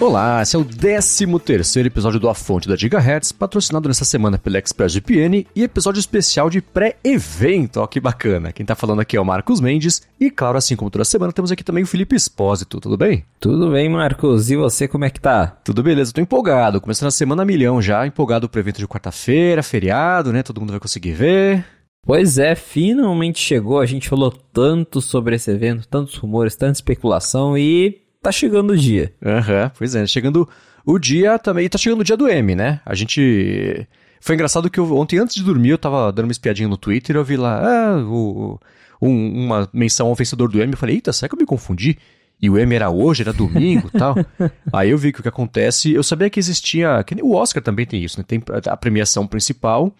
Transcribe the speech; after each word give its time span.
Olá, 0.00 0.40
esse 0.40 0.54
é 0.54 0.58
o 0.58 0.64
13 0.64 1.26
terceiro 1.40 1.88
episódio 1.88 2.20
do 2.20 2.28
A 2.28 2.34
Fonte 2.34 2.68
da 2.68 2.76
Gigahertz, 2.76 3.32
patrocinado 3.32 3.88
nessa 3.88 4.04
semana 4.04 4.38
pela 4.38 4.56
ExpressVPN 4.58 5.44
e 5.56 5.62
episódio 5.64 5.98
especial 5.98 6.48
de 6.48 6.62
pré-evento. 6.62 7.80
Ó, 7.80 7.86
que 7.88 7.98
bacana. 7.98 8.52
Quem 8.52 8.64
tá 8.64 8.76
falando 8.76 9.00
aqui 9.00 9.16
é 9.16 9.20
o 9.20 9.24
Marcos 9.24 9.60
Mendes 9.60 10.02
e, 10.20 10.30
claro, 10.30 10.56
assim 10.56 10.76
como 10.76 10.88
toda 10.88 11.04
semana, 11.04 11.32
temos 11.32 11.50
aqui 11.50 11.64
também 11.64 11.82
o 11.82 11.86
Felipe 11.86 12.14
Espósito. 12.14 12.78
Tudo 12.78 12.96
bem? 12.96 13.24
Tudo 13.40 13.72
bem, 13.72 13.88
Marcos. 13.88 14.52
E 14.52 14.56
você, 14.56 14.86
como 14.86 15.04
é 15.04 15.10
que 15.10 15.20
tá? 15.20 15.48
Tudo 15.64 15.82
beleza, 15.82 16.12
tô 16.12 16.20
empolgado. 16.20 16.80
Começando 16.80 17.08
a 17.08 17.10
semana 17.10 17.42
a 17.42 17.46
milhão 17.46 17.82
já, 17.82 18.06
empolgado 18.06 18.48
pro 18.48 18.60
evento 18.60 18.78
de 18.78 18.86
quarta-feira, 18.86 19.64
feriado, 19.64 20.32
né? 20.32 20.44
Todo 20.44 20.60
mundo 20.60 20.70
vai 20.70 20.80
conseguir 20.80 21.12
ver. 21.12 21.66
Pois 22.06 22.38
é, 22.38 22.54
finalmente 22.54 23.40
chegou. 23.40 23.80
A 23.80 23.86
gente 23.86 24.08
falou 24.08 24.30
tanto 24.30 25.00
sobre 25.00 25.34
esse 25.34 25.50
evento, 25.50 25.88
tantos 25.88 26.14
rumores, 26.14 26.54
tanta 26.54 26.78
especulação 26.78 27.58
e 27.58 28.06
tá 28.22 28.32
chegando 28.32 28.72
o 28.72 28.76
dia. 28.76 29.12
Aham, 29.24 29.64
uhum, 29.64 29.70
pois 29.76 29.94
é. 29.94 30.06
Chegando 30.06 30.48
o 30.84 30.98
dia 30.98 31.38
também. 31.38 31.68
Tá 31.68 31.78
chegando 31.78 32.00
o 32.00 32.04
dia 32.04 32.16
do 32.16 32.28
M, 32.28 32.54
né? 32.54 32.80
A 32.84 32.94
gente. 32.94 33.86
Foi 34.20 34.34
engraçado 34.34 34.68
que 34.68 34.80
eu, 34.80 34.96
ontem, 34.96 35.18
antes 35.18 35.36
de 35.36 35.44
dormir, 35.44 35.70
eu 35.70 35.78
tava 35.78 36.12
dando 36.12 36.26
uma 36.26 36.32
espiadinha 36.32 36.68
no 36.68 36.76
Twitter 36.76 37.14
e 37.14 37.18
eu 37.18 37.24
vi 37.24 37.36
lá 37.36 37.62
ah, 37.62 37.98
o, 38.04 38.58
um, 39.00 39.44
uma 39.44 39.68
menção 39.72 40.08
ao 40.08 40.14
vencedor 40.14 40.48
do 40.48 40.60
M. 40.60 40.72
Eu 40.72 40.78
falei, 40.78 40.96
eita, 40.96 41.12
será 41.12 41.28
que 41.28 41.34
eu 41.34 41.38
me 41.38 41.46
confundi? 41.46 41.96
E 42.40 42.48
o 42.48 42.58
M 42.58 42.74
era 42.74 42.88
hoje, 42.88 43.22
era 43.22 43.32
domingo 43.32 43.90
e 43.92 43.98
tal. 43.98 44.14
Aí 44.72 44.90
eu 44.90 44.98
vi 44.98 45.12
que 45.12 45.20
o 45.20 45.22
que 45.22 45.28
acontece. 45.28 45.92
Eu 45.92 46.02
sabia 46.02 46.30
que 46.30 46.38
existia. 46.38 47.02
Que 47.04 47.14
o 47.22 47.34
Oscar 47.34 47.62
também 47.62 47.86
tem 47.86 48.02
isso, 48.02 48.18
né? 48.18 48.24
Tem 48.26 48.42
a 48.66 48.76
premiação 48.76 49.26
principal. 49.26 49.92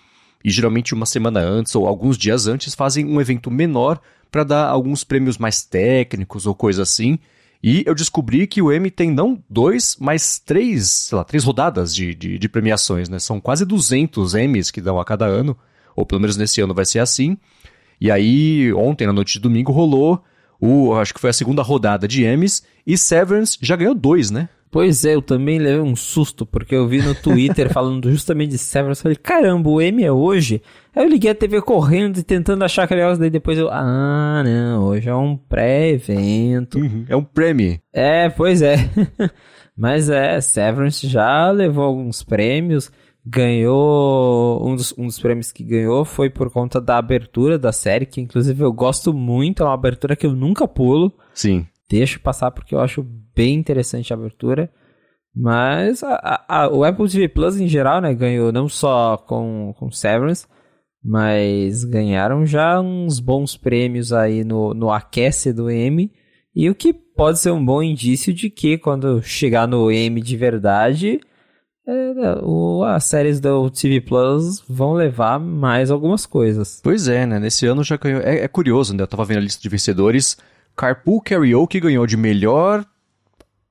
E 0.45 0.51
geralmente 0.51 0.95
uma 0.95 1.07
semana 1.07 1.41
antes 1.41 1.75
ou 1.75 1.87
alguns 1.87 2.17
dias 2.17 2.47
antes 2.47 2.75
fazem 2.75 3.05
um 3.05 3.21
evento 3.21 3.51
menor 3.51 4.01
para 4.31 4.45
dar 4.45 4.69
alguns 4.69 5.03
prêmios 5.03 5.37
mais 5.37 5.63
técnicos 5.63 6.47
ou 6.47 6.55
coisa 6.55 6.83
assim. 6.83 7.19
E 7.63 7.83
eu 7.87 7.95
descobri 7.95 8.47
que 8.47 8.63
o 8.63 8.71
M 8.71 8.91
tem 8.91 9.11
não 9.11 9.43
dois, 9.51 9.97
mas 9.99 10.39
três, 10.39 10.91
sei 10.91 11.19
lá, 11.19 11.25
três 11.25 11.43
rodadas 11.43 11.95
de, 11.95 12.15
de, 12.15 12.39
de 12.39 12.49
premiações, 12.49 13.09
né? 13.09 13.19
São 13.19 13.41
quase 13.41 13.65
200 13.65 14.35
M's 14.35 14.71
que 14.71 14.81
dão 14.81 15.01
a 15.01 15.05
cada 15.05 15.27
ano, 15.27 15.57
ou 15.97 16.07
pelo 16.07 16.21
menos 16.21 16.37
nesse 16.37 16.61
ano 16.61 16.73
vai 16.73 16.85
ser 16.85 17.01
assim. 17.01 17.37
E 18.01 18.11
aí, 18.11 18.73
ontem, 18.75 19.07
na 19.07 19.13
noite 19.13 19.35
de 19.35 19.41
domingo, 19.41 19.73
rolou 19.73 20.23
o, 20.61 20.95
acho 20.95 21.15
que 21.15 21.21
foi 21.21 21.31
a 21.31 21.33
segunda 21.33 21.63
rodada 21.63 22.07
de 22.07 22.25
M's, 22.25 22.63
e 22.87 22.97
Severance 22.97 23.59
já 23.61 23.77
ganhou 23.77 23.95
dois, 23.95 24.31
né? 24.31 24.49
Pois 24.71 25.05
é, 25.05 25.15
eu 25.15 25.23
também 25.23 25.59
levei 25.59 25.81
um 25.81 25.97
susto, 25.97 26.45
porque 26.45 26.75
eu 26.75 26.87
vi 26.87 27.01
no 27.01 27.15
Twitter 27.15 27.69
falando 27.73 28.11
justamente 28.11 28.51
de 28.51 28.59
Severance, 28.59 29.03
falei, 29.03 29.17
caramba, 29.17 29.71
o 29.71 29.81
M 29.81 30.05
é 30.05 30.13
hoje? 30.13 30.63
Aí 30.95 31.05
eu 31.05 31.09
liguei 31.09 31.31
a 31.31 31.35
TV 31.35 31.63
correndo 31.63 32.19
e 32.19 32.23
tentando 32.23 32.65
achar 32.65 32.85
aquele 32.85 33.01
negócio, 33.01 33.21
daí 33.21 33.31
depois 33.31 33.59
eu, 33.59 33.69
ah, 33.71 34.43
não, 34.45 34.85
hoje 34.85 35.09
é 35.09 35.15
um 35.15 35.37
pré-evento. 35.37 36.79
Uhum, 36.79 37.07
é 37.09 37.17
um 37.17 37.25
prêmio. 37.25 37.79
É, 37.93 38.29
pois 38.29 38.61
é. 38.61 38.77
Mas 39.77 40.11
é, 40.11 40.41
Severance 40.41 41.07
já 41.07 41.51
levou 41.51 41.85
alguns 41.85 42.23
prêmios, 42.23 42.91
ganhou, 43.25 44.67
um 44.67 44.75
dos, 44.75 44.93
um 44.99 45.07
dos 45.07 45.19
prêmios 45.21 45.53
que 45.53 45.63
ganhou 45.63 46.05
foi 46.05 46.29
por 46.29 46.51
conta 46.51 46.81
da 46.81 46.99
abertura 46.99 47.59
da 47.59 47.71
série, 47.71 48.05
que 48.05 48.21
inclusive 48.21 48.61
eu 48.63 48.73
gosto 48.73 49.15
muito, 49.15 49.63
é 49.63 49.67
uma 49.67 49.75
abertura 49.75 50.17
que 50.17 50.27
eu 50.27 50.33
nunca 50.33 50.67
pulo. 50.67 51.13
Sim. 51.33 51.67
Deixo 51.89 52.21
passar 52.21 52.51
porque 52.51 52.75
eu 52.75 52.81
acho 52.81 53.07
bem 53.39 53.55
interessante 53.55 54.13
a 54.13 54.17
abertura. 54.17 54.69
Mas 55.33 56.03
a, 56.03 56.45
a, 56.49 56.69
o 56.69 56.83
Apple 56.83 57.09
TV 57.09 57.29
Plus 57.29 57.61
em 57.61 57.69
geral, 57.69 58.01
né, 58.01 58.13
ganhou 58.13 58.51
não 58.51 58.69
só 58.69 59.17
com, 59.17 59.73
com 59.79 59.93
Severance, 59.93 60.45
mas 61.05 61.85
ganharam 61.85 62.45
já 62.45 62.81
uns 62.81 63.21
bons 63.21 63.57
prêmios 63.57 64.13
aí 64.13 64.43
no, 64.43 64.75
no 64.75 64.91
aquece 64.91 65.53
do 65.53 65.71
M. 65.71 66.11
E 66.53 66.69
o 66.69 66.75
que 66.75 66.93
pode 66.93 67.39
ser 67.39 67.53
um 67.53 67.65
bom 67.65 67.81
indício 67.81 68.35
de 68.35 68.51
que 68.51 68.77
quando 68.77 69.23
chegar 69.23 69.69
no 69.69 69.93
M 69.93 70.21
de 70.21 70.37
verdade, 70.37 71.21
é, 71.87 72.41
o, 72.43 72.83
as 72.83 73.05
séries 73.05 73.39
do 73.39 73.71
TV 73.71 74.01
Plus 74.01 74.65
vão 74.69 74.95
levar 74.95 75.39
mais 75.39 75.93
algumas 75.93 76.27
coisas. 76.27 76.81
Pois 76.83 77.07
é, 77.07 77.25
né? 77.25 77.39
Nesse 77.39 77.65
ano 77.65 77.85
já 77.85 77.97
ganhou. 77.97 78.21
É, 78.23 78.41
é 78.41 78.49
curioso, 78.49 78.93
né? 78.93 79.05
Eu 79.05 79.07
tava 79.07 79.25
vendo 79.25 79.39
a 79.39 79.43
lista 79.43 79.63
de 79.63 79.69
vencedores. 79.69 80.37
Carpool 80.77 81.21
Karaoke 81.21 81.79
ganhou 81.79 82.07
de 82.07 82.17
melhor 82.17 82.85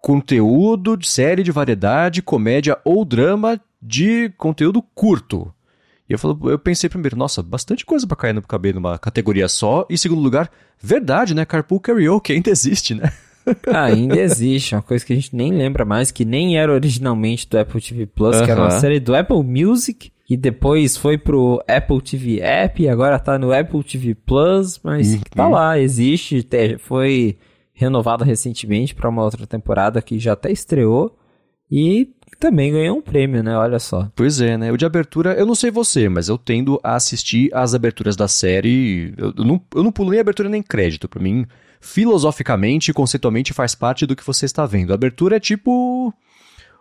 conteúdo 0.01 0.95
de 0.95 1.07
série 1.07 1.43
de 1.43 1.51
variedade, 1.51 2.21
comédia 2.21 2.77
ou 2.83 3.03
drama 3.03 3.59
de 3.81 4.29
conteúdo 4.37 4.81
curto. 4.81 5.53
E 6.09 6.13
eu, 6.13 6.19
falo, 6.19 6.39
eu 6.49 6.57
pensei 6.57 6.89
primeiro, 6.89 7.17
nossa, 7.17 7.43
bastante 7.43 7.85
coisa 7.85 8.07
pra 8.07 8.15
cair 8.15 8.33
no 8.33 8.41
caber 8.41 8.73
numa 8.73 8.97
categoria 8.97 9.47
só. 9.49 9.85
E 9.89 9.97
segundo 9.97 10.21
lugar, 10.21 10.49
verdade, 10.81 11.35
né? 11.35 11.45
Carpool 11.45 11.81
Karaoke 11.81 12.31
ainda 12.31 12.49
existe, 12.49 12.95
né? 12.95 13.11
Ah, 13.67 13.85
ainda 13.85 14.15
existe, 14.19 14.73
uma 14.73 14.81
coisa 14.81 15.05
que 15.05 15.11
a 15.11 15.15
gente 15.15 15.35
nem 15.35 15.51
lembra 15.51 15.83
mais, 15.83 16.11
que 16.11 16.23
nem 16.23 16.57
era 16.57 16.71
originalmente 16.71 17.47
do 17.47 17.59
Apple 17.59 17.81
TV 17.81 18.05
Plus, 18.05 18.41
que 18.41 18.51
era 18.51 18.61
uma 18.61 18.71
série 18.71 18.99
do 18.99 19.15
Apple 19.15 19.43
Music, 19.43 20.11
e 20.29 20.35
depois 20.35 20.97
foi 20.97 21.17
pro 21.17 21.61
Apple 21.67 22.01
TV 22.01 22.39
App, 22.41 22.81
e 22.81 22.89
agora 22.89 23.19
tá 23.19 23.37
no 23.37 23.53
Apple 23.53 23.83
TV 23.83 24.15
Plus, 24.15 24.79
mas 24.83 25.13
uhum. 25.13 25.21
tá 25.33 25.47
lá, 25.47 25.79
existe, 25.79 26.45
foi 26.79 27.37
renovado 27.77 28.23
recentemente 28.23 28.95
para 28.95 29.07
uma 29.07 29.23
outra 29.23 29.45
temporada 29.45 30.01
que 30.01 30.17
já 30.17 30.33
até 30.33 30.51
estreou, 30.51 31.15
e 31.69 32.09
também 32.39 32.71
ganhou 32.71 32.97
um 32.97 33.01
prêmio, 33.01 33.43
né? 33.43 33.55
Olha 33.55 33.77
só. 33.77 34.09
Pois 34.15 34.41
é, 34.41 34.57
né? 34.57 34.71
O 34.71 34.77
de 34.77 34.85
abertura, 34.85 35.33
eu 35.33 35.45
não 35.45 35.53
sei 35.53 35.69
você, 35.69 36.09
mas 36.09 36.27
eu 36.27 36.37
tendo 36.37 36.79
a 36.83 36.95
assistir 36.95 37.53
as 37.53 37.75
aberturas 37.75 38.15
da 38.15 38.27
série. 38.27 39.13
Eu, 39.15 39.33
eu 39.37 39.45
não, 39.45 39.61
eu 39.75 39.83
não 39.83 39.91
pulo 39.91 40.09
nem 40.09 40.19
abertura 40.19 40.49
nem 40.49 40.63
crédito. 40.63 41.07
Para 41.07 41.21
mim, 41.21 41.45
filosoficamente 41.79 42.89
e 42.89 42.93
conceitualmente 42.93 43.53
faz 43.53 43.75
parte 43.75 44.07
do 44.07 44.15
que 44.15 44.25
você 44.25 44.45
está 44.45 44.65
vendo. 44.65 44.91
A 44.91 44.95
abertura 44.95 45.35
é 45.35 45.39
tipo 45.39 46.11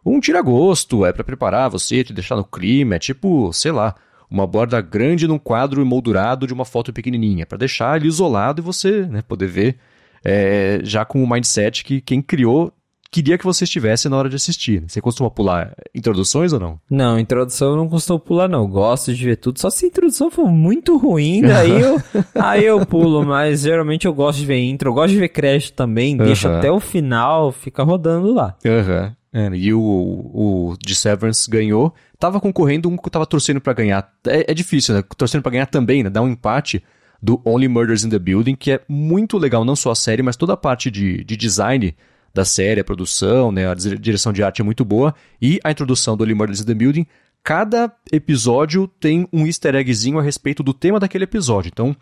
um 0.04 0.18
tira-gosto, 0.18 1.04
é 1.04 1.12
para 1.12 1.24
preparar 1.24 1.68
você, 1.68 2.04
te 2.04 2.14
deixar 2.14 2.36
no 2.36 2.44
clima, 2.44 2.94
é 2.94 2.98
tipo, 2.98 3.52
sei 3.52 3.72
lá, 3.72 3.94
uma 4.30 4.46
borda 4.46 4.80
grande 4.80 5.26
num 5.26 5.38
quadro 5.38 5.82
emoldurado 5.82 6.46
de 6.46 6.54
uma 6.54 6.64
foto 6.64 6.92
pequenininha, 6.92 7.44
para 7.44 7.58
deixar 7.58 7.96
ele 7.96 8.06
isolado 8.06 8.60
e 8.60 8.64
você 8.64 9.04
né, 9.06 9.20
poder 9.20 9.48
ver 9.48 9.76
é, 10.24 10.80
já 10.82 11.04
com 11.04 11.22
o 11.22 11.28
mindset 11.28 11.84
que 11.84 12.00
quem 12.00 12.20
criou 12.20 12.72
queria 13.10 13.38
que 13.38 13.44
você 13.44 13.64
estivesse 13.64 14.08
na 14.08 14.16
hora 14.16 14.28
de 14.28 14.36
assistir. 14.36 14.84
Você 14.86 15.00
costuma 15.00 15.30
pular 15.30 15.74
introduções 15.94 16.52
ou 16.52 16.60
não? 16.60 16.78
Não, 16.90 17.18
introdução 17.18 17.70
eu 17.70 17.76
não 17.76 17.88
costumo 17.88 18.18
pular, 18.18 18.48
não. 18.48 18.68
Gosto 18.68 19.14
de 19.14 19.24
ver 19.24 19.36
tudo. 19.36 19.58
Só 19.58 19.70
se 19.70 19.86
a 19.86 19.88
introdução 19.88 20.30
for 20.30 20.50
muito 20.50 20.96
ruim, 20.96 21.40
daí 21.40 21.80
eu, 21.80 22.00
aí 22.34 22.64
eu 22.64 22.84
pulo. 22.84 23.24
Mas 23.24 23.62
geralmente 23.62 24.06
eu 24.06 24.12
gosto 24.12 24.38
de 24.38 24.46
ver 24.46 24.58
intro. 24.58 24.90
Eu 24.90 24.94
gosto 24.94 25.14
de 25.14 25.18
ver 25.18 25.28
crédito 25.28 25.74
também. 25.74 26.16
Deixa 26.16 26.58
até 26.58 26.70
o 26.70 26.80
final, 26.80 27.52
fica 27.52 27.82
rodando 27.82 28.32
lá. 28.32 28.54
Aham. 28.64 29.16
É, 29.32 29.48
e 29.54 29.74
o, 29.74 29.80
o 29.80 30.76
de 30.80 30.94
Severance 30.94 31.50
ganhou. 31.50 31.94
Tava 32.18 32.40
concorrendo 32.40 32.88
um 32.88 32.96
que 32.96 33.10
tava 33.10 33.26
torcendo 33.26 33.60
para 33.60 33.74
ganhar. 33.74 34.10
É, 34.26 34.50
é, 34.50 34.54
difícil, 34.54 34.94
né? 34.94 35.04
Torcendo 35.16 35.42
para 35.42 35.52
ganhar 35.52 35.66
também, 35.66 36.02
né? 36.02 36.08
Dar 36.08 36.22
um 36.22 36.28
empate 36.28 36.82
do 37.22 37.40
Only 37.44 37.68
Murders 37.68 38.04
in 38.04 38.10
the 38.10 38.18
Building, 38.18 38.54
que 38.54 38.72
é 38.72 38.80
muito 38.88 39.38
legal, 39.38 39.64
não 39.64 39.76
só 39.76 39.90
a 39.90 39.94
série, 39.94 40.22
mas 40.22 40.36
toda 40.36 40.52
a 40.52 40.56
parte 40.56 40.90
de, 40.90 41.24
de 41.24 41.36
design 41.36 41.94
da 42.32 42.44
série, 42.44 42.80
a 42.80 42.84
produção, 42.84 43.50
né, 43.50 43.68
a 43.68 43.74
direção 43.74 44.32
de 44.32 44.42
arte 44.42 44.60
é 44.60 44.64
muito 44.64 44.84
boa, 44.84 45.14
e 45.40 45.58
a 45.64 45.70
introdução 45.70 46.16
do 46.16 46.24
Only 46.24 46.34
Murders 46.34 46.60
in 46.60 46.64
the 46.64 46.74
Building. 46.74 47.06
Cada 47.42 47.92
episódio 48.12 48.88
tem 49.00 49.28
um 49.32 49.46
easter 49.46 49.74
eggzinho 49.74 50.18
a 50.18 50.22
respeito 50.22 50.62
do 50.62 50.74
tema 50.74 50.98
daquele 50.98 51.24
episódio. 51.24 51.70
Então, 51.72 51.96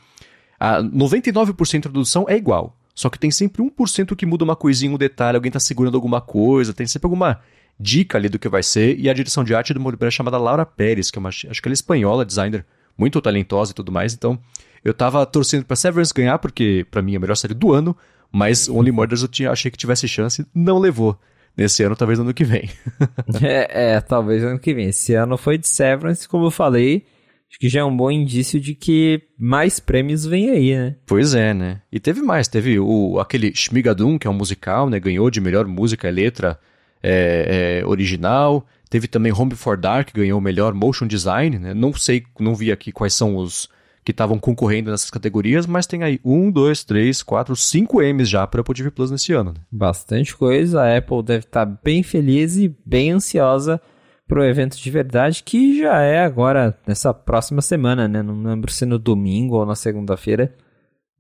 a 0.59 0.83
99% 0.83 1.73
da 1.73 1.79
introdução 1.79 2.25
é 2.29 2.37
igual. 2.37 2.77
Só 2.95 3.11
que 3.11 3.19
tem 3.19 3.31
sempre 3.31 3.63
1% 3.63 4.15
que 4.15 4.25
muda 4.25 4.45
uma 4.45 4.57
coisinha, 4.57 4.95
um 4.95 4.97
detalhe, 4.99 5.37
alguém 5.37 5.51
está 5.51 5.61
segurando 5.61 5.97
alguma 5.97 6.21
coisa, 6.21 6.73
tem 6.73 6.87
sempre 6.87 7.07
alguma 7.07 7.41
dica 7.79 8.17
ali 8.17 8.29
do 8.29 8.39
que 8.39 8.49
vai 8.49 8.63
ser. 8.63 8.99
E 8.99 9.11
a 9.11 9.13
direção 9.13 9.45
de 9.45 9.55
arte 9.55 9.73
é 9.73 9.75
de 9.75 9.81
mulher 9.81 10.11
chamada 10.11 10.39
Laura 10.39 10.65
Pérez, 10.65 11.11
que 11.11 11.19
é 11.19 11.21
uma, 11.21 11.29
acho 11.29 11.47
que 11.47 11.69
ela 11.69 11.73
é 11.73 11.75
espanhola, 11.75 12.25
designer, 12.25 12.65
muito 12.97 13.21
talentosa 13.21 13.73
e 13.73 13.75
tudo 13.75 13.93
mais. 13.93 14.15
Então, 14.15 14.39
eu 14.85 14.93
tava 14.93 15.25
torcendo 15.25 15.65
para 15.65 15.77
Severance 15.77 16.13
ganhar, 16.13 16.39
porque 16.39 16.87
para 16.91 17.01
mim 17.01 17.15
é 17.15 17.17
a 17.17 17.21
melhor 17.21 17.37
série 17.37 17.55
do 17.55 17.73
ano, 17.73 17.97
mas 18.31 18.69
Only 18.69 18.93
Murders 18.93 19.23
eu 19.23 19.29
tinha, 19.29 19.51
achei 19.51 19.71
que 19.71 19.79
tivesse 19.79 20.07
chance, 20.07 20.47
não 20.55 20.79
levou. 20.79 21.19
Nesse 21.57 21.85
ano, 21.85 21.95
talvez 21.95 22.19
ano 22.19 22.35
que 22.35 22.43
vem. 22.43 22.69
é, 23.41 23.93
é, 23.93 24.01
talvez 24.01 24.43
ano 24.43 24.59
que 24.59 24.75
vem. 24.75 24.89
Esse 24.89 25.15
ano 25.15 25.37
foi 25.37 25.57
de 25.57 25.69
Severance, 25.69 26.29
como 26.29 26.47
eu 26.47 26.51
falei. 26.51 27.05
Acho 27.49 27.61
que 27.61 27.69
já 27.69 27.79
é 27.81 27.85
um 27.85 27.97
bom 27.97 28.11
indício 28.11 28.59
de 28.59 28.75
que 28.75 29.23
mais 29.39 29.79
prêmios 29.79 30.27
vêm 30.27 30.51
aí, 30.51 30.75
né? 30.75 30.97
Pois 31.07 31.33
é, 31.33 31.55
né? 31.55 31.81
E 31.93 32.01
teve 32.01 32.21
mais. 32.23 32.49
Teve 32.49 32.81
o, 32.81 33.21
aquele 33.21 33.55
Shmigadun, 33.55 34.19
que 34.19 34.27
é 34.27 34.31
um 34.31 34.35
musical, 34.35 34.91
né? 34.91 34.99
Ganhou 34.99 35.31
de 35.31 35.41
melhor 35.41 35.65
música 35.65 36.09
e 36.09 36.11
letra 36.11 36.59
é, 37.01 37.81
é, 37.83 37.87
original. 37.87 38.67
Teve 38.91 39.07
também 39.07 39.33
Home 39.33 39.55
for 39.55 39.77
Dark, 39.77 40.09
ganhou 40.13 40.41
melhor 40.41 40.75
motion 40.75 41.07
design, 41.07 41.57
né? 41.57 41.73
Não 41.73 41.95
sei, 41.95 42.25
não 42.41 42.57
vi 42.57 42.73
aqui 42.73 42.91
quais 42.91 43.15
são 43.15 43.37
os 43.37 43.69
que 44.05 44.11
estavam 44.11 44.39
concorrendo 44.39 44.91
nessas 44.91 45.11
categorias, 45.11 45.67
mas 45.67 45.87
tem 45.87 46.03
aí 46.03 46.21
um, 46.23 46.51
dois, 46.51 46.85
três, 46.85 47.23
quatro, 47.23 47.57
cinco 47.57 48.03
M's 48.03 48.29
já 48.29 48.47
para 48.47 48.61
Apple 48.61 48.75
TV 48.75 48.91
Plus 48.91 49.11
nesse 49.11 49.33
ano. 49.33 49.53
Né? 49.53 49.61
Bastante 49.73 50.37
coisa. 50.37 50.83
A 50.83 50.99
Apple 50.99 51.23
deve 51.23 51.45
estar 51.47 51.65
tá 51.65 51.79
bem 51.83 52.03
feliz 52.03 52.57
e 52.57 52.75
bem 52.85 53.13
ansiosa 53.13 53.81
para 54.29 54.41
o 54.41 54.45
evento 54.45 54.77
de 54.77 54.91
verdade, 54.91 55.43
que 55.43 55.79
já 55.79 56.01
é 56.01 56.23
agora 56.23 56.77
nessa 56.87 57.13
próxima 57.13 57.61
semana, 57.61 58.09
né? 58.09 58.23
Não 58.23 58.43
lembro 58.43 58.71
se 58.71 58.87
no 58.87 58.99
domingo 58.99 59.57
ou 59.57 59.67
na 59.67 59.75
segunda-feira, 59.75 60.55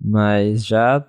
mas 0.01 0.65
já 0.65 1.07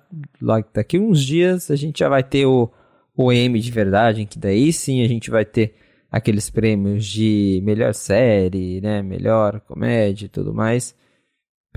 daqui 0.74 0.98
uns 0.98 1.22
dias 1.22 1.70
a 1.70 1.76
gente 1.76 2.00
já 2.00 2.08
vai 2.08 2.22
ter 2.22 2.46
o, 2.46 2.70
o 3.16 3.32
M 3.32 3.58
de 3.58 3.70
verdade, 3.70 4.22
em 4.22 4.26
que 4.26 4.38
daí 4.38 4.72
sim 4.72 5.02
a 5.02 5.08
gente 5.08 5.30
vai 5.30 5.44
ter 5.44 5.74
aqueles 6.10 6.50
prêmios 6.50 7.06
de 7.06 7.60
melhor 7.64 7.94
série, 7.94 8.80
né, 8.80 9.02
melhor 9.02 9.60
comédia 9.60 10.26
e 10.26 10.28
tudo 10.28 10.52
mais, 10.54 10.94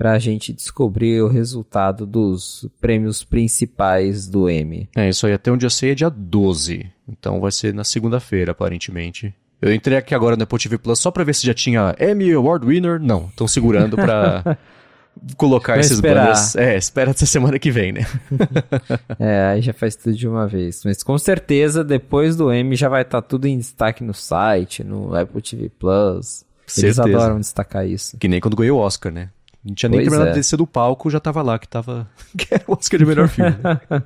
para 0.00 0.12
a 0.12 0.18
gente 0.18 0.50
descobrir 0.50 1.20
o 1.20 1.28
resultado 1.28 2.06
dos 2.06 2.66
prêmios 2.80 3.22
principais 3.22 4.26
do 4.26 4.48
M. 4.48 4.88
É, 4.96 5.10
isso 5.10 5.26
aí 5.26 5.34
até 5.34 5.52
onde 5.52 5.66
eu 5.66 5.68
sei 5.68 5.90
é 5.90 5.94
dia 5.94 6.08
12, 6.08 6.90
então 7.06 7.38
vai 7.38 7.52
ser 7.52 7.74
na 7.74 7.84
segunda-feira, 7.84 8.52
aparentemente. 8.52 9.34
Eu 9.60 9.74
entrei 9.74 9.98
aqui 9.98 10.14
agora 10.14 10.38
no 10.38 10.44
Apple 10.44 10.58
TV 10.58 10.78
Plus 10.78 11.00
só 11.00 11.10
pra 11.10 11.22
ver 11.22 11.34
se 11.34 11.46
já 11.46 11.52
tinha 11.52 11.94
Emmy 12.00 12.32
Award 12.32 12.66
Winner. 12.66 12.98
Não, 12.98 13.26
estão 13.26 13.46
segurando 13.46 13.94
pra 13.94 14.56
colocar 15.36 15.78
esses 15.78 15.92
esperar. 15.92 16.28
banners. 16.28 16.56
É, 16.56 16.78
espera 16.78 17.10
até 17.10 17.26
semana 17.26 17.58
que 17.58 17.70
vem, 17.70 17.92
né? 17.92 18.06
É, 19.20 19.48
aí 19.48 19.60
já 19.60 19.74
faz 19.74 19.96
tudo 19.96 20.16
de 20.16 20.26
uma 20.26 20.46
vez. 20.48 20.80
Mas 20.82 21.02
com 21.02 21.18
certeza, 21.18 21.84
depois 21.84 22.36
do 22.36 22.50
M 22.50 22.74
já 22.74 22.88
vai 22.88 23.02
estar 23.02 23.20
tudo 23.20 23.46
em 23.46 23.58
destaque 23.58 24.02
no 24.02 24.14
site, 24.14 24.82
no 24.82 25.14
Apple 25.14 25.42
TV 25.42 25.68
Plus. 25.68 26.42
Eles 26.78 26.96
Certeza. 26.96 27.02
adoram 27.02 27.38
destacar 27.38 27.86
isso. 27.86 28.16
Que 28.16 28.28
nem 28.28 28.40
quando 28.40 28.56
ganhou 28.56 28.78
o 28.78 28.82
Oscar, 28.82 29.12
né? 29.12 29.28
Não 29.64 29.74
tinha 29.74 29.88
nem 29.88 30.00
Pois 30.00 30.08
terminado 30.08 30.30
é. 30.30 30.32
de 30.32 30.38
descer 30.38 30.56
do 30.56 30.66
palco, 30.66 31.10
já 31.10 31.20
tava 31.20 31.42
lá 31.42 31.58
que 31.58 31.68
tava. 31.68 32.08
que 32.36 32.54
era 32.54 32.64
o 32.66 32.72
Oscar 32.72 32.98
de 32.98 33.06
melhor 33.06 33.28
filme. 33.28 33.50
né? 33.50 34.02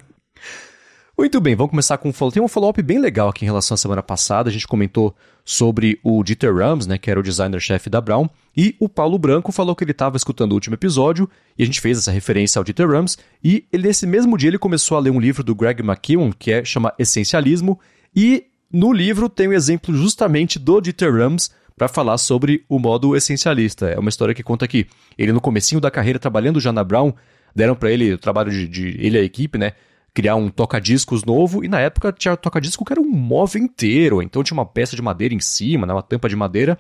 Muito 1.17 1.41
bem, 1.41 1.55
vamos 1.55 1.71
começar 1.71 1.97
com 1.97 2.09
um 2.09 2.13
follow. 2.13 2.33
Tem 2.33 2.43
um 2.43 2.49
follow-up 2.49 2.83
bem 2.83 2.99
legal 2.99 3.29
aqui 3.29 3.45
em 3.45 3.47
relação 3.47 3.77
à 3.77 3.79
semana 3.79 4.03
passada. 4.03 4.51
A 4.51 4.53
gente 4.53 4.67
comentou 4.67 5.15
sobre 5.45 6.01
o 6.03 6.25
Dieter 6.25 6.53
Rams, 6.53 6.89
né, 6.89 6.99
que 6.99 7.09
era 7.09 7.21
o 7.21 7.23
designer-chefe 7.23 7.89
da 7.89 8.01
Brown, 8.01 8.29
e 8.57 8.75
o 8.81 8.89
Paulo 8.89 9.17
Branco 9.17 9.53
falou 9.53 9.77
que 9.77 9.85
ele 9.85 9.93
estava 9.93 10.17
escutando 10.17 10.53
o 10.53 10.55
último 10.55 10.75
episódio, 10.75 11.29
e 11.57 11.63
a 11.63 11.67
gente 11.67 11.81
fez 11.81 11.99
essa 11.99 12.11
referência 12.11 12.59
ao 12.59 12.65
Dieter 12.65 12.89
Rams, 12.89 13.19
e 13.43 13.65
ele, 13.71 13.87
nesse 13.87 14.07
mesmo 14.07 14.37
dia 14.39 14.49
ele 14.49 14.59
começou 14.59 14.97
a 14.97 15.01
ler 15.01 15.11
um 15.11 15.21
livro 15.21 15.45
do 15.45 15.55
Greg 15.55 15.83
McKeown, 15.83 16.33
que 16.33 16.51
é, 16.51 16.65
chama 16.65 16.95
Essencialismo, 16.99 17.79
e 18.17 18.45
no 18.73 18.93
livro 18.93 19.29
tem 19.29 19.49
um 19.49 19.53
exemplo 19.53 19.95
justamente 19.95 20.59
do 20.59 20.81
Dieter 20.81 21.15
Rams 21.15 21.51
para 21.77 21.89
falar 21.89 22.19
sobre 22.19 22.65
o 22.69 22.79
modo 22.79 23.17
essencialista. 23.17 23.87
É 23.89 23.99
uma 23.99 24.09
história 24.09 24.35
que 24.35 24.43
conta 24.43 24.67
que 24.69 24.87
ele 25.19 25.33
no 25.33 25.41
comecinho 25.41 25.81
da 25.81 25.91
carreira 25.91 26.19
trabalhando 26.19 26.61
já 26.61 26.73
na 26.73 26.85
Brown, 26.85 27.13
deram 27.55 27.75
para 27.75 27.91
ele 27.91 28.13
o 28.13 28.19
trabalho 28.19 28.51
de, 28.51 28.67
de 28.69 28.89
ele 29.01 29.19
e 29.19 29.21
a 29.21 29.25
equipe, 29.25 29.59
né, 29.59 29.73
criar 30.13 30.37
um 30.37 30.49
toca-discos 30.49 31.25
novo, 31.25 31.65
e 31.65 31.69
na 31.69 31.81
época 31.81 32.13
tinha 32.13 32.37
toca-disco 32.37 32.85
que 32.85 32.93
era 32.93 33.01
um 33.01 33.11
móvel 33.11 33.63
inteiro, 33.63 34.23
então 34.23 34.43
tinha 34.43 34.57
uma 34.57 34.67
peça 34.67 34.95
de 34.95 35.03
madeira 35.03 35.35
em 35.35 35.41
cima, 35.41 35.87
né, 35.87 35.93
uma 35.93 36.03
tampa 36.03 36.29
de 36.29 36.37
madeira, 36.37 36.79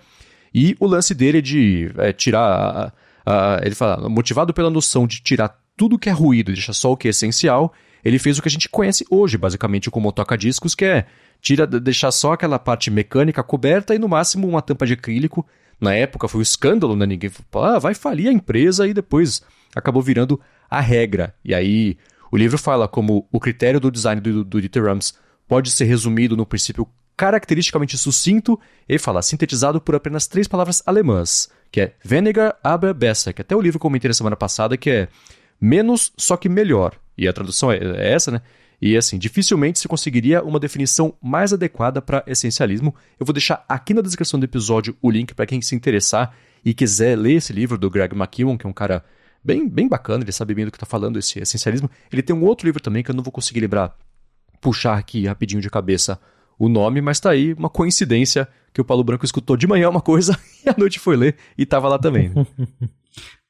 e 0.55 0.77
o 0.79 0.87
lance 0.87 1.15
dele 1.15 1.39
é 1.39 1.41
de 1.41 1.91
é, 1.99 2.13
tirar, 2.13 2.95
ele 3.63 3.75
fala, 3.75 4.09
motivado 4.09 4.55
pela 4.55 4.71
noção 4.71 5.07
de 5.07 5.21
tirar 5.21 5.61
tudo 5.77 5.99
que 5.99 6.09
é 6.09 6.13
ruído 6.13 6.53
e 6.53 6.55
deixar 6.55 6.73
só 6.73 6.93
o 6.93 6.97
que 6.97 7.09
é 7.09 7.11
essencial, 7.11 7.73
ele 8.05 8.19
fez 8.19 8.39
o 8.39 8.43
que 8.43 8.49
a 8.49 8.51
gente 8.51 8.69
conhece 8.69 9.05
hoje, 9.11 9.37
basicamente, 9.37 9.91
como 9.91 10.13
toca-discos, 10.13 10.75
que 10.75 10.85
é 10.85 11.07
tira, 11.45 11.67
deixar 11.67 12.11
só 12.11 12.33
aquela 12.33 12.59
parte 12.59 12.91
mecânica 12.91 13.43
coberta 13.43 13.95
e 13.95 13.99
no 13.99 14.09
máximo 14.09 14.49
uma 14.49 14.63
tampa 14.63 14.87
de 14.87 14.95
acrílico. 14.95 15.47
Na 15.79 15.95
época 15.95 16.27
foi 16.27 16.39
um 16.39 16.43
escândalo, 16.43 16.97
né? 16.97 17.05
Ninguém 17.05 17.31
falou, 17.51 17.69
ah, 17.69 17.79
vai 17.79 17.95
falir 17.95 18.29
a 18.29 18.33
empresa 18.33 18.89
e 18.89 18.95
depois 18.95 19.43
acabou 19.77 20.01
virando 20.01 20.41
a 20.71 20.81
regra. 20.81 21.35
E 21.45 21.55
aí 21.55 21.99
o 22.33 22.37
livro 22.37 22.57
fala 22.57 22.89
como 22.89 23.29
o 23.31 23.39
critério 23.39 23.79
do 23.79 23.91
design 23.91 24.23
do, 24.23 24.43
do 24.43 24.59
Dieter 24.59 24.85
Rams 24.85 25.13
pode 25.47 25.71
ser 25.71 25.85
resumido 25.85 26.35
no 26.35 26.47
princípio 26.47 26.89
caracteristicamente 27.15 27.99
sucinto 27.99 28.59
e 28.89 28.99
fala 28.99 29.23
sintetizado 29.23 29.81
por 29.81 29.95
apenas 29.95 30.27
três 30.27 30.49
palavras 30.49 30.83
alemãs, 30.87 31.49
que 31.71 31.81
é 31.83 31.93
weniger, 32.11 32.57
aber 32.65 32.95
besser, 32.95 33.35
que 33.35 33.43
até 33.43 33.55
o 33.55 33.61
livro 33.61 33.79
comentei 33.79 34.09
na 34.09 34.15
semana 34.15 34.35
passada, 34.35 34.77
que 34.77 34.91
é 34.91 35.09
menos, 35.61 36.11
só 36.17 36.37
que 36.37 36.49
melhor. 36.49 36.95
E 37.17 37.29
a 37.29 37.33
tradução 37.33 37.71
é, 37.71 37.77
é 37.77 38.13
essa, 38.13 38.31
né? 38.31 38.41
E 38.81 38.97
assim, 38.97 39.19
dificilmente 39.19 39.79
se 39.79 39.89
conseguiria 39.89 40.43
uma 40.43 40.61
definição 40.61 41.15
mais 41.23 41.53
adequada 41.53 42.03
para 42.03 42.23
essencialismo. 42.27 42.95
Eu 43.19 43.27
vou 43.27 43.33
deixar 43.33 43.65
aqui 43.69 43.95
na 43.95 44.01
descrição 44.01 44.39
do 44.39 44.45
episódio 44.45 44.97
o 45.01 45.11
link 45.11 45.35
para 45.35 45.47
quem 45.47 45.61
se 45.63 45.75
interessar 45.75 46.35
e 46.65 46.75
quiser 46.75 47.17
ler 47.17 47.35
esse 47.35 47.53
livro 47.53 47.79
do 47.79 47.91
Greg 47.91 48.15
McKeown, 48.15 48.57
que 48.57 48.67
é 48.67 48.69
um 48.69 48.73
cara 48.73 49.05
bem, 49.43 49.69
bem 49.69 49.87
bacana, 49.87 50.25
ele 50.25 50.33
sabe 50.33 50.55
bem 50.55 50.65
do 50.65 50.71
que 50.71 50.77
está 50.77 50.87
falando, 50.87 51.19
esse 51.19 51.39
essencialismo. 51.39 51.91
Ele 52.11 52.23
tem 52.23 52.35
um 52.35 52.45
outro 52.45 52.67
livro 52.67 52.81
também 52.81 53.03
que 53.03 53.11
eu 53.11 53.15
não 53.15 53.23
vou 53.23 53.33
conseguir 53.33 53.61
lembrar, 53.61 53.95
puxar 54.61 54.99
aqui 54.99 55.27
rapidinho 55.27 55.61
de 55.61 55.69
cabeça 55.69 56.19
o 56.59 56.69
nome, 56.69 57.01
mas 57.01 57.21
tá 57.21 57.31
aí 57.31 57.53
uma 57.53 57.69
coincidência 57.69 58.49
que 58.73 58.81
o 58.81 58.85
Paulo 58.85 59.05
Branco 59.05 59.25
escutou 59.25 59.57
de 59.57 59.67
manhã 59.67 59.91
uma 59.91 60.01
coisa 60.01 60.39
e 60.65 60.69
à 60.69 60.75
noite 60.77 60.99
foi 60.99 61.17
ler 61.17 61.37
e 61.59 61.67
tava 61.67 61.89
lá 61.89 61.99
também. 61.99 62.31
né? 62.31 62.47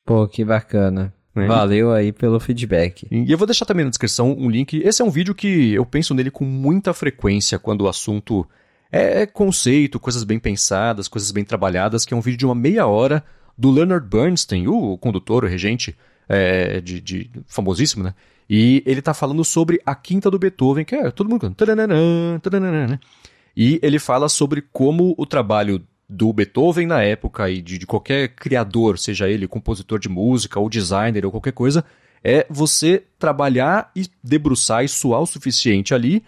Pô, 0.05 0.27
que 0.29 0.45
bacana. 0.45 1.15
É. 1.37 1.47
Valeu 1.47 1.93
aí 1.93 2.13
pelo 2.13 2.39
feedback. 2.39 3.07
E 3.11 3.31
eu 3.31 3.37
vou 3.37 3.47
deixar 3.47 3.65
também 3.67 3.85
na 3.85 3.91
descrição 3.91 4.33
um 4.39 4.49
link. 4.49 4.77
Esse 4.85 5.03
é 5.03 5.05
um 5.05 5.11
vídeo 5.11 5.35
que 5.35 5.73
eu 5.75 5.85
penso 5.85 6.15
nele 6.15 6.31
com 6.31 6.45
muita 6.45 6.93
frequência 6.95 7.59
quando 7.59 7.83
o 7.83 7.89
assunto 7.89 8.47
é 8.93 9.27
conceito, 9.27 9.99
coisas 9.99 10.23
bem 10.23 10.39
pensadas, 10.39 11.09
coisas 11.09 11.33
bem 11.33 11.43
trabalhadas, 11.45 12.05
que 12.05 12.15
é 12.15 12.17
um 12.17 12.21
vídeo 12.21 12.39
de 12.39 12.47
uma 12.47 12.55
meia 12.55 12.87
hora 12.87 13.25
do 13.59 13.71
Leonard 13.73 14.07
Bernstein, 14.09 14.69
o 14.69 14.97
condutor, 14.99 15.45
o 15.45 15.49
regente, 15.49 15.97
é, 16.29 16.81
de, 16.81 17.01
de- 17.01 17.31
famosíssimo, 17.47 18.05
né? 18.05 18.15
E 18.49 18.83
ele 18.87 19.03
tá 19.03 19.13
falando 19.13 19.43
sobre 19.45 19.81
a 19.85 19.95
quinta 19.95 20.31
do 20.31 20.39
Beethoven, 20.39 20.85
que 20.85 20.95
é 20.95 21.11
todo 21.11 21.29
mundo 21.29 21.41
cantando. 21.41 21.57
taranana, 21.57 22.39
taranana, 22.41 22.87
né? 22.87 23.01
E 23.57 23.81
ele 23.83 23.99
fala 23.99 24.29
sobre 24.29 24.63
como 24.73 25.15
o 25.19 25.27
trabalho 25.27 25.83
do 26.09 26.33
Beethoven 26.33 26.87
na 26.87 27.03
época 27.03 27.49
e 27.51 27.63
de, 27.63 27.79
de 27.79 27.87
qualquer 27.87 28.29
criador, 28.29 28.99
seja 28.99 29.29
ele 29.29 29.49
compositor 29.49 29.99
de 29.99 30.09
música 30.09 30.61
ou 30.61 30.69
designer 30.69 31.25
ou 31.25 31.31
qualquer 31.31 31.53
coisa, 31.53 31.85
é 32.23 32.47
você 32.49 33.03
trabalhar 33.19 33.91
e 33.95 34.07
debruçar 34.23 34.85
e 34.85 34.89
suar 34.89 35.21
o 35.21 35.27
suficiente 35.27 35.95
ali 35.95 36.25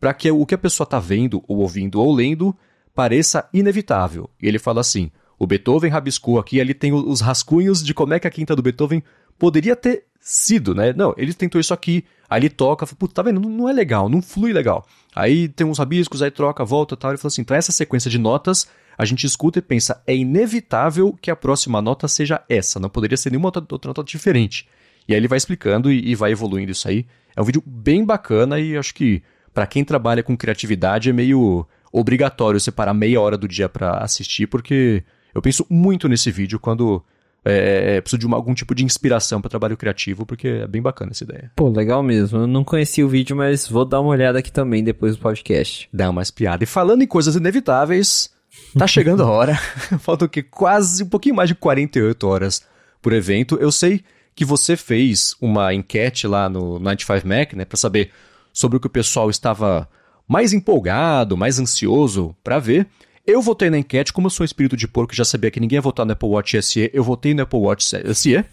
para 0.00 0.14
que 0.14 0.30
o 0.30 0.46
que 0.46 0.54
a 0.54 0.58
pessoa 0.58 0.84
está 0.84 0.98
vendo, 0.98 1.44
ou 1.46 1.58
ouvindo, 1.58 2.00
ou 2.00 2.12
lendo 2.12 2.56
pareça 2.94 3.48
inevitável. 3.52 4.30
E 4.40 4.48
ele 4.48 4.58
fala 4.58 4.80
assim: 4.80 5.10
o 5.38 5.46
Beethoven 5.46 5.90
rabiscou 5.90 6.38
aqui, 6.38 6.60
ali 6.60 6.74
tem 6.74 6.92
os 6.92 7.20
rascunhos 7.20 7.82
de 7.82 7.92
como 7.92 8.14
é 8.14 8.20
que 8.20 8.26
a 8.26 8.30
quinta 8.30 8.56
do 8.56 8.62
Beethoven 8.62 9.02
poderia 9.38 9.74
ter 9.74 10.04
sido, 10.20 10.74
né? 10.74 10.92
Não, 10.92 11.14
ele 11.16 11.32
tentou 11.34 11.60
isso 11.60 11.74
aqui, 11.74 12.04
ele 12.30 12.48
toca, 12.48 12.86
Puta, 12.86 13.14
tá 13.14 13.22
vendo? 13.22 13.40
Não, 13.40 13.68
é 13.68 13.72
legal, 13.72 14.08
não 14.08 14.22
flui 14.22 14.52
legal. 14.52 14.86
Aí 15.14 15.48
tem 15.48 15.66
uns 15.66 15.78
rabiscos, 15.78 16.22
aí 16.22 16.30
troca, 16.30 16.64
volta 16.64 16.96
tal. 16.96 17.10
Ele 17.10 17.18
fala 17.18 17.28
assim: 17.28 17.42
então 17.42 17.56
essa 17.56 17.72
sequência 17.72 18.10
de 18.10 18.18
notas 18.18 18.68
a 19.00 19.04
gente 19.06 19.24
escuta 19.24 19.58
e 19.58 19.62
pensa, 19.62 20.02
é 20.06 20.14
inevitável 20.14 21.16
que 21.22 21.30
a 21.30 21.34
próxima 21.36 21.80
nota 21.80 22.06
seja 22.06 22.42
essa, 22.50 22.78
não 22.78 22.90
poderia 22.90 23.16
ser 23.16 23.30
nenhuma 23.30 23.48
outra, 23.48 23.64
outra 23.70 23.88
nota 23.88 24.04
diferente. 24.04 24.68
E 25.08 25.14
aí 25.14 25.18
ele 25.18 25.26
vai 25.26 25.38
explicando 25.38 25.90
e, 25.90 26.10
e 26.10 26.14
vai 26.14 26.32
evoluindo 26.32 26.70
isso 26.70 26.86
aí. 26.86 27.06
É 27.34 27.40
um 27.40 27.44
vídeo 27.44 27.62
bem 27.64 28.04
bacana 28.04 28.60
e 28.60 28.76
acho 28.76 28.94
que 28.94 29.22
para 29.54 29.66
quem 29.66 29.82
trabalha 29.84 30.22
com 30.22 30.36
criatividade 30.36 31.08
é 31.08 31.14
meio 31.14 31.66
obrigatório 31.90 32.60
separar 32.60 32.92
meia 32.92 33.18
hora 33.18 33.38
do 33.38 33.48
dia 33.48 33.70
para 33.70 33.92
assistir, 34.04 34.46
porque 34.46 35.02
eu 35.34 35.40
penso 35.40 35.64
muito 35.70 36.06
nesse 36.06 36.30
vídeo 36.30 36.60
quando 36.60 37.02
é, 37.42 37.96
é, 37.96 38.00
preciso 38.02 38.20
de 38.20 38.26
uma- 38.26 38.36
algum 38.36 38.52
tipo 38.52 38.74
de 38.74 38.84
inspiração 38.84 39.40
para 39.40 39.48
trabalho 39.48 39.78
criativo, 39.78 40.26
porque 40.26 40.46
é 40.46 40.66
bem 40.66 40.82
bacana 40.82 41.12
essa 41.12 41.24
ideia. 41.24 41.50
Pô, 41.56 41.70
legal 41.70 42.02
mesmo. 42.02 42.40
Eu 42.40 42.46
não 42.46 42.62
conheci 42.62 43.02
o 43.02 43.08
vídeo, 43.08 43.34
mas 43.34 43.66
vou 43.66 43.86
dar 43.86 44.02
uma 44.02 44.10
olhada 44.10 44.38
aqui 44.38 44.52
também 44.52 44.84
depois 44.84 45.16
do 45.16 45.22
podcast. 45.22 45.88
Dá 45.90 46.10
umas 46.10 46.30
piadas. 46.30 46.68
E 46.68 46.70
falando 46.70 47.00
em 47.00 47.06
coisas 47.06 47.34
inevitáveis, 47.34 48.30
tá 48.78 48.86
chegando 48.86 49.22
a 49.22 49.30
hora. 49.30 49.56
Faltam 50.00 50.26
o 50.26 50.28
quê? 50.28 50.42
Quase 50.42 51.02
um 51.02 51.08
pouquinho 51.08 51.34
mais 51.34 51.48
de 51.48 51.54
48 51.54 52.26
horas 52.26 52.62
por 53.00 53.12
evento. 53.12 53.56
Eu 53.60 53.72
sei 53.72 54.02
que 54.34 54.44
você 54.44 54.76
fez 54.76 55.34
uma 55.40 55.74
enquete 55.74 56.26
lá 56.26 56.48
no 56.48 56.80
95Mac, 56.80 57.54
né, 57.54 57.64
para 57.64 57.76
saber 57.76 58.10
sobre 58.52 58.76
o 58.76 58.80
que 58.80 58.86
o 58.86 58.90
pessoal 58.90 59.28
estava 59.28 59.88
mais 60.26 60.52
empolgado, 60.52 61.36
mais 61.36 61.58
ansioso 61.58 62.34
para 62.42 62.58
ver. 62.58 62.86
Eu 63.30 63.40
votei 63.40 63.70
na 63.70 63.78
enquete, 63.78 64.12
como 64.12 64.26
eu 64.26 64.30
sou 64.30 64.44
espírito 64.44 64.76
de 64.76 64.88
porco 64.88 65.14
e 65.14 65.16
já 65.16 65.24
sabia 65.24 65.50
que 65.50 65.60
ninguém 65.60 65.76
ia 65.76 65.80
votar 65.80 66.04
no 66.04 66.12
Apple 66.12 66.28
Watch 66.28 66.60
SE, 66.62 66.90
eu 66.92 67.04
votei 67.04 67.32
no 67.32 67.42
Apple 67.42 67.60
Watch 67.60 67.84
SE, 68.14 68.44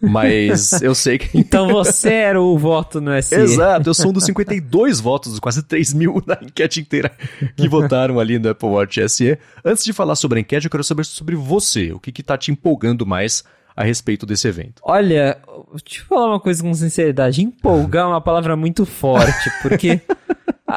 mas 0.00 0.72
eu 0.82 0.92
sei 0.92 1.18
que 1.18 1.38
Então 1.38 1.68
você 1.68 2.12
era 2.12 2.42
o 2.42 2.58
voto 2.58 3.00
no 3.00 3.10
SE. 3.22 3.34
Exato, 3.34 3.88
eu 3.88 3.94
sou 3.94 4.10
um 4.10 4.12
dos 4.12 4.24
52 4.24 4.98
votos, 4.98 5.38
quase 5.38 5.62
3 5.62 5.94
mil 5.94 6.20
na 6.26 6.36
enquete 6.42 6.80
inteira 6.80 7.12
que 7.56 7.68
votaram 7.68 8.18
ali 8.18 8.38
no 8.38 8.48
Apple 8.48 8.68
Watch 8.68 9.08
SE. 9.08 9.38
Antes 9.64 9.84
de 9.84 9.92
falar 9.92 10.16
sobre 10.16 10.38
a 10.38 10.40
enquete, 10.40 10.66
eu 10.66 10.70
quero 10.70 10.84
saber 10.84 11.04
sobre 11.04 11.36
você. 11.36 11.92
O 11.92 12.00
que, 12.00 12.10
que 12.10 12.22
tá 12.22 12.36
te 12.36 12.50
empolgando 12.50 13.06
mais 13.06 13.44
a 13.76 13.84
respeito 13.84 14.26
desse 14.26 14.48
evento? 14.48 14.82
Olha, 14.84 15.38
deixa 15.84 16.02
eu 16.02 16.06
falar 16.06 16.28
uma 16.28 16.40
coisa 16.40 16.62
com 16.62 16.72
sinceridade. 16.74 17.42
Empolgar 17.42 18.04
é 18.04 18.08
uma 18.08 18.20
palavra 18.20 18.56
muito 18.56 18.84
forte, 18.86 19.50
porque 19.62 20.00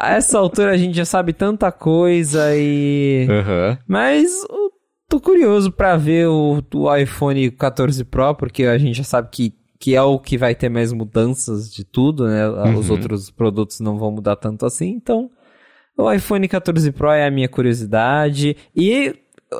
a 0.02 0.10
essa 0.16 0.38
altura 0.38 0.72
a 0.72 0.76
gente 0.76 0.96
já 0.96 1.04
sabe 1.04 1.32
tanta 1.32 1.70
coisa 1.72 2.54
e. 2.56 3.26
Aham. 3.30 3.78
Mas 3.86 4.30
tô 5.08 5.20
curioso 5.20 5.70
pra 5.72 5.96
ver 5.96 6.28
o, 6.28 6.62
o 6.74 6.96
iPhone 6.96 7.50
14 7.50 8.04
Pro, 8.04 8.34
porque 8.34 8.64
a 8.64 8.76
gente 8.78 8.96
já 8.98 9.04
sabe 9.04 9.28
que, 9.30 9.54
que 9.80 9.94
é 9.94 10.02
o 10.02 10.18
que 10.18 10.36
vai 10.36 10.54
ter 10.54 10.68
mais 10.68 10.92
mudanças 10.92 11.72
de 11.72 11.84
tudo, 11.84 12.26
né? 12.26 12.48
Os 12.76 12.88
Uhum. 12.88 12.96
outros 12.96 13.30
produtos 13.30 13.80
não 13.80 13.98
vão 13.98 14.10
mudar 14.10 14.36
tanto 14.36 14.66
assim, 14.66 14.88
então. 14.90 15.30
O 15.96 16.12
iPhone 16.12 16.46
14 16.46 16.92
Pro 16.92 17.10
é 17.10 17.26
a 17.26 17.30
minha 17.30 17.48
curiosidade. 17.48 18.56
E 18.76 19.14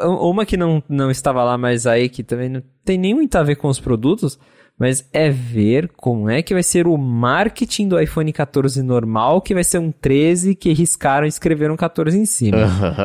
uma 0.04 0.45
que 0.47 0.57
não, 0.57 0.83
não 0.88 1.11
estava 1.11 1.42
lá, 1.42 1.57
mas 1.59 1.87
aí 1.87 2.09
que 2.09 2.23
também 2.23 2.49
não 2.49 2.62
tem 2.85 2.97
nem 2.99 3.14
muito 3.14 3.35
a 3.37 3.42
ver 3.42 3.57
com 3.57 3.68
os 3.68 3.80
produtos, 3.80 4.38
mas 4.78 5.08
é 5.12 5.28
ver 5.28 5.90
como 5.97 6.30
é 6.30 6.40
que 6.40 6.54
vai 6.54 6.62
ser 6.62 6.87
o 6.87 6.97
marketing 6.97 7.88
do 7.88 8.00
iPhone 8.00 8.32
14 8.32 8.80
normal, 8.82 9.42
que 9.42 9.52
vai 9.52 9.64
ser 9.64 9.78
um 9.78 9.90
13 9.90 10.54
que 10.54 10.73
riscaram 10.73 11.26
e 11.26 11.28
escreveram 11.28 11.76
14 11.76 12.16
em 12.16 12.25
cima. 12.25 12.58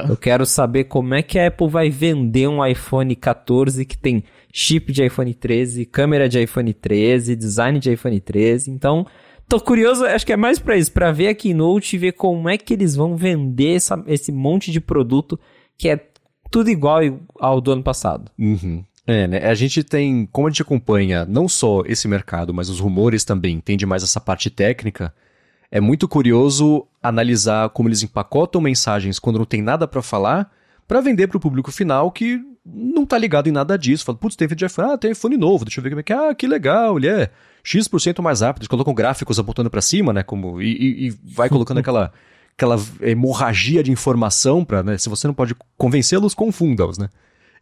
Eu 0.08 0.16
quero 0.16 0.46
saber 0.46 0.84
como 0.84 1.16
é 1.16 1.24
que 1.24 1.40
a 1.40 1.48
Apple 1.48 1.68
vai 1.68 1.90
vender 1.90 2.48
um 2.48 2.64
iPhone 2.64 3.16
14 3.16 3.84
que 3.86 3.98
tem 3.98 4.24
chip 4.52 4.94
de 4.94 5.04
iPhone 5.04 5.34
13, 5.34 5.86
câmera 5.86 6.30
de 6.30 6.40
iPhone 6.40 6.72
13, 6.72 7.36
design 7.36 7.80
de 7.80 7.92
iPhone 7.92 8.20
13. 8.20 8.70
Então, 8.70 9.08
tô 9.50 9.60
curioso, 9.60 10.06
acho 10.06 10.26
que 10.26 10.34
é 10.34 10.38
mais 10.38 10.60
para 10.60 10.78
isso, 10.78 10.92
para 10.92 11.12
ver 11.12 11.30
a 11.30 11.34
Keynote 11.34 11.96
e 11.96 12.00
ver 12.00 12.12
como 12.12 12.48
é 12.48 12.56
que 12.56 12.74
eles 12.74 12.96
vão 12.96 13.18
vender 13.18 13.76
essa, 13.76 14.02
esse 14.06 14.32
monte 14.32 14.72
de 14.72 14.80
produto 14.80 15.40
que 15.76 15.90
é 15.90 16.00
tudo 16.52 16.70
igual 16.70 17.00
ao 17.40 17.60
do 17.60 17.72
ano 17.72 17.82
passado. 17.82 18.32
Uhum. 18.38 18.84
É, 19.06 19.28
né? 19.28 19.38
A 19.46 19.54
gente 19.54 19.84
tem, 19.84 20.26
como 20.32 20.48
a 20.48 20.50
gente 20.50 20.62
acompanha 20.62 21.26
não 21.26 21.48
só 21.48 21.84
esse 21.86 22.08
mercado, 22.08 22.54
mas 22.54 22.70
os 22.70 22.80
rumores 22.80 23.26
também, 23.26 23.56
entende 23.56 23.86
mais 23.86 24.02
essa 24.02 24.20
parte 24.20 24.50
técnica, 24.50 25.14
é 25.70 25.82
muito 25.82 26.08
curioso 26.08 26.88
analisar 27.02 27.70
como 27.70 27.90
eles 27.90 28.04
empacotam 28.04 28.62
mensagens 28.62 29.20
quando 29.20 29.40
não 29.40 29.46
tem 29.46 29.62
nada 29.62 29.88
para 29.88 30.02
falar, 30.02 30.50
para 30.88 31.02
vender 31.02 31.28
para 31.28 31.38
o 31.38 31.40
público 31.40 31.72
final 31.72 32.12
que 32.12 32.40
não 32.66 33.06
tá 33.06 33.18
ligado 33.18 33.48
em 33.48 33.52
nada 33.52 33.78
disso. 33.78 34.06
Fala, 34.06 34.18
putz, 34.18 34.36
tem 34.38 34.48
de 34.48 34.66
iPhone, 34.66 34.94
ah, 34.94 34.98
tem 34.98 35.12
iPhone 35.12 35.36
novo, 35.36 35.66
deixa 35.66 35.80
eu 35.80 35.84
ver 35.84 35.90
como 35.90 36.00
é 36.00 36.04
que 36.04 36.14
é, 36.14 36.30
ah, 36.30 36.36
que 36.36 36.48
legal, 36.48 36.98
ele 36.98 37.08
é 37.08 37.30
X% 37.64 38.22
mais 38.22 38.42
rápido. 38.42 38.62
Eles 38.62 38.68
colocam 38.70 38.94
gráficos 38.94 39.38
apontando 39.38 39.70
para 39.70 39.82
cima, 39.82 40.14
né, 40.14 40.24
como, 40.24 40.62
e, 40.62 40.72
e, 40.72 41.08
e 41.08 41.10
vai 41.26 41.50
colocando 41.50 41.80
aquela, 41.80 42.14
aquela 42.56 42.78
hemorragia 43.02 43.84
de 43.84 43.92
informação 43.92 44.64
para, 44.64 44.82
né, 44.82 44.98
se 44.98 45.10
você 45.10 45.28
não 45.28 45.34
pode 45.34 45.56
convencê-los, 45.78 46.34
confunda-os, 46.34 46.98
né. 46.98 47.10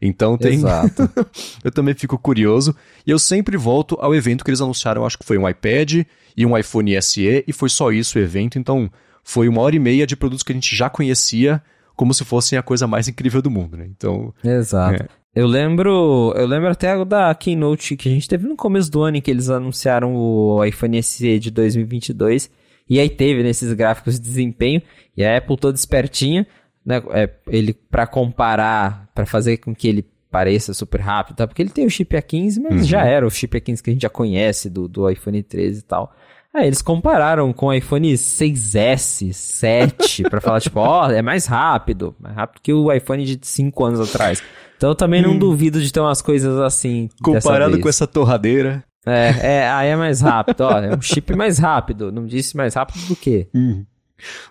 Então 0.02 0.38
tem. 0.38 0.56
Exato. 0.56 1.10
eu 1.64 1.72
também 1.72 1.94
fico 1.94 2.18
curioso. 2.18 2.76
E 3.06 3.12
eu 3.12 3.20
sempre 3.20 3.56
volto 3.56 3.98
ao 4.02 4.16
evento 4.16 4.44
que 4.44 4.50
eles 4.50 4.62
anunciaram, 4.62 5.06
acho 5.06 5.20
que 5.20 5.26
foi 5.26 5.38
um 5.38 5.48
iPad 5.48 6.06
e 6.36 6.46
um 6.46 6.58
iPhone 6.58 7.00
SE, 7.02 7.44
e 7.48 7.54
foi 7.54 7.70
só 7.70 7.92
isso 7.92 8.18
o 8.18 8.22
evento. 8.22 8.58
Então 8.58 8.90
foi 9.24 9.48
uma 9.48 9.62
hora 9.62 9.76
e 9.76 9.80
meia 9.80 10.08
de 10.08 10.16
produtos 10.16 10.44
que 10.44 10.52
a 10.52 10.56
gente 10.56 10.76
já 10.76 10.90
conhecia, 10.90 11.62
como 11.96 12.14
se 12.14 12.26
fossem 12.26 12.58
a 12.58 12.64
coisa 12.64 12.88
mais 12.88 13.08
incrível 13.08 13.42
do 13.42 13.52
mundo, 13.52 13.78
né? 13.78 13.88
Então. 13.96 14.34
Exato. 14.44 15.04
É. 15.04 15.08
Eu 15.34 15.48
lembro, 15.48 16.34
eu 16.36 16.46
lembro 16.46 16.70
até 16.70 17.06
da 17.06 17.34
keynote 17.34 17.96
que 17.96 18.10
a 18.10 18.12
gente 18.12 18.28
teve 18.28 18.46
no 18.46 18.56
começo 18.58 18.92
do 18.92 19.02
ano 19.02 19.16
em 19.16 19.22
que 19.22 19.32
eles 19.32 19.50
anunciaram 19.50 20.14
o 20.14 20.64
iPhone 20.66 21.02
SE 21.02 21.40
de 21.40 21.50
2022 21.50 22.52
e 22.90 23.00
aí 23.00 23.10
teve 23.10 23.42
nesses 23.42 23.72
gráficos 23.72 24.16
de 24.16 24.28
desempenho 24.28 24.82
e 25.16 25.24
a 25.24 25.38
Apple 25.38 25.56
toda 25.56 25.78
espertinha 25.78 26.46
né, 26.86 27.02
é, 27.12 27.30
ele 27.48 27.74
para 27.74 28.08
comparar, 28.08 29.10
para 29.22 29.26
fazer 29.28 29.58
com 29.58 29.76
que 29.76 29.88
ele 29.88 30.06
pareça 30.32 30.74
super 30.74 31.00
rápido, 31.00 31.36
tá? 31.36 31.48
Porque 31.48 31.62
ele 31.62 31.70
tem 31.70 31.86
o 31.86 31.90
chip 31.90 32.16
A15, 32.16 32.60
mas 32.62 32.74
uhum. 32.74 32.84
já 32.84 33.06
era 33.06 33.26
o 33.26 33.30
chip 33.30 33.60
A15 33.60 33.82
que 33.82 33.90
a 33.90 33.94
gente 33.94 34.02
já 34.02 34.10
conhece 34.10 34.70
do, 34.70 34.88
do 34.88 35.08
iPhone 35.10 35.44
13 35.44 35.80
e 35.80 35.84
tal. 35.84 36.12
Aí 36.54 36.68
eles 36.68 36.82
compararam 36.82 37.54
com 37.54 37.68
o 37.68 37.74
iPhone 37.74 38.12
6S, 38.14 39.32
7, 39.32 40.24
para 40.24 40.42
falar 40.42 40.60
tipo, 40.60 40.80
ó, 40.80 41.08
oh, 41.08 41.12
é 41.12 41.22
mais 41.22 41.46
rápido, 41.46 42.16
mais 42.20 42.36
rápido 42.36 42.62
que 42.62 42.74
o 42.74 42.92
iPhone 42.92 43.24
de 43.24 43.40
5 43.42 43.86
anos 43.86 44.00
atrás. 44.10 44.42
Então 44.76 44.90
eu 44.90 44.96
também 44.96 45.22
não 45.22 45.32
hum. 45.32 45.40
duvido 45.40 45.80
de 45.80 45.94
ter 45.94 46.00
umas 46.00 46.22
coisas 46.22 46.58
assim. 46.60 47.08
Comparado 47.22 47.80
com 47.80 47.88
essa 47.88 48.08
torradeira. 48.08 48.84
É, 49.06 49.34
é, 49.42 49.70
aí 49.70 49.90
é 49.90 49.96
mais 49.96 50.22
rápido, 50.22 50.62
ó, 50.62 50.78
é 50.80 50.96
um 50.96 51.02
chip 51.02 51.36
mais 51.36 51.58
rápido, 51.58 52.12
não 52.12 52.26
disse 52.26 52.58
mais 52.58 52.74
rápido 52.74 53.08
do 53.08 53.16
que. 53.16 53.48
Uhum. 53.54 53.86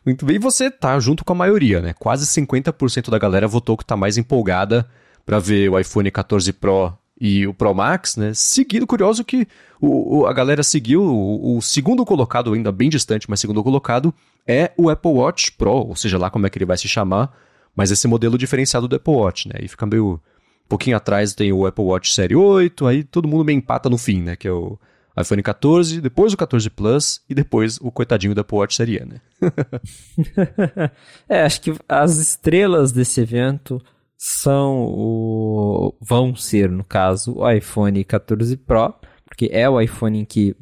Muito 0.05 0.25
bem, 0.25 0.37
e 0.37 0.39
você 0.39 0.71
tá 0.71 0.99
junto 0.99 1.25
com 1.25 1.33
a 1.33 1.37
maioria, 1.37 1.81
né? 1.81 1.95
Quase 1.99 2.27
50% 2.27 3.11
da 3.11 3.19
galera 3.19 3.47
votou 3.47 3.77
que 3.77 3.85
tá 3.85 3.97
mais 3.97 4.17
empolgada 4.17 4.89
para 5.25 5.39
ver 5.39 5.71
o 5.71 5.79
iPhone 5.79 6.11
14 6.11 6.53
Pro 6.53 6.93
e 7.21 7.47
o 7.47 7.53
Pro 7.53 7.75
Max, 7.75 8.17
né? 8.17 8.33
Seguido, 8.35 8.87
curioso 8.87 9.25
que 9.25 9.47
o, 9.81 10.21
o 10.21 10.27
a 10.27 10.33
galera 10.33 10.63
seguiu 10.63 11.03
o, 11.03 11.57
o, 11.57 11.63
segundo 11.63 12.05
colocado, 12.05 12.53
ainda 12.53 12.73
bem 12.73 12.89
distante, 12.89 13.29
mas 13.29 13.41
segundo 13.41 13.63
colocado, 13.63 14.15
é 14.47 14.73
o 14.77 14.89
Apple 14.89 15.13
Watch 15.13 15.53
Pro, 15.53 15.71
ou 15.89 15.97
seja 15.97 16.17
lá 16.17 16.31
como 16.31 16.47
é 16.47 16.51
que 16.51 16.57
ele 16.57 16.65
vai 16.65 16.79
se 16.79 16.89
chamar, 16.89 17.31
mas 17.77 17.91
esse 17.91 18.09
modelo 18.09 18.39
diferenciado 18.39 18.89
do 18.89 18.97
Apple 18.97 19.15
Watch, 19.15 19.49
né? 19.49 19.55
E 19.61 19.69
fica 19.69 19.87
meio. 19.87 20.21
Um 20.65 20.71
pouquinho 20.71 20.97
atrás 20.97 21.35
tem 21.35 21.53
o 21.53 21.67
Apple 21.67 21.85
Watch 21.85 22.15
Série 22.15 22.37
8, 22.37 22.87
aí 22.87 23.03
todo 23.03 23.27
mundo 23.27 23.45
meio 23.45 23.57
empata 23.57 23.91
no 23.91 23.99
fim, 23.99 24.23
né? 24.23 24.37
Que 24.37 24.47
é 24.47 24.53
o 24.53 24.79
iPhone 25.21 25.43
14, 25.43 26.01
depois 26.01 26.33
o 26.33 26.37
14 26.37 26.71
Plus 26.71 27.21
e 27.29 27.35
depois 27.35 27.79
o 27.81 27.91
coitadinho 27.91 28.35
da 28.35 28.43
Apple 28.43 28.59
Watch 28.59 28.75
seria, 28.75 29.05
né? 29.05 29.21
é, 31.29 31.43
acho 31.43 31.61
que 31.61 31.75
as 31.89 32.17
estrelas 32.19 32.93
desse 32.93 33.21
evento 33.21 33.81
são 34.17 34.85
o 34.87 35.95
vão 36.01 36.35
ser, 36.37 36.71
no 36.71 36.85
caso, 36.85 37.39
o 37.39 37.51
iPhone 37.51 38.05
14 38.05 38.57
Pro, 38.57 38.95
porque 39.25 39.49
é 39.53 39.69
o 39.69 39.81
iPhone 39.81 40.21
em 40.21 40.25
que 40.25 40.55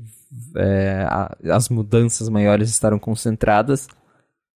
é, 0.56 1.04
a, 1.08 1.36
as 1.50 1.68
mudanças 1.68 2.28
maiores 2.28 2.70
estarão 2.70 2.98
concentradas. 2.98 3.88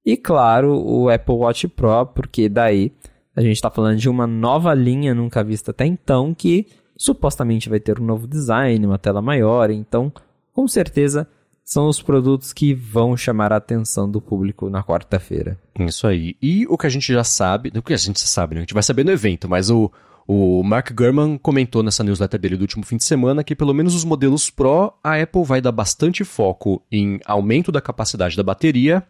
E 0.04 0.16
claro, 0.16 0.75
o 0.75 1.09
Apple 1.09 1.35
Watch 1.35 1.68
Pro, 1.68 2.06
porque 2.06 2.49
daí 2.49 2.92
a 3.35 3.40
gente 3.40 3.54
está 3.54 3.71
falando 3.71 3.99
de 3.99 4.09
uma 4.09 4.26
nova 4.26 4.75
linha 4.75 5.14
nunca 5.14 5.42
vista 5.42 5.71
até 5.71 5.87
então 5.87 6.35
que 6.35 6.66
supostamente 7.02 7.68
vai 7.68 7.80
ter 7.80 7.99
um 8.00 8.04
novo 8.04 8.28
design, 8.28 8.87
uma 8.87 8.99
tela 8.99 9.21
maior, 9.21 9.71
então 9.71 10.12
com 10.52 10.68
certeza 10.68 11.26
são 11.64 11.88
os 11.88 12.00
produtos 12.00 12.52
que 12.52 12.73
vão 12.73 13.16
chamar 13.16 13.52
a 13.52 13.56
atenção 13.56 14.09
do 14.09 14.21
público 14.21 14.71
na 14.71 14.85
quarta-feira. 14.85 15.59
Isso 15.78 16.06
aí. 16.06 16.37
E 16.40 16.64
o 16.68 16.78
que 16.78 16.87
a 16.87 16.90
gente 16.90 17.12
já 17.12 17.25
sabe, 17.25 17.73
o 17.75 17.82
que 17.82 17.92
a 17.92 17.97
gente 17.97 18.21
sabe, 18.21 18.54
né? 18.54 18.61
A 18.61 18.62
gente 18.62 18.75
vai 18.75 18.82
saber 18.82 19.04
no 19.04 19.11
evento, 19.11 19.49
mas 19.49 19.68
o, 19.68 19.90
o 20.26 20.62
Mark 20.62 20.92
Gurman 20.92 21.37
comentou 21.38 21.82
nessa 21.82 22.04
newsletter 22.04 22.38
dele 22.38 22.56
do 22.56 22.62
último 22.62 22.85
fim 22.85 22.97
de 22.97 23.04
semana 23.04 23.42
que 23.42 23.56
pelo 23.56 23.75
menos 23.75 23.94
os 23.94 24.04
modelos 24.04 24.49
Pro, 24.49 24.92
a 25.02 25.21
Apple 25.21 25.44
vai 25.44 25.61
dar 25.61 25.73
bastante 25.73 26.25
foco 26.25 26.82
em 26.90 27.21
aumento 27.25 27.73
da 27.73 27.80
capacidade 27.80 28.37
da 28.37 28.42
bateria 28.44 29.02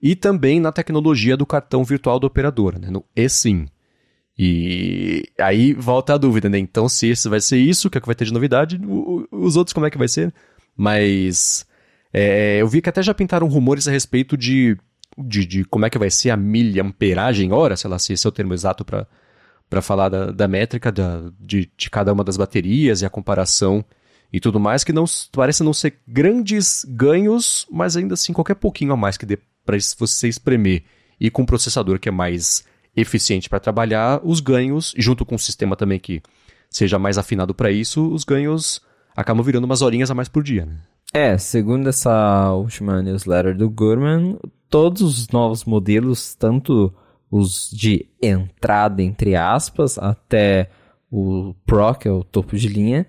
e 0.00 0.14
também 0.14 0.60
na 0.60 0.70
tecnologia 0.70 1.36
do 1.36 1.46
cartão 1.46 1.82
virtual 1.82 2.20
do 2.20 2.26
operador, 2.26 2.78
né? 2.78 2.88
no 2.88 3.04
eSIM. 3.16 3.66
E 4.38 5.24
aí 5.38 5.74
volta 5.74 6.14
a 6.14 6.18
dúvida, 6.18 6.48
né? 6.48 6.58
Então, 6.58 6.88
se 6.88 7.08
esse 7.08 7.28
vai 7.28 7.40
ser 7.40 7.58
isso, 7.58 7.88
o 7.88 7.90
que, 7.90 7.98
é 7.98 8.00
que 8.00 8.06
vai 8.06 8.14
ter 8.14 8.24
de 8.24 8.32
novidade, 8.32 8.80
o, 8.84 9.26
os 9.30 9.56
outros 9.56 9.72
como 9.72 9.86
é 9.86 9.90
que 9.90 9.98
vai 9.98 10.08
ser? 10.08 10.32
Mas 10.76 11.66
é, 12.12 12.58
eu 12.60 12.68
vi 12.68 12.80
que 12.80 12.88
até 12.88 13.02
já 13.02 13.14
pintaram 13.14 13.46
rumores 13.46 13.86
a 13.86 13.90
respeito 13.90 14.36
de, 14.36 14.76
de, 15.18 15.46
de, 15.46 15.64
como 15.64 15.86
é 15.86 15.90
que 15.90 15.98
vai 15.98 16.10
ser 16.10 16.30
a 16.30 16.36
miliamperagem 16.36 17.52
hora, 17.52 17.76
sei 17.76 17.90
lá 17.90 17.98
se 17.98 18.12
esse 18.12 18.26
é 18.26 18.28
o 18.28 18.32
termo 18.32 18.54
exato 18.54 18.84
para 18.84 19.82
falar 19.82 20.08
da, 20.08 20.30
da 20.30 20.48
métrica 20.48 20.90
da, 20.90 21.30
de, 21.38 21.70
de 21.76 21.90
cada 21.90 22.12
uma 22.12 22.24
das 22.24 22.36
baterias 22.36 23.02
e 23.02 23.06
a 23.06 23.10
comparação 23.10 23.84
e 24.32 24.40
tudo 24.40 24.58
mais, 24.58 24.82
que 24.82 24.92
não 24.92 25.04
parece 25.30 25.62
não 25.62 25.74
ser 25.74 25.98
grandes 26.08 26.86
ganhos, 26.88 27.66
mas 27.70 27.96
ainda 27.96 28.14
assim 28.14 28.32
qualquer 28.32 28.54
pouquinho 28.54 28.92
a 28.92 28.96
mais 28.96 29.18
que 29.18 29.26
dê 29.26 29.38
para 29.64 29.76
você 29.98 30.26
espremer 30.26 30.84
e 31.20 31.30
com 31.30 31.42
um 31.42 31.46
processador 31.46 31.98
que 31.98 32.08
é 32.08 32.12
mais 32.12 32.64
eficiente 32.94 33.48
para 33.48 33.60
trabalhar, 33.60 34.20
os 34.22 34.40
ganhos, 34.40 34.94
junto 34.96 35.24
com 35.24 35.34
um 35.34 35.38
sistema 35.38 35.76
também 35.76 35.98
que 35.98 36.22
seja 36.70 36.98
mais 36.98 37.18
afinado 37.18 37.54
para 37.54 37.70
isso, 37.70 38.12
os 38.12 38.24
ganhos 38.24 38.80
acabam 39.16 39.44
virando 39.44 39.64
umas 39.64 39.82
horinhas 39.82 40.10
a 40.10 40.14
mais 40.14 40.28
por 40.28 40.42
dia. 40.42 40.66
Né? 40.66 40.76
É, 41.12 41.36
segundo 41.36 41.88
essa 41.88 42.52
última 42.52 43.02
newsletter 43.02 43.56
do 43.56 43.68
Gurman, 43.68 44.38
todos 44.68 45.02
os 45.02 45.28
novos 45.28 45.64
modelos, 45.64 46.34
tanto 46.34 46.92
os 47.30 47.70
de 47.70 48.06
entrada, 48.20 49.02
entre 49.02 49.36
aspas, 49.36 49.98
até 49.98 50.70
o 51.10 51.54
Pro, 51.66 51.94
que 51.94 52.08
é 52.08 52.10
o 52.10 52.24
topo 52.24 52.56
de 52.56 52.68
linha, 52.68 53.06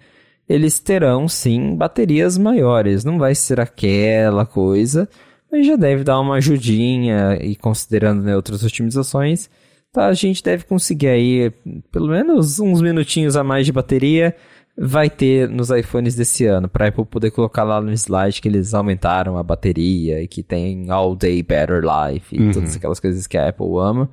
eles 0.47 0.79
terão 0.79 1.27
sim 1.27 1.75
baterias 1.75 2.37
maiores. 2.37 3.05
Não 3.05 3.17
vai 3.17 3.33
ser 3.33 3.61
aquela 3.61 4.45
coisa, 4.45 5.07
mas 5.49 5.65
já 5.65 5.77
deve 5.77 6.03
dar 6.03 6.19
uma 6.19 6.35
ajudinha 6.35 7.37
e 7.41 7.55
considerando 7.55 8.21
né, 8.21 8.35
outras 8.35 8.63
otimizações, 8.63 9.49
Tá, 9.93 10.07
a 10.07 10.13
gente 10.13 10.43
deve 10.43 10.65
conseguir 10.65 11.07
aí 11.07 11.51
pelo 11.91 12.07
menos 12.07 12.59
uns 12.59 12.81
minutinhos 12.81 13.37
a 13.37 13.43
mais 13.43 13.63
de 13.63 13.71
bateria. 13.71 14.35
Vai 14.75 15.07
ter 15.07 15.47
nos 15.47 15.69
iPhones 15.69 16.15
desse 16.15 16.47
ano, 16.47 16.67
para 16.67 16.87
Apple 16.87 17.05
poder 17.05 17.29
colocar 17.29 17.63
lá 17.63 17.79
no 17.79 17.91
slide 17.91 18.41
que 18.41 18.47
eles 18.47 18.73
aumentaram 18.73 19.37
a 19.37 19.43
bateria 19.43 20.19
e 20.19 20.27
que 20.27 20.41
tem 20.41 20.89
All 20.89 21.15
Day 21.15 21.43
Better 21.43 21.83
Life 21.83 22.35
e 22.35 22.41
uhum. 22.41 22.51
todas 22.51 22.75
aquelas 22.75 22.99
coisas 22.99 23.27
que 23.27 23.37
a 23.37 23.49
Apple 23.49 23.67
ama. 23.79 24.09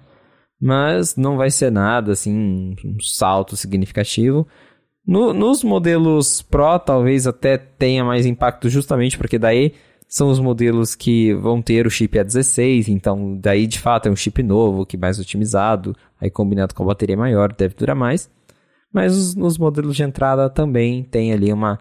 Mas 0.61 1.17
não 1.17 1.39
vai 1.39 1.51
ser 1.51 1.73
nada 1.73 2.13
assim, 2.13 2.77
um 2.85 3.01
salto 3.01 3.57
significativo. 3.57 4.47
No, 5.07 5.33
nos 5.33 5.65
modelos 5.65 6.43
Pro, 6.43 6.79
talvez 6.79 7.27
até 7.27 7.57
tenha 7.57 8.05
mais 8.05 8.27
impacto, 8.27 8.69
justamente 8.69 9.17
porque 9.17 9.39
daí 9.39 9.73
são 10.11 10.29
os 10.29 10.41
modelos 10.41 10.97
que 10.97 11.33
vão 11.35 11.63
ter 11.63 11.87
o 11.87 11.91
chip 11.91 12.19
A16, 12.19 12.89
então 12.89 13.39
daí 13.41 13.69
de 13.69 13.79
fato 13.79 14.09
é 14.09 14.11
um 14.11 14.17
chip 14.17 14.43
novo, 14.43 14.85
que 14.85 14.97
é 14.97 14.99
mais 14.99 15.21
otimizado, 15.21 15.97
aí 16.21 16.29
combinado 16.29 16.75
com 16.75 16.83
a 16.83 16.87
bateria 16.87 17.17
maior 17.17 17.53
deve 17.53 17.77
durar 17.77 17.95
mais. 17.95 18.29
Mas 18.93 19.17
os, 19.17 19.37
os 19.37 19.57
modelos 19.57 19.95
de 19.95 20.03
entrada 20.03 20.51
também 20.51 21.05
tem 21.05 21.33
ali 21.33 21.53
uma 21.53 21.79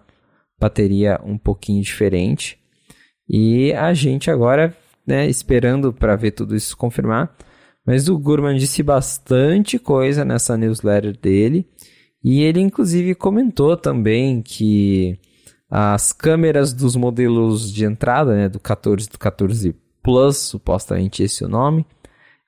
bateria 0.59 1.19
um 1.23 1.39
pouquinho 1.39 1.81
diferente. 1.81 2.59
E 3.27 3.73
a 3.73 3.95
gente 3.95 4.29
agora, 4.29 4.77
né, 5.07 5.27
esperando 5.27 5.91
para 5.91 6.15
ver 6.15 6.29
tudo 6.29 6.55
isso 6.55 6.77
confirmar. 6.77 7.35
Mas 7.83 8.07
o 8.09 8.19
Gurman 8.19 8.57
disse 8.57 8.83
bastante 8.83 9.79
coisa 9.79 10.23
nessa 10.23 10.55
newsletter 10.55 11.17
dele. 11.17 11.67
E 12.23 12.43
ele 12.43 12.59
inclusive 12.59 13.15
comentou 13.15 13.75
também 13.75 14.43
que 14.43 15.17
as 15.69 16.11
câmeras 16.11 16.73
dos 16.73 16.95
modelos 16.95 17.71
de 17.71 17.85
entrada, 17.85 18.35
né, 18.35 18.49
do 18.49 18.59
14 18.59 19.09
do 19.09 19.19
14 19.19 19.75
Plus, 20.01 20.37
supostamente 20.37 21.21
esse 21.21 21.43
é 21.43 21.47
o 21.47 21.49
nome, 21.49 21.85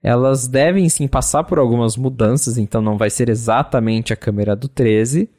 elas 0.01 0.47
devem 0.47 0.87
sim 0.89 1.07
passar 1.07 1.43
por 1.43 1.59
algumas 1.59 1.95
mudanças, 1.95 2.57
então 2.57 2.81
não 2.81 2.97
vai 2.97 3.09
ser 3.09 3.29
exatamente 3.29 4.11
a 4.11 4.15
câmera 4.15 4.55
do 4.55 4.67
13, 4.67 5.29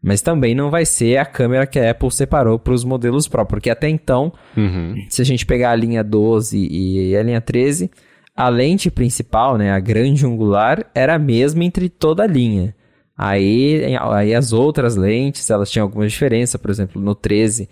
mas 0.00 0.20
também 0.20 0.54
não 0.54 0.70
vai 0.70 0.84
ser 0.84 1.16
a 1.16 1.24
câmera 1.24 1.66
que 1.66 1.80
a 1.80 1.90
Apple 1.90 2.10
separou 2.12 2.58
para 2.58 2.74
os 2.74 2.84
modelos 2.84 3.26
Pro, 3.26 3.46
porque 3.46 3.70
até 3.70 3.88
então, 3.88 4.32
uhum. 4.56 4.94
se 5.08 5.22
a 5.22 5.24
gente 5.24 5.46
pegar 5.46 5.70
a 5.70 5.76
linha 5.76 6.04
12 6.04 6.68
e 6.70 7.16
a 7.16 7.22
linha 7.22 7.40
13, 7.40 7.90
a 8.36 8.48
lente 8.48 8.90
principal, 8.90 9.56
né, 9.56 9.72
a 9.72 9.80
grande 9.80 10.26
angular, 10.26 10.84
era 10.94 11.14
a 11.14 11.18
mesma 11.18 11.64
entre 11.64 11.88
toda 11.88 12.22
a 12.22 12.26
linha. 12.26 12.74
Aí, 13.16 13.96
aí 14.12 14.34
as 14.34 14.52
outras 14.52 14.96
lentes, 14.96 15.48
elas 15.48 15.70
tinham 15.70 15.84
alguma 15.84 16.06
diferença, 16.06 16.58
por 16.58 16.70
exemplo, 16.70 17.00
no 17.00 17.14
13, 17.14 17.68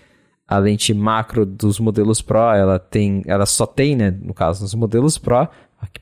a 0.47 0.59
lente 0.59 0.95
macro 0.95 1.45
dos 1.45 1.81
modelos 1.81 2.23
Pro, 2.23 2.53
ela 2.55 2.79
tem, 2.79 3.23
ela 3.27 3.47
só 3.47 3.67
tem, 3.67 3.97
né, 3.97 4.11
no 4.23 4.33
caso, 4.35 4.63
nos 4.63 4.75
modelos 4.75 5.19
Pro, 5.19 5.49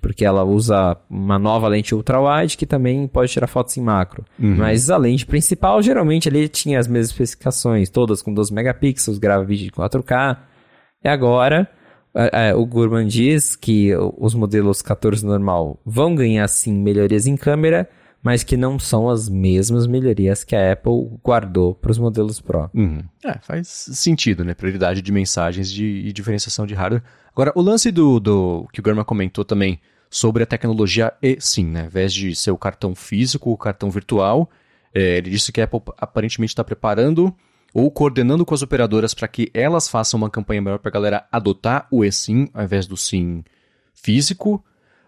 porque 0.00 0.25
ela 0.25 0.44
usa 0.44 0.97
uma 1.09 1.38
nova 1.38 1.68
lente 1.68 1.94
ultra-wide 1.94 2.56
que 2.56 2.66
também 2.66 3.06
pode 3.06 3.32
tirar 3.32 3.47
fotos 3.47 3.76
em 3.76 3.80
macro. 3.80 4.25
Uhum. 4.38 4.56
Mas 4.56 4.90
a 4.90 4.97
lente 4.97 5.25
principal, 5.25 5.80
geralmente, 5.82 6.28
ele 6.28 6.49
tinha 6.49 6.78
as 6.78 6.87
mesmas 6.87 7.11
especificações, 7.11 7.88
todas 7.88 8.20
com 8.20 8.32
12 8.35 8.52
megapixels, 8.52 9.18
grava 9.18 9.44
vídeo 9.44 9.68
em 9.68 9.70
4K. 9.70 10.37
E 11.02 11.09
agora, 11.09 11.66
é, 12.14 12.54
o 12.54 12.66
Gurman 12.66 13.06
diz 13.06 13.56
que 13.56 13.94
os 14.18 14.35
modelos 14.35 14.82
14 14.82 15.25
normal 15.25 15.80
vão 15.85 16.14
ganhar, 16.14 16.47
sim, 16.49 16.75
melhorias 16.75 17.26
em 17.26 17.37
câmera, 17.37 17.88
mas 18.22 18.42
que 18.42 18.56
não 18.56 18.78
são 18.78 19.08
as 19.08 19.28
mesmas 19.28 19.86
melhorias 19.86 20.44
que 20.44 20.54
a 20.54 20.72
Apple 20.72 21.18
guardou 21.24 21.74
para 21.74 21.90
os 21.90 21.98
modelos 21.98 22.40
Pro. 22.40 22.70
Uhum. 22.74 23.02
É, 23.24 23.38
faz 23.38 23.68
sentido, 23.68 24.44
né? 24.44 24.54
Prioridade 24.54 25.00
de 25.00 25.12
mensagens 25.12 25.70
de, 25.70 25.84
e 25.84 26.12
diferenciação 26.12 26.66
de 26.66 26.74
hardware. 26.74 27.02
Agora, 27.32 27.52
o 27.54 27.62
lance 27.62 27.90
do, 27.90 28.20
do 28.20 28.68
que 28.72 28.80
o 28.80 28.84
Germa 28.84 29.04
comentou 29.04 29.44
também 29.44 29.80
sobre 30.10 30.42
a 30.42 30.46
tecnologia 30.46 31.12
eSIM, 31.22 31.66
né? 31.66 31.80
Ao 31.80 31.86
invés 31.86 32.12
de 32.12 32.34
ser 32.34 32.50
o 32.50 32.58
cartão 32.58 32.94
físico, 32.94 33.50
o 33.50 33.56
cartão 33.56 33.90
virtual, 33.90 34.50
é, 34.94 35.18
ele 35.18 35.30
disse 35.30 35.52
que 35.52 35.60
a 35.60 35.64
Apple 35.64 35.80
aparentemente 35.96 36.52
está 36.52 36.64
preparando 36.64 37.34
ou 37.72 37.90
coordenando 37.90 38.44
com 38.44 38.52
as 38.52 38.62
operadoras 38.62 39.14
para 39.14 39.28
que 39.28 39.50
elas 39.54 39.88
façam 39.88 40.18
uma 40.18 40.28
campanha 40.28 40.60
maior 40.60 40.78
para 40.78 40.88
a 40.88 40.92
galera 40.92 41.26
adotar 41.30 41.86
o 41.90 42.04
eSIM 42.04 42.48
ao 42.52 42.64
invés 42.64 42.86
do 42.86 42.96
SIM 42.96 43.44
físico. 43.94 44.62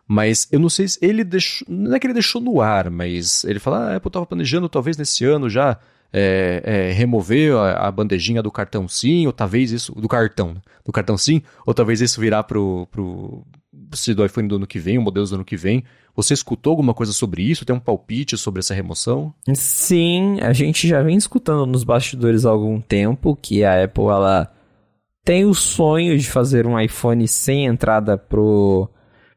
Mas 0.07 0.49
eu 0.51 0.59
não 0.59 0.69
sei 0.69 0.89
se 0.89 0.99
ele 1.01 1.25
deixou. 1.25 1.67
Não 1.69 1.95
é 1.95 1.99
que 1.99 2.07
ele 2.07 2.15
deixou 2.15 2.41
no 2.41 2.61
ar, 2.61 2.91
mas 2.91 3.45
ele 3.45 3.59
fala: 3.59 3.79
ah, 3.79 3.93
a 3.93 3.97
Apple 3.97 4.09
estava 4.09 4.27
planejando 4.27 4.69
talvez 4.69 4.97
nesse 4.97 5.25
ano 5.25 5.49
já 5.49 5.79
é, 6.13 6.63
é, 6.65 6.93
remover 6.93 7.57
a, 7.57 7.89
a, 7.89 7.91
bandejinha 7.91 8.43
do 8.43 8.51
cartão 8.51 8.87
sim, 8.87 9.27
ou 9.27 9.33
talvez 9.33 9.73
isso. 9.73 9.93
Do 9.93 10.09
cartão, 10.09 10.55
né? 10.55 10.61
Do 10.85 10.93
cartão 10.93 11.17
sim, 11.17 11.43
ou 11.65 11.73
talvez 11.73 12.01
isso 12.01 12.21
virar 12.21 12.43
pro. 12.43 12.87
pro 12.91 13.45
se 13.95 14.15
do 14.15 14.25
iPhone 14.25 14.49
do 14.49 14.57
ano 14.57 14.67
que 14.67 14.79
vem, 14.79 14.99
o 14.99 15.03
modelo 15.03 15.27
do 15.27 15.35
ano 15.37 15.45
que 15.45 15.57
vem. 15.57 15.85
Você 16.15 16.35
escutou 16.35 16.73
alguma 16.73 16.93
coisa 16.93 17.13
sobre 17.13 17.43
isso? 17.43 17.65
Tem 17.65 17.75
um 17.75 17.81
palpite 17.81 18.37
sobre 18.37 18.61
essa 18.61 18.75
remoção? 18.75 19.33
Sim, 19.55 20.39
a 20.43 20.53
gente 20.53 20.87
já 20.87 21.03
vem 21.03 21.17
escutando 21.17 21.65
nos 21.65 21.85
bastidores 21.85 22.45
há 22.45 22.51
algum 22.51 22.81
tempo 22.81 23.35
que 23.35 23.65
a 23.65 23.85
Apple 23.85 24.05
ela 24.05 24.53
tem 25.25 25.45
o 25.45 25.55
sonho 25.55 26.19
de 26.19 26.31
fazer 26.31 26.67
um 26.67 26.79
iPhone 26.79 27.27
sem 27.27 27.65
entrada 27.65 28.19
pro 28.19 28.91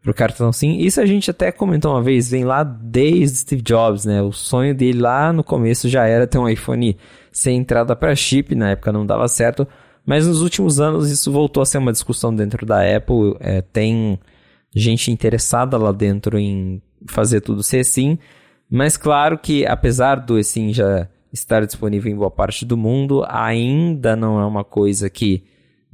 pro 0.05 0.13
cartão 0.13 0.53
SIM. 0.53 0.77
Isso 0.77 1.01
a 1.01 1.05
gente 1.05 1.31
até 1.31 1.51
comentou 1.51 1.91
uma 1.91 2.01
vez, 2.01 2.29
vem 2.29 2.45
lá 2.45 2.63
desde 2.63 3.39
Steve 3.39 3.63
Jobs, 3.63 4.05
né? 4.05 4.21
O 4.21 4.31
sonho 4.31 4.75
dele 4.75 4.99
lá 4.99 5.33
no 5.33 5.43
começo 5.43 5.89
já 5.89 6.05
era 6.05 6.27
ter 6.27 6.37
um 6.37 6.47
iPhone 6.47 6.95
sem 7.31 7.57
entrada 7.57 7.95
para 7.95 8.15
chip, 8.15 8.53
na 8.53 8.69
época 8.69 8.93
não 8.93 9.03
dava 9.03 9.27
certo, 9.27 9.67
mas 10.05 10.27
nos 10.27 10.43
últimos 10.43 10.79
anos 10.79 11.09
isso 11.09 11.31
voltou 11.31 11.63
a 11.63 11.65
ser 11.65 11.79
uma 11.79 11.91
discussão 11.91 12.33
dentro 12.33 12.67
da 12.67 12.81
Apple. 12.95 13.35
É, 13.39 13.63
tem 13.63 14.19
gente 14.75 15.11
interessada 15.11 15.75
lá 15.75 15.91
dentro 15.91 16.37
em 16.37 16.79
fazer 17.07 17.41
tudo 17.41 17.63
ser 17.63 17.83
sim, 17.83 18.19
mas 18.69 18.97
claro 18.97 19.39
que 19.39 19.65
apesar 19.65 20.17
do 20.17 20.37
eSIM 20.37 20.71
já 20.71 21.07
estar 21.33 21.65
disponível 21.65 22.11
em 22.11 22.15
boa 22.15 22.29
parte 22.29 22.63
do 22.63 22.77
mundo, 22.77 23.25
ainda 23.27 24.15
não 24.15 24.39
é 24.39 24.45
uma 24.45 24.63
coisa 24.63 25.09
que 25.09 25.43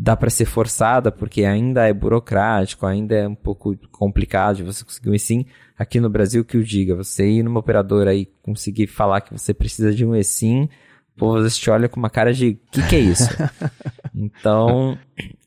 dá 0.02 0.18
para 0.18 0.32
ser 0.32 0.46
forçada, 0.46 1.12
porque 1.12 1.46
ainda 1.46 1.88
é 1.88 1.94
burocrático, 1.94 2.88
ainda 2.88 3.14
é 3.14 3.28
um 3.28 3.36
pouco 3.36 3.78
complicado 3.92 4.56
de 4.56 4.64
você 4.64 4.84
conseguir 4.84 5.12
um 5.12 5.14
eSIM. 5.14 5.46
Aqui 5.78 6.00
no 6.00 6.10
Brasil, 6.10 6.44
que 6.44 6.58
o 6.58 6.64
diga, 6.64 6.96
você 6.96 7.30
ir 7.30 7.44
numa 7.44 7.60
operadora 7.60 8.12
e 8.16 8.26
conseguir 8.42 8.88
falar 8.88 9.22
que 9.22 9.32
você 9.32 9.54
precisa 9.54 9.94
de 9.94 10.04
um 10.04 10.16
eSIM, 10.16 10.68
pô, 11.16 11.34
você 11.34 11.56
te 11.60 11.70
olha 11.70 11.88
com 11.88 12.00
uma 12.00 12.10
cara 12.10 12.34
de, 12.34 12.50
o 12.50 12.72
que, 12.72 12.88
que 12.88 12.96
é 12.96 13.00
isso? 13.00 13.30
então, 14.16 14.98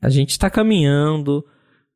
a 0.00 0.08
gente 0.08 0.30
está 0.30 0.48
caminhando, 0.48 1.44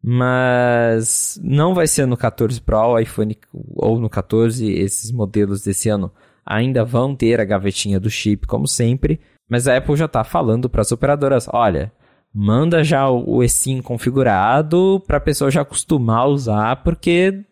mas 0.02 1.40
não 1.40 1.76
vai 1.76 1.86
ser 1.86 2.06
no 2.06 2.16
14 2.16 2.60
Pro, 2.60 2.98
iPhone 2.98 3.38
ou 3.76 4.00
no 4.00 4.10
14, 4.10 4.68
esses 4.68 5.12
modelos 5.12 5.62
desse 5.62 5.88
ano 5.88 6.12
ainda 6.44 6.84
vão 6.84 7.14
ter 7.14 7.40
a 7.40 7.44
gavetinha 7.44 8.00
do 8.00 8.10
chip, 8.10 8.48
como 8.48 8.66
sempre, 8.66 9.20
mas 9.48 9.68
a 9.68 9.76
Apple 9.76 9.94
já 9.94 10.06
está 10.06 10.24
falando 10.24 10.68
para 10.68 10.80
as 10.80 10.90
operadoras, 10.90 11.46
olha, 11.52 11.92
manda 12.34 12.84
já 12.84 13.08
o 13.08 13.42
eSIM 13.42 13.80
configurado 13.80 15.02
para 15.06 15.16
a 15.16 15.20
pessoa 15.20 15.50
já 15.50 15.62
acostumar 15.62 16.20
a 16.20 16.26
usar, 16.26 16.82
porque 16.82 17.44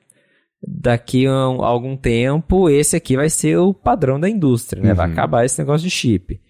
daqui 0.63 1.27
a 1.27 1.33
algum 1.33 1.97
tempo 1.97 2.69
esse 2.69 2.97
aqui 2.97 3.17
vai 3.17 3.31
ser 3.31 3.57
o 3.59 3.75
padrão 3.75 4.19
da 4.19 4.29
indústria, 4.29 4.83
né? 4.83 4.91
Uhum. 4.91 4.97
Vai 4.97 5.11
acabar 5.11 5.45
esse 5.45 5.59
negócio 5.59 5.85
de 5.85 5.91
chip. 5.91 6.41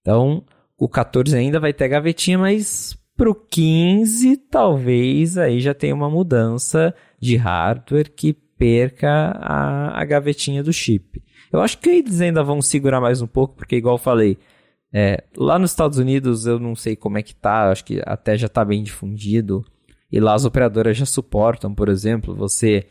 Então, 0.00 0.44
o 0.78 0.88
14 0.88 1.36
ainda 1.36 1.58
vai 1.58 1.72
ter 1.72 1.88
gavetinha, 1.88 2.38
mas 2.38 2.96
pro 3.16 3.34
15 3.34 4.36
talvez 4.50 5.38
aí 5.38 5.60
já 5.60 5.72
tenha 5.72 5.94
uma 5.94 6.10
mudança 6.10 6.94
de 7.18 7.36
hardware 7.36 8.12
que 8.14 8.32
perca 8.32 9.08
a, 9.40 10.00
a 10.00 10.04
gavetinha 10.04 10.62
do 10.62 10.72
chip. 10.72 11.22
Eu 11.52 11.60
acho 11.60 11.78
que 11.78 11.88
eles 11.88 12.20
ainda 12.20 12.42
vão 12.42 12.60
segurar 12.60 13.00
mais 13.00 13.22
um 13.22 13.26
pouco, 13.26 13.54
porque 13.54 13.76
igual 13.76 13.94
eu 13.94 14.00
falei, 14.00 14.38
é, 14.98 15.22
lá 15.36 15.58
nos 15.58 15.72
Estados 15.72 15.98
Unidos 15.98 16.46
eu 16.46 16.58
não 16.58 16.74
sei 16.74 16.96
como 16.96 17.18
é 17.18 17.22
que 17.22 17.34
tá, 17.34 17.70
acho 17.70 17.84
que 17.84 18.00
até 18.06 18.34
já 18.34 18.46
está 18.46 18.64
bem 18.64 18.82
difundido. 18.82 19.62
E 20.10 20.18
lá 20.18 20.32
as 20.32 20.46
operadoras 20.46 20.96
já 20.96 21.04
suportam, 21.04 21.74
por 21.74 21.90
exemplo, 21.90 22.34
você 22.34 22.86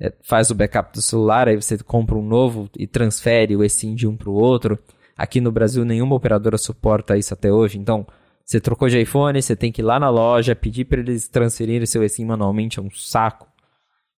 é, 0.00 0.12
faz 0.24 0.50
o 0.50 0.56
backup 0.56 0.92
do 0.92 1.00
celular, 1.00 1.46
aí 1.46 1.54
você 1.54 1.78
compra 1.78 2.16
um 2.16 2.26
novo 2.26 2.68
e 2.76 2.84
transfere 2.84 3.54
o 3.54 3.62
eSIM 3.62 3.94
de 3.94 4.08
um 4.08 4.16
para 4.16 4.28
o 4.28 4.34
outro. 4.34 4.76
Aqui 5.16 5.40
no 5.40 5.52
Brasil 5.52 5.84
nenhuma 5.84 6.16
operadora 6.16 6.58
suporta 6.58 7.16
isso 7.16 7.32
até 7.32 7.52
hoje, 7.52 7.78
então 7.78 8.04
você 8.44 8.60
trocou 8.60 8.88
de 8.88 9.00
iPhone, 9.00 9.40
você 9.40 9.54
tem 9.54 9.70
que 9.70 9.80
ir 9.80 9.84
lá 9.84 10.00
na 10.00 10.10
loja, 10.10 10.56
pedir 10.56 10.86
para 10.86 10.98
eles 10.98 11.28
transferirem 11.28 11.86
seu 11.86 12.02
eSIM 12.02 12.24
manualmente, 12.24 12.80
é 12.80 12.82
um 12.82 12.90
saco. 12.90 13.46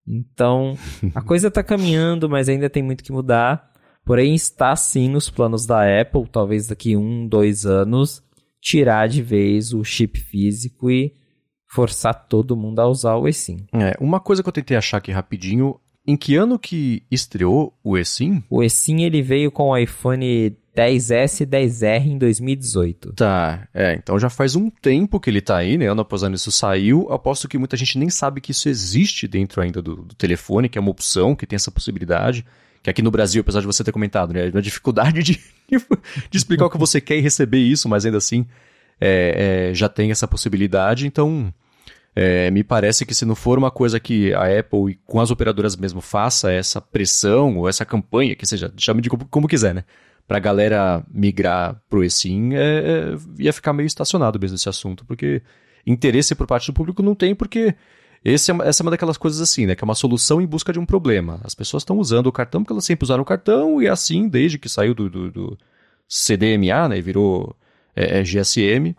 Então, 0.07 0.77
a 1.13 1.21
coisa 1.21 1.49
está 1.49 1.61
caminhando, 1.61 2.29
mas 2.29 2.47
ainda 2.47 2.69
tem 2.69 2.81
muito 2.81 3.03
que 3.03 3.11
mudar. 3.11 3.66
Porém, 4.07 4.33
está 4.33 4.73
sim 4.73 5.09
nos 5.09 5.29
planos 5.29 5.65
da 5.65 5.81
Apple, 5.99 6.25
talvez 6.31 6.67
daqui 6.67 6.95
um, 6.95 7.27
dois 7.27 7.65
anos, 7.65 8.23
tirar 8.61 9.05
de 9.09 9.21
vez 9.21 9.73
o 9.73 9.83
chip 9.83 10.17
físico 10.17 10.89
e 10.89 11.13
forçar 11.69 12.13
todo 12.13 12.55
mundo 12.55 12.79
a 12.79 12.87
usar 12.87 13.17
o 13.17 13.27
eSIM. 13.27 13.67
É, 13.73 13.97
uma 13.99 14.21
coisa 14.21 14.41
que 14.41 14.47
eu 14.47 14.53
tentei 14.53 14.77
achar 14.77 14.99
aqui 14.99 15.11
rapidinho, 15.11 15.77
em 16.07 16.15
que 16.15 16.37
ano 16.37 16.57
que 16.57 17.03
estreou 17.11 17.77
o 17.83 17.97
eSIM? 17.97 18.41
O 18.49 18.63
eSIM 18.63 19.01
ele 19.01 19.21
veio 19.21 19.51
com 19.51 19.71
o 19.71 19.77
iPhone 19.77 20.55
10S 20.73 21.41
e 21.41 21.45
10R 21.45 22.05
em 22.05 22.17
2018. 22.17 23.11
Tá, 23.11 23.67
é, 23.73 23.93
então 23.93 24.17
já 24.17 24.29
faz 24.29 24.55
um 24.55 24.69
tempo 24.69 25.19
que 25.19 25.29
ele 25.29 25.41
tá 25.41 25.57
aí, 25.57 25.77
né? 25.77 25.87
Ano 25.87 26.03
após 26.03 26.23
ano 26.23 26.35
isso 26.35 26.49
saiu. 26.49 27.11
Aposto 27.11 27.49
que 27.49 27.57
muita 27.57 27.75
gente 27.75 27.99
nem 27.99 28.09
sabe 28.09 28.39
que 28.39 28.51
isso 28.51 28.69
existe 28.69 29.27
dentro 29.27 29.61
ainda 29.61 29.81
do, 29.81 29.97
do 29.97 30.15
telefone, 30.15 30.69
que 30.69 30.77
é 30.77 30.81
uma 30.81 30.91
opção, 30.91 31.35
que 31.35 31.45
tem 31.45 31.57
essa 31.57 31.71
possibilidade 31.71 32.45
que 32.81 32.89
aqui 32.89 33.01
no 33.01 33.11
Brasil, 33.11 33.41
apesar 33.41 33.61
de 33.61 33.65
você 33.65 33.83
ter 33.83 33.91
comentado, 33.91 34.33
né, 34.33 34.51
a 34.53 34.61
dificuldade 34.61 35.21
de, 35.23 35.39
de 36.29 36.37
explicar 36.37 36.65
o 36.65 36.69
que 36.69 36.77
você 36.77 37.01
quer 37.01 37.17
e 37.17 37.21
receber 37.21 37.59
isso, 37.59 37.87
mas 37.89 38.05
ainda 38.05 38.17
assim 38.17 38.45
é, 38.99 39.69
é, 39.69 39.73
já 39.73 39.89
tem 39.89 40.11
essa 40.11 40.27
possibilidade, 40.27 41.07
então 41.07 41.53
é, 42.15 42.49
me 42.49 42.63
parece 42.63 43.05
que 43.05 43.13
se 43.13 43.25
não 43.25 43.35
for 43.35 43.57
uma 43.57 43.69
coisa 43.69 43.99
que 43.99 44.33
a 44.33 44.59
Apple 44.59 44.91
e 44.91 44.99
com 45.05 45.19
as 45.19 45.29
operadoras 45.29 45.75
mesmo 45.75 46.01
faça 46.01 46.51
essa 46.51 46.81
pressão 46.81 47.57
ou 47.57 47.69
essa 47.69 47.85
campanha, 47.85 48.35
que 48.35 48.45
seja, 48.45 48.73
chame 48.77 49.01
de 49.01 49.09
como, 49.09 49.25
como 49.25 49.47
quiser, 49.47 49.75
né, 49.75 49.83
pra 50.27 50.39
galera 50.39 51.03
migrar 51.11 51.81
pro 51.89 52.03
eSIM, 52.03 52.53
é, 52.53 52.57
é, 52.59 53.17
ia 53.37 53.53
ficar 53.53 53.71
meio 53.71 53.87
estacionado 53.87 54.39
mesmo 54.39 54.55
esse 54.55 54.67
assunto, 54.67 55.05
porque 55.05 55.41
interesse 55.85 56.35
por 56.35 56.47
parte 56.47 56.67
do 56.67 56.73
público 56.73 57.01
não 57.01 57.15
tem, 57.15 57.33
porque 57.33 57.75
é, 58.23 58.33
essa 58.33 58.51
é 58.51 58.83
uma 58.83 58.91
daquelas 58.91 59.17
coisas 59.17 59.41
assim, 59.41 59.65
né? 59.65 59.75
Que 59.75 59.83
é 59.83 59.85
uma 59.85 59.95
solução 59.95 60.41
em 60.41 60.47
busca 60.47 60.73
de 60.73 60.79
um 60.79 60.85
problema. 60.85 61.39
As 61.43 61.55
pessoas 61.55 61.81
estão 61.81 61.97
usando 61.97 62.27
o 62.27 62.31
cartão 62.31 62.61
porque 62.61 62.73
elas 62.73 62.85
sempre 62.85 63.03
usaram 63.03 63.21
o 63.21 63.25
cartão 63.25 63.81
e 63.81 63.87
é 63.87 63.89
assim 63.89 64.27
desde 64.27 64.57
que 64.57 64.69
saiu 64.69 64.93
do, 64.93 65.09
do, 65.09 65.31
do 65.31 65.57
CDMA, 66.07 66.89
né? 66.89 67.01
Virou 67.01 67.55
é, 67.95 68.19
é 68.19 68.23
GSM. 68.23 68.95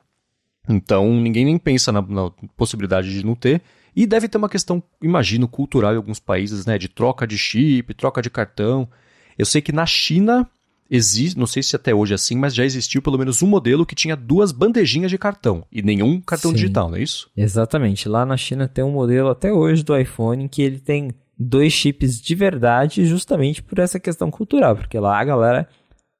Então 0.69 1.13
ninguém 1.13 1.45
nem 1.45 1.59
pensa 1.59 1.91
na, 1.91 2.03
na, 2.03 2.31
possibilidade 2.57 3.13
de 3.13 3.25
não 3.25 3.35
ter. 3.35 3.63
E 3.97 4.07
deve 4.07 4.29
ter 4.29 4.39
uma 4.39 4.49
questão, 4.49 4.83
imagino, 5.03 5.49
cultural 5.49 5.93
em 5.93 5.97
alguns 5.97 6.21
países, 6.21 6.67
né? 6.67 6.79
De 6.79 6.89
troca 6.89 7.27
de 7.27 7.37
chip, 7.37 7.93
troca 7.95 8.23
de 8.23 8.31
cartão. 8.31 8.89
Eu 9.37 9.47
sei 9.47 9.61
que 9.61 9.73
na 9.73 9.87
China 9.87 10.49
existe, 10.91 11.39
não 11.39 11.47
sei 11.47 11.63
se 11.63 11.77
até 11.77 11.95
hoje 11.95 12.13
é 12.13 12.17
assim, 12.17 12.37
mas 12.37 12.55
já 12.55 12.65
existiu 12.65 13.03
pelo 13.03 13.19
menos 13.19 13.43
um 13.43 13.47
modelo 13.47 13.85
que 13.85 13.95
tinha 13.95 14.17
duas 14.17 14.53
bandejinhas 14.53 15.11
de 15.11 15.19
cartão 15.19 15.65
e 15.71 15.83
nenhum 15.83 16.21
cartão 16.21 16.51
Sim. 16.51 16.57
digital, 16.57 16.89
não 16.89 16.97
é 16.97 17.03
isso? 17.03 17.31
Exatamente. 17.37 18.09
Lá 18.09 18.25
na 18.25 18.37
China 18.37 18.67
tem 18.67 18.85
um 18.85 18.93
modelo 18.93 19.29
até 19.29 19.53
hoje 19.53 19.83
do 19.83 19.97
iPhone 19.97 20.49
que 20.49 20.63
ele 20.63 20.79
tem 20.79 21.13
dois 21.39 21.73
chips 21.73 22.21
de 22.21 22.35
verdade, 22.35 23.05
justamente 23.05 23.63
por 23.63 23.79
essa 23.79 24.01
questão 24.01 24.31
cultural, 24.31 24.75
porque 24.75 24.99
lá 24.99 25.21
a 25.21 25.25
galera 25.25 25.69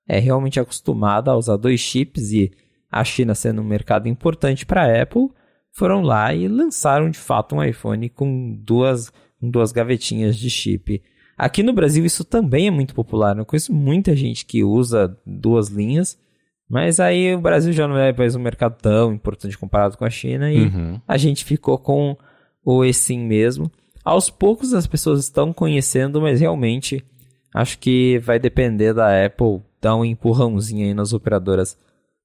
é 0.07 0.19
realmente 0.19 0.61
acostumada 0.61 1.31
a 1.31 1.37
usar 1.37 1.57
dois 1.57 1.81
chips 1.81 2.31
e 2.33 2.53
a 2.91 3.05
China 3.05 3.35
sendo 3.35 3.61
um 3.61 3.65
mercado 3.65 4.09
importante 4.09 4.65
para 4.65 4.85
a 4.85 5.03
Apple, 5.03 5.29
foram 5.73 6.01
lá 6.01 6.35
e 6.35 6.49
lançaram 6.49 7.11
de 7.11 7.19
fato 7.19 7.55
um 7.55 7.63
iPhone 7.63 8.09
com 8.09 8.57
duas, 8.61 9.11
com 9.39 9.51
duas 9.51 9.73
gavetinhas 9.73 10.37
de 10.37 10.49
chip. 10.49 11.03
Aqui 11.39 11.63
no 11.63 11.73
Brasil 11.73 12.05
isso 12.05 12.25
também 12.25 12.67
é 12.67 12.71
muito 12.71 12.95
popular. 12.95 13.39
Eu 13.39 13.47
conheço 13.47 13.73
muita 13.73 14.17
gente 14.17 14.45
que 14.45 14.65
usa 14.65 15.17
duas 15.25 15.69
linhas, 15.69 16.19
mas 16.69 16.99
aí 16.99 17.35
o 17.35 17.41
Brasil 17.41 17.73
já 17.73 17.87
não 17.87 17.97
é 17.97 18.13
mais 18.13 18.35
um 18.35 18.41
mercado 18.41 18.77
tão 18.83 19.13
importante 19.13 19.57
comparado 19.57 19.97
com 19.97 20.05
a 20.05 20.11
China 20.11 20.51
e 20.53 20.63
Uhum. 20.67 21.01
a 21.07 21.17
gente 21.17 21.45
ficou 21.45 21.79
com 21.79 22.17
o 22.65 22.85
eSIM 22.85 23.21
mesmo. 23.21 23.71
Aos 24.05 24.29
poucos 24.31 24.75
as 24.75 24.87
pessoas 24.87 25.21
estão 25.21 25.53
conhecendo, 25.53 26.21
mas 26.21 26.41
realmente 26.41 27.05
acho 27.55 27.79
que 27.79 28.19
vai 28.19 28.39
depender 28.39 28.93
da 28.93 29.25
Apple 29.25 29.61
dar 29.81 29.95
um 29.97 30.05
empurrãozinho 30.05 30.87
aí 30.87 30.93
nas 30.95 31.13
operadoras 31.13 31.79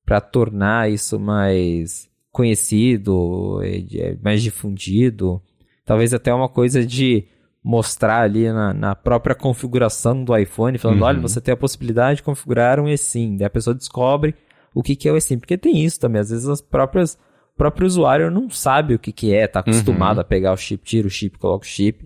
para 0.05 0.19
tornar 0.19 0.89
isso 0.91 1.19
mais 1.19 2.09
conhecido, 2.31 3.61
eh, 3.63 3.83
eh, 3.93 4.17
mais 4.23 4.41
difundido. 4.41 5.41
Talvez 5.85 6.13
até 6.13 6.33
uma 6.33 6.49
coisa 6.49 6.85
de 6.85 7.25
mostrar 7.63 8.21
ali 8.21 8.51
na, 8.51 8.73
na 8.73 8.95
própria 8.95 9.33
configuração 9.35 10.23
do 10.23 10.35
iPhone, 10.35 10.77
falando, 10.77 10.99
Uhum. 11.01 11.07
olha, 11.07 11.21
você 11.21 11.39
tem 11.39 11.53
a 11.53 11.57
possibilidade 11.57 12.17
de 12.17 12.23
configurar 12.23 12.79
um 12.79 12.87
eSIM. 12.89 13.37
Daí 13.37 13.45
a 13.47 13.49
pessoa 13.49 13.73
descobre 13.73 14.35
o 14.73 14.83
que, 14.83 14.95
que 14.95 15.07
é 15.07 15.11
o 15.11 15.17
eSIM. 15.17 15.39
Porque 15.39 15.57
tem 15.57 15.83
isso 15.83 15.99
também, 15.99 16.19
às 16.19 16.29
vezes 16.29 16.47
as 16.49 16.59
próprias, 16.61 17.13
o 17.53 17.57
próprio 17.57 17.87
usuário 17.87 18.29
não 18.29 18.49
sabe 18.49 18.95
o 18.95 18.99
que, 18.99 19.11
que 19.13 19.33
é, 19.33 19.47
tá 19.47 19.61
acostumado 19.61 20.17
Uhum. 20.17 20.21
a 20.21 20.25
pegar 20.25 20.51
o 20.51 20.57
chip, 20.57 20.83
tira 20.83 21.07
o 21.07 21.11
chip, 21.11 21.37
coloca 21.37 21.63
o 21.65 21.67
chip. 21.67 22.05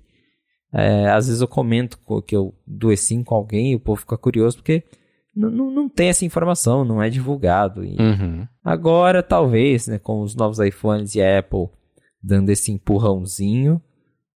É, 0.73 1.09
às 1.09 1.25
vezes 1.27 1.41
eu 1.41 1.47
comento 1.47 1.97
co- 1.99 2.21
que 2.21 2.35
eu 2.35 2.53
do 2.67 2.91
eSIM 2.91 3.23
com 3.23 3.33
alguém 3.33 3.71
e 3.71 3.75
o 3.75 3.79
povo 3.79 4.01
fica 4.01 4.17
curioso 4.17 4.57
porque 4.57 4.83
não, 5.35 5.49
não, 5.71 5.87
tem 5.89 6.09
essa 6.09 6.25
informação, 6.25 6.83
não 6.83 7.01
é 7.01 7.09
divulgado. 7.09 7.83
E 7.85 7.95
Uhum. 7.99 8.45
Agora, 8.63 9.23
talvez, 9.23 9.87
né, 9.87 9.97
com 9.97 10.21
os 10.21 10.35
novos 10.35 10.59
iPhones 10.59 11.15
e 11.15 11.21
a 11.21 11.39
Apple 11.39 11.67
dando 12.21 12.49
esse 12.49 12.71
empurrãozinho, 12.71 13.81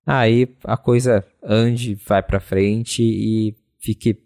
aí 0.06 0.48
a 0.64 0.78
coisa 0.78 1.24
ande, 1.44 1.96
vai 2.08 2.22
pra 2.24 2.40
frente 2.40 3.02
e 3.04 3.56
fique 3.80 4.18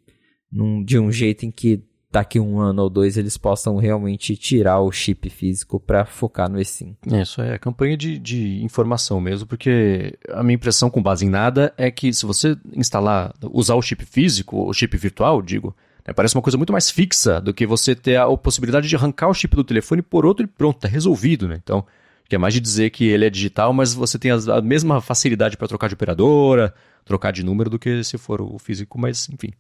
num- 0.52 0.84
de 0.84 0.98
um 1.00 1.12
jeito 1.12 1.46
em 1.46 1.52
que 1.52 1.84
daqui 2.12 2.40
um 2.40 2.60
ano 2.62 2.84
ou 2.84 2.90
dois 2.90 3.18
eles 3.18 3.38
possam 3.38 3.76
realmente 3.76 4.38
tirar 4.38 4.80
o 4.80 4.90
chip 4.90 5.30
físico 5.30 5.80
para 5.80 6.06
focar 6.06 6.50
no 6.50 6.60
eSIM. 6.60 6.96
É, 7.12 7.22
isso 7.22 7.42
é 7.42 7.58
campanha 7.58 7.98
de, 7.98 8.18
de 8.18 8.64
informação 8.64 9.20
mesmo, 9.20 9.46
porque 9.46 10.18
a 10.30 10.42
minha 10.42 10.56
impressão 10.56 10.90
com 10.90 11.04
base 11.04 11.26
em 11.26 11.30
nada 11.30 11.74
é 11.78 11.92
que 11.92 12.14
se 12.14 12.26
você 12.26 12.56
instalar, 12.74 13.34
usar 13.52 13.76
o 13.76 13.82
chip 13.82 14.06
físico, 14.06 14.66
o 14.66 14.72
chip 14.74 14.96
virtual, 14.96 15.42
digo, 15.42 15.76
né, 16.08 16.14
parece 16.14 16.36
uma 16.36 16.42
coisa 16.42 16.58
muito 16.58 16.72
mais 16.72 16.90
fixa 16.90 17.42
do 17.42 17.54
que 17.54 17.66
você 17.66 17.94
ter 17.94 18.16
a 18.16 18.28
possibilidade 18.38 18.88
de 18.88 18.96
arrancar 18.96 19.28
o 19.28 19.34
chip 19.34 19.54
do 19.54 19.64
telefone 19.66 20.02
por 20.02 20.26
outro 20.26 20.46
e 20.46 20.48
pronto, 20.48 20.80
tá 20.80 20.88
resolvido, 20.88 21.50
né? 21.50 21.60
Então, 21.62 21.86
que 22.28 22.36
é 22.36 22.38
mais 22.40 22.54
de 22.54 22.60
dizer 22.60 22.90
que 22.90 23.06
ele 23.08 23.26
é 23.26 23.30
digital, 23.30 23.72
mas 23.74 23.94
você 23.94 24.18
tem 24.18 24.32
a 24.32 24.62
mesma 24.62 25.00
facilidade 25.02 25.58
para 25.58 25.68
trocar 25.68 25.88
de 25.88 25.94
operadora, 25.94 26.74
trocar 27.04 27.32
de 27.32 27.44
número 27.44 27.70
do 27.70 27.78
que 27.80 28.04
se 28.04 28.18
for 28.18 28.42
o 28.42 28.58
físico, 28.58 29.00
mas 29.00 29.30
enfim. 29.30 29.52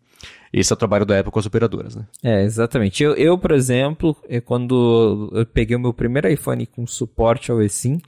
Esse 0.51 0.71
é 0.71 0.75
o 0.75 0.78
trabalho 0.78 1.06
da 1.06 1.19
Apple 1.19 1.32
com 1.32 1.39
as 1.39 1.45
operadoras, 1.45 1.95
né? 1.95 2.06
É, 2.23 2.43
exatamente. 2.43 3.04
Eu, 3.04 3.13
eu, 3.15 3.38
por 3.38 3.51
exemplo, 3.51 4.15
eu, 4.28 4.41
quando 4.41 5.30
eu 5.34 5.45
peguei 5.45 5.75
o 5.75 5.80
meu 5.80 5.93
primeiro 5.93 6.28
iPhone 6.32 6.65
com 6.65 6.88
suporte 6.88 7.51
ao 7.51 7.62
eSIM, 7.62 7.99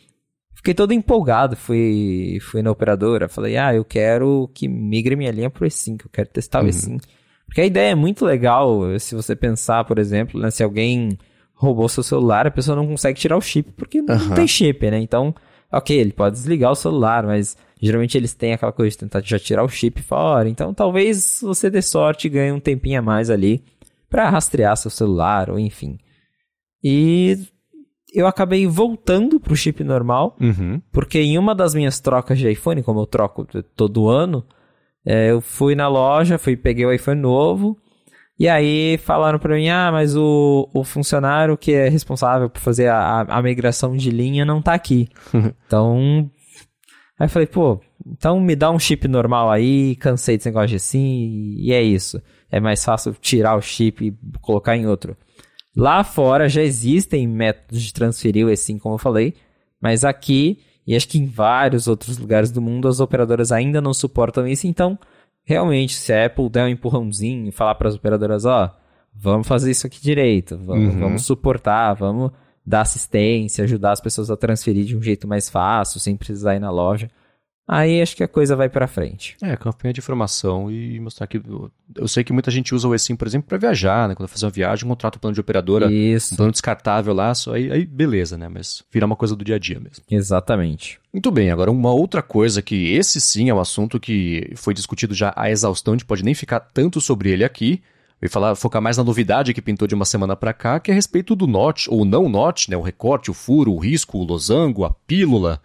fiquei 0.55 0.73
todo 0.73 0.93
empolgado. 0.93 1.55
Fui, 1.55 2.39
fui 2.41 2.61
na 2.63 2.71
operadora, 2.71 3.27
falei, 3.27 3.57
ah, 3.57 3.75
eu 3.75 3.85
quero 3.85 4.49
que 4.55 4.67
migre 4.67 5.15
minha 5.15 5.31
linha 5.31 5.49
pro 5.49 5.67
eSIM, 5.67 5.97
que 5.97 6.05
eu 6.05 6.11
quero 6.11 6.29
testar 6.29 6.59
o 6.59 6.63
Uhum. 6.63 6.69
eSIM. 6.69 6.97
Porque 7.45 7.61
a 7.61 7.65
ideia 7.65 7.91
é 7.91 7.95
muito 7.95 8.25
legal, 8.25 8.81
se 8.99 9.13
você 9.13 9.35
pensar, 9.35 9.83
por 9.85 9.99
exemplo, 9.99 10.39
né, 10.39 10.49
se 10.49 10.63
alguém 10.63 11.17
roubou 11.57 11.89
seu 11.89 12.03
celular, 12.03 12.45
a 12.47 12.51
pessoa 12.51 12.75
não 12.75 12.85
consegue 12.87 13.19
tirar 13.19 13.35
o 13.35 13.41
chip, 13.41 13.71
porque 13.73 14.01
não 14.01 14.13
Aham. 14.15 14.35
tem 14.35 14.47
chip, 14.47 14.89
né? 14.91 14.99
Então, 14.99 15.33
ok, 15.71 15.97
ele 15.99 16.13
pode 16.13 16.35
desligar 16.35 16.71
o 16.71 16.75
celular, 16.75 17.25
mas 17.25 17.57
geralmente 17.81 18.15
eles 18.17 18.33
têm 18.33 18.53
aquela 18.53 18.71
coisa 18.71 18.91
de 18.91 18.97
tentar 18.99 19.21
já 19.23 19.39
tirar 19.39 19.63
o 19.63 19.69
chip 19.69 20.01
fora. 20.01 20.47
Então, 20.47 20.73
talvez 20.73 21.39
você 21.41 21.69
dê 21.69 21.81
sorte 21.81 22.27
e 22.27 22.29
ganhe 22.29 22.51
um 22.51 22.59
tempinho 22.59 22.99
a 22.99 23.01
mais 23.01 23.29
ali 23.29 23.63
para 24.09 24.29
rastrear 24.29 24.77
seu 24.77 24.91
celular, 24.91 25.49
ou 25.49 25.57
enfim. 25.59 25.97
E 26.83 27.37
eu 28.13 28.25
acabei 28.27 28.65
voltando 28.67 29.39
pro 29.39 29.55
chip 29.55 29.83
normal, 29.83 30.37
Uhum. 30.39 30.81
porque 30.91 31.19
em 31.19 31.37
uma 31.37 31.53
das 31.53 31.73
minhas 31.73 31.99
trocas 31.99 32.37
de 32.39 32.49
iPhone, 32.49 32.81
como 32.83 33.01
eu 33.01 33.05
troco 33.07 33.45
todo 33.75 34.07
ano, 34.09 34.45
é, 35.05 35.31
eu 35.31 35.41
fui 35.41 35.75
na 35.75 35.87
loja, 35.87 36.37
fui 36.37 36.55
peguei 36.55 36.85
o 36.85 36.91
iPhone 36.93 37.19
novo, 37.19 37.77
e 38.39 38.47
aí 38.47 38.97
falaram 38.99 39.39
pra 39.39 39.55
mim, 39.55 39.67
ah, 39.69 39.91
mas 39.91 40.15
o, 40.15 40.69
o 40.73 40.83
funcionário 40.83 41.57
que 41.57 41.71
é 41.71 41.89
responsável 41.89 42.49
por 42.49 42.59
fazer 42.59 42.87
a, 42.87 42.97
a, 42.97 43.37
a 43.37 43.41
migração 43.41 43.95
de 43.95 44.11
linha 44.11 44.45
não 44.45 44.61
tá 44.61 44.73
aqui. 44.73 45.09
então, 45.65 46.29
aí 47.19 47.25
eu 47.25 47.29
falei, 47.29 47.47
pô, 47.47 47.81
então 48.05 48.39
me 48.39 48.55
dá 48.55 48.69
um 48.69 48.77
chip 48.77 49.07
normal 49.07 49.49
aí, 49.49 49.95
cansei 49.95 50.37
desse 50.37 50.49
negócio 50.49 50.69
de 50.69 50.75
assim, 50.75 51.55
e 51.57 51.73
é 51.73 51.81
isso. 51.81 52.21
É 52.51 52.59
mais 52.59 52.83
fácil 52.83 53.15
tirar 53.19 53.55
o 53.55 53.61
chip 53.61 54.05
e 54.05 54.39
colocar 54.39 54.77
em 54.77 54.85
outro. 54.85 55.17
Lá 55.75 56.03
fora 56.03 56.47
já 56.47 56.61
existem 56.61 57.27
métodos 57.27 57.83
de 57.83 57.93
transferir 57.93 58.45
o 58.45 58.49
eSIM, 58.49 58.77
como 58.77 58.95
eu 58.95 58.99
falei, 58.99 59.33
mas 59.81 60.05
aqui, 60.05 60.59
e 60.85 60.95
acho 60.95 61.07
que 61.07 61.19
em 61.19 61.25
vários 61.25 61.87
outros 61.87 62.17
lugares 62.17 62.51
do 62.51 62.61
mundo, 62.61 62.87
as 62.87 62.99
operadoras 62.99 63.51
ainda 63.51 63.81
não 63.81 63.93
suportam 63.93 64.47
isso, 64.47 64.65
então, 64.67 64.97
realmente, 65.47 65.95
se 65.95 66.11
a 66.11 66.25
Apple 66.25 66.49
der 66.49 66.65
um 66.65 66.67
empurrãozinho 66.67 67.47
e 67.47 67.51
falar 67.53 67.73
para 67.75 67.87
as 67.87 67.95
operadoras, 67.95 68.43
ó, 68.43 68.75
vamos 69.15 69.47
fazer 69.47 69.71
isso 69.71 69.87
aqui 69.87 70.01
direito, 70.01 70.57
vamos, 70.57 70.93
Uhum. 70.93 70.99
vamos 70.99 71.25
suportar, 71.25 71.93
vamos 71.93 72.31
dar 72.65 72.81
assistência, 72.81 73.63
ajudar 73.63 73.93
as 73.93 74.01
pessoas 74.01 74.29
a 74.29 74.35
transferir 74.35 74.83
de 74.83 74.97
um 74.97 75.01
jeito 75.01 75.25
mais 75.25 75.49
fácil, 75.49 76.01
sem 76.01 76.17
precisar 76.17 76.55
ir 76.55 76.59
na 76.59 76.69
loja, 76.69 77.09
aí 77.67 78.01
acho 78.01 78.15
que 78.15 78.23
a 78.23 78.27
coisa 78.27 78.55
vai 78.55 78.69
para 78.69 78.87
frente. 78.87 79.35
É, 79.41 79.55
campanha 79.57 79.93
de 79.93 79.99
informação 79.99 80.71
e 80.71 80.99
mostrar 80.99 81.27
que. 81.27 81.41
Eu 81.95 82.07
sei 82.07 82.23
que 82.23 82.31
muita 82.31 82.49
gente 82.49 82.73
usa 82.73 82.87
o 82.87 82.95
eSIM, 82.95 83.15
por 83.15 83.27
exemplo, 83.27 83.47
para 83.47 83.57
viajar, 83.57 84.07
né? 84.07 84.15
Quando 84.15 84.29
fazer 84.29 84.45
uma 84.45 84.51
viagem, 84.51 84.87
contrata 84.87 85.17
um 85.17 85.19
plano 85.19 85.33
de 85.33 85.41
operadora, 85.41 85.87
um 85.87 85.91
Isso, 85.91 86.35
plano 86.35 86.51
descartável 86.51 87.13
lá, 87.13 87.33
só 87.35 87.53
aí, 87.53 87.71
aí 87.71 87.85
beleza, 87.85 88.37
né? 88.37 88.47
Mas 88.47 88.83
vira 88.91 89.05
uma 89.05 89.15
coisa 89.15 89.35
do 89.35 89.43
dia 89.43 89.55
a 89.55 89.59
dia 89.59 89.79
mesmo. 89.79 90.03
exatamente. 90.09 90.99
Muito 91.11 91.31
bem, 91.31 91.49
agora 91.49 91.71
uma 91.71 91.91
outra 91.91 92.21
coisa 92.21 92.61
que 92.61 92.93
esse 92.93 93.19
sim 93.19 93.49
é 93.49 93.53
um 93.53 93.59
assunto 93.59 93.99
que 93.99 94.51
foi 94.55 94.73
discutido 94.73 95.15
já 95.15 95.33
a 95.35 95.49
exaustão, 95.49 95.93
a 95.93 95.97
gente 95.97 96.05
pode 96.05 96.23
nem 96.23 96.35
ficar 96.35 96.59
tanto 96.59 97.01
sobre 97.01 97.31
ele 97.31 97.43
aqui. 97.43 97.81
Eu 98.21 98.25
ia 98.25 98.29
falar, 98.29 98.55
focar 98.55 98.81
mais 98.81 98.97
na 98.97 99.03
novidade 99.03 99.53
que 99.53 99.61
pintou 99.61 99.87
de 99.87 99.93
uma 99.93 100.05
semana 100.05 100.35
pra 100.35 100.51
cá, 100.51 100.79
que 100.79 100.89
é 100.89 100.93
a 100.93 100.95
respeito 100.95 101.35
do 101.35 101.45
notch 101.45 101.87
ou 101.87 102.03
não 102.03 102.27
notch, 102.27 102.67
né? 102.67 102.75
O 102.75 102.81
recorte, 102.81 103.29
o 103.29 103.33
furo, 103.33 103.71
o 103.73 103.77
risco, 103.77 104.17
o 104.17 104.23
losango, 104.23 104.83
a 104.83 104.89
pílula, 104.91 105.61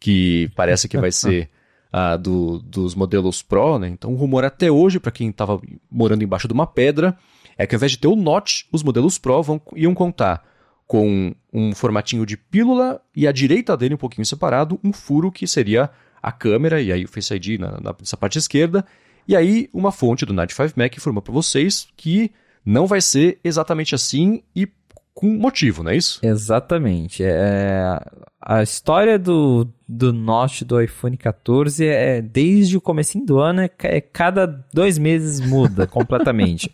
que 0.00 0.50
parece 0.56 0.88
que 0.88 0.98
vai 0.98 1.10
ser 1.12 1.50
ah, 1.92 2.16
do, 2.16 2.58
dos 2.58 2.94
modelos 2.94 3.42
Pro, 3.42 3.78
né? 3.78 3.88
Então 3.88 4.12
o 4.12 4.16
rumor 4.16 4.44
até 4.44 4.70
hoje, 4.70 4.98
para 5.00 5.12
quem 5.12 5.30
estava 5.30 5.60
morando 5.90 6.24
embaixo 6.24 6.48
de 6.48 6.54
uma 6.54 6.66
pedra, 6.66 7.16
é 7.56 7.66
que 7.66 7.74
ao 7.74 7.78
invés 7.78 7.92
de 7.92 7.98
ter 7.98 8.08
o 8.08 8.16
notch, 8.16 8.64
os 8.72 8.82
modelos 8.82 9.16
Pro 9.18 9.42
vão, 9.42 9.60
iam 9.76 9.94
contar 9.94 10.42
com 10.86 11.34
um 11.52 11.74
formatinho 11.74 12.26
de 12.26 12.36
pílula 12.36 13.00
e 13.16 13.26
à 13.26 13.32
direita 13.32 13.76
dele, 13.76 13.94
um 13.94 13.98
pouquinho 13.98 14.26
separado, 14.26 14.78
um 14.84 14.92
furo 14.92 15.32
que 15.32 15.46
seria 15.46 15.88
a 16.22 16.30
câmera, 16.32 16.80
e 16.80 16.92
aí 16.92 17.04
o 17.04 17.08
Face 17.08 17.32
ID 17.34 17.58
na, 17.60 17.80
na- 17.80 17.94
nessa 17.98 18.16
parte 18.16 18.38
esquerda, 18.38 18.84
e 19.26 19.34
aí 19.34 19.68
uma 19.72 19.90
fonte 19.92 20.26
do 20.26 20.32
Night 20.34 20.52
5 20.54 20.72
Mac 20.76 20.94
informa 20.96 21.22
para 21.22 21.32
vocês 21.32 21.88
que 21.96 22.30
não 22.64 22.86
vai 22.86 23.00
ser 23.00 23.38
exatamente 23.44 23.94
assim 23.94 24.42
e 24.54 24.66
com 25.14 25.28
motivo, 25.28 25.82
não 25.82 25.92
é 25.92 25.96
isso? 25.96 26.18
Exatamente. 26.22 27.22
É, 27.24 27.98
a 28.42 28.62
história 28.62 29.18
do, 29.18 29.66
do 29.88 30.12
Notch 30.12 30.62
do 30.62 30.80
iPhone 30.80 31.16
14 31.16 31.86
é 31.86 32.20
desde 32.20 32.76
o 32.76 32.80
comecinho 32.80 33.24
do 33.24 33.38
ano, 33.38 33.60
é, 33.62 33.70
é 33.84 34.00
cada 34.00 34.46
dois 34.74 34.98
meses 34.98 35.40
muda 35.40 35.86
completamente. 35.88 36.68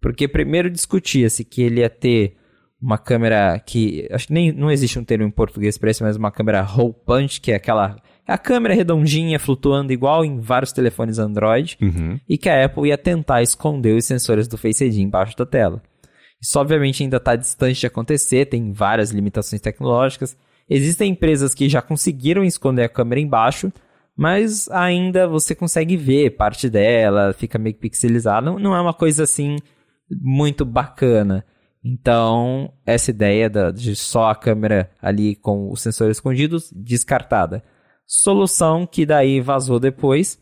Porque 0.00 0.28
primeiro 0.28 0.70
discutia-se 0.70 1.44
que 1.44 1.62
ele 1.62 1.80
ia 1.80 1.90
ter 1.90 2.36
uma 2.80 2.98
câmera 2.98 3.58
que. 3.58 4.06
Acho 4.12 4.26
que 4.26 4.32
nem 4.34 4.52
não 4.52 4.70
existe 4.70 4.98
um 4.98 5.04
termo 5.04 5.24
em 5.24 5.30
português 5.30 5.78
para 5.78 5.90
isso, 5.90 6.04
mas 6.04 6.16
uma 6.16 6.30
câmera 6.30 6.62
hole 6.64 6.94
punch, 7.06 7.40
que 7.40 7.50
é 7.52 7.56
aquela. 7.56 7.96
é 8.28 8.32
a 8.32 8.38
câmera 8.38 8.74
redondinha 8.74 9.38
flutuando 9.38 9.92
igual 9.92 10.22
em 10.24 10.38
vários 10.38 10.72
telefones 10.72 11.18
Android 11.18 11.78
Uhum. 11.80 12.20
e 12.28 12.36
que 12.36 12.48
a 12.50 12.66
Apple 12.66 12.88
ia 12.88 12.98
tentar 12.98 13.42
esconder 13.42 13.96
os 13.96 14.04
sensores 14.04 14.46
do 14.46 14.58
Face 14.58 14.84
ID 14.84 14.98
embaixo 14.98 15.34
da 15.36 15.46
tela. 15.46 15.82
Isso 16.44 16.60
obviamente 16.60 17.02
ainda 17.02 17.16
está 17.16 17.34
distante 17.34 17.80
de 17.80 17.86
acontecer, 17.86 18.44
tem 18.44 18.70
várias 18.70 19.10
limitações 19.10 19.62
tecnológicas. 19.62 20.36
Existem 20.68 21.12
empresas 21.12 21.54
que 21.54 21.70
já 21.70 21.80
conseguiram 21.80 22.44
esconder 22.44 22.82
a 22.84 22.88
câmera 22.88 23.18
embaixo, 23.18 23.72
mas 24.14 24.68
ainda 24.68 25.26
você 25.26 25.54
consegue 25.54 25.96
ver 25.96 26.36
parte 26.36 26.68
dela, 26.68 27.32
fica 27.32 27.58
meio 27.58 27.74
pixelizada. 27.74 28.44
Não, 28.44 28.58
não 28.58 28.76
é 28.76 28.80
uma 28.82 28.92
coisa 28.92 29.22
assim 29.22 29.56
muito 30.10 30.66
bacana. 30.66 31.46
Então, 31.82 32.70
essa 32.84 33.10
ideia 33.10 33.48
da, 33.48 33.70
de 33.70 33.96
só 33.96 34.28
a 34.28 34.34
câmera 34.34 34.90
ali 35.00 35.36
com 35.36 35.72
os 35.72 35.80
sensores 35.80 36.18
escondidos, 36.18 36.70
descartada. 36.76 37.64
Solução 38.06 38.86
que 38.86 39.06
daí 39.06 39.40
vazou 39.40 39.80
depois, 39.80 40.38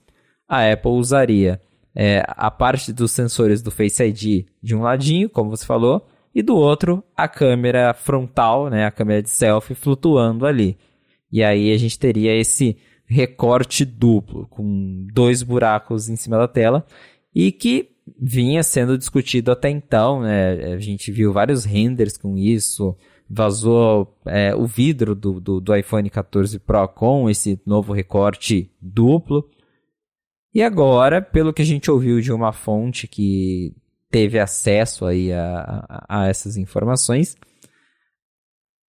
a 0.48 0.68
Apple 0.68 0.90
usaria 0.90 1.60
é, 1.94 2.24
a 2.26 2.50
parte 2.50 2.92
dos 2.92 3.10
sensores 3.12 3.62
do 3.62 3.70
Face 3.70 4.02
ID 4.02 4.46
de 4.62 4.74
um 4.74 4.82
ladinho, 4.82 5.28
como 5.28 5.50
você 5.50 5.64
falou, 5.64 6.06
e 6.34 6.42
do 6.42 6.56
outro 6.56 7.02
a 7.16 7.28
câmera 7.28 7.92
frontal, 7.94 8.70
né, 8.70 8.86
a 8.86 8.90
câmera 8.90 9.22
de 9.22 9.30
selfie 9.30 9.74
flutuando 9.74 10.46
ali. 10.46 10.76
E 11.30 11.42
aí 11.42 11.72
a 11.72 11.78
gente 11.78 11.98
teria 11.98 12.34
esse 12.34 12.76
recorte 13.06 13.84
duplo, 13.84 14.46
com 14.48 15.06
dois 15.12 15.42
buracos 15.42 16.08
em 16.08 16.16
cima 16.16 16.38
da 16.38 16.48
tela, 16.48 16.86
e 17.34 17.52
que 17.52 17.90
vinha 18.18 18.62
sendo 18.62 18.98
discutido 18.98 19.50
até 19.50 19.70
então, 19.70 20.22
né? 20.22 20.74
A 20.74 20.78
gente 20.78 21.12
viu 21.12 21.32
vários 21.32 21.64
renders 21.64 22.16
com 22.16 22.36
isso, 22.36 22.96
vazou 23.28 24.14
é, 24.26 24.54
o 24.54 24.66
vidro 24.66 25.14
do, 25.14 25.40
do, 25.40 25.60
do, 25.60 25.74
iPhone 25.74 26.08
14 26.10 26.58
Pro 26.58 26.88
com 26.88 27.30
esse 27.30 27.60
novo 27.64 27.92
recorte 27.92 28.70
duplo. 28.80 29.48
E 30.54 30.62
agora, 30.62 31.22
pelo 31.22 31.52
que 31.52 31.62
a 31.62 31.64
gente 31.64 31.90
ouviu 31.90 32.20
de 32.20 32.32
uma 32.32 32.52
fonte 32.52 33.06
que 33.06 33.74
teve 34.10 34.38
acesso 34.38 35.06
aí 35.06 35.32
a, 35.32 35.84
a, 35.88 36.22
a 36.22 36.28
essas 36.28 36.56
informações, 36.56 37.36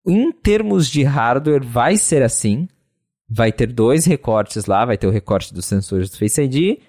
em 0.06 0.32
termos 0.32 0.90
de 0.90 1.04
hardware 1.04 1.64
vai 1.64 1.96
ser 1.96 2.22
assim, 2.22 2.68
vai 3.30 3.52
ter 3.52 3.68
dois 3.68 4.06
recortes 4.06 4.66
lá, 4.66 4.84
vai 4.84 4.98
ter 4.98 5.08
o 5.08 5.12
recorte 5.12 5.54
dos 5.54 5.66
sensores 5.66 6.10
do 6.10 6.18
Face 6.18 6.42
ID, 6.42 6.80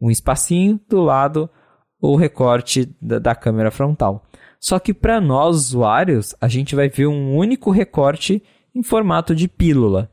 um 0.00 0.10
espacinho 0.10 0.80
do 0.88 1.02
lado 1.02 1.50
o 2.02 2.16
recorte 2.16 2.92
da, 3.00 3.20
da 3.20 3.34
câmera 3.34 3.70
frontal. 3.70 4.26
Só 4.58 4.78
que 4.80 4.92
para 4.92 5.20
nós 5.20 5.56
usuários, 5.56 6.34
a 6.40 6.48
gente 6.48 6.74
vai 6.74 6.88
ver 6.88 7.06
um 7.06 7.36
único 7.36 7.70
recorte 7.70 8.42
em 8.74 8.82
formato 8.82 9.34
de 9.36 9.46
pílula. 9.46 10.10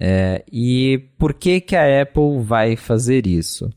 É, 0.00 0.44
e 0.50 1.10
por 1.18 1.34
que, 1.34 1.60
que 1.60 1.74
a 1.74 2.02
Apple 2.02 2.40
vai 2.42 2.76
fazer 2.76 3.26
isso? 3.26 3.68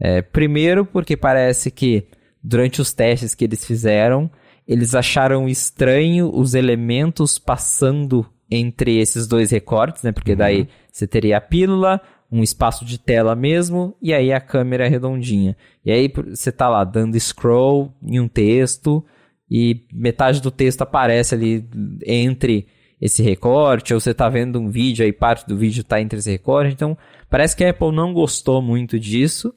É, 0.00 0.20
primeiro, 0.20 0.84
porque 0.84 1.16
parece 1.16 1.70
que 1.70 2.04
durante 2.42 2.80
os 2.80 2.92
testes 2.92 3.34
que 3.34 3.44
eles 3.44 3.64
fizeram, 3.64 4.30
eles 4.66 4.94
acharam 4.94 5.48
estranho 5.48 6.30
os 6.34 6.54
elementos 6.54 7.38
passando 7.38 8.26
entre 8.50 8.98
esses 8.98 9.26
dois 9.26 9.50
recortes, 9.50 10.02
né? 10.02 10.12
Porque 10.12 10.34
daí 10.34 10.62
uhum. 10.62 10.66
você 10.90 11.06
teria 11.06 11.38
a 11.38 11.40
pílula, 11.40 12.00
um 12.30 12.42
espaço 12.42 12.84
de 12.84 12.98
tela 12.98 13.36
mesmo, 13.36 13.94
e 14.02 14.12
aí 14.12 14.32
a 14.32 14.40
câmera 14.40 14.88
redondinha. 14.88 15.56
E 15.84 15.92
aí 15.92 16.12
você 16.28 16.50
tá 16.50 16.68
lá 16.68 16.84
dando 16.84 17.18
scroll 17.18 17.94
em 18.02 18.18
um 18.18 18.28
texto, 18.28 19.04
e 19.50 19.84
metade 19.92 20.40
do 20.40 20.50
texto 20.50 20.82
aparece 20.82 21.34
ali 21.34 21.68
entre 22.06 22.66
esse 23.02 23.20
recorte, 23.20 23.92
ou 23.92 23.98
você 23.98 24.14
tá 24.14 24.28
vendo 24.28 24.60
um 24.60 24.70
vídeo, 24.70 25.04
aí 25.04 25.12
parte 25.12 25.44
do 25.44 25.56
vídeo 25.56 25.82
tá 25.82 26.00
entre 26.00 26.20
esse 26.20 26.30
recorte. 26.30 26.72
Então, 26.72 26.96
parece 27.28 27.56
que 27.56 27.64
a 27.64 27.70
Apple 27.70 27.90
não 27.90 28.14
gostou 28.14 28.62
muito 28.62 28.96
disso. 28.96 29.52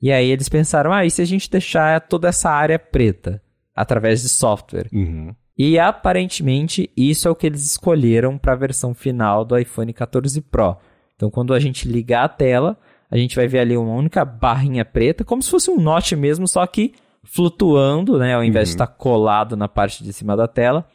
E 0.00 0.10
aí 0.10 0.30
eles 0.30 0.48
pensaram, 0.48 0.94
ah, 0.94 1.04
e 1.04 1.10
se 1.10 1.20
a 1.20 1.26
gente 1.26 1.50
deixar 1.50 2.00
toda 2.00 2.28
essa 2.28 2.48
área 2.48 2.78
preta? 2.78 3.42
Através 3.74 4.22
de 4.22 4.30
software. 4.30 4.88
Uhum. 4.90 5.34
E 5.58 5.78
aparentemente 5.78 6.90
isso 6.96 7.28
é 7.28 7.30
o 7.30 7.34
que 7.34 7.46
eles 7.46 7.66
escolheram 7.66 8.38
para 8.38 8.54
a 8.54 8.56
versão 8.56 8.94
final 8.94 9.44
do 9.44 9.58
iPhone 9.58 9.92
14 9.92 10.40
Pro. 10.40 10.78
Então 11.14 11.30
quando 11.30 11.52
a 11.52 11.60
gente 11.60 11.86
ligar 11.86 12.24
a 12.24 12.28
tela, 12.28 12.78
a 13.10 13.18
gente 13.18 13.36
vai 13.36 13.46
ver 13.46 13.58
ali 13.58 13.76
uma 13.76 13.94
única 13.94 14.24
barrinha 14.24 14.84
preta, 14.84 15.22
como 15.22 15.42
se 15.42 15.50
fosse 15.50 15.70
um 15.70 15.78
note 15.78 16.16
mesmo, 16.16 16.48
só 16.48 16.66
que 16.66 16.94
flutuando, 17.22 18.18
né, 18.18 18.34
ao 18.34 18.44
invés 18.44 18.68
uhum. 18.68 18.72
de 18.72 18.82
estar 18.82 18.86
colado 18.86 19.56
na 19.56 19.68
parte 19.68 20.02
de 20.02 20.12
cima 20.12 20.34
da 20.34 20.48
tela. 20.48 20.86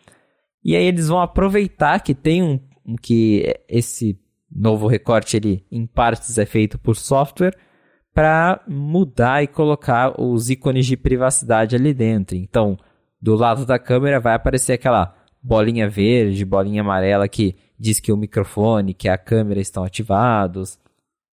E 0.63 0.76
aí 0.76 0.86
eles 0.86 1.08
vão 1.08 1.19
aproveitar 1.19 2.00
que 2.02 2.13
tem 2.13 2.43
um 2.43 2.60
que 3.02 3.56
esse 3.69 4.19
novo 4.52 4.88
recorte 4.88 5.38
ele 5.38 5.65
em 5.71 5.86
partes 5.86 6.38
é 6.38 6.45
feito 6.45 6.78
por 6.78 6.95
software 6.95 7.56
para 8.13 8.62
mudar 8.67 9.41
e 9.43 9.47
colocar 9.47 10.19
os 10.19 10.50
ícones 10.50 10.86
de 10.86 10.97
privacidade 10.97 11.76
ali 11.76 11.93
dentro. 11.93 12.36
Então, 12.36 12.78
do 13.21 13.36
lado 13.36 13.65
da 13.65 13.80
câmera 13.80 14.19
vai 14.19 14.34
aparecer 14.34 14.74
aquela 14.74 15.15
bolinha 15.41 15.89
verde, 15.89 16.45
bolinha 16.45 16.82
amarela 16.82 17.28
que 17.28 17.56
diz 17.80 18.00
que 18.00 18.12
o 18.12 18.17
microfone, 18.17 18.93
que 18.93 19.08
a 19.08 19.17
câmera 19.17 19.60
estão 19.60 19.84
ativados. 19.84 20.80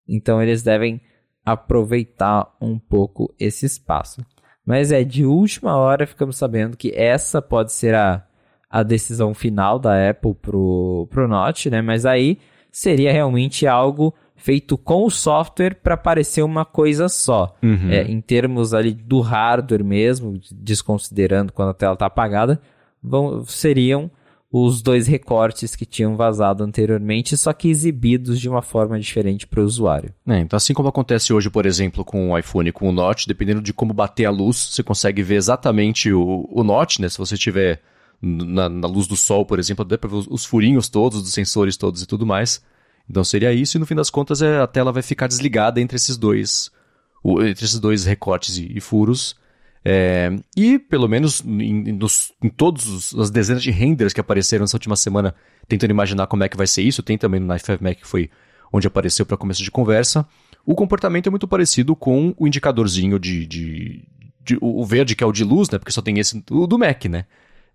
Então 0.07 0.43
eles 0.43 0.63
devem 0.63 1.01
aproveitar 1.45 2.55
um 2.61 2.79
pouco 2.79 3.35
esse 3.39 3.67
espaço. 3.67 4.25
Mas 4.65 4.93
é 4.93 5.03
de 5.03 5.25
última 5.25 5.77
hora 5.77 6.07
ficamos 6.07 6.37
sabendo 6.37 6.77
que 6.77 6.93
essa 6.95 7.41
pode 7.41 7.73
ser 7.73 7.95
a, 7.95 8.27
a 8.71 8.83
decisão 8.83 9.35
final 9.35 9.79
da 9.79 10.11
Apple 10.11 10.35
pro, 10.35 11.09
pro 11.11 11.29
Note, 11.29 11.71
né? 11.71 11.81
Mas 11.81 12.05
aí 12.05 12.39
seria 12.71 13.13
realmente 13.13 13.67
algo 13.67 14.15
feito 14.37 14.79
com 14.79 15.05
o 15.05 15.11
software 15.11 15.77
para 15.83 15.97
parecer 15.97 16.43
uma 16.43 16.65
coisa 16.65 17.09
só. 17.09 17.57
Uhum. 17.63 17.91
É, 17.91 18.03
em 18.03 18.21
termos 18.21 18.73
ali 18.73 18.93
do 18.93 19.21
hardware 19.21 19.85
mesmo, 19.85 20.41
desconsiderando 20.53 21.53
quando 21.53 21.71
a 21.71 21.75
tela 21.75 21.95
está 21.95 22.07
apagada, 22.07 22.61
vão, 23.03 23.45
seriam 23.45 24.11
os 24.51 24.81
dois 24.81 25.07
recortes 25.07 25.77
que 25.77 25.85
tinham 25.85 26.17
vazado 26.17 26.65
anteriormente, 26.65 27.37
só 27.37 27.53
que 27.53 27.69
exibidos 27.69 28.41
de 28.41 28.49
uma 28.49 28.63
forma 28.63 28.99
diferente 28.99 29.47
para 29.47 29.61
o 29.61 29.65
usuário. 29.65 30.15
É, 30.27 30.39
então 30.39 30.57
assim 30.57 30.73
como 30.73 30.89
acontece 30.89 31.33
hoje, 31.33 31.51
por 31.51 31.67
exemplo, 31.67 32.03
com 32.05 32.31
o 32.31 32.39
iPhone 32.39 32.71
e 32.71 32.73
com 32.73 32.89
o 32.89 32.93
Note, 32.93 33.29
dependendo 33.29 33.61
de 33.61 33.75
como 33.75 33.93
bater 33.93 34.25
a 34.25 34.31
luz, 34.31 34.57
você 34.57 34.83
consegue 34.83 35.23
ver 35.23 35.35
exatamente 35.35 36.11
o, 36.13 36.49
o 36.51 36.65
Note, 36.65 37.01
né? 37.03 37.09
Se 37.09 37.19
você 37.19 37.37
tiver 37.37 37.83
na, 38.21 38.69
na 38.69 38.89
luz 38.89 39.07
do 39.07 39.17
sol, 39.17 39.47
por 39.47 39.59
exemplo, 39.59 39.85
dá 39.85 39.97
para 39.97 40.11
ver 40.11 40.17
os, 40.17 40.27
os 40.29 40.45
furinhos 40.45 40.89
todos, 40.89 41.23
dos 41.23 41.33
sensores 41.33 41.77
todos 41.77 42.03
e 42.03 42.07
tudo 42.07 42.27
mais. 42.27 42.63
Então 43.09 43.25
seria 43.25 43.53
isso, 43.53 43.77
e 43.77 43.81
no 43.81 43.87
fim 43.87 43.95
das 43.95 44.11
contas 44.11 44.43
é, 44.43 44.59
a 44.59 44.67
tela 44.67 44.93
vai 44.93 45.03
ficar 45.03 45.27
desligada 45.27 45.81
entre 45.81 45.97
esses 45.97 46.17
dois, 46.17 46.71
entre 47.25 47.65
esses 47.65 47.79
dois 47.79 48.05
recortes 48.05 48.59
e, 48.59 48.77
e 48.77 48.81
furos. 48.81 49.37
É, 49.85 50.31
e 50.57 50.79
pelo 50.79 51.09
menos 51.09 51.43
em, 51.45 51.93
nos, 51.93 52.33
em 52.43 52.49
todas 52.49 53.15
as 53.15 53.31
dezenas 53.31 53.63
de 53.63 53.71
renders 53.71 54.13
que 54.13 54.21
apareceram 54.21 54.65
nessa 54.65 54.77
última 54.77 54.97
semana, 54.97 55.35
tentando 55.67 55.91
imaginar 55.91 56.27
como 56.27 56.45
é 56.45 56.49
que 56.49 56.57
vai 56.57 56.67
ser 56.67 56.83
isso, 56.83 57.03
tem 57.03 57.17
também 57.17 57.41
no 57.41 57.47
Knife 57.47 57.65
5 57.65 57.83
Mac 57.83 57.97
que 57.97 58.07
foi 58.07 58.29
onde 58.73 58.87
apareceu 58.87 59.25
para 59.25 59.37
começo 59.37 59.63
de 59.63 59.71
conversa. 59.71 60.27
O 60.67 60.75
comportamento 60.75 61.29
é 61.29 61.31
muito 61.31 61.49
parecido 61.49 61.97
com 61.97 62.35
o 62.37 62.47
indicadorzinho 62.47 63.19
de, 63.19 63.47
de, 63.47 64.05
de, 64.45 64.59
o 64.61 64.85
verde 64.85 65.17
que 65.17 65.25
é 65.25 65.27
o 65.27 65.33
de 65.33 65.45
luz, 65.45 65.71
né? 65.71 65.79
Porque 65.79 65.93
só 65.93 66.03
tem 66.03 66.19
esse 66.19 66.43
do 66.47 66.79
Mac, 66.79 67.07
né? 67.07 67.25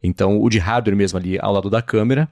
Então 0.04 0.42
o 0.42 0.50
de 0.50 0.60
hardware 0.60 0.96
mesmo 0.96 1.18
ali 1.18 1.40
ao 1.40 1.54
lado 1.54 1.70
da 1.70 1.82
câmera. 1.82 2.30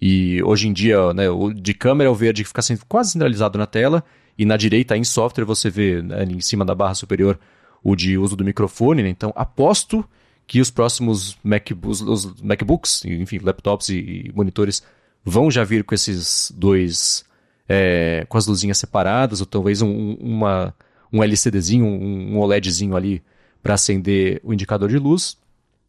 E 0.00 0.42
hoje 0.42 0.68
em 0.68 0.72
dia, 0.72 1.14
né, 1.14 1.30
o 1.30 1.52
de 1.52 1.72
câmera 1.72 2.08
é 2.08 2.12
o 2.12 2.14
verde 2.14 2.42
que 2.42 2.48
fica 2.48 2.62
quase 2.86 3.12
centralizado 3.12 3.58
na 3.58 3.66
tela, 3.66 4.04
e 4.36 4.44
na 4.44 4.56
direita, 4.56 4.96
em 4.96 5.04
software, 5.04 5.44
você 5.44 5.70
vê 5.70 6.02
né, 6.02 6.24
em 6.24 6.40
cima 6.40 6.64
da 6.64 6.74
barra 6.74 6.94
superior 6.94 7.38
o 7.82 7.94
de 7.94 8.18
uso 8.18 8.36
do 8.36 8.44
microfone. 8.44 9.02
Né? 9.02 9.08
Então, 9.08 9.32
aposto 9.36 10.04
que 10.46 10.60
os 10.60 10.70
próximos 10.70 11.38
Mac, 11.42 11.68
os, 11.84 12.42
MacBooks, 12.42 13.04
enfim, 13.04 13.38
laptops 13.38 13.88
e, 13.88 14.30
monitores 14.34 14.82
vão 15.24 15.50
já 15.50 15.64
vir 15.64 15.84
com 15.84 15.94
esses 15.94 16.52
dois, 16.54 17.24
é, 17.68 18.26
com 18.28 18.36
as 18.36 18.46
luzinhas 18.46 18.76
separadas, 18.76 19.40
ou 19.40 19.46
talvez 19.46 19.80
um, 19.80 20.14
uma, 20.14 20.74
um 21.12 21.22
LCDzinho, 21.22 21.86
um 21.86 22.38
OLEDzinho 22.38 22.94
ali 22.96 23.22
para 23.62 23.74
acender 23.74 24.40
o 24.44 24.52
indicador 24.52 24.90
de 24.90 24.98
luz. 24.98 25.38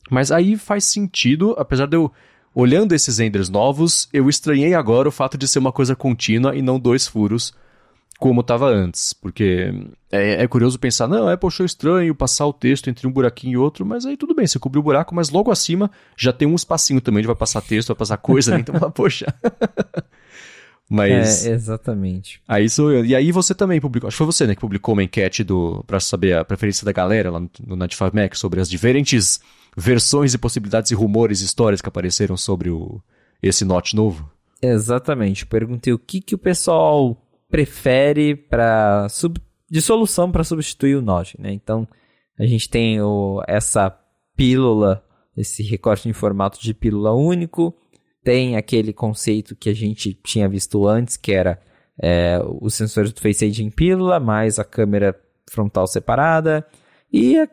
Mas 0.09 0.31
aí 0.31 0.57
faz 0.57 0.85
sentido, 0.85 1.55
apesar 1.57 1.87
de 1.87 1.95
eu 1.95 2.11
Olhando 2.55 2.95
esses 2.95 3.17
renders 3.17 3.49
novos, 3.49 4.07
eu 4.13 4.29
estranhei 4.29 4.73
agora 4.73 5.09
o 5.09 5.11
fato 5.11 5.37
de 5.37 5.45
ser 5.45 5.59
uma 5.59 5.73
coisa 5.73 5.93
contínua 5.93 6.55
e 6.55 6.61
não 6.61 6.79
dois 6.79 7.05
furos, 7.05 7.53
como 8.17 8.39
estava 8.39 8.67
antes. 8.67 9.11
Porque 9.11 9.73
é, 10.09 10.41
é, 10.41 10.47
curioso 10.47 10.79
pensar, 10.79 11.05
não, 11.05 11.27
Apple 11.27 11.47
achou 11.47 11.65
estranho 11.65 12.15
passar 12.15 12.47
o 12.47 12.53
texto 12.53 12.89
entre 12.89 13.05
um 13.05 13.11
buraquinho 13.11 13.51
e 13.51 13.57
outro, 13.57 13.85
mas 13.85 14.05
aí 14.05 14.15
tudo 14.15 14.33
bem, 14.33 14.47
você 14.47 14.57
cobriu 14.57 14.79
o 14.79 14.83
buraco, 14.83 15.13
mas 15.13 15.29
logo 15.29 15.51
acima 15.51 15.91
já 16.15 16.31
tem 16.31 16.47
um 16.47 16.55
espacinho 16.55 17.01
também, 17.01 17.17
onde 17.19 17.27
vai 17.27 17.35
passar 17.35 17.59
texto, 17.61 17.89
vai 17.89 17.97
passar 17.97 18.15
coisa, 18.15 18.51
né? 18.51 18.61
então, 18.61 18.79
poxa. 18.89 19.25
Mas. 20.89 21.45
É, 21.45 21.51
exatamente. 21.51 22.41
Aí 22.47 22.69
sou 22.69 22.91
eu. 22.91 23.05
E 23.05 23.15
aí 23.15 23.31
você 23.31 23.55
também 23.55 23.81
publicou. 23.81 24.07
Acho 24.07 24.15
que 24.15 24.23
foi 24.23 24.25
você, 24.27 24.47
né, 24.47 24.55
que 24.55 24.61
publicou 24.61 24.93
uma 24.93 25.03
enquete 25.03 25.43
do, 25.43 25.83
pra 25.87 25.99
saber 25.99 26.37
a 26.37 26.45
preferência 26.45 26.85
da 26.85 26.91
galera 26.91 27.31
lá 27.31 27.39
no, 27.39 27.49
no 27.65 27.75
95 27.75 28.15
Mac 28.15 28.35
sobre 28.35 28.61
as 28.61 28.69
diferentes 28.69 29.39
versões 29.75 30.33
e 30.33 30.37
possibilidades 30.37 30.91
e 30.91 30.95
rumores, 30.95 31.41
histórias 31.41 31.81
que 31.81 31.89
apareceram 31.89 32.37
sobre 32.37 32.69
o, 32.69 33.01
esse 33.41 33.65
Note 33.65 33.95
novo? 33.95 34.29
Exatamente. 34.61 35.45
Perguntei 35.45 35.91
o 35.91 35.99
que, 35.99 36.21
que 36.21 36.35
o 36.35 36.39
pessoal 36.39 37.17
prefere 37.49 38.35
para 38.35 39.07
sub... 39.09 39.39
de 39.69 39.81
solução 39.81 40.31
para 40.31 40.43
substituir 40.43 40.95
o 40.95 41.01
Note, 41.01 41.39
né? 41.39 41.51
Então, 41.51 41.87
a 42.39 42.45
gente 42.45 42.69
tem 42.69 43.01
o, 43.01 43.43
essa 43.47 43.89
pílula, 44.35 45.03
esse 45.35 45.63
recorte 45.63 46.07
em 46.07 46.13
formato 46.13 46.61
de 46.61 46.73
pílula 46.73 47.13
único, 47.13 47.75
tem 48.25 48.57
aquele 48.57 48.91
conceito 48.91 49.55
que 49.55 49.69
a 49.69 49.73
gente 49.73 50.15
tinha 50.15 50.49
visto 50.49 50.87
antes, 50.87 51.15
que 51.15 51.31
era 51.31 51.61
é, 52.01 52.41
os 52.59 52.73
sensores 52.73 53.13
do 53.13 53.21
Face 53.21 53.45
ID 53.45 53.59
em 53.59 53.69
pílula, 53.69 54.19
mais 54.19 54.57
a 54.57 54.65
câmera 54.65 55.15
frontal 55.47 55.85
separada, 55.85 56.65
e 57.13 57.47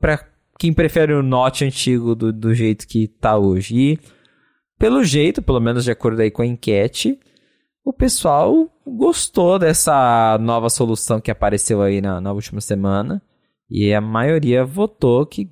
para 0.00 0.26
quem 0.58 0.72
prefere 0.72 1.14
o 1.14 1.22
Note 1.22 1.64
antigo 1.64 2.16
do, 2.16 2.32
do 2.32 2.52
jeito 2.52 2.88
que 2.88 3.06
tá 3.06 3.38
hoje. 3.38 3.76
E, 3.76 3.98
pelo 4.76 5.04
jeito, 5.04 5.40
pelo 5.40 5.60
menos 5.60 5.84
de 5.84 5.92
acordo 5.92 6.20
aí 6.20 6.30
com 6.30 6.42
a 6.42 6.46
enquete, 6.46 7.16
o 7.84 7.92
pessoal 7.92 8.68
gostou 8.84 9.60
dessa 9.60 10.36
nova 10.40 10.68
solução 10.68 11.20
que 11.20 11.30
apareceu 11.30 11.80
aí 11.80 12.00
na, 12.00 12.20
na 12.20 12.32
última 12.32 12.60
semana. 12.60 13.22
E 13.70 13.94
a 13.94 14.00
maioria 14.00 14.64
votou 14.64 15.24
que 15.24 15.48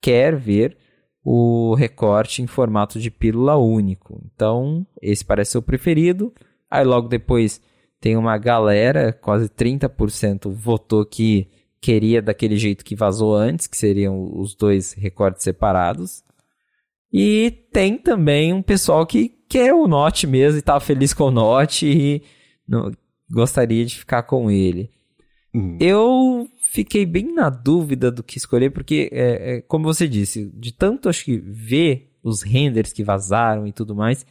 quer 0.00 0.34
ver 0.34 0.76
o 1.24 1.74
recorte 1.74 2.42
em 2.42 2.46
formato 2.46 2.98
de 2.98 3.10
pílula 3.10 3.56
único. 3.56 4.20
Então, 4.34 4.86
esse 5.00 5.24
parece 5.24 5.52
ser 5.52 5.58
o 5.58 5.62
preferido. 5.62 6.32
Aí 6.70 6.84
logo 6.84 7.08
depois 7.08 7.60
tem 8.00 8.16
uma 8.16 8.36
galera, 8.36 9.12
quase 9.12 9.48
30% 9.48 10.50
votou 10.50 11.04
que 11.06 11.48
queria 11.80 12.20
daquele 12.22 12.56
jeito 12.56 12.84
que 12.84 12.96
vazou 12.96 13.34
antes, 13.34 13.66
que 13.66 13.76
seriam 13.76 14.30
os 14.34 14.54
dois 14.54 14.92
recortes 14.92 15.44
separados. 15.44 16.24
E 17.12 17.50
tem 17.72 17.98
também 17.98 18.52
um 18.52 18.62
pessoal 18.62 19.06
que 19.06 19.28
quer 19.48 19.74
o 19.74 19.86
Note 19.86 20.26
mesmo 20.26 20.58
e 20.58 20.62
tá 20.62 20.80
feliz 20.80 21.12
com 21.12 21.24
o 21.24 21.30
Note 21.30 21.86
e 21.86 22.22
não, 22.66 22.90
gostaria 23.30 23.84
de 23.84 23.98
ficar 23.98 24.22
com 24.22 24.50
ele. 24.50 24.90
Uhum. 25.54 25.76
Eu 25.78 26.48
fiquei 26.72 27.04
bem 27.04 27.34
na 27.34 27.50
dúvida 27.50 28.10
do 28.10 28.22
que 28.22 28.38
escolher, 28.38 28.70
porque, 28.70 29.10
é, 29.12 29.56
é, 29.56 29.60
como 29.60 29.84
você 29.84 30.08
disse, 30.08 30.50
de 30.54 30.72
tanto 30.72 31.10
acho 31.10 31.22
que 31.26 31.36
ver 31.36 32.10
os 32.24 32.42
renders 32.42 32.94
que 32.94 33.04
vazaram 33.04 33.66
e 33.66 33.72
tudo 33.72 33.94
mais, 33.94 34.24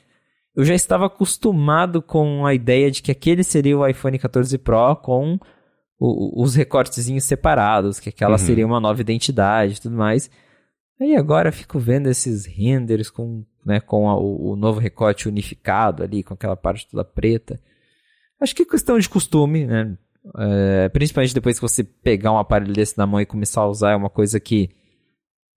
eu 0.56 0.66
já 0.66 0.74
estava 0.74 1.06
acostumado 1.06 2.02
com 2.02 2.44
a 2.44 2.54
ideia 2.56 2.90
de 2.90 3.04
que 3.04 3.12
aquele 3.12 3.44
seria 3.44 3.78
o 3.78 3.88
iPhone 3.88 4.18
14 4.18 4.58
Pro 4.58 4.96
com 4.96 5.40
o, 6.00 6.44
os 6.44 6.56
recortezinhos 6.56 7.26
separados, 7.26 8.00
que 8.00 8.10
aquela 8.10 8.32
uhum. 8.32 8.38
seria 8.40 8.66
uma 8.66 8.80
nova 8.80 9.00
identidade 9.00 9.76
e 9.76 9.80
tudo 9.80 9.96
mais. 9.96 10.28
Aí 11.00 11.16
agora 11.16 11.50
eu 11.50 11.54
fico 11.54 11.78
vendo 11.78 12.08
esses 12.08 12.48
renders 12.48 13.12
com, 13.12 13.46
né, 13.64 13.80
com 13.80 14.10
a, 14.10 14.18
o, 14.18 14.54
o, 14.54 14.56
novo 14.56 14.80
recorte 14.80 15.30
unificado 15.30 16.02
ali, 16.02 16.24
com 16.24 16.34
aquela 16.34 16.56
parte 16.56 16.88
toda 16.90 17.06
preta. 17.06 17.62
Acho 18.40 18.56
que 18.56 18.64
é 18.64 18.66
questão 18.66 18.98
de 18.98 19.08
costume, 19.08 19.68
né? 19.68 19.96
É, 20.38 20.90
principalmente 20.90 21.34
depois 21.34 21.58
que 21.58 21.62
você 21.62 21.84
pegar 21.84 22.32
um 22.32 22.38
aparelho 22.38 22.74
desse 22.74 22.98
na 22.98 23.08
mão 23.08 23.20
e 23.20 23.26
começar 23.26 23.62
a 23.62 23.70
usar, 23.70 23.92
é 23.92 23.96
uma 23.96 24.10
coisa 24.10 24.40
que 24.40 24.70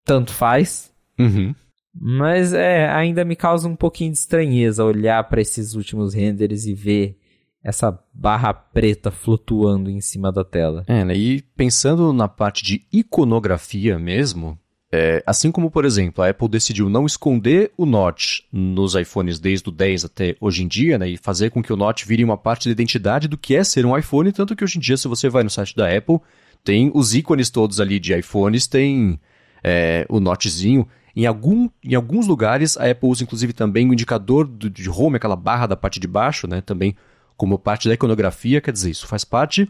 tanto 0.05 0.33
faz. 0.33 0.93
Uhum. 1.19 1.55
Mas 1.95 2.53
é, 2.53 2.89
ainda 2.89 3.25
me 3.25 3.37
causa 3.37 3.69
um 3.69 3.77
pouquinho 3.77 4.13
de 4.13 4.19
estranheza 4.19 4.85
olhar 4.85 5.23
para 5.29 5.41
esses 5.41 5.75
últimos 5.75 6.13
renders 6.15 6.67
e 6.67 6.75
ver 6.75 7.17
essa 7.63 7.99
barra 8.13 8.53
preta 8.53 9.11
flutuando 9.11 9.89
em 9.89 10.01
cima 10.01 10.31
da 10.33 10.45
tela. 10.45 10.85
É, 10.87 11.05
né? 11.05 11.15
E 11.15 11.41
pensando 11.57 12.13
na 12.13 12.29
parte 12.29 12.63
de 12.65 12.87
iconografia 12.93 13.99
mesmo, 13.99 14.59
é, 14.97 15.21
assim 15.27 15.51
como, 15.51 15.73
por 15.73 15.85
exemplo, 15.85 16.23
a 16.23 16.29
Apple 16.29 16.49
decidiu 16.49 16.89
não 16.89 17.05
esconder 17.05 17.73
o 17.77 17.85
Notch 17.85 18.43
nos 18.53 18.95
iPhones 18.95 19.41
desde 19.41 19.69
o 19.69 19.73
10 19.73 20.05
até 20.05 20.37
hoje 20.41 20.63
em 20.63 20.69
dia, 20.69 20.97
né, 20.97 21.09
e 21.09 21.17
fazer 21.17 21.51
com 21.51 21.61
que 21.61 21.73
o 21.73 21.77
Notch 21.77 22.05
vire 22.05 22.23
uma 22.23 22.39
parte 22.39 22.69
da 22.69 22.73
identidade 22.73 23.27
do 23.27 23.37
que 23.37 23.57
é 23.57 23.65
ser 23.65 23.85
um 23.85 23.99
iPhone, 23.99 24.31
tanto 24.31 24.55
que 24.55 24.63
hoje 24.63 24.79
em 24.79 24.81
dia, 24.81 24.97
se 24.97 25.09
você 25.09 25.29
vai 25.29 25.43
no 25.43 25.51
site 25.51 25.75
da 25.75 25.93
Apple, 25.93 26.21
tem 26.63 26.93
os 26.95 27.13
ícones 27.13 27.51
todos 27.51 27.81
ali 27.81 27.99
de 27.99 28.17
iPhones, 28.17 28.69
tem 28.69 29.19
é, 29.65 30.07
o 30.09 30.21
Notchzinho. 30.21 30.87
Em, 31.17 31.27
algum, 31.27 31.69
em 31.83 31.97
alguns 31.97 32.29
lugares, 32.29 32.77
a 32.77 32.89
Apple 32.89 33.09
usa 33.09 33.25
inclusive 33.25 33.53
também 33.53 33.91
o 33.91 33.93
indicador 33.93 34.47
do, 34.47 34.71
de 34.71 34.89
home, 34.89 35.17
aquela 35.17 35.35
barra 35.35 35.67
da 35.67 35.75
parte 35.75 35.99
de 35.99 36.07
baixo, 36.07 36.47
né, 36.47 36.61
também 36.61 36.95
como 37.37 37.59
parte 37.59 37.89
da 37.89 37.95
iconografia, 37.95 38.61
quer 38.61 38.71
dizer, 38.71 38.91
isso 38.91 39.09
faz 39.09 39.25
parte 39.25 39.69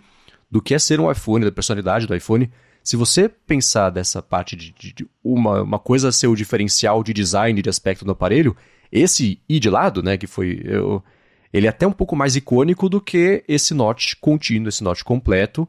do 0.50 0.60
que 0.60 0.74
é 0.74 0.78
ser 0.78 1.00
um 1.00 1.10
iPhone, 1.10 1.46
da 1.46 1.50
personalidade 1.50 2.06
do 2.06 2.14
iPhone. 2.14 2.50
Se 2.84 2.96
você 2.96 3.30
pensar 3.30 3.88
dessa 3.88 4.22
parte 4.22 4.54
de, 4.54 4.70
de, 4.72 4.92
de 4.92 5.08
uma, 5.24 5.62
uma 5.62 5.78
coisa 5.78 6.12
ser 6.12 6.26
o 6.26 6.36
diferencial 6.36 7.02
de 7.02 7.14
design, 7.14 7.62
de 7.62 7.70
aspecto 7.70 8.04
do 8.04 8.12
aparelho, 8.12 8.54
esse 8.92 9.40
i 9.48 9.58
de 9.58 9.70
lado, 9.70 10.02
né, 10.02 10.18
que 10.18 10.26
foi. 10.26 10.60
Eu, 10.62 11.02
ele 11.50 11.66
é 11.66 11.70
até 11.70 11.86
um 11.86 11.92
pouco 11.92 12.14
mais 12.14 12.36
icônico 12.36 12.90
do 12.90 13.00
que 13.00 13.42
esse 13.48 13.72
notch 13.72 14.14
contínuo, 14.20 14.68
esse 14.68 14.84
notch 14.84 15.02
completo. 15.02 15.66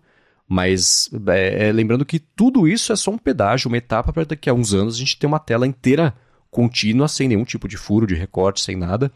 Mas 0.47 1.09
é, 1.27 1.69
é, 1.69 1.71
lembrando 1.71 2.05
que 2.05 2.19
tudo 2.19 2.67
isso 2.67 2.91
é 2.91 2.95
só 2.97 3.11
um 3.11 3.17
pedágio, 3.17 3.69
uma 3.69 3.77
etapa 3.77 4.11
para 4.11 4.25
daqui 4.25 4.49
a 4.49 4.53
uns 4.53 4.73
anos 4.73 4.95
a 4.95 4.99
gente 4.99 5.17
ter 5.17 5.25
uma 5.25 5.39
tela 5.39 5.65
inteira 5.65 6.13
contínua, 6.51 7.07
sem 7.07 7.29
nenhum 7.29 7.45
tipo 7.45 7.67
de 7.67 7.77
furo, 7.77 8.05
de 8.05 8.13
recorte, 8.13 8.61
sem 8.61 8.75
nada. 8.75 9.11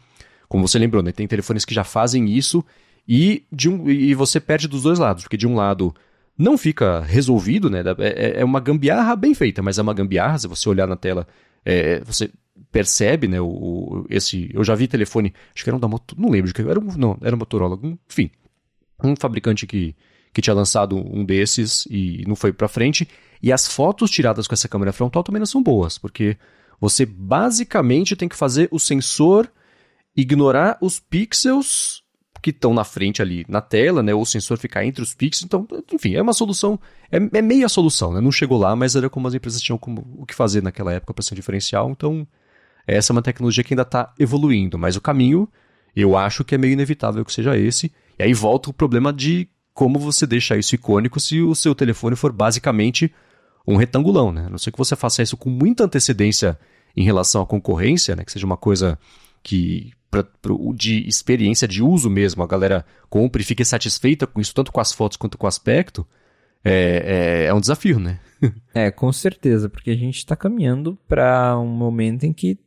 Como 0.48 0.66
você 0.66 0.78
lembrou, 0.78 1.02
né? 1.02 1.12
Tem 1.12 1.28
telefones 1.28 1.66
que 1.66 1.74
já 1.74 1.84
fazem 1.84 2.30
isso 2.30 2.64
e, 3.06 3.44
de 3.52 3.68
um, 3.68 3.88
e 3.90 4.14
você 4.14 4.40
perde 4.40 4.66
dos 4.66 4.82
dois 4.84 4.98
lados, 4.98 5.22
porque 5.22 5.36
de 5.36 5.46
um 5.46 5.54
lado 5.54 5.94
não 6.40 6.56
fica 6.56 7.00
resolvido, 7.00 7.68
né? 7.68 7.82
É, 7.98 8.40
é, 8.40 8.44
uma 8.44 8.60
gambiarra 8.60 9.14
bem 9.14 9.34
feita, 9.34 9.60
mas 9.62 9.78
é 9.78 9.82
uma 9.82 9.92
gambiarra. 9.92 10.38
Se 10.38 10.48
você 10.48 10.68
olhar 10.70 10.86
na 10.86 10.96
tela, 10.96 11.26
é, 11.62 12.00
você 12.00 12.30
percebe, 12.72 13.28
né? 13.28 13.38
O, 13.38 14.06
esse, 14.08 14.50
eu 14.54 14.64
já 14.64 14.74
vi 14.74 14.88
telefone, 14.88 15.34
acho 15.54 15.62
que 15.62 15.68
era 15.68 15.76
um 15.76 15.80
da 15.80 15.86
Moto, 15.86 16.16
não 16.18 16.30
lembro 16.30 16.50
era, 16.70 16.80
um, 16.80 16.84
não, 16.96 17.18
era 17.20 17.36
um 17.36 17.38
Motorola, 17.38 17.78
enfim, 18.08 18.30
um 19.04 19.14
fabricante 19.14 19.66
que, 19.66 19.94
que 20.32 20.40
tinha 20.40 20.54
lançado 20.54 20.96
um 20.96 21.22
desses 21.26 21.86
e 21.90 22.24
não 22.26 22.34
foi 22.34 22.54
para 22.54 22.68
frente. 22.68 23.06
E 23.42 23.52
as 23.52 23.68
fotos 23.68 24.10
tiradas 24.10 24.48
com 24.48 24.54
essa 24.54 24.68
câmera 24.68 24.94
frontal 24.94 25.22
também 25.22 25.40
não 25.40 25.46
são 25.46 25.62
boas, 25.62 25.98
porque 25.98 26.38
você 26.80 27.04
basicamente 27.04 28.16
tem 28.16 28.28
que 28.28 28.36
fazer 28.36 28.66
o 28.70 28.78
sensor 28.78 29.46
ignorar 30.16 30.78
os 30.80 30.98
pixels 30.98 32.02
que 32.42 32.50
estão 32.50 32.72
na 32.72 32.84
frente 32.84 33.20
ali 33.20 33.44
na 33.48 33.60
tela, 33.60 34.02
né? 34.02 34.14
Ou 34.14 34.22
o 34.22 34.26
sensor 34.26 34.58
ficar 34.58 34.84
entre 34.84 35.02
os 35.02 35.14
pixels. 35.14 35.44
Então, 35.44 35.66
enfim, 35.92 36.14
é 36.14 36.22
uma 36.22 36.32
solução, 36.32 36.78
é, 37.10 37.16
é 37.38 37.42
meia 37.42 37.68
solução, 37.68 38.12
né? 38.12 38.20
Não 38.20 38.32
chegou 38.32 38.58
lá, 38.58 38.74
mas 38.74 38.96
era 38.96 39.10
como 39.10 39.28
as 39.28 39.34
empresas 39.34 39.60
tinham 39.60 39.78
como, 39.78 40.06
o 40.18 40.26
que 40.26 40.34
fazer 40.34 40.62
naquela 40.62 40.92
época 40.92 41.12
para 41.12 41.22
ser 41.22 41.34
um 41.34 41.36
diferencial. 41.36 41.90
Então, 41.90 42.26
essa 42.86 43.12
é 43.12 43.14
uma 43.14 43.22
tecnologia 43.22 43.62
que 43.62 43.74
ainda 43.74 43.82
está 43.82 44.12
evoluindo, 44.18 44.78
mas 44.78 44.96
o 44.96 45.00
caminho, 45.00 45.48
eu 45.94 46.16
acho 46.16 46.44
que 46.44 46.54
é 46.54 46.58
meio 46.58 46.72
inevitável 46.72 47.24
que 47.24 47.32
seja 47.32 47.56
esse. 47.56 47.92
E 48.18 48.22
aí 48.22 48.32
volta 48.32 48.70
o 48.70 48.72
problema 48.72 49.12
de 49.12 49.48
como 49.72 49.98
você 49.98 50.26
deixa 50.26 50.56
isso 50.56 50.74
icônico 50.74 51.20
se 51.20 51.40
o 51.40 51.54
seu 51.54 51.74
telefone 51.74 52.16
for 52.16 52.32
basicamente 52.32 53.12
um 53.66 53.76
retangulão, 53.76 54.32
né? 54.32 54.46
A 54.46 54.50
não 54.50 54.58
ser 54.58 54.72
que 54.72 54.78
você 54.78 54.96
faça 54.96 55.22
isso 55.22 55.36
com 55.36 55.50
muita 55.50 55.84
antecedência 55.84 56.58
em 56.96 57.04
relação 57.04 57.42
à 57.42 57.46
concorrência, 57.46 58.16
né? 58.16 58.24
Que 58.24 58.32
seja 58.32 58.46
uma 58.46 58.56
coisa 58.56 58.98
que 59.42 59.92
pra, 60.10 60.24
de 60.74 61.06
experiência 61.06 61.68
de 61.68 61.82
uso 61.82 62.10
mesmo, 62.10 62.42
a 62.42 62.46
galera 62.46 62.84
compra 63.08 63.40
e 63.40 63.44
fica 63.44 63.64
satisfeita 63.64 64.26
com 64.26 64.40
isso, 64.40 64.54
tanto 64.54 64.72
com 64.72 64.80
as 64.80 64.92
fotos 64.92 65.16
quanto 65.16 65.38
com 65.38 65.46
o 65.46 65.48
aspecto, 65.48 66.06
é, 66.64 67.42
é, 67.42 67.44
é 67.46 67.54
um 67.54 67.60
desafio, 67.60 67.98
né? 67.98 68.18
é, 68.74 68.90
com 68.90 69.12
certeza, 69.12 69.68
porque 69.68 69.90
a 69.90 69.96
gente 69.96 70.18
está 70.18 70.36
caminhando 70.36 70.98
para 71.08 71.58
um 71.58 71.68
momento 71.68 72.24
em 72.24 72.32
que 72.32 72.58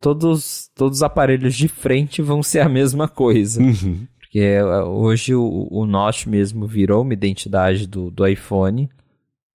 todos, 0.00 0.70
todos 0.74 0.98
os 0.98 1.02
aparelhos 1.02 1.54
de 1.54 1.68
frente 1.68 2.22
vão 2.22 2.42
ser 2.42 2.60
a 2.60 2.68
mesma 2.68 3.08
coisa. 3.08 3.60
Uhum. 3.60 4.06
Porque 4.18 4.40
é, 4.40 4.64
hoje 4.64 5.34
o, 5.34 5.68
o 5.70 5.86
Notch 5.86 6.26
mesmo 6.26 6.66
virou 6.66 7.02
uma 7.02 7.12
identidade 7.12 7.86
do, 7.86 8.10
do 8.10 8.26
iPhone. 8.26 8.88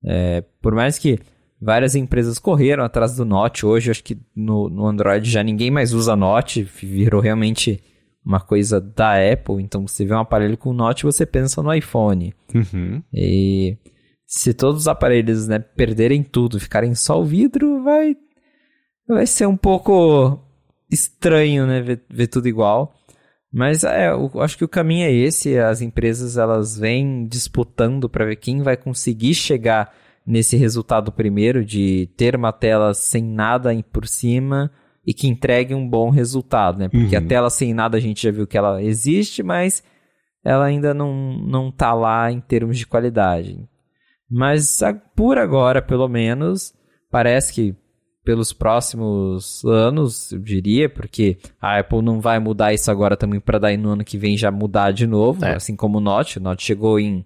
É, 0.03 0.41
por 0.61 0.73
mais 0.73 0.97
que 0.97 1.19
Várias 1.61 1.93
empresas 1.93 2.39
correram 2.39 2.83
atrás 2.83 3.15
do 3.15 3.23
Note. 3.23 3.67
Hoje, 3.67 3.91
acho 3.91 4.03
que 4.03 4.17
no, 4.35 4.67
no 4.67 4.87
Android 4.87 5.29
já 5.29 5.43
ninguém 5.43 5.69
mais 5.69 5.93
usa 5.93 6.15
Note. 6.15 6.63
Virou 6.63 7.21
realmente 7.21 7.79
uma 8.25 8.39
coisa 8.39 8.81
da 8.81 9.13
Apple. 9.31 9.61
Então, 9.61 9.87
você 9.87 10.03
vê 10.03 10.13
um 10.15 10.19
aparelho 10.19 10.57
com 10.57 10.73
Note, 10.73 11.03
você 11.03 11.23
pensa 11.23 11.61
no 11.61 11.71
iPhone. 11.71 12.33
Uhum. 12.55 13.03
E 13.13 13.77
se 14.25 14.55
todos 14.55 14.81
os 14.81 14.87
aparelhos 14.87 15.47
né, 15.47 15.59
perderem 15.59 16.23
tudo, 16.23 16.59
ficarem 16.59 16.95
só 16.95 17.21
o 17.21 17.25
vidro, 17.25 17.83
vai, 17.83 18.15
vai 19.07 19.27
ser 19.27 19.45
um 19.45 19.57
pouco 19.57 20.39
estranho, 20.89 21.67
né? 21.67 21.79
Ver, 21.81 22.01
ver 22.09 22.25
tudo 22.25 22.47
igual. 22.47 22.91
Mas 23.53 23.83
é, 23.83 24.09
eu 24.09 24.31
acho 24.41 24.57
que 24.57 24.65
o 24.65 24.69
caminho 24.69 25.05
é 25.05 25.11
esse. 25.11 25.59
As 25.59 25.81
empresas 25.81 26.37
elas 26.37 26.75
vêm 26.75 27.27
disputando 27.27 28.09
para 28.09 28.25
ver 28.25 28.37
quem 28.37 28.63
vai 28.63 28.77
conseguir 28.77 29.35
chegar 29.35 29.93
nesse 30.31 30.55
resultado 30.55 31.11
primeiro 31.11 31.65
de 31.65 32.09
ter 32.15 32.37
uma 32.37 32.53
tela 32.53 32.93
sem 32.93 33.21
nada 33.21 33.69
por 33.91 34.07
cima 34.07 34.71
e 35.05 35.13
que 35.13 35.27
entregue 35.27 35.75
um 35.75 35.87
bom 35.87 36.09
resultado, 36.09 36.79
né? 36.79 36.87
Porque 36.87 37.17
uhum. 37.17 37.21
a 37.21 37.27
tela 37.27 37.49
sem 37.49 37.73
nada 37.73 37.97
a 37.97 37.99
gente 37.99 38.23
já 38.23 38.31
viu 38.31 38.47
que 38.47 38.57
ela 38.57 38.81
existe, 38.81 39.43
mas 39.43 39.83
ela 40.41 40.63
ainda 40.63 40.93
não, 40.93 41.37
não 41.37 41.69
tá 41.69 41.93
lá 41.93 42.31
em 42.31 42.39
termos 42.39 42.77
de 42.77 42.87
qualidade. 42.87 43.67
Mas 44.29 44.79
por 45.17 45.37
agora, 45.37 45.81
pelo 45.81 46.07
menos, 46.07 46.73
parece 47.09 47.51
que 47.51 47.75
pelos 48.23 48.53
próximos 48.53 49.65
anos, 49.65 50.31
eu 50.31 50.39
diria, 50.39 50.87
porque 50.87 51.39
a 51.59 51.79
Apple 51.79 52.01
não 52.01 52.21
vai 52.21 52.39
mudar 52.39 52.73
isso 52.73 52.89
agora 52.89 53.17
também 53.17 53.41
para 53.41 53.59
daí 53.59 53.75
no 53.75 53.89
ano 53.89 54.05
que 54.05 54.17
vem 54.17 54.37
já 54.37 54.49
mudar 54.49 54.91
de 54.91 55.05
novo, 55.05 55.43
é. 55.43 55.55
assim 55.55 55.75
como 55.75 55.97
o 55.97 56.01
Note. 56.01 56.37
O 56.37 56.41
Note 56.41 56.63
chegou 56.63 56.97
em 56.97 57.25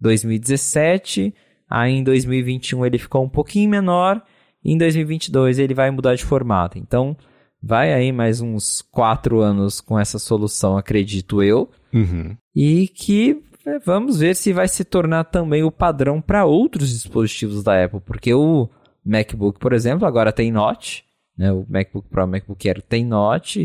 2017, 0.00 1.34
Aí 1.68 1.92
em 1.92 2.04
2021 2.04 2.84
ele 2.86 2.98
ficou 2.98 3.24
um 3.24 3.28
pouquinho 3.28 3.70
menor. 3.70 4.22
E 4.64 4.72
em 4.72 4.78
2022 4.78 5.58
ele 5.58 5.74
vai 5.74 5.90
mudar 5.90 6.14
de 6.14 6.24
formato. 6.24 6.78
Então 6.78 7.16
vai 7.62 7.92
aí 7.92 8.12
mais 8.12 8.40
uns 8.40 8.82
quatro 8.82 9.40
anos 9.40 9.80
com 9.80 9.98
essa 9.98 10.18
solução, 10.18 10.76
acredito 10.76 11.42
eu. 11.42 11.70
Uhum. 11.92 12.36
E 12.54 12.88
que 12.88 13.42
é, 13.66 13.78
vamos 13.78 14.18
ver 14.18 14.36
se 14.36 14.52
vai 14.52 14.68
se 14.68 14.84
tornar 14.84 15.24
também 15.24 15.62
o 15.62 15.70
padrão 15.70 16.20
para 16.20 16.44
outros 16.44 16.90
dispositivos 16.90 17.62
da 17.62 17.84
Apple, 17.84 18.00
porque 18.00 18.34
o, 18.34 18.68
MacBook, 19.04 19.58
por 19.58 19.72
exemplo, 19.72 20.06
agora 20.06 20.32
tem 20.32 20.50
Notch, 20.50 21.02
né? 21.36 21.52
O 21.52 21.66
MacBook 21.68 22.08
Pro, 22.08 22.24
o 22.24 22.28
MacBook 22.28 22.68
Air 22.68 22.80
tem 22.80 23.04
Notch. 23.04 23.56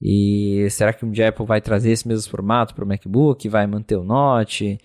E 0.00 0.66
será 0.70 0.92
que 0.92 1.04
um 1.04 1.10
dia 1.10 1.26
a 1.26 1.28
Apple 1.30 1.44
vai 1.44 1.60
trazer 1.60 1.90
esse 1.90 2.06
mesmo 2.06 2.30
formato 2.30 2.74
para 2.74 2.84
o 2.84 2.88
MacBook? 2.88 3.48
Vai 3.48 3.66
manter 3.66 3.96
o 3.96 4.04
Notch? 4.04 4.78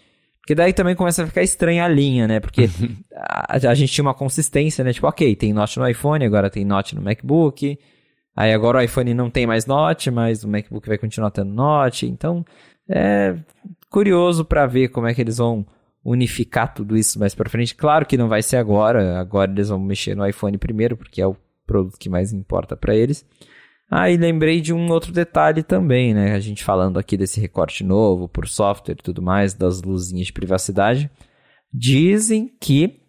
Porque 0.46 0.54
daí 0.54 0.74
também 0.74 0.96
começa 0.96 1.24
a 1.24 1.28
ficar 1.28 1.41
estranha 1.41 1.84
a 1.84 1.88
linha, 1.88 2.28
né? 2.28 2.39
Porque 2.39 2.70
a, 3.18 3.56
a, 3.56 3.74
gente 3.74 3.91
tinha 3.91 4.04
uma 4.04 4.14
consistência, 4.14 4.84
né? 4.84 4.93
Tipo, 4.93 5.08
ok, 5.08 5.36
tem 5.36 5.52
Notch 5.52 5.78
no 5.78 5.89
iPhone, 5.89 6.24
agora 6.24 6.52
tem 6.52 6.64
Notch 6.64 6.93
no 6.93 7.02
MacBook. 7.02 7.80
Aí 8.36 8.54
agora 8.54 8.78
o 8.78 8.82
iPhone 8.82 9.12
não 9.16 9.28
tem 9.28 9.48
mais 9.48 9.66
Notch, 9.66 10.06
mas 10.10 10.43
o 10.43 10.48
MacBook 10.48 10.88
vai 10.88 11.00
continuar 11.00 11.32
tendo 11.32 11.52
Notch. 11.52 12.04
Então, 12.04 12.46
é 12.88 13.36
curioso 13.89 14.46
para 14.46 14.68
ver 14.68 14.89
como 14.89 15.08
é 15.08 15.16
que 15.16 15.22
eles 15.22 15.38
vão 15.38 15.66
unificar 16.04 16.72
tudo 16.76 16.96
isso 16.96 17.20
mais 17.20 17.34
para 17.34 17.50
frente. 17.50 17.74
Claro 17.74 18.06
que 18.06 18.16
não 18.16 18.28
vai 18.28 18.43
ser 18.43 18.58
agora. 18.58 19.20
Agora 19.20 19.50
eles 19.50 19.70
vão 19.70 19.80
mexer 19.80 20.14
no 20.14 20.28
iPhone 20.28 20.60
primeiro, 20.60 20.96
porque 20.96 21.24
é 21.24 21.26
o 21.26 21.36
produto 21.66 21.98
que 21.98 22.08
mais 22.08 22.32
importa 22.32 22.78
para 22.78 22.96
eles. 22.96 23.26
Ah, 23.89 24.09
e 24.09 24.17
lembrei 24.17 24.61
de 24.61 24.73
um 24.73 24.89
outro 24.89 25.11
detalhe 25.11 25.61
também, 25.61 26.13
né? 26.13 26.33
A 26.33 26.39
gente 26.39 26.63
falando 26.63 26.97
aqui 26.97 27.15
desse 27.15 27.39
recorte 27.39 27.83
novo 27.83 28.27
por 28.27 28.47
software 28.47 28.95
e 28.99 29.03
tudo 29.03 29.21
mais, 29.21 29.53
das 29.53 29.81
luzinhas 29.81 30.27
de 30.27 30.33
privacidade. 30.33 31.09
Dizem 31.71 32.51
que 32.59 32.99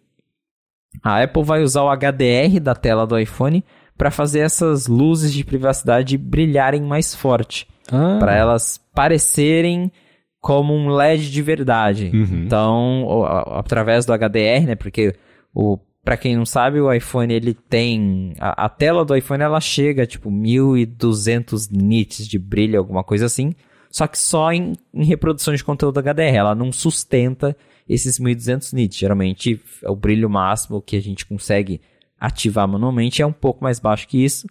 a 1.03 1.23
Apple 1.23 1.43
vai 1.43 1.61
usar 1.61 1.83
o 1.83 1.89
HDR 1.89 2.59
da 2.61 2.75
tela 2.75 3.07
do 3.07 3.17
iPhone 3.17 3.63
para 3.97 4.11
fazer 4.11 4.39
essas 4.39 4.87
luzes 4.87 5.33
de 5.33 5.43
privacidade 5.43 6.17
brilharem 6.17 6.81
mais 6.81 7.15
forte. 7.15 7.67
Ah. 7.91 8.17
Para 8.19 8.35
elas 8.35 8.79
parecerem 8.93 9.91
como 10.39 10.73
um 10.73 10.89
LED 10.89 11.31
de 11.31 11.41
verdade. 11.41 12.11
Uhum. 12.13 12.43
Então, 12.45 13.25
através 13.51 14.05
do 14.05 14.13
HDR, 14.13 14.67
né? 14.67 14.75
Porque 14.75 15.15
o 15.53 15.79
para 16.07 16.15
quem 16.15 16.37
não 16.37 16.45
sabe, 16.45 16.79
o 16.79 16.89
iPhone 16.89 17.33
ele 17.33 17.53
tem 17.53 18.33
a, 18.39 18.63
a, 18.63 18.69
tela 18.69 19.03
do 19.03 19.13
iPhone 19.13 19.43
ela 19.43 19.59
chega 19.59 20.07
tipo 20.07 20.31
1200 20.31 21.67
nits 21.67 22.25
de 22.25 22.39
brilho, 22.39 22.79
alguma 22.79 23.03
coisa 23.03 23.25
assim, 23.25 23.53
só 23.91 24.07
que 24.07 24.17
só 24.17 24.53
em, 24.53 24.71
em 24.93 25.03
reprodução 25.03 25.53
de 25.53 25.65
conteúdo 25.65 26.01
HDR, 26.01 26.33
ela 26.33 26.55
não 26.55 26.71
sustenta 26.71 27.57
esses 27.89 28.19
1200 28.19 28.71
nits. 28.71 28.97
Geralmente 28.97 29.61
o 29.83 29.97
brilho 29.97 30.29
máximo 30.29 30.81
que 30.81 30.95
a 30.95 31.01
gente 31.01 31.25
consegue 31.25 31.81
ativar 32.17 32.65
manualmente 32.69 33.21
é 33.21 33.25
um 33.25 33.33
pouco 33.33 33.61
mais 33.61 33.77
baixo 33.77 34.07
que 34.07 34.23
isso. 34.23 34.47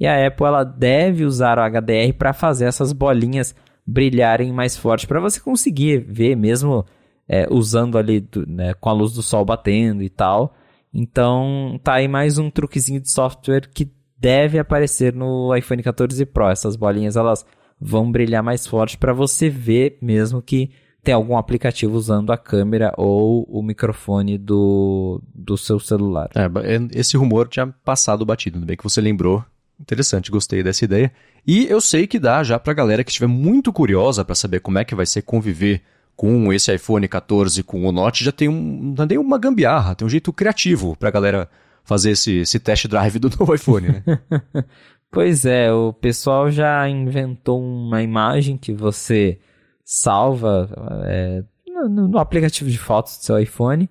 E 0.00 0.08
a 0.08 0.26
Apple 0.26 0.44
ela 0.44 0.64
deve 0.64 1.24
usar 1.24 1.56
o 1.56 1.62
HDR 1.62 2.14
para 2.18 2.32
fazer 2.32 2.64
essas 2.64 2.92
bolinhas 2.92 3.54
brilharem 3.86 4.52
mais 4.52 4.76
forte 4.76 5.06
para 5.06 5.20
você 5.20 5.38
conseguir 5.38 5.98
ver 5.98 6.34
mesmo 6.34 6.84
é, 7.28 7.46
usando 7.48 7.96
ali 7.96 8.18
do, 8.18 8.44
né, 8.44 8.74
com 8.74 8.88
a 8.88 8.92
luz 8.92 9.12
do 9.12 9.22
sol 9.22 9.44
batendo 9.44 10.02
e 10.02 10.08
tal. 10.10 10.52
Então, 10.98 11.78
tá 11.84 11.96
aí 11.96 12.08
mais 12.08 12.38
um 12.38 12.48
truquezinho 12.48 12.98
de 12.98 13.10
software 13.10 13.68
que 13.68 13.92
deve 14.18 14.58
aparecer 14.58 15.12
no 15.12 15.54
iPhone 15.54 15.82
14 15.82 16.24
Pro. 16.24 16.48
Essas 16.48 16.74
bolinhas 16.74 17.16
elas 17.16 17.44
vão 17.78 18.10
brilhar 18.10 18.42
mais 18.42 18.66
forte 18.66 18.96
para 18.96 19.12
você 19.12 19.50
ver 19.50 19.98
mesmo 20.00 20.40
que 20.40 20.70
tem 21.04 21.12
algum 21.14 21.36
aplicativo 21.36 21.94
usando 21.94 22.32
a 22.32 22.38
câmera 22.38 22.94
ou 22.96 23.42
o 23.42 23.62
microfone 23.62 24.38
do, 24.38 25.22
do 25.34 25.58
seu 25.58 25.78
celular. 25.78 26.30
É, 26.34 26.98
esse 26.98 27.14
rumor 27.18 27.46
tinha 27.46 27.66
passado 27.66 28.24
batido, 28.24 28.58
bem 28.58 28.74
que 28.74 28.82
você 28.82 28.98
lembrou. 28.98 29.44
Interessante, 29.78 30.30
gostei 30.30 30.62
dessa 30.62 30.86
ideia. 30.86 31.12
E 31.46 31.66
eu 31.66 31.78
sei 31.78 32.06
que 32.06 32.18
dá 32.18 32.42
já 32.42 32.58
pra 32.58 32.72
galera 32.72 33.04
que 33.04 33.10
estiver 33.10 33.26
muito 33.26 33.70
curiosa 33.70 34.24
para 34.24 34.34
saber 34.34 34.60
como 34.60 34.78
é 34.78 34.84
que 34.84 34.94
vai 34.94 35.04
ser 35.04 35.20
conviver 35.20 35.82
com 36.16 36.52
esse 36.52 36.74
iPhone 36.74 37.06
14 37.06 37.62
com 37.62 37.84
o 37.84 37.92
Note 37.92 38.24
já 38.24 38.32
tem 38.32 38.48
um, 38.48 38.94
tem 39.06 39.18
uma 39.18 39.38
gambiarra, 39.38 39.94
tem 39.94 40.06
um 40.06 40.10
jeito 40.10 40.32
criativo 40.32 40.96
pra 40.96 41.10
galera 41.10 41.48
fazer 41.84 42.12
esse, 42.12 42.38
esse 42.38 42.58
test 42.58 42.88
drive 42.88 43.18
do 43.18 43.30
novo 43.38 43.54
iPhone, 43.54 43.88
né? 43.88 44.02
pois 45.12 45.44
é, 45.44 45.72
o 45.72 45.92
pessoal 45.92 46.50
já 46.50 46.88
inventou 46.88 47.62
uma 47.62 48.02
imagem 48.02 48.56
que 48.56 48.72
você 48.72 49.38
salva 49.84 50.68
é, 51.04 51.44
no, 51.66 52.08
no, 52.08 52.18
aplicativo 52.18 52.68
de 52.70 52.78
fotos 52.78 53.18
do 53.18 53.24
seu 53.24 53.38
iPhone 53.38 53.88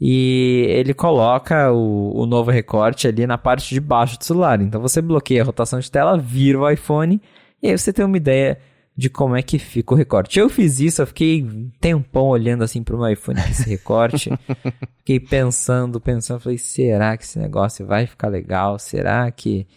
e 0.00 0.66
ele 0.68 0.92
coloca 0.92 1.72
o, 1.72 2.22
o 2.22 2.26
novo 2.26 2.50
recorte 2.50 3.08
ali 3.08 3.26
na 3.26 3.38
parte 3.38 3.72
de 3.72 3.80
baixo 3.80 4.18
do 4.18 4.24
celular. 4.24 4.60
Então 4.60 4.80
você 4.80 5.00
bloqueia 5.00 5.42
a 5.42 5.44
rotação 5.44 5.78
de 5.78 5.90
tela, 5.90 6.18
vira 6.18 6.58
o 6.58 6.68
iPhone 6.68 7.22
e 7.62 7.68
aí 7.68 7.78
você 7.78 7.92
tem 7.92 8.04
uma 8.04 8.16
ideia 8.16 8.58
de 8.98 9.08
como 9.08 9.36
é 9.36 9.42
que 9.42 9.60
fica 9.60 9.94
o 9.94 9.96
recorte. 9.96 10.40
Eu 10.40 10.48
fiz 10.48 10.80
isso, 10.80 11.00
eu 11.00 11.06
fiquei 11.06 11.40
um 11.44 11.70
tempão 11.80 12.26
olhando 12.26 12.64
assim 12.64 12.82
pro 12.82 12.98
meu 12.98 13.08
iPhone 13.08 13.38
esse 13.48 13.70
recorte. 13.70 14.28
fiquei 14.98 15.20
pensando, 15.20 16.00
pensando, 16.00 16.40
falei, 16.40 16.58
será 16.58 17.16
que 17.16 17.22
esse 17.22 17.38
negócio 17.38 17.86
vai 17.86 18.08
ficar 18.08 18.26
legal? 18.26 18.76
Será 18.76 19.30
que. 19.30 19.68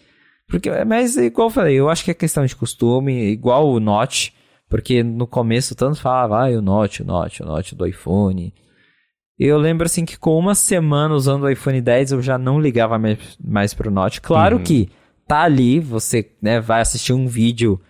Porque, 0.48 0.68
mas 0.84 1.16
igual 1.16 1.46
eu 1.46 1.52
falei, 1.52 1.78
eu 1.78 1.88
acho 1.88 2.04
que 2.04 2.10
é 2.10 2.14
questão 2.14 2.44
de 2.44 2.56
costume, 2.56 3.30
igual 3.30 3.70
o 3.70 3.78
Note, 3.78 4.34
porque 4.68 5.04
no 5.04 5.28
começo 5.28 5.76
tanto 5.76 6.00
falava, 6.00 6.48
ah, 6.48 6.50
o 6.50 6.60
Note, 6.60 7.02
o 7.02 7.06
Note, 7.06 7.44
o 7.44 7.46
Note 7.46 7.76
do 7.76 7.86
iPhone. 7.86 8.52
Eu 9.38 9.56
lembro 9.56 9.86
assim 9.86 10.04
que 10.04 10.18
com 10.18 10.36
uma 10.36 10.56
semana 10.56 11.14
usando 11.14 11.44
o 11.44 11.48
iPhone 11.48 11.80
10 11.80 12.10
eu 12.10 12.22
já 12.22 12.36
não 12.36 12.60
ligava 12.60 12.98
mais, 12.98 13.38
mais 13.40 13.72
pro 13.72 13.88
Note. 13.88 14.20
Claro 14.20 14.56
uhum. 14.56 14.64
que 14.64 14.88
tá 15.28 15.42
ali, 15.42 15.78
você 15.78 16.28
né, 16.42 16.60
vai 16.60 16.80
assistir 16.80 17.12
um 17.12 17.28
vídeo 17.28 17.80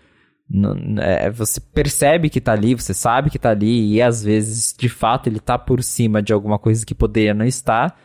você 1.33 1.61
percebe 1.61 2.29
que 2.29 2.41
tá 2.41 2.53
ali, 2.53 2.75
você 2.75 2.93
sabe 2.93 3.31
que 3.31 3.39
tá 3.39 3.51
ali, 3.51 3.95
e 3.95 4.03
às 4.03 4.23
vezes, 4.23 4.75
de 4.77 4.89
fato, 4.89 5.29
ele 5.29 5.41
tá 5.41 5.59
por 5.59 5.83
cima 5.83 6.23
de 6.23 6.33
alguma 6.33 6.59
coisa 6.59 6.85
que 6.85 6.95
poderia 6.95 7.33
não 7.33 7.47
estar, 7.47 7.99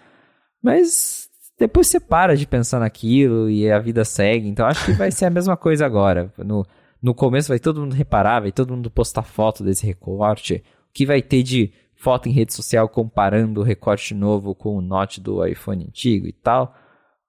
mas 0.63 1.27
depois 1.59 1.87
você 1.87 1.99
para 1.99 2.35
de 2.35 2.45
pensar 2.45 2.79
naquilo 2.79 3.49
e 3.49 3.69
a 3.69 3.79
vida 3.79 4.05
segue. 4.05 4.47
Então 4.47 4.65
acho 4.65 4.85
que 4.85 4.91
vai 4.91 5.11
ser 5.11 5.25
a 5.25 5.29
mesma 5.29 5.57
coisa 5.57 5.85
agora. 5.85 6.31
No, 6.37 6.65
no 7.01 7.15
começo 7.15 7.49
vai 7.49 7.59
todo 7.59 7.81
mundo 7.81 7.93
reparar, 7.93 8.41
vai 8.41 8.51
todo 8.51 8.75
mundo 8.75 8.91
postar 8.91 9.23
foto 9.23 9.63
desse 9.63 9.85
recorte. 9.85 10.63
O 10.89 10.93
que 10.93 11.05
vai 11.05 11.21
ter 11.21 11.41
de 11.41 11.73
foto 11.95 12.29
em 12.29 12.31
rede 12.31 12.53
social 12.53 12.87
comparando 12.87 13.61
o 13.61 13.63
recorte 13.63 14.13
novo 14.13 14.53
com 14.53 14.77
o 14.77 14.81
Note 14.81 15.19
do 15.19 15.45
iPhone 15.45 15.85
antigo 15.85 16.27
e 16.27 16.33
tal. 16.33 16.75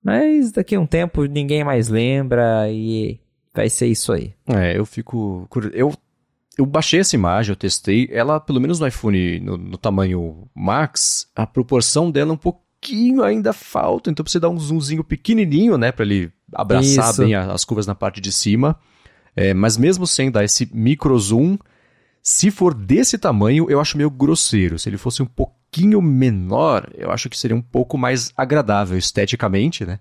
Mas 0.05 0.53
daqui 0.53 0.75
a 0.75 0.81
um 0.81 0.87
tempo 0.87 1.25
ninguém 1.25 1.65
mais 1.65 1.89
lembra 1.89 2.71
e 2.71 3.19
vai 3.55 3.69
ser 3.69 3.87
isso 3.87 4.13
aí. 4.13 4.35
É, 4.47 4.77
eu 4.77 4.85
fico. 4.85 5.49
Eu, 5.73 5.93
eu 6.57 6.67
baixei 6.67 7.01
essa 7.01 7.17
imagem, 7.17 7.53
eu 7.53 7.57
testei. 7.57 8.09
Ela, 8.11 8.41
pelo 8.41 8.61
menos 8.61 8.81
no 8.81 8.87
iPhone, 8.87 9.41
no, 9.41 9.57
no 9.57 9.79
tamanho 9.79 10.49
Max, 10.55 11.29
a 11.35 11.47
proporção 11.47 12.11
dela 12.11 12.31
é 12.31 12.35
um 12.35 12.39
pouquinho 12.39 13.23
ainda 13.23 13.53
falta. 13.53 14.11
Então 14.11 14.25
você 14.27 14.41
dá 14.41 14.49
um 14.49 14.59
zoomzinho 14.59 15.05
pequenininho, 15.05 15.79
né, 15.79 15.93
para 15.93 16.05
ele 16.05 16.33
abraçar 16.53 17.11
isso. 17.11 17.23
bem 17.23 17.35
as 17.35 17.65
curvas 17.65 17.87
na 17.87 17.95
parte 17.95 18.21
de 18.21 18.33
cima. 18.33 18.79
É, 19.37 19.55
mas 19.55 19.77
mesmo 19.77 20.05
sem 20.07 20.33
dar 20.33 20.43
esse 20.43 20.69
micro 20.75 21.17
zoom, 21.17 21.57
se 22.21 22.51
for 22.51 22.75
desse 22.75 23.17
tamanho, 23.17 23.71
eu 23.71 23.81
acho 23.81 23.97
meio 23.97 24.11
grosseiro. 24.11 24.79
Se 24.79 24.89
ele 24.89 24.99
fosse 24.99 25.23
um 25.23 25.27
pouquinho 25.27 26.03
menor, 26.03 26.91
eu 26.95 27.11
acho 27.11 27.31
que 27.31 27.39
seria 27.39 27.57
um 27.57 27.63
pouco 27.63 27.97
mais 27.97 28.33
agradável 28.37 28.99
esteticamente, 28.99 29.87
né? 29.87 30.01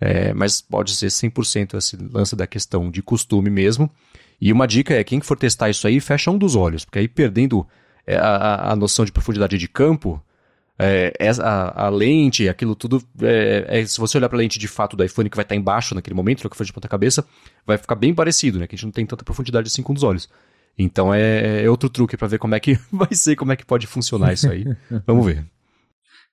É, 0.00 0.34
mas 0.34 0.60
pode 0.60 0.94
ser 0.94 1.06
100% 1.06 1.78
esse 1.78 1.96
lance 1.96 2.34
da 2.34 2.46
questão 2.46 2.90
de 2.90 3.02
costume 3.02 3.48
mesmo. 3.48 3.90
E 4.40 4.52
uma 4.52 4.66
dica 4.66 4.94
é, 4.94 5.04
quem 5.04 5.20
for 5.20 5.38
testar 5.38 5.70
isso 5.70 5.86
aí, 5.86 6.00
fecha 6.00 6.30
um 6.30 6.38
dos 6.38 6.56
olhos, 6.56 6.84
porque 6.84 6.98
aí 6.98 7.08
perdendo 7.08 7.66
é, 8.06 8.16
a, 8.16 8.72
a 8.72 8.76
noção 8.76 9.04
de 9.04 9.12
profundidade 9.12 9.56
de 9.56 9.68
campo, 9.68 10.22
é, 10.78 11.12
a, 11.40 11.86
a, 11.86 11.88
lente, 11.88 12.48
aquilo 12.48 12.74
tudo, 12.74 13.02
é, 13.22 13.80
é, 13.80 13.86
se 13.86 13.98
você 13.98 14.18
olhar 14.18 14.28
para 14.28 14.36
a 14.38 14.40
lente 14.40 14.58
de 14.58 14.66
fato 14.66 14.96
do 14.96 15.04
iPhone 15.04 15.30
que 15.30 15.36
vai 15.36 15.44
estar 15.44 15.54
embaixo 15.54 15.94
naquele 15.94 16.14
momento, 16.14 16.48
que 16.48 16.56
for 16.56 16.66
de 16.66 16.72
ponta 16.72 16.88
cabeça, 16.88 17.24
vai 17.64 17.78
ficar 17.78 17.94
bem 17.94 18.12
parecido, 18.12 18.58
né? 18.58 18.66
Que 18.66 18.74
a 18.74 18.76
gente 18.76 18.86
não 18.86 18.92
tem 18.92 19.06
tanta 19.06 19.24
profundidade 19.24 19.68
assim 19.68 19.82
com 19.82 19.92
os 19.92 20.02
olhos. 20.02 20.28
Então 20.76 21.14
é, 21.14 21.62
é 21.62 21.70
outro 21.70 21.88
truque 21.88 22.16
para 22.16 22.26
ver 22.26 22.38
como 22.38 22.54
é 22.54 22.60
que 22.60 22.78
vai 22.92 23.14
ser, 23.14 23.36
como 23.36 23.52
é 23.52 23.56
que 23.56 23.64
pode 23.64 23.86
funcionar 23.86 24.32
isso 24.32 24.50
aí. 24.50 24.64
Vamos 25.06 25.24
ver. 25.24 25.44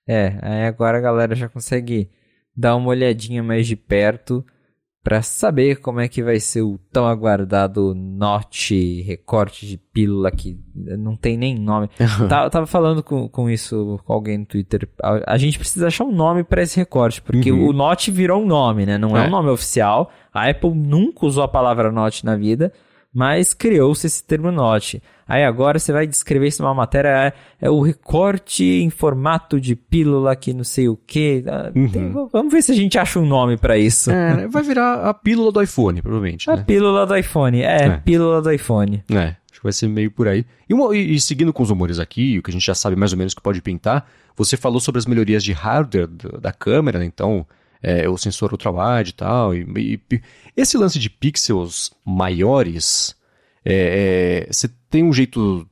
É, 0.04 0.36
aí 0.42 0.64
agora 0.64 0.98
a 0.98 1.00
galera 1.00 1.32
já 1.32 1.48
consegue 1.48 2.10
dar 2.56 2.76
uma 2.76 2.88
olhadinha 2.88 3.42
mais 3.42 3.66
de 3.66 3.76
perto 3.76 4.44
para 5.02 5.20
saber 5.20 5.80
como 5.80 6.00
é 6.00 6.06
que 6.06 6.22
vai 6.22 6.38
ser 6.38 6.62
o 6.62 6.78
tão 6.92 7.06
aguardado 7.06 7.92
note, 7.92 9.02
recorte 9.02 9.66
de 9.66 9.76
pílula 9.76 10.30
que 10.30 10.56
não 10.74 11.16
tem 11.16 11.36
nem 11.36 11.58
nome. 11.58 11.88
Tá, 12.28 12.48
tava 12.48 12.66
falando 12.66 13.02
com, 13.02 13.28
com 13.28 13.50
isso 13.50 13.98
com 14.04 14.12
alguém 14.12 14.38
no 14.38 14.46
Twitter. 14.46 14.88
A, 15.02 15.34
a 15.34 15.38
gente 15.38 15.58
precisa 15.58 15.88
achar 15.88 16.04
um 16.04 16.12
nome 16.12 16.44
para 16.44 16.62
esse 16.62 16.76
recorte, 16.76 17.20
porque 17.20 17.50
uhum. 17.50 17.68
o 17.68 17.72
note 17.72 18.10
virou 18.12 18.42
um 18.42 18.46
nome, 18.46 18.86
né? 18.86 18.96
Não 18.96 19.16
é. 19.16 19.24
é 19.24 19.26
um 19.26 19.30
nome 19.30 19.48
oficial. 19.48 20.10
A 20.32 20.48
Apple 20.48 20.72
nunca 20.74 21.26
usou 21.26 21.42
a 21.42 21.48
palavra 21.48 21.90
note 21.90 22.24
na 22.24 22.36
vida 22.36 22.72
mas 23.12 23.52
criou-se 23.52 24.06
esse 24.06 24.24
termo 24.24 24.50
note. 24.50 25.02
Aí 25.28 25.44
agora 25.44 25.78
você 25.78 25.92
vai 25.92 26.06
descrever 26.06 26.48
isso 26.48 26.62
numa 26.62 26.74
matéria, 26.74 27.08
é, 27.08 27.66
é, 27.66 27.70
o 27.70 27.80
recorte 27.80 28.64
em 28.64 28.90
formato 28.90 29.60
de 29.60 29.76
pílula 29.76 30.34
que 30.34 30.52
não 30.52 30.64
sei 30.64 30.88
o 30.88 30.96
que. 30.96 31.44
Ah, 31.46 31.70
uhum. 31.74 32.28
Vamos 32.32 32.52
ver 32.52 32.62
se 32.62 32.72
a 32.72 32.74
gente 32.74 32.98
acha 32.98 33.18
um 33.18 33.26
nome 33.26 33.56
para 33.56 33.78
isso. 33.78 34.10
É, 34.10 34.46
vai 34.48 34.62
virar 34.62 35.08
a 35.08 35.14
pílula 35.14 35.52
do 35.52 35.62
iPhone, 35.62 36.00
provavelmente. 36.02 36.50
A 36.50 36.56
né? 36.56 36.64
pílula 36.66 37.06
do 37.06 37.16
iPhone, 37.16 37.62
é, 37.62 37.82
é, 37.82 37.96
pílula 37.98 38.42
do 38.42 38.50
iPhone. 38.50 39.04
É, 39.10 39.36
Acho 39.50 39.60
que 39.60 39.64
vai 39.64 39.72
ser 39.72 39.88
meio 39.88 40.10
por 40.10 40.26
aí. 40.26 40.44
E, 40.68 40.74
uma, 40.74 40.96
e, 40.96 41.14
e, 41.14 41.20
seguindo 41.20 41.52
com 41.52 41.62
os 41.62 41.68
rumores 41.68 41.98
aqui, 41.98 42.38
o 42.38 42.42
que 42.42 42.50
a 42.50 42.52
gente 42.52 42.64
já 42.64 42.74
sabe 42.74 42.96
mais 42.96 43.12
ou 43.12 43.18
menos 43.18 43.34
que 43.34 43.42
pode 43.42 43.60
pintar, 43.60 44.08
você 44.34 44.56
falou 44.56 44.80
sobre 44.80 44.98
as 44.98 45.06
melhorias 45.06 45.44
de 45.44 45.52
hardware 45.52 46.06
da, 46.06 46.38
da 46.38 46.52
câmera, 46.52 46.98
né? 46.98 47.04
Então, 47.04 47.46
é, 47.82 48.08
o 48.08 48.16
sensor 48.16 48.52
ultrawide 48.52 49.10
e 49.10 49.14
tal. 49.14 49.54
E, 49.54 49.66
e, 50.10 50.20
esse 50.56 50.78
lance 50.78 50.98
de 50.98 51.10
pixels 51.10 51.92
maiores, 52.04 53.16
é, 53.64 54.44
é, 54.44 54.52
você 54.52 54.70
tem 54.88 55.02
um 55.02 55.12
jeito 55.12 55.66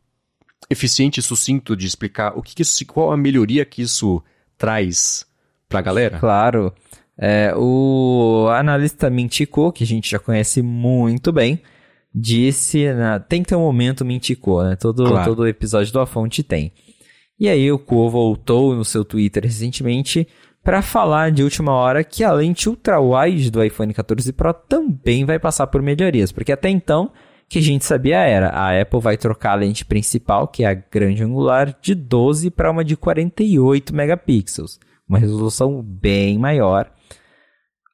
eficiente 0.68 1.20
e 1.20 1.22
sucinto 1.22 1.76
de 1.76 1.86
explicar 1.86 2.36
o 2.36 2.42
que, 2.42 2.54
que 2.54 2.62
isso, 2.62 2.84
qual 2.86 3.12
a 3.12 3.16
melhoria 3.16 3.64
que 3.64 3.82
isso 3.82 4.22
traz 4.58 5.26
pra 5.68 5.80
galera? 5.80 6.18
Claro. 6.18 6.72
É, 7.16 7.52
o 7.56 8.48
analista 8.50 9.10
Mintico, 9.10 9.72
que 9.72 9.84
a 9.84 9.86
gente 9.86 10.10
já 10.10 10.18
conhece 10.18 10.62
muito 10.62 11.30
bem, 11.30 11.60
disse, 12.14 12.92
na, 12.94 13.20
tem 13.20 13.42
que 13.42 13.50
ter 13.50 13.56
um 13.56 13.60
momento 13.60 14.04
Mintico, 14.04 14.62
né? 14.62 14.74
Todo, 14.76 15.04
claro. 15.04 15.30
todo 15.30 15.46
episódio 15.46 15.92
do 15.92 16.00
A 16.00 16.06
Fonte 16.06 16.42
tem. 16.42 16.72
E 17.38 17.48
aí 17.48 17.70
o 17.70 17.78
Ko 17.78 18.08
voltou 18.10 18.74
no 18.74 18.84
seu 18.84 19.04
Twitter 19.04 19.44
recentemente 19.44 20.26
para 20.62 20.82
falar 20.82 21.30
de 21.30 21.42
última 21.42 21.72
hora 21.72 22.04
que 22.04 22.22
a 22.22 22.32
lente 22.32 22.68
ultra-wide 22.68 23.50
do 23.50 23.62
iPhone 23.62 23.94
14 23.94 24.32
Pro 24.32 24.52
também 24.52 25.24
vai 25.24 25.38
passar 25.38 25.66
por 25.66 25.80
melhorias, 25.80 26.32
porque 26.32 26.52
até 26.52 26.68
então 26.68 27.10
que 27.48 27.58
a 27.58 27.62
gente 27.62 27.84
sabia 27.84 28.18
era 28.18 28.50
a 28.50 28.80
Apple 28.80 29.00
vai 29.00 29.16
trocar 29.16 29.52
a 29.52 29.56
lente 29.56 29.84
principal, 29.84 30.46
que 30.46 30.62
é 30.62 30.68
a 30.68 30.74
grande 30.74 31.24
angular, 31.24 31.76
de 31.82 31.96
12 31.96 32.50
para 32.50 32.70
uma 32.70 32.84
de 32.84 32.96
48 32.96 33.94
megapixels, 33.94 34.78
uma 35.08 35.18
resolução 35.18 35.82
bem 35.82 36.38
maior. 36.38 36.88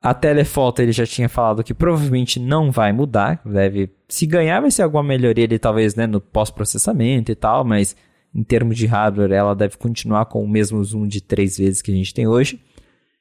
A 0.02 0.12
telefoto 0.12 0.82
ele 0.82 0.92
já 0.92 1.06
tinha 1.06 1.28
falado 1.28 1.64
que 1.64 1.72
provavelmente 1.72 2.38
não 2.38 2.70
vai 2.70 2.92
mudar, 2.92 3.40
deve 3.46 3.90
se 4.06 4.26
ganhar 4.26 4.60
vai 4.60 4.70
ser 4.70 4.82
alguma 4.82 5.02
melhoria 5.02 5.46
ali 5.46 5.58
talvez 5.58 5.94
né, 5.94 6.06
no 6.06 6.20
pós-processamento 6.20 7.32
e 7.32 7.34
tal, 7.34 7.64
mas 7.64 7.96
em 8.36 8.42
termos 8.42 8.76
de 8.76 8.84
hardware, 8.84 9.32
ela 9.32 9.54
deve 9.54 9.78
continuar 9.78 10.26
com 10.26 10.44
o 10.44 10.48
mesmo 10.48 10.84
zoom 10.84 11.08
de 11.08 11.22
três 11.22 11.56
vezes 11.56 11.80
que 11.80 11.90
a 11.90 11.94
gente 11.94 12.12
tem 12.12 12.26
hoje. 12.26 12.60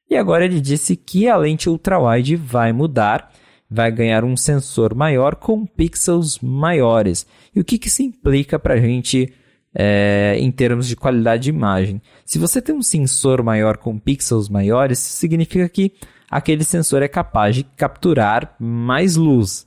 E 0.10 0.16
agora 0.18 0.44
ele 0.44 0.60
disse 0.60 0.98
que 0.98 1.30
a 1.30 1.38
lente 1.38 1.70
ultra-wide 1.70 2.36
vai 2.36 2.74
mudar, 2.74 3.32
vai 3.72 3.90
ganhar 3.90 4.26
um 4.26 4.36
sensor 4.36 4.94
maior 4.94 5.36
com 5.36 5.66
pixels 5.66 6.40
maiores. 6.40 7.26
E 7.56 7.62
o 7.62 7.64
que, 7.64 7.78
que 7.78 7.88
isso 7.88 8.04
implica 8.04 8.60
para 8.60 8.74
a 8.74 8.78
gente 8.78 9.34
é, 9.74 10.36
em 10.38 10.52
termos 10.52 10.86
de 10.86 10.98
qualidade 10.98 11.44
de 11.44 11.50
imagem? 11.50 12.02
Se 12.26 12.38
você 12.38 12.62
tem 12.62 12.76
um 12.76 12.84
sensor 12.84 13.42
maior 13.42 13.78
com 13.78 13.98
pixels 13.98 14.50
maiores, 14.50 15.00
significa 15.00 15.70
que 15.70 15.94
aquele 16.30 16.66
sensor 16.66 17.02
é 17.02 17.08
capaz 17.08 17.56
de 17.56 17.64
capturar 17.64 18.54
mais 18.60 19.16
luz. 19.16 19.66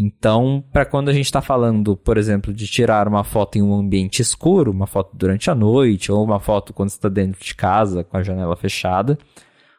Então, 0.00 0.62
para 0.72 0.84
quando 0.84 1.08
a 1.08 1.12
gente 1.12 1.24
está 1.24 1.42
falando, 1.42 1.96
por 1.96 2.16
exemplo, 2.16 2.54
de 2.54 2.68
tirar 2.68 3.08
uma 3.08 3.24
foto 3.24 3.58
em 3.58 3.62
um 3.62 3.74
ambiente 3.74 4.22
escuro, 4.22 4.70
uma 4.70 4.86
foto 4.86 5.10
durante 5.16 5.50
a 5.50 5.56
noite, 5.56 6.12
ou 6.12 6.22
uma 6.22 6.38
foto 6.38 6.72
quando 6.72 6.90
está 6.90 7.08
dentro 7.08 7.44
de 7.44 7.52
casa 7.52 8.04
com 8.04 8.16
a 8.16 8.22
janela 8.22 8.54
fechada, 8.54 9.18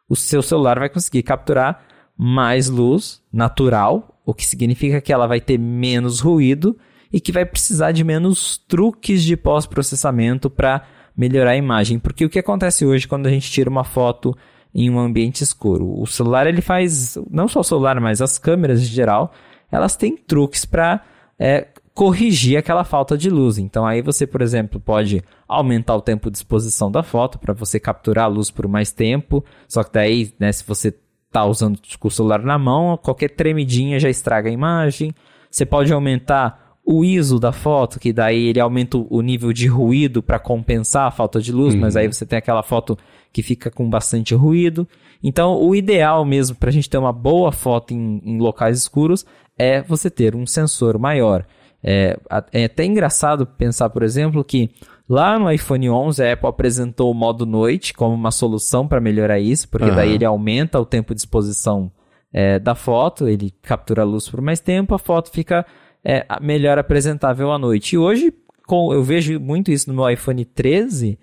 o 0.09 0.17
seu 0.17 0.41
celular 0.41 0.77
vai 0.77 0.89
conseguir 0.89 1.23
capturar 1.23 1.85
mais 2.17 2.67
luz 2.67 3.21
natural, 3.31 4.19
o 4.25 4.33
que 4.33 4.45
significa 4.45 4.99
que 4.99 5.13
ela 5.13 5.25
vai 5.25 5.39
ter 5.39 5.57
menos 5.57 6.19
ruído 6.19 6.77
e 7.13 7.21
que 7.21 7.31
vai 7.31 7.45
precisar 7.45 7.93
de 7.93 8.03
menos 8.03 8.57
truques 8.57 9.23
de 9.23 9.37
pós-processamento 9.37 10.49
para 10.49 10.83
melhorar 11.15 11.51
a 11.51 11.55
imagem. 11.55 11.97
Porque 11.97 12.25
o 12.25 12.29
que 12.29 12.39
acontece 12.39 12.85
hoje 12.85 13.07
quando 13.07 13.27
a 13.27 13.31
gente 13.31 13.49
tira 13.49 13.69
uma 13.69 13.85
foto 13.85 14.35
em 14.75 14.89
um 14.89 14.99
ambiente 14.99 15.45
escuro? 15.45 15.97
O 15.97 16.05
celular 16.05 16.45
ele 16.45 16.61
faz, 16.61 17.17
não 17.31 17.47
só 17.47 17.61
o 17.61 17.63
celular, 17.63 18.01
mas 18.01 18.21
as 18.21 18.37
câmeras 18.37 18.81
em 18.81 18.85
geral, 18.85 19.31
elas 19.71 19.95
têm 19.95 20.15
truques 20.15 20.65
para 20.65 21.01
é, 21.37 21.67
corrigir 21.93 22.57
aquela 22.57 22.83
falta 22.83 23.17
de 23.17 23.29
luz. 23.29 23.57
Então 23.57 23.85
aí 23.85 24.01
você, 24.01 24.25
por 24.25 24.41
exemplo, 24.41 24.79
pode 24.79 25.23
aumentar 25.47 25.95
o 25.95 26.01
tempo 26.01 26.31
de 26.31 26.37
exposição 26.37 26.91
da 26.91 27.03
foto 27.03 27.37
para 27.37 27.53
você 27.53 27.79
capturar 27.79 28.25
a 28.25 28.29
luz 28.29 28.49
por 28.49 28.67
mais 28.67 28.91
tempo. 28.91 29.43
Só 29.67 29.83
que 29.83 29.91
daí, 29.93 30.33
né, 30.39 30.51
se 30.51 30.63
você 30.65 30.93
está 31.27 31.45
usando 31.45 31.79
o 32.01 32.09
celular 32.09 32.41
na 32.41 32.57
mão, 32.57 32.97
qualquer 32.97 33.29
tremidinha 33.29 33.99
já 33.99 34.09
estraga 34.09 34.49
a 34.49 34.53
imagem. 34.53 35.13
Você 35.49 35.65
pode 35.65 35.91
aumentar 35.91 36.69
o 36.85 37.05
ISO 37.05 37.39
da 37.39 37.51
foto, 37.51 37.99
que 37.99 38.11
daí 38.11 38.47
ele 38.47 38.59
aumenta 38.59 38.97
o 38.97 39.21
nível 39.21 39.53
de 39.53 39.67
ruído 39.67 40.23
para 40.23 40.39
compensar 40.39 41.05
a 41.05 41.11
falta 41.11 41.39
de 41.39 41.51
luz, 41.51 41.75
uhum. 41.75 41.81
mas 41.81 41.95
aí 41.95 42.07
você 42.07 42.25
tem 42.25 42.39
aquela 42.39 42.63
foto 42.63 42.97
que 43.31 43.43
fica 43.43 43.69
com 43.69 43.87
bastante 43.87 44.33
ruído. 44.33 44.87
Então, 45.21 45.55
o 45.61 45.75
ideal 45.75 46.25
mesmo 46.25 46.55
para 46.55 46.69
a 46.69 46.71
gente 46.71 46.89
ter 46.89 46.97
uma 46.97 47.13
boa 47.13 47.51
foto 47.51 47.93
em, 47.93 48.21
em 48.25 48.39
locais 48.39 48.77
escuros 48.77 49.23
é 49.59 49.81
você 49.81 50.09
ter 50.09 50.35
um 50.35 50.47
sensor 50.47 50.97
maior. 50.97 51.45
É, 51.83 52.17
é 52.51 52.65
até 52.65 52.85
engraçado 52.85 53.45
pensar, 53.45 53.89
por 53.89 54.01
exemplo, 54.01 54.43
que 54.43 54.69
lá 55.07 55.37
no 55.37 55.51
iPhone 55.51 55.89
11 55.89 56.23
a 56.23 56.33
Apple 56.33 56.47
apresentou 56.47 57.11
o 57.11 57.13
modo 57.13 57.45
noite 57.45 57.93
como 57.93 58.15
uma 58.15 58.31
solução 58.31 58.87
para 58.87 59.01
melhorar 59.01 59.39
isso, 59.39 59.67
porque 59.67 59.89
uhum. 59.89 59.95
daí 59.95 60.13
ele 60.13 60.25
aumenta 60.25 60.79
o 60.79 60.85
tempo 60.85 61.13
de 61.13 61.21
exposição 61.21 61.91
é, 62.31 62.59
da 62.59 62.75
foto, 62.75 63.27
ele 63.27 63.51
captura 63.61 64.03
a 64.03 64.05
luz 64.05 64.29
por 64.29 64.41
mais 64.41 64.59
tempo, 64.59 64.95
a 64.95 64.99
foto 64.99 65.29
fica 65.29 65.65
é, 66.03 66.25
melhor 66.41 66.77
apresentável 66.77 67.51
à 67.51 67.57
noite. 67.57 67.93
E 67.93 67.97
hoje, 67.97 68.33
com, 68.65 68.93
eu 68.93 69.03
vejo 69.03 69.39
muito 69.39 69.71
isso 69.71 69.89
no 69.89 69.95
meu 69.95 70.09
iPhone 70.09 70.45
13, 70.45 71.19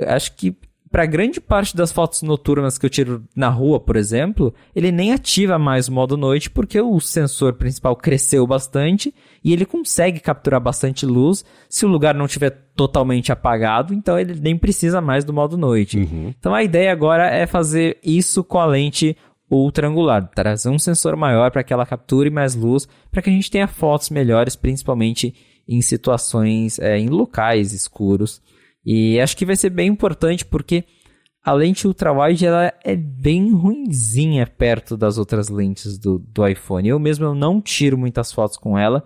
acho 0.00 0.34
que 0.36 0.56
para 0.90 1.06
grande 1.06 1.40
parte 1.40 1.76
das 1.76 1.92
fotos 1.92 2.22
noturnas 2.22 2.78
que 2.78 2.86
eu 2.86 2.90
tiro 2.90 3.22
na 3.34 3.48
rua, 3.48 3.78
por 3.78 3.96
exemplo, 3.96 4.54
ele 4.74 4.90
nem 4.90 5.12
ativa 5.12 5.58
mais 5.58 5.88
o 5.88 5.92
modo 5.92 6.16
noite 6.16 6.50
porque 6.50 6.80
o 6.80 6.98
sensor 7.00 7.54
principal 7.54 7.94
cresceu 7.94 8.46
bastante 8.46 9.14
e 9.44 9.52
ele 9.52 9.64
consegue 9.64 10.20
capturar 10.20 10.60
bastante 10.60 11.04
luz 11.04 11.44
se 11.68 11.84
o 11.84 11.88
lugar 11.88 12.14
não 12.14 12.26
estiver 12.26 12.50
totalmente 12.74 13.32
apagado, 13.32 13.92
então 13.92 14.18
ele 14.18 14.38
nem 14.40 14.56
precisa 14.56 15.00
mais 15.00 15.24
do 15.24 15.32
modo 15.32 15.56
noite. 15.56 15.98
Uhum. 15.98 16.32
Então 16.38 16.54
a 16.54 16.62
ideia 16.62 16.92
agora 16.92 17.26
é 17.26 17.46
fazer 17.46 17.98
isso 18.02 18.42
com 18.44 18.58
a 18.58 18.66
lente 18.66 19.16
ultra 19.50 19.88
angular, 19.88 20.28
trazer 20.34 20.68
um 20.68 20.78
sensor 20.78 21.16
maior 21.16 21.50
para 21.50 21.64
que 21.64 21.72
ela 21.72 21.86
capture 21.86 22.30
mais 22.30 22.54
luz, 22.54 22.86
para 23.10 23.22
que 23.22 23.30
a 23.30 23.32
gente 23.32 23.50
tenha 23.50 23.66
fotos 23.66 24.10
melhores, 24.10 24.54
principalmente 24.54 25.34
em 25.66 25.80
situações, 25.82 26.78
é, 26.78 26.98
em 26.98 27.08
locais 27.08 27.72
escuros. 27.72 28.40
E 28.84 29.20
acho 29.20 29.36
que 29.36 29.46
vai 29.46 29.56
ser 29.56 29.70
bem 29.70 29.88
importante 29.88 30.44
porque 30.44 30.84
a 31.44 31.52
lente 31.52 31.86
ultrawide 31.86 32.46
ela 32.46 32.72
é 32.84 32.94
bem 32.96 33.52
ruinzinha 33.52 34.46
perto 34.46 34.96
das 34.96 35.18
outras 35.18 35.48
lentes 35.48 35.98
do, 35.98 36.18
do 36.18 36.46
iPhone. 36.46 36.88
Eu 36.88 36.98
mesmo 36.98 37.24
eu 37.24 37.34
não 37.34 37.60
tiro 37.60 37.96
muitas 37.96 38.32
fotos 38.32 38.56
com 38.56 38.78
ela 38.78 39.04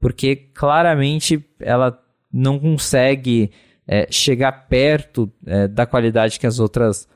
porque 0.00 0.34
claramente 0.34 1.44
ela 1.60 1.98
não 2.32 2.58
consegue 2.58 3.50
é, 3.86 4.06
chegar 4.10 4.68
perto 4.68 5.30
é, 5.46 5.68
da 5.68 5.86
qualidade 5.86 6.40
que 6.40 6.46
as 6.46 6.58
outras 6.58 7.08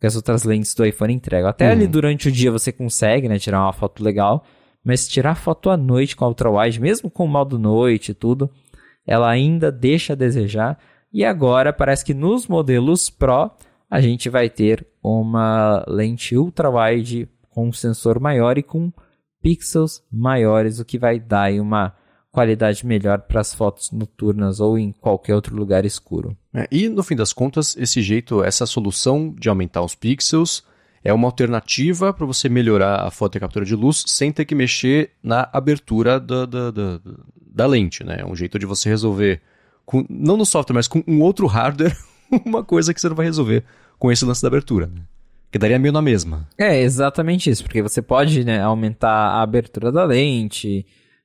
que 0.00 0.06
as 0.06 0.16
outras 0.16 0.42
lentes 0.44 0.74
do 0.74 0.84
iPhone 0.84 1.14
entregam. 1.14 1.48
Até 1.48 1.66
uhum. 1.66 1.72
ali 1.72 1.86
durante 1.86 2.28
o 2.28 2.32
dia 2.32 2.50
você 2.50 2.70
consegue 2.70 3.28
né, 3.28 3.38
tirar 3.38 3.62
uma 3.62 3.72
foto 3.72 4.02
legal, 4.02 4.44
mas 4.84 5.08
tirar 5.08 5.34
foto 5.34 5.70
à 5.70 5.76
noite 5.76 6.14
com 6.14 6.26
a 6.26 6.28
ultrawide, 6.28 6.80
mesmo 6.80 7.10
com 7.10 7.24
o 7.24 7.28
modo 7.28 7.58
noite 7.58 8.10
e 8.10 8.14
tudo, 8.14 8.50
ela 9.06 9.30
ainda 9.30 9.72
deixa 9.72 10.12
a 10.12 10.16
desejar. 10.16 10.78
E 11.14 11.24
agora 11.24 11.72
parece 11.72 12.04
que 12.04 12.12
nos 12.12 12.48
modelos 12.48 13.08
Pro 13.08 13.52
a 13.88 14.00
gente 14.00 14.28
vai 14.28 14.50
ter 14.50 14.84
uma 15.00 15.84
lente 15.86 16.36
ultra-wide 16.36 17.28
com 17.48 17.68
um 17.68 17.72
sensor 17.72 18.18
maior 18.18 18.58
e 18.58 18.64
com 18.64 18.92
pixels 19.40 20.02
maiores, 20.10 20.80
o 20.80 20.84
que 20.84 20.98
vai 20.98 21.20
dar 21.20 21.52
uma 21.52 21.94
qualidade 22.32 22.84
melhor 22.84 23.20
para 23.20 23.40
as 23.40 23.54
fotos 23.54 23.92
noturnas 23.92 24.58
ou 24.58 24.76
em 24.76 24.90
qualquer 24.90 25.36
outro 25.36 25.54
lugar 25.54 25.84
escuro. 25.84 26.36
É, 26.52 26.66
e 26.68 26.88
no 26.88 27.04
fim 27.04 27.14
das 27.14 27.32
contas, 27.32 27.76
esse 27.76 28.02
jeito, 28.02 28.42
essa 28.42 28.66
solução 28.66 29.32
de 29.38 29.48
aumentar 29.48 29.82
os 29.82 29.94
pixels 29.94 30.64
é 31.04 31.12
uma 31.12 31.28
alternativa 31.28 32.12
para 32.12 32.26
você 32.26 32.48
melhorar 32.48 33.06
a 33.06 33.10
foto 33.12 33.36
e 33.36 33.40
captura 33.40 33.64
de 33.64 33.76
luz 33.76 34.02
sem 34.08 34.32
ter 34.32 34.44
que 34.46 34.54
mexer 34.54 35.12
na 35.22 35.48
abertura 35.52 36.18
da, 36.18 36.44
da, 36.44 36.72
da, 36.72 37.00
da 37.40 37.66
lente. 37.66 38.02
Né? 38.02 38.16
É 38.18 38.26
um 38.26 38.34
jeito 38.34 38.58
de 38.58 38.66
você 38.66 38.88
resolver 38.88 39.40
com, 39.84 40.04
não 40.08 40.36
no 40.36 40.46
software, 40.46 40.74
mas 40.74 40.88
com 40.88 41.02
um 41.06 41.20
outro 41.20 41.46
hardware, 41.46 41.96
uma 42.44 42.64
coisa 42.64 42.92
que 42.92 43.00
você 43.00 43.08
não 43.08 43.16
vai 43.16 43.26
resolver 43.26 43.64
com 43.98 44.10
esse 44.10 44.24
lance 44.24 44.42
da 44.42 44.48
abertura. 44.48 44.86
Né? 44.86 45.02
Que 45.50 45.58
daria 45.58 45.78
meio 45.78 45.92
na 45.92 46.02
mesma. 46.02 46.48
É, 46.58 46.80
exatamente 46.80 47.48
isso, 47.48 47.62
porque 47.62 47.82
você 47.82 48.02
pode 48.02 48.44
né, 48.44 48.60
aumentar 48.60 49.10
a 49.10 49.42
abertura 49.42 49.92
da 49.92 50.04
lente, 50.04 50.84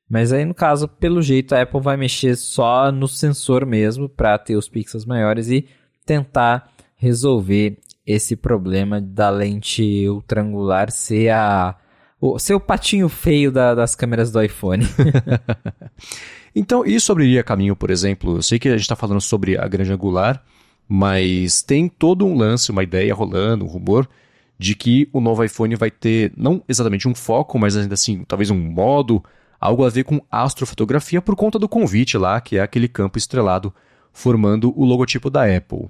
mas 0.09 0.31
aí 0.31 0.45
no 0.45 0.53
caso, 0.53 0.87
pelo 0.87 1.21
jeito, 1.21 1.53
a 1.53 1.61
Apple 1.61 1.81
vai 1.81 1.97
mexer 1.97 2.35
só 2.35 2.91
no 2.91 3.07
sensor 3.07 3.65
mesmo 3.65 4.07
para 4.07 4.37
ter 4.37 4.55
os 4.55 4.69
pixels 4.69 5.05
maiores 5.05 5.49
e 5.49 5.67
tentar 6.05 6.71
resolver 6.95 7.77
esse 8.05 8.35
problema 8.35 8.99
da 8.99 9.29
lente 9.29 10.07
ultrangular 10.09 10.91
ser 10.91 11.29
a 11.29 11.75
o 12.21 12.37
seu 12.37 12.59
patinho 12.59 13.07
feio 13.07 13.51
da, 13.51 13.73
das 13.73 13.95
câmeras 13.95 14.31
do 14.31 14.43
iPhone. 14.43 14.85
Então, 16.59 16.85
isso 16.85 17.09
abriria 17.09 17.41
caminho, 17.41 17.73
por 17.73 17.89
exemplo, 17.89 18.35
eu 18.35 18.41
sei 18.41 18.59
que 18.59 18.67
a 18.67 18.73
gente 18.73 18.81
está 18.81 18.93
falando 18.93 19.21
sobre 19.21 19.57
a 19.57 19.65
grande 19.65 19.93
angular, 19.93 20.43
mas 20.89 21.61
tem 21.61 21.87
todo 21.87 22.25
um 22.25 22.35
lance, 22.35 22.69
uma 22.69 22.83
ideia 22.83 23.15
rolando, 23.15 23.63
um 23.63 23.67
rumor, 23.69 24.09
de 24.57 24.75
que 24.75 25.07
o 25.13 25.21
novo 25.21 25.41
iPhone 25.41 25.73
vai 25.77 25.89
ter, 25.89 26.33
não 26.35 26.61
exatamente 26.67 27.07
um 27.07 27.15
foco, 27.15 27.57
mas 27.57 27.77
ainda 27.77 27.93
assim, 27.93 28.25
talvez 28.27 28.49
um 28.51 28.57
modo 28.57 29.23
algo 29.57 29.85
a 29.85 29.89
ver 29.89 30.03
com 30.03 30.19
astrofotografia 30.29 31.21
por 31.21 31.33
conta 31.33 31.57
do 31.57 31.69
convite 31.69 32.17
lá, 32.17 32.41
que 32.41 32.57
é 32.57 32.61
aquele 32.61 32.89
campo 32.89 33.17
estrelado 33.17 33.73
formando 34.11 34.77
o 34.77 34.83
logotipo 34.83 35.29
da 35.29 35.45
Apple. 35.45 35.87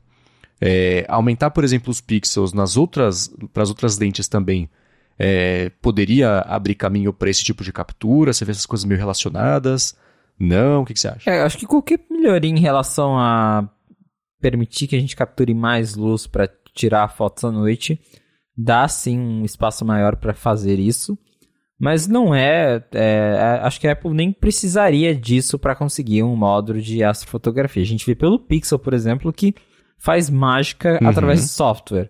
É, 0.62 1.04
aumentar, 1.10 1.50
por 1.50 1.64
exemplo, 1.64 1.90
os 1.90 2.00
pixels 2.00 2.54
nas 2.54 2.78
outras, 2.78 3.34
para 3.52 3.64
as 3.64 3.70
outras 3.70 3.98
lentes 3.98 4.28
também 4.28 4.70
é, 5.18 5.72
poderia 5.82 6.42
abrir 6.42 6.76
caminho 6.76 7.12
para 7.12 7.28
esse 7.28 7.44
tipo 7.44 7.64
de 7.64 7.74
captura? 7.74 8.34
Você 8.34 8.46
vê 8.46 8.52
essas 8.52 8.68
coisas 8.68 8.86
meio 8.86 9.00
relacionadas? 9.00 9.98
Não? 10.40 10.82
O 10.82 10.86
que, 10.86 10.94
que 10.94 11.00
você 11.00 11.10
acha? 11.10 11.30
É, 11.30 11.42
acho 11.42 11.58
que 11.58 11.66
qualquer 11.66 12.00
melhoria 12.10 12.50
em 12.50 12.60
relação 12.60 13.18
a 13.18 13.70
permitir 14.40 14.88
que 14.88 14.96
a 14.96 15.00
gente 15.00 15.16
capture 15.16 15.54
mais 15.54 15.96
luz 15.96 16.26
para 16.26 16.50
tirar 16.74 17.10
fotos 17.10 17.44
à 17.44 17.52
noite 17.52 18.00
dá 18.56 18.88
sim 18.88 19.18
um 19.18 19.46
espaço 19.46 19.86
maior 19.86 20.16
para 20.16 20.34
fazer 20.34 20.80
isso. 20.80 21.18
Mas 21.80 22.08
não 22.08 22.36
é, 22.36 22.84
é, 22.94 23.60
Acho 23.64 23.80
que 23.80 23.88
a 23.88 23.94
Apple 23.94 24.14
nem 24.14 24.34
precisaria 24.34 25.16
disso 25.16 25.58
para 25.58 25.76
conseguir 25.76 26.24
um 26.24 26.36
módulo 26.36 26.82
de 26.82 27.02
astrofotografia. 27.02 27.82
A 27.82 27.86
gente 27.86 28.06
vê 28.06 28.14
pelo 28.14 28.38
Pixel, 28.38 28.78
por 28.78 28.94
exemplo, 28.94 29.32
que 29.32 29.56
faz 29.98 30.30
mágica 30.30 31.00
uhum. 31.02 31.08
através 31.08 31.40
de 31.40 31.48
software. 31.48 32.10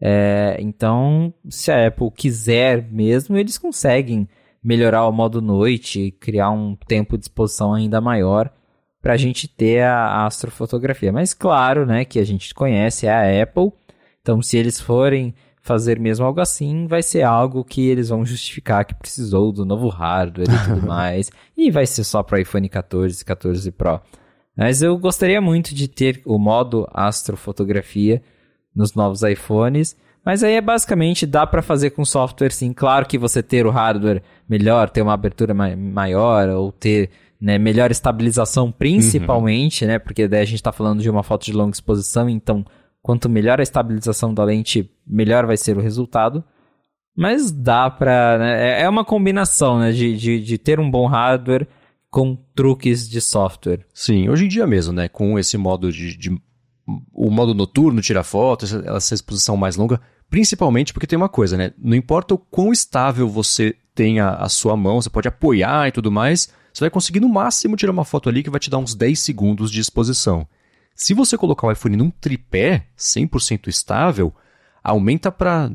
É, 0.00 0.56
então, 0.58 1.34
se 1.50 1.70
a 1.70 1.86
Apple 1.86 2.10
quiser 2.10 2.90
mesmo, 2.90 3.36
eles 3.36 3.58
conseguem 3.58 4.26
melhorar 4.64 5.06
o 5.06 5.12
modo 5.12 5.42
noite, 5.42 6.10
criar 6.18 6.50
um 6.50 6.74
tempo 6.74 7.18
de 7.18 7.24
exposição 7.24 7.74
ainda 7.74 8.00
maior 8.00 8.50
para 9.02 9.12
a 9.12 9.16
gente 9.18 9.46
ter 9.46 9.82
a, 9.82 10.24
astrofotografia. 10.24 11.12
Mas 11.12 11.34
claro, 11.34 11.84
né, 11.84 12.06
que 12.06 12.18
a 12.18 12.24
gente 12.24 12.54
conhece 12.54 13.06
é 13.06 13.12
a 13.12 13.42
Apple. 13.42 13.70
Então, 14.22 14.40
se 14.40 14.56
eles 14.56 14.80
forem 14.80 15.34
fazer 15.60 16.00
mesmo 16.00 16.24
algo 16.24 16.40
assim, 16.40 16.86
vai 16.86 17.02
ser 17.02 17.22
algo 17.22 17.62
que 17.62 17.86
eles 17.86 18.08
vão 18.08 18.24
justificar 18.24 18.86
que 18.86 18.94
precisou 18.94 19.52
do 19.52 19.66
novo 19.66 19.88
hardware 19.88 20.48
e 20.48 20.68
tudo 20.68 20.84
mais. 20.88 21.30
E 21.54 21.70
vai 21.70 21.84
ser 21.84 22.04
só 22.04 22.22
para 22.22 22.40
iPhone 22.40 22.66
14 22.66 23.20
e 23.20 23.24
14 23.24 23.70
Pro. 23.72 24.00
Mas 24.56 24.80
eu 24.80 24.96
gostaria 24.96 25.40
muito 25.40 25.74
de 25.74 25.86
ter 25.86 26.22
o 26.24 26.38
modo 26.38 26.88
astrofotografia 26.92 28.22
nos 28.74 28.94
novos 28.94 29.22
iPhones. 29.22 29.96
Mas 30.24 30.42
aí 30.42 30.54
é 30.54 30.60
basicamente 30.60 31.26
dá 31.26 31.46
para 31.46 31.60
fazer 31.62 31.90
com 31.90 32.04
software 32.04 32.50
sim. 32.50 32.72
Claro 32.72 33.06
que 33.06 33.18
você 33.18 33.42
ter 33.42 33.66
o 33.66 33.70
hardware 33.70 34.22
melhor, 34.48 34.88
ter 34.88 35.02
uma 35.02 35.12
abertura 35.12 35.52
ma 35.52 35.76
maior 35.76 36.48
ou 36.48 36.72
ter 36.72 37.10
né, 37.40 37.58
melhor 37.58 37.90
estabilização 37.90 38.72
principalmente, 38.72 39.84
uhum. 39.84 39.90
né? 39.90 39.98
Porque 39.98 40.26
daí 40.26 40.40
a 40.40 40.46
gente 40.46 40.56
está 40.56 40.72
falando 40.72 41.02
de 41.02 41.10
uma 41.10 41.22
foto 41.22 41.44
de 41.44 41.52
longa 41.52 41.74
exposição, 41.74 42.28
então 42.28 42.64
Quanto 43.04 43.28
melhor 43.28 43.60
a 43.60 43.62
estabilização 43.62 44.32
da 44.32 44.42
lente, 44.44 44.90
melhor 45.06 45.44
vai 45.44 45.58
ser 45.58 45.76
o 45.76 45.80
resultado. 45.82 46.42
Mas 47.14 47.52
dá 47.52 47.90
pra. 47.90 48.38
Né? 48.38 48.80
É, 48.80 48.82
é 48.84 48.88
uma 48.88 49.04
combinação 49.04 49.78
né? 49.78 49.92
de, 49.92 50.16
de, 50.16 50.40
de 50.40 50.56
ter 50.56 50.80
um 50.80 50.90
bom 50.90 51.06
hardware 51.06 51.68
com 52.08 52.34
truques 52.54 53.06
de 53.06 53.20
software. 53.20 53.84
Sim, 53.92 54.30
hoje 54.30 54.46
em 54.46 54.48
dia 54.48 54.66
mesmo, 54.66 54.94
né? 54.94 55.06
Com 55.06 55.38
esse 55.38 55.58
modo 55.58 55.92
de. 55.92 56.16
de 56.16 56.30
o 57.12 57.30
modo 57.30 57.52
noturno, 57.52 58.00
tirar 58.00 58.24
fotos, 58.24 58.72
essa 58.72 59.12
exposição 59.12 59.54
mais 59.54 59.76
longa, 59.76 60.00
principalmente 60.30 60.92
porque 60.92 61.06
tem 61.06 61.16
uma 61.16 61.28
coisa, 61.28 61.56
né? 61.56 61.72
Não 61.78 61.96
importa 61.96 62.34
o 62.34 62.38
quão 62.38 62.72
estável 62.72 63.28
você 63.28 63.74
tenha 63.94 64.30
a 64.30 64.48
sua 64.48 64.76
mão, 64.76 65.00
você 65.00 65.10
pode 65.10 65.28
apoiar 65.28 65.88
e 65.88 65.92
tudo 65.92 66.10
mais, 66.10 66.48
você 66.72 66.80
vai 66.80 66.90
conseguir 66.90 67.20
no 67.20 67.28
máximo 67.28 67.76
tirar 67.76 67.92
uma 67.92 68.04
foto 68.04 68.28
ali 68.28 68.42
que 68.42 68.50
vai 68.50 68.58
te 68.58 68.68
dar 68.68 68.78
uns 68.78 68.94
10 68.94 69.18
segundos 69.18 69.70
de 69.70 69.80
exposição. 69.80 70.46
Se 70.94 71.14
você 71.14 71.36
colocar 71.36 71.66
o 71.66 71.72
iPhone 71.72 71.96
num 71.96 72.10
tripé 72.10 72.86
100% 72.98 73.68
estável, 73.68 74.32
aumenta 74.82 75.30
para 75.30 75.70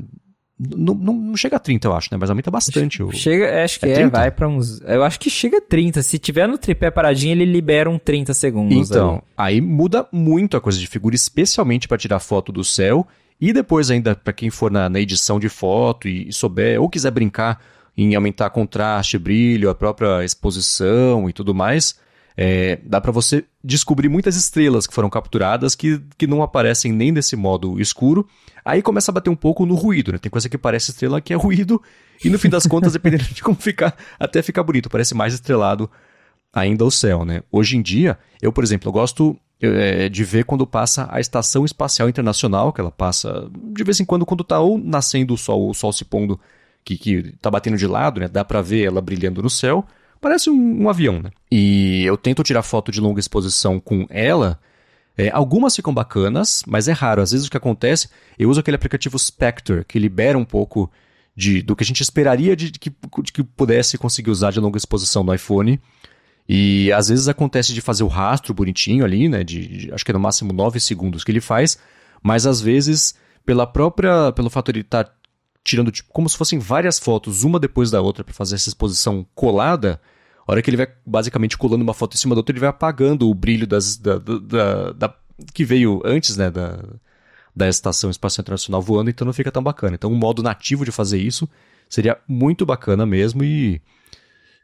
não, 0.58 0.94
não, 0.94 1.14
não, 1.14 1.36
chega 1.36 1.56
a 1.56 1.58
30, 1.58 1.88
eu 1.88 1.94
acho, 1.94 2.08
né? 2.12 2.18
Mas 2.20 2.28
aumenta 2.28 2.50
bastante. 2.50 3.02
O... 3.02 3.10
Chega, 3.12 3.64
acho 3.64 3.80
que 3.80 3.86
é, 3.86 4.02
é 4.02 4.08
vai 4.08 4.30
para 4.30 4.46
uns. 4.46 4.80
Eu 4.82 5.02
acho 5.02 5.18
que 5.18 5.30
chega 5.30 5.56
a 5.56 5.60
30. 5.60 6.02
Se 6.02 6.18
tiver 6.18 6.46
no 6.46 6.58
tripé 6.58 6.90
paradinho, 6.90 7.32
ele 7.32 7.46
libera 7.46 7.88
um 7.88 7.98
30 7.98 8.34
segundos. 8.34 8.90
Então, 8.90 9.22
aí, 9.34 9.54
aí 9.54 9.60
muda 9.60 10.06
muito 10.12 10.58
a 10.58 10.60
coisa 10.60 10.78
de 10.78 10.86
figura, 10.86 11.14
especialmente 11.14 11.88
para 11.88 11.96
tirar 11.96 12.20
foto 12.20 12.52
do 12.52 12.62
céu. 12.62 13.08
E 13.40 13.52
depois, 13.52 13.90
ainda, 13.90 14.14
para 14.14 14.32
quem 14.32 14.50
for 14.50 14.70
na, 14.70 14.88
na, 14.88 15.00
edição 15.00 15.40
de 15.40 15.48
foto 15.48 16.06
e, 16.06 16.28
e 16.28 16.32
souber, 16.32 16.80
ou 16.80 16.88
quiser 16.88 17.10
brincar 17.10 17.60
em 17.96 18.14
aumentar 18.14 18.50
contraste, 18.50 19.18
brilho, 19.18 19.70
a 19.70 19.74
própria 19.74 20.24
exposição 20.24 21.28
e 21.28 21.32
tudo 21.32 21.54
mais, 21.54 21.98
é, 22.36 22.78
dá 22.84 23.00
para 23.00 23.12
você 23.12 23.44
descobrir 23.62 24.08
muitas 24.08 24.36
estrelas 24.36 24.86
que 24.86 24.94
foram 24.94 25.10
capturadas 25.10 25.74
que, 25.74 26.00
que 26.16 26.26
não 26.26 26.42
aparecem 26.42 26.92
nem 26.92 27.12
nesse 27.12 27.36
modo 27.36 27.80
escuro. 27.80 28.28
Aí 28.64 28.82
começa 28.82 29.10
a 29.10 29.14
bater 29.14 29.30
um 29.30 29.36
pouco 29.36 29.66
no 29.66 29.74
ruído, 29.74 30.12
né? 30.12 30.18
Tem 30.18 30.30
coisa 30.30 30.48
que 30.48 30.58
parece 30.58 30.90
estrela 30.90 31.20
que 31.20 31.32
é 31.32 31.36
ruído, 31.36 31.82
e 32.24 32.28
no 32.28 32.38
fim 32.38 32.48
das 32.48 32.66
contas, 32.66 32.92
dependendo 32.94 33.24
de 33.24 33.42
como 33.42 33.56
ficar, 33.56 33.96
até 34.18 34.42
fica 34.42 34.62
bonito, 34.62 34.90
parece 34.90 35.14
mais 35.14 35.34
estrelado 35.34 35.90
ainda 36.52 36.84
o 36.84 36.90
céu, 36.90 37.24
né? 37.24 37.42
Hoje 37.50 37.76
em 37.76 37.82
dia, 37.82 38.18
eu, 38.40 38.52
por 38.52 38.64
exemplo, 38.64 38.88
eu 38.88 38.92
gosto 38.92 39.36
é, 39.60 40.08
de 40.08 40.24
ver 40.24 40.44
quando 40.44 40.66
passa 40.66 41.08
a 41.10 41.20
Estação 41.20 41.64
Espacial 41.64 42.08
Internacional, 42.08 42.72
que 42.72 42.80
ela 42.80 42.90
passa 42.90 43.50
de 43.72 43.84
vez 43.84 44.00
em 44.00 44.04
quando, 44.04 44.26
quando 44.26 44.44
tá 44.44 44.60
ou 44.60 44.78
nascendo 44.78 45.34
o 45.34 45.38
sol, 45.38 45.68
o 45.68 45.74
sol 45.74 45.92
se 45.92 46.04
pondo, 46.04 46.40
que, 46.84 46.96
que 46.96 47.34
tá 47.40 47.50
batendo 47.50 47.76
de 47.76 47.86
lado, 47.86 48.20
né? 48.20 48.28
Dá 48.28 48.44
para 48.44 48.62
ver 48.62 48.86
ela 48.86 49.00
brilhando 49.00 49.42
no 49.42 49.50
céu, 49.50 49.86
Parece 50.20 50.50
um, 50.50 50.82
um 50.82 50.88
avião, 50.88 51.22
né? 51.22 51.30
E 51.50 52.04
eu 52.04 52.16
tento 52.16 52.42
tirar 52.42 52.62
foto 52.62 52.92
de 52.92 53.00
longa 53.00 53.18
exposição 53.18 53.80
com 53.80 54.06
ela. 54.10 54.60
É, 55.16 55.30
algumas 55.30 55.74
ficam 55.74 55.94
bacanas, 55.94 56.62
mas 56.66 56.88
é 56.88 56.92
raro. 56.92 57.22
Às 57.22 57.32
vezes 57.32 57.46
o 57.46 57.50
que 57.50 57.56
acontece, 57.56 58.08
eu 58.38 58.50
uso 58.50 58.60
aquele 58.60 58.74
aplicativo 58.74 59.18
Spectre, 59.18 59.84
que 59.86 59.98
libera 59.98 60.36
um 60.36 60.44
pouco 60.44 60.90
de, 61.34 61.62
do 61.62 61.74
que 61.74 61.82
a 61.82 61.86
gente 61.86 62.02
esperaria 62.02 62.54
de, 62.54 62.70
de, 62.70 62.78
que, 62.78 62.90
de 63.22 63.32
que 63.32 63.42
pudesse 63.42 63.96
conseguir 63.96 64.30
usar 64.30 64.50
de 64.50 64.60
longa 64.60 64.76
exposição 64.76 65.24
no 65.24 65.34
iPhone. 65.34 65.80
E 66.52 66.90
às 66.90 67.08
vezes 67.08 67.28
acontece 67.28 67.72
de 67.72 67.80
fazer 67.80 68.02
o 68.02 68.08
rastro 68.08 68.52
bonitinho 68.52 69.04
ali, 69.04 69.28
né? 69.28 69.44
De, 69.44 69.68
de, 69.68 69.94
acho 69.94 70.04
que 70.04 70.10
é 70.10 70.14
no 70.14 70.18
máximo 70.18 70.52
9 70.52 70.80
segundos 70.80 71.22
que 71.22 71.30
ele 71.30 71.40
faz, 71.40 71.78
mas 72.20 72.44
às 72.44 72.60
vezes, 72.60 73.14
pela 73.46 73.64
própria. 73.68 74.32
pelo 74.32 74.50
fato 74.50 74.72
de 74.72 74.80
ele 74.80 74.84
estar 74.84 75.04
tá 75.04 75.12
tirando 75.62 75.92
tipo, 75.92 76.10
como 76.12 76.28
se 76.28 76.36
fossem 76.36 76.58
várias 76.58 76.98
fotos, 76.98 77.44
uma 77.44 77.60
depois 77.60 77.88
da 77.92 78.00
outra, 78.00 78.24
para 78.24 78.34
fazer 78.34 78.56
essa 78.56 78.68
exposição 78.68 79.24
colada, 79.32 80.00
a 80.44 80.50
hora 80.50 80.60
que 80.60 80.68
ele 80.68 80.76
vai 80.76 80.88
basicamente 81.06 81.56
colando 81.56 81.84
uma 81.84 81.94
foto 81.94 82.16
em 82.16 82.18
cima 82.18 82.34
da 82.34 82.40
outra, 82.40 82.52
ele 82.52 82.58
vai 82.58 82.70
apagando 82.70 83.30
o 83.30 83.34
brilho 83.34 83.64
das, 83.64 83.96
da, 83.96 84.18
da, 84.18 84.90
da 84.90 85.14
que 85.54 85.64
veio 85.64 86.02
antes, 86.04 86.36
né, 86.36 86.50
da, 86.50 86.82
da 87.54 87.68
Estação 87.68 88.10
Espacial 88.10 88.42
Internacional 88.42 88.82
voando, 88.82 89.08
então 89.08 89.24
não 89.24 89.32
fica 89.32 89.52
tão 89.52 89.62
bacana. 89.62 89.94
Então, 89.94 90.10
um 90.10 90.16
modo 90.16 90.42
nativo 90.42 90.84
de 90.84 90.90
fazer 90.90 91.20
isso 91.20 91.48
seria 91.88 92.18
muito 92.26 92.66
bacana 92.66 93.06
mesmo 93.06 93.44
e, 93.44 93.80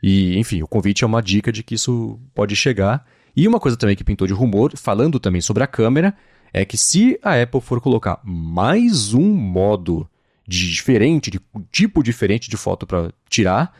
e, 0.09 0.39
enfim, 0.39 0.63
o 0.63 0.69
convite 0.69 1.03
é 1.03 1.07
uma 1.07 1.21
dica 1.21 1.51
de 1.51 1.65
que 1.65 1.75
isso 1.75 2.21
pode 2.33 2.55
chegar. 2.55 3.05
E 3.35 3.49
uma 3.49 3.59
coisa 3.59 3.77
também 3.77 3.97
que 3.97 4.05
pintou 4.05 4.25
de 4.25 4.33
rumor, 4.33 4.71
falando 4.77 5.19
também 5.19 5.41
sobre 5.41 5.65
a 5.65 5.67
câmera, 5.67 6.15
é 6.53 6.65
que 6.65 6.79
se 6.79 7.19
a 7.25 7.43
Apple 7.43 7.61
for 7.61 7.81
colocar 7.81 8.21
mais 8.23 9.13
um 9.13 9.35
modo 9.35 10.09
de 10.47 10.71
diferente, 10.71 11.29
de 11.29 11.41
tipo 11.73 12.05
diferente 12.05 12.49
de 12.49 12.57
foto 12.57 12.87
para 12.87 13.11
tirar, 13.29 13.77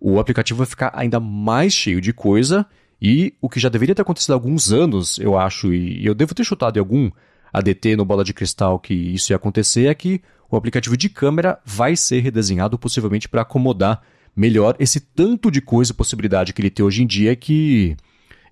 o 0.00 0.18
aplicativo 0.18 0.58
vai 0.58 0.66
ficar 0.66 0.90
ainda 0.96 1.20
mais 1.20 1.72
cheio 1.72 2.00
de 2.00 2.12
coisa 2.12 2.66
e 3.00 3.32
o 3.40 3.48
que 3.48 3.60
já 3.60 3.68
deveria 3.68 3.94
ter 3.94 4.02
acontecido 4.02 4.32
há 4.32 4.34
alguns 4.34 4.72
anos, 4.72 5.16
eu 5.20 5.38
acho, 5.38 5.72
e 5.72 6.04
eu 6.04 6.12
devo 6.12 6.34
ter 6.34 6.42
chutado 6.42 6.76
em 6.76 6.80
algum 6.80 7.08
ADT 7.52 7.94
no 7.94 8.04
Bola 8.04 8.24
de 8.24 8.34
Cristal 8.34 8.80
que 8.80 8.94
isso 8.94 9.32
ia 9.32 9.36
acontecer, 9.36 9.86
é 9.86 9.94
que 9.94 10.20
o 10.50 10.56
aplicativo 10.56 10.96
de 10.96 11.08
câmera 11.08 11.60
vai 11.64 11.94
ser 11.94 12.18
redesenhado 12.18 12.76
possivelmente 12.76 13.28
para 13.28 13.42
acomodar 13.42 14.02
melhor 14.38 14.76
esse 14.78 15.00
tanto 15.00 15.50
de 15.50 15.60
coisa 15.60 15.92
e 15.92 15.94
possibilidade 15.94 16.52
que 16.52 16.60
ele 16.62 16.70
tem 16.70 16.84
hoje 16.84 17.02
em 17.02 17.06
dia 17.06 17.34
que, 17.34 17.96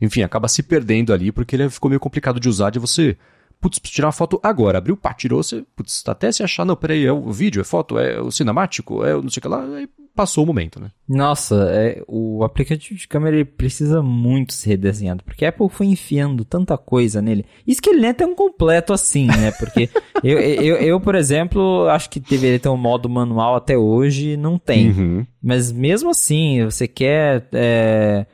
enfim, 0.01 0.22
acaba 0.22 0.49
se 0.49 0.62
perdendo 0.62 1.12
ali 1.12 1.30
porque 1.30 1.55
ele 1.55 1.70
ficou 1.70 1.89
meio 1.89 2.01
complicado 2.01 2.41
de 2.41 2.49
usar 2.49 2.70
de 2.70 2.78
você 2.78 3.16
putz, 3.61 3.78
tirar 3.78 4.09
uma 4.09 4.12
foto 4.12 4.41
agora. 4.43 4.78
Abriu, 4.78 4.97
pá, 4.97 5.14
tirou, 5.14 5.43
você, 5.43 5.64
putz, 5.74 6.03
até 6.07 6.30
se 6.32 6.43
achar, 6.43 6.64
não, 6.64 6.76
peraí, 6.76 7.05
é 7.05 7.12
o 7.12 7.32
vídeo, 7.32 7.61
é 7.61 7.64
foto, 7.64 7.99
é 7.99 8.20
o 8.20 8.30
cinemático, 8.30 9.05
é 9.05 9.14
não 9.14 9.30
sei 9.30 9.39
o 9.39 9.43
que 9.43 9.49
lá, 9.49 9.62
aí 9.62 9.89
passou 10.16 10.44
o 10.44 10.46
momento, 10.46 10.80
né? 10.80 10.90
Nossa, 11.08 11.68
é, 11.70 12.02
o 12.08 12.42
aplicativo 12.42 12.98
de 12.98 13.06
câmera 13.06 13.36
ele 13.36 13.44
precisa 13.44 14.02
muito 14.02 14.54
ser 14.54 14.70
redesenhado, 14.70 15.22
porque 15.22 15.44
a 15.44 15.50
Apple 15.50 15.68
foi 15.68 15.86
enfiando 15.86 16.44
tanta 16.44 16.76
coisa 16.78 17.22
nele. 17.22 17.44
Isso 17.66 17.82
que 17.82 17.90
ele 17.90 18.00
nem 18.00 18.10
é 18.10 18.14
tão 18.14 18.34
completo 18.34 18.92
assim, 18.92 19.26
né? 19.26 19.52
Porque 19.52 19.88
eu, 20.24 20.38
eu, 20.38 20.76
eu, 20.76 21.00
por 21.00 21.14
exemplo, 21.14 21.86
acho 21.88 22.10
que 22.10 22.18
deveria 22.18 22.58
ter 22.58 22.68
um 22.68 22.76
modo 22.76 23.08
manual 23.08 23.54
até 23.54 23.76
hoje, 23.76 24.36
não 24.36 24.58
tem. 24.58 24.90
Uhum. 24.90 25.26
Mas 25.42 25.70
mesmo 25.70 26.10
assim, 26.10 26.64
você 26.64 26.88
quer... 26.88 27.48
É 27.52 28.26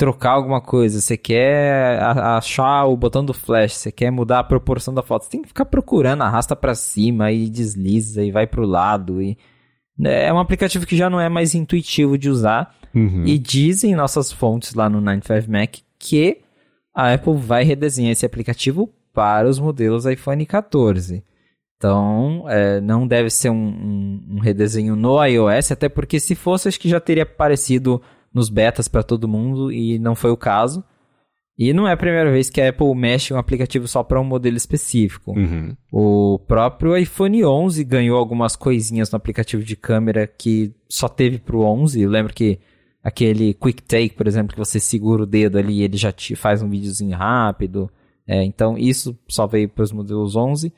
trocar 0.00 0.30
alguma 0.30 0.62
coisa, 0.62 0.98
você 0.98 1.14
quer 1.14 2.00
achar 2.00 2.86
o 2.86 2.96
botão 2.96 3.22
do 3.22 3.34
flash, 3.34 3.74
você 3.74 3.92
quer 3.92 4.10
mudar 4.10 4.38
a 4.38 4.44
proporção 4.44 4.94
da 4.94 5.02
foto, 5.02 5.24
você 5.24 5.30
tem 5.32 5.42
que 5.42 5.48
ficar 5.48 5.66
procurando, 5.66 6.22
arrasta 6.22 6.56
para 6.56 6.74
cima 6.74 7.30
e 7.30 7.50
desliza 7.50 8.24
e 8.24 8.30
vai 8.30 8.46
pro 8.46 8.64
lado 8.64 9.20
e 9.20 9.36
é 10.04 10.32
um 10.32 10.38
aplicativo 10.38 10.86
que 10.86 10.96
já 10.96 11.10
não 11.10 11.20
é 11.20 11.28
mais 11.28 11.54
intuitivo 11.54 12.16
de 12.16 12.28
usar 12.28 12.74
uhum. 12.94 13.24
e 13.24 13.38
dizem 13.38 13.94
nossas 13.94 14.32
fontes 14.32 14.74
lá 14.74 14.88
no 14.88 15.00
95Mac 15.00 15.80
que 15.98 16.38
a 16.94 17.12
Apple 17.14 17.36
vai 17.36 17.64
redesenhar 17.64 18.12
esse 18.12 18.26
aplicativo 18.26 18.92
para 19.12 19.48
os 19.48 19.58
modelos 19.58 20.06
iPhone 20.06 20.44
14. 20.46 21.22
Então, 21.76 22.44
é, 22.48 22.80
não 22.80 23.06
deve 23.06 23.30
ser 23.30 23.48
um, 23.50 23.54
um, 23.54 24.36
um 24.36 24.38
redesenho 24.38 24.94
no 24.94 25.24
iOS, 25.24 25.72
até 25.72 25.88
porque 25.88 26.20
se 26.20 26.34
fosse, 26.34 26.68
acho 26.68 26.78
que 26.78 26.88
já 26.88 27.00
teria 27.00 27.22
aparecido 27.22 28.02
nos 28.34 28.50
betas 28.50 28.86
para 28.86 29.02
todo 29.02 29.28
mundo 29.28 29.72
e 29.72 29.98
não 29.98 30.14
foi 30.14 30.30
o 30.30 30.36
caso. 30.36 30.84
E 31.60 31.74
não 31.74 31.86
é 31.86 31.92
a 31.92 31.96
primeira 31.96 32.32
vez 32.32 32.48
que 32.48 32.58
a 32.58 32.70
Apple 32.70 32.94
mexe 32.94 33.34
um 33.34 33.36
aplicativo 33.36 33.86
só 33.86 34.02
para 34.02 34.18
um 34.18 34.24
modelo 34.24 34.56
específico. 34.56 35.38
Uhum. 35.38 35.76
O 35.92 36.38
próprio 36.38 36.96
iPhone 36.96 37.44
11 37.44 37.84
ganhou 37.84 38.16
algumas 38.16 38.56
coisinhas 38.56 39.10
no 39.10 39.18
aplicativo 39.18 39.62
de 39.62 39.76
câmera 39.76 40.26
que 40.26 40.72
só 40.88 41.06
teve 41.06 41.38
para 41.38 41.54
o 41.54 41.60
11. 41.60 42.00
Eu 42.00 42.08
lembro 42.08 42.32
que 42.32 42.58
aquele 43.04 43.52
Quick 43.52 43.82
Take, 43.82 44.14
por 44.14 44.26
exemplo, 44.26 44.54
que 44.54 44.58
você 44.58 44.80
segura 44.80 45.24
o 45.24 45.26
dedo 45.26 45.58
ali 45.58 45.80
e 45.80 45.82
ele 45.82 45.98
já 45.98 46.10
te 46.10 46.34
faz 46.34 46.62
um 46.62 46.70
videozinho 46.70 47.14
rápido. 47.14 47.90
É, 48.26 48.42
então 48.42 48.78
isso 48.78 49.14
só 49.28 49.46
veio 49.46 49.68
para 49.68 49.84
os 49.84 49.92
modelos 49.92 50.36
11. 50.36 50.72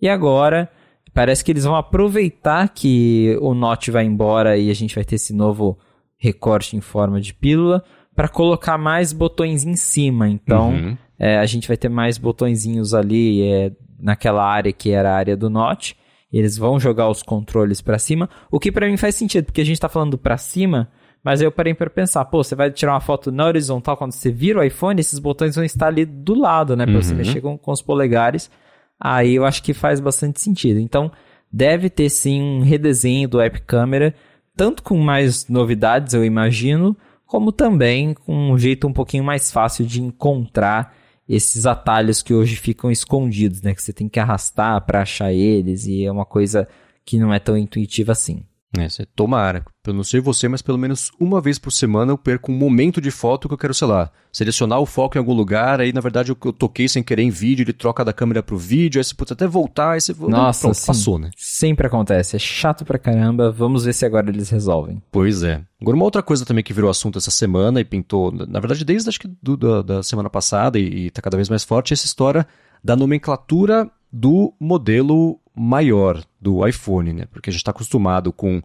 E 0.00 0.08
agora 0.08 0.70
parece 1.12 1.44
que 1.44 1.52
eles 1.52 1.64
vão 1.64 1.76
aproveitar 1.76 2.70
que 2.70 3.36
o 3.42 3.52
Note 3.52 3.90
vai 3.90 4.06
embora 4.06 4.56
e 4.56 4.70
a 4.70 4.74
gente 4.74 4.94
vai 4.94 5.04
ter 5.04 5.16
esse 5.16 5.34
novo 5.34 5.78
recorte 6.16 6.74
em 6.74 6.80
forma 6.80 7.20
de 7.20 7.34
pílula 7.34 7.84
para 8.14 8.28
colocar 8.28 8.76
mais 8.78 9.12
botões 9.12 9.64
em 9.64 9.76
cima. 9.76 10.28
Então, 10.28 10.70
uhum. 10.70 10.96
é, 11.18 11.38
a 11.38 11.46
gente 11.46 11.68
vai 11.68 11.76
ter 11.76 11.88
mais 11.88 12.18
botõezinhos 12.18 12.94
ali 12.94 13.42
é, 13.42 13.72
naquela 13.98 14.44
área 14.44 14.72
que 14.72 14.90
era 14.90 15.12
a 15.12 15.16
área 15.16 15.36
do 15.36 15.48
Note. 15.48 15.96
Eles 16.32 16.56
vão 16.56 16.80
jogar 16.80 17.08
os 17.08 17.22
controles 17.22 17.80
para 17.80 17.98
cima, 17.98 18.28
o 18.50 18.58
que 18.58 18.72
para 18.72 18.88
mim 18.88 18.96
faz 18.96 19.14
sentido, 19.14 19.44
porque 19.44 19.60
a 19.60 19.64
gente 19.64 19.74
está 19.76 19.88
falando 19.88 20.16
para 20.16 20.38
cima, 20.38 20.88
mas 21.22 21.42
eu 21.42 21.52
parei 21.52 21.74
para 21.74 21.90
pensar, 21.90 22.24
pô, 22.24 22.42
você 22.42 22.54
vai 22.54 22.70
tirar 22.70 22.94
uma 22.94 23.00
foto 23.00 23.30
na 23.30 23.46
horizontal 23.46 23.98
quando 23.98 24.12
você 24.12 24.30
vira 24.30 24.60
o 24.60 24.64
iPhone, 24.64 24.98
esses 24.98 25.18
botões 25.18 25.54
vão 25.54 25.64
estar 25.64 25.88
ali 25.88 26.06
do 26.06 26.34
lado, 26.34 26.74
né, 26.74 26.86
para 26.86 26.94
uhum. 26.94 27.02
você 27.02 27.14
mexer 27.14 27.42
com, 27.42 27.58
com 27.58 27.70
os 27.70 27.82
polegares. 27.82 28.50
Aí 28.98 29.34
eu 29.34 29.44
acho 29.44 29.62
que 29.62 29.74
faz 29.74 30.00
bastante 30.00 30.40
sentido. 30.40 30.80
Então, 30.80 31.12
deve 31.52 31.90
ter 31.90 32.08
sim 32.08 32.40
um 32.40 32.62
redesenho 32.62 33.28
do 33.28 33.40
App 33.40 33.60
Camera, 33.62 34.14
tanto 34.56 34.82
com 34.82 34.96
mais 34.96 35.48
novidades, 35.48 36.14
eu 36.14 36.24
imagino, 36.24 36.96
como 37.32 37.50
também 37.50 38.12
com 38.12 38.52
um 38.52 38.58
jeito 38.58 38.86
um 38.86 38.92
pouquinho 38.92 39.24
mais 39.24 39.50
fácil 39.50 39.86
de 39.86 40.02
encontrar 40.02 40.94
esses 41.26 41.64
atalhos 41.64 42.20
que 42.20 42.34
hoje 42.34 42.56
ficam 42.56 42.90
escondidos, 42.90 43.62
né? 43.62 43.74
Que 43.74 43.82
você 43.82 43.90
tem 43.90 44.06
que 44.06 44.20
arrastar 44.20 44.84
para 44.84 45.00
achar 45.00 45.32
eles 45.32 45.86
e 45.86 46.04
é 46.04 46.12
uma 46.12 46.26
coisa 46.26 46.68
que 47.06 47.18
não 47.18 47.32
é 47.32 47.38
tão 47.38 47.56
intuitiva 47.56 48.12
assim. 48.12 48.44
É, 48.78 48.88
você 48.88 49.04
tomara. 49.04 49.64
Eu 49.86 49.92
não 49.92 50.02
sei 50.02 50.20
você, 50.20 50.48
mas 50.48 50.62
pelo 50.62 50.78
menos 50.78 51.10
uma 51.20 51.40
vez 51.40 51.58
por 51.58 51.70
semana 51.70 52.12
eu 52.12 52.18
perco 52.18 52.50
um 52.50 52.56
momento 52.56 53.00
de 53.00 53.10
foto 53.10 53.46
que 53.46 53.54
eu 53.54 53.58
quero, 53.58 53.74
sei 53.74 53.86
lá, 53.86 54.10
selecionar 54.32 54.80
o 54.80 54.86
foco 54.86 55.16
em 55.16 55.20
algum 55.20 55.34
lugar, 55.34 55.80
aí 55.80 55.92
na 55.92 56.00
verdade 56.00 56.32
eu, 56.32 56.38
eu 56.42 56.52
toquei 56.52 56.88
sem 56.88 57.02
querer 57.02 57.22
em 57.22 57.30
vídeo, 57.30 57.64
ele 57.64 57.72
troca 57.72 58.04
da 58.04 58.12
câmera 58.12 58.42
pro 58.42 58.56
vídeo, 58.56 58.98
aí 58.98 59.04
você 59.04 59.14
pode 59.14 59.32
até 59.32 59.46
voltar, 59.46 59.92
aí 59.92 60.00
você... 60.00 60.14
Nossa, 60.18 60.62
Pronto, 60.62 60.74
sim. 60.74 60.86
passou, 60.86 61.18
né? 61.18 61.30
Sempre 61.36 61.86
acontece, 61.86 62.36
é 62.36 62.38
chato 62.38 62.84
pra 62.84 62.98
caramba, 62.98 63.50
vamos 63.50 63.84
ver 63.84 63.92
se 63.92 64.06
agora 64.06 64.30
eles 64.30 64.48
resolvem. 64.48 65.02
Pois 65.10 65.42
é. 65.42 65.60
Agora 65.80 65.96
uma 65.96 66.04
outra 66.04 66.22
coisa 66.22 66.46
também 66.46 66.64
que 66.64 66.72
virou 66.72 66.88
assunto 66.88 67.18
essa 67.18 67.30
semana 67.30 67.80
e 67.80 67.84
pintou, 67.84 68.32
na 68.32 68.60
verdade 68.60 68.84
desde 68.84 69.08
acho 69.08 69.20
que 69.20 69.28
do, 69.42 69.56
da, 69.56 69.82
da 69.82 70.02
semana 70.02 70.30
passada 70.30 70.78
e, 70.78 71.06
e 71.06 71.10
tá 71.10 71.20
cada 71.20 71.36
vez 71.36 71.48
mais 71.48 71.64
forte, 71.64 71.92
é 71.92 71.94
essa 71.94 72.06
história 72.06 72.46
da 72.82 72.96
nomenclatura 72.96 73.90
do 74.12 74.54
modelo 74.60 75.40
maior 75.54 76.22
do 76.40 76.66
iPhone, 76.66 77.12
né? 77.12 77.26
Porque 77.30 77.50
a 77.50 77.52
gente 77.52 77.60
está 77.60 77.70
acostumado 77.70 78.32
com 78.32 78.62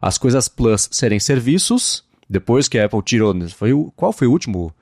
as 0.00 0.18
coisas 0.18 0.48
Plus 0.48 0.88
serem 0.90 1.20
serviços. 1.20 2.04
Depois 2.28 2.68
que 2.68 2.78
a 2.78 2.84
Apple 2.84 3.02
tirou. 3.02 3.34
Foi 3.50 3.72
o, 3.72 3.90
qual 3.96 4.12
foi 4.12 4.26
o 4.26 4.30
último? 4.30 4.72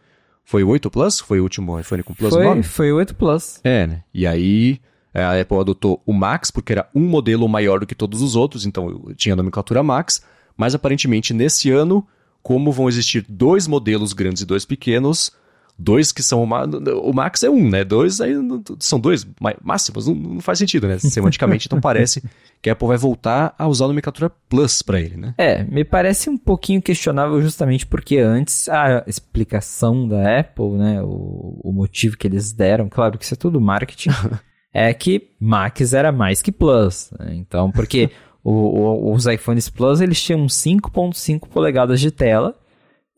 Foi 0.44 0.62
o 0.62 0.68
8 0.68 0.90
Plus? 0.90 1.20
Foi 1.20 1.40
o 1.40 1.42
último 1.42 1.78
iPhone 1.78 2.02
com 2.02 2.14
Plus 2.14 2.32
foi, 2.32 2.44
nome? 2.44 2.62
Foi 2.62 2.92
o 2.92 2.96
8 2.96 3.14
Plus. 3.14 3.60
É, 3.64 3.86
né? 3.86 4.02
E 4.12 4.26
aí 4.26 4.80
a 5.14 5.40
Apple 5.40 5.58
adotou 5.58 6.02
o 6.04 6.12
Max, 6.12 6.50
porque 6.50 6.72
era 6.72 6.88
um 6.94 7.00
modelo 7.00 7.48
maior 7.48 7.80
do 7.80 7.86
que 7.86 7.94
todos 7.94 8.20
os 8.20 8.36
outros, 8.36 8.66
então 8.66 9.12
tinha 9.16 9.32
a 9.32 9.36
nomenclatura 9.36 9.82
Max. 9.82 10.22
Mas 10.56 10.74
aparentemente 10.74 11.32
nesse 11.32 11.70
ano, 11.70 12.06
como 12.42 12.70
vão 12.70 12.88
existir 12.88 13.24
dois 13.28 13.66
modelos 13.66 14.12
grandes 14.12 14.42
e 14.42 14.46
dois 14.46 14.64
pequenos, 14.64 15.32
dois 15.78 16.10
que 16.10 16.22
são 16.22 16.42
uma, 16.42 16.64
o 16.64 17.12
max 17.12 17.42
é 17.42 17.50
um, 17.50 17.68
né? 17.68 17.84
Dois 17.84 18.20
aí 18.20 18.34
são 18.78 18.98
dois 18.98 19.26
máximos, 19.62 20.06
não, 20.06 20.14
não 20.14 20.40
faz 20.40 20.58
sentido, 20.58 20.88
né? 20.88 20.98
Semanticamente, 20.98 21.66
então 21.66 21.80
parece 21.80 22.22
que 22.62 22.70
a 22.70 22.72
Apple 22.72 22.88
vai 22.88 22.96
voltar 22.96 23.54
a 23.58 23.68
usar 23.68 23.84
a 23.84 23.88
nomenclatura 23.88 24.30
Plus 24.48 24.82
para 24.82 25.00
ele, 25.00 25.16
né? 25.16 25.34
É, 25.36 25.62
me 25.64 25.84
parece 25.84 26.30
um 26.30 26.38
pouquinho 26.38 26.80
questionável 26.80 27.40
justamente 27.42 27.86
porque 27.86 28.18
antes 28.18 28.68
a 28.68 29.04
explicação 29.06 30.08
da 30.08 30.40
Apple, 30.40 30.70
né, 30.70 31.02
o, 31.02 31.60
o 31.62 31.72
motivo 31.72 32.16
que 32.16 32.26
eles 32.26 32.52
deram, 32.52 32.88
claro 32.88 33.18
que 33.18 33.24
isso 33.24 33.34
é 33.34 33.36
tudo 33.36 33.60
marketing, 33.60 34.10
é 34.72 34.92
que 34.94 35.30
Max 35.38 35.92
era 35.92 36.10
mais 36.10 36.40
que 36.40 36.50
Plus, 36.50 37.10
né? 37.18 37.34
Então, 37.34 37.70
porque 37.70 38.10
o, 38.42 38.52
o, 38.52 39.12
os 39.12 39.26
iPhones 39.26 39.68
Plus 39.68 40.00
eles 40.00 40.22
tinham 40.22 40.46
5.5 40.46 41.48
polegadas 41.48 42.00
de 42.00 42.10
tela 42.10 42.54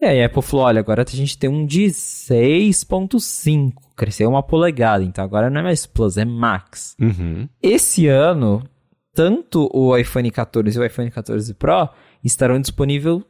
e 0.01 0.07
aí 0.07 0.23
a 0.23 0.27
Apple 0.27 0.43
falou, 0.43 0.67
olha, 0.67 0.81
agora 0.81 1.05
a 1.07 1.11
gente 1.11 1.37
tem 1.37 1.51
um 1.51 1.67
de 1.67 1.87
6.5, 1.87 3.73
cresceu 3.97 4.29
uma 4.29 4.43
polegada, 4.43 5.03
então 5.03 5.25
agora 5.25 5.51
não 5.51 5.61
é 5.61 5.65
mais 5.65 5.87
Plus, 5.87 6.17
é 6.17 6.25
Max. 6.25 6.95
Uhum. 7.01 7.49
Esse 7.61 8.07
ano, 8.07 8.63
tanto 9.13 9.69
o 9.73 9.97
iPhone 9.97 10.31
14 10.31 10.77
e 10.77 10.81
o 10.81 10.85
iPhone 10.85 11.11
14 11.11 11.53
Pro 11.55 11.89
estarão 12.23 12.61
disponíveis 12.61 13.23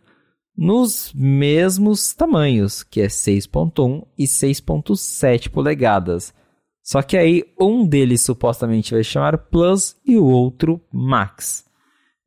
nos 0.57 1.13
mesmos 1.15 2.13
tamanhos, 2.13 2.83
que 2.83 3.01
é 3.01 3.07
6.1 3.07 4.05
e 4.19 4.25
6.7 4.25 5.49
polegadas. 5.49 6.35
Só 6.83 7.01
que 7.01 7.17
aí 7.17 7.45
um 7.61 7.87
deles 7.87 8.23
supostamente 8.23 8.93
vai 8.93 9.05
chamar 9.05 9.39
Plus 9.39 9.97
e 10.05 10.19
o 10.19 10.25
outro 10.25 10.81
Max. 10.93 11.68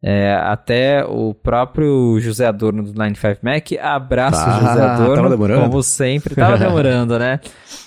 É, 0.03 0.33
até 0.33 1.05
o 1.05 1.31
próprio 1.31 2.19
José 2.19 2.47
Adorno 2.47 2.81
do 2.81 2.93
95 2.93 3.39
Mac, 3.43 3.71
abraço 3.79 4.39
ah, 4.39 4.59
José 4.59 4.81
Adorno, 4.81 5.37
como 5.37 5.83
sempre, 5.83 6.33
tava 6.33 6.57
demorando, 6.59 7.19
né? 7.19 7.39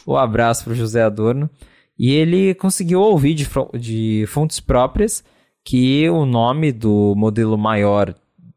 O 0.07 0.17
abraço 0.17 0.65
pro 0.65 0.75
José 0.77 1.03
Adorno. 1.03 1.51
E 1.99 2.13
ele 2.13 2.55
conseguiu 2.55 3.01
ouvir 3.01 3.35
de, 3.35 3.49
de 3.79 4.25
fontes 4.29 4.61
próprias 4.61 5.25
que 5.65 6.09
o 6.09 6.25
nome 6.25 6.71
do 6.71 7.15
modelo 7.17 7.59
maior 7.59 8.15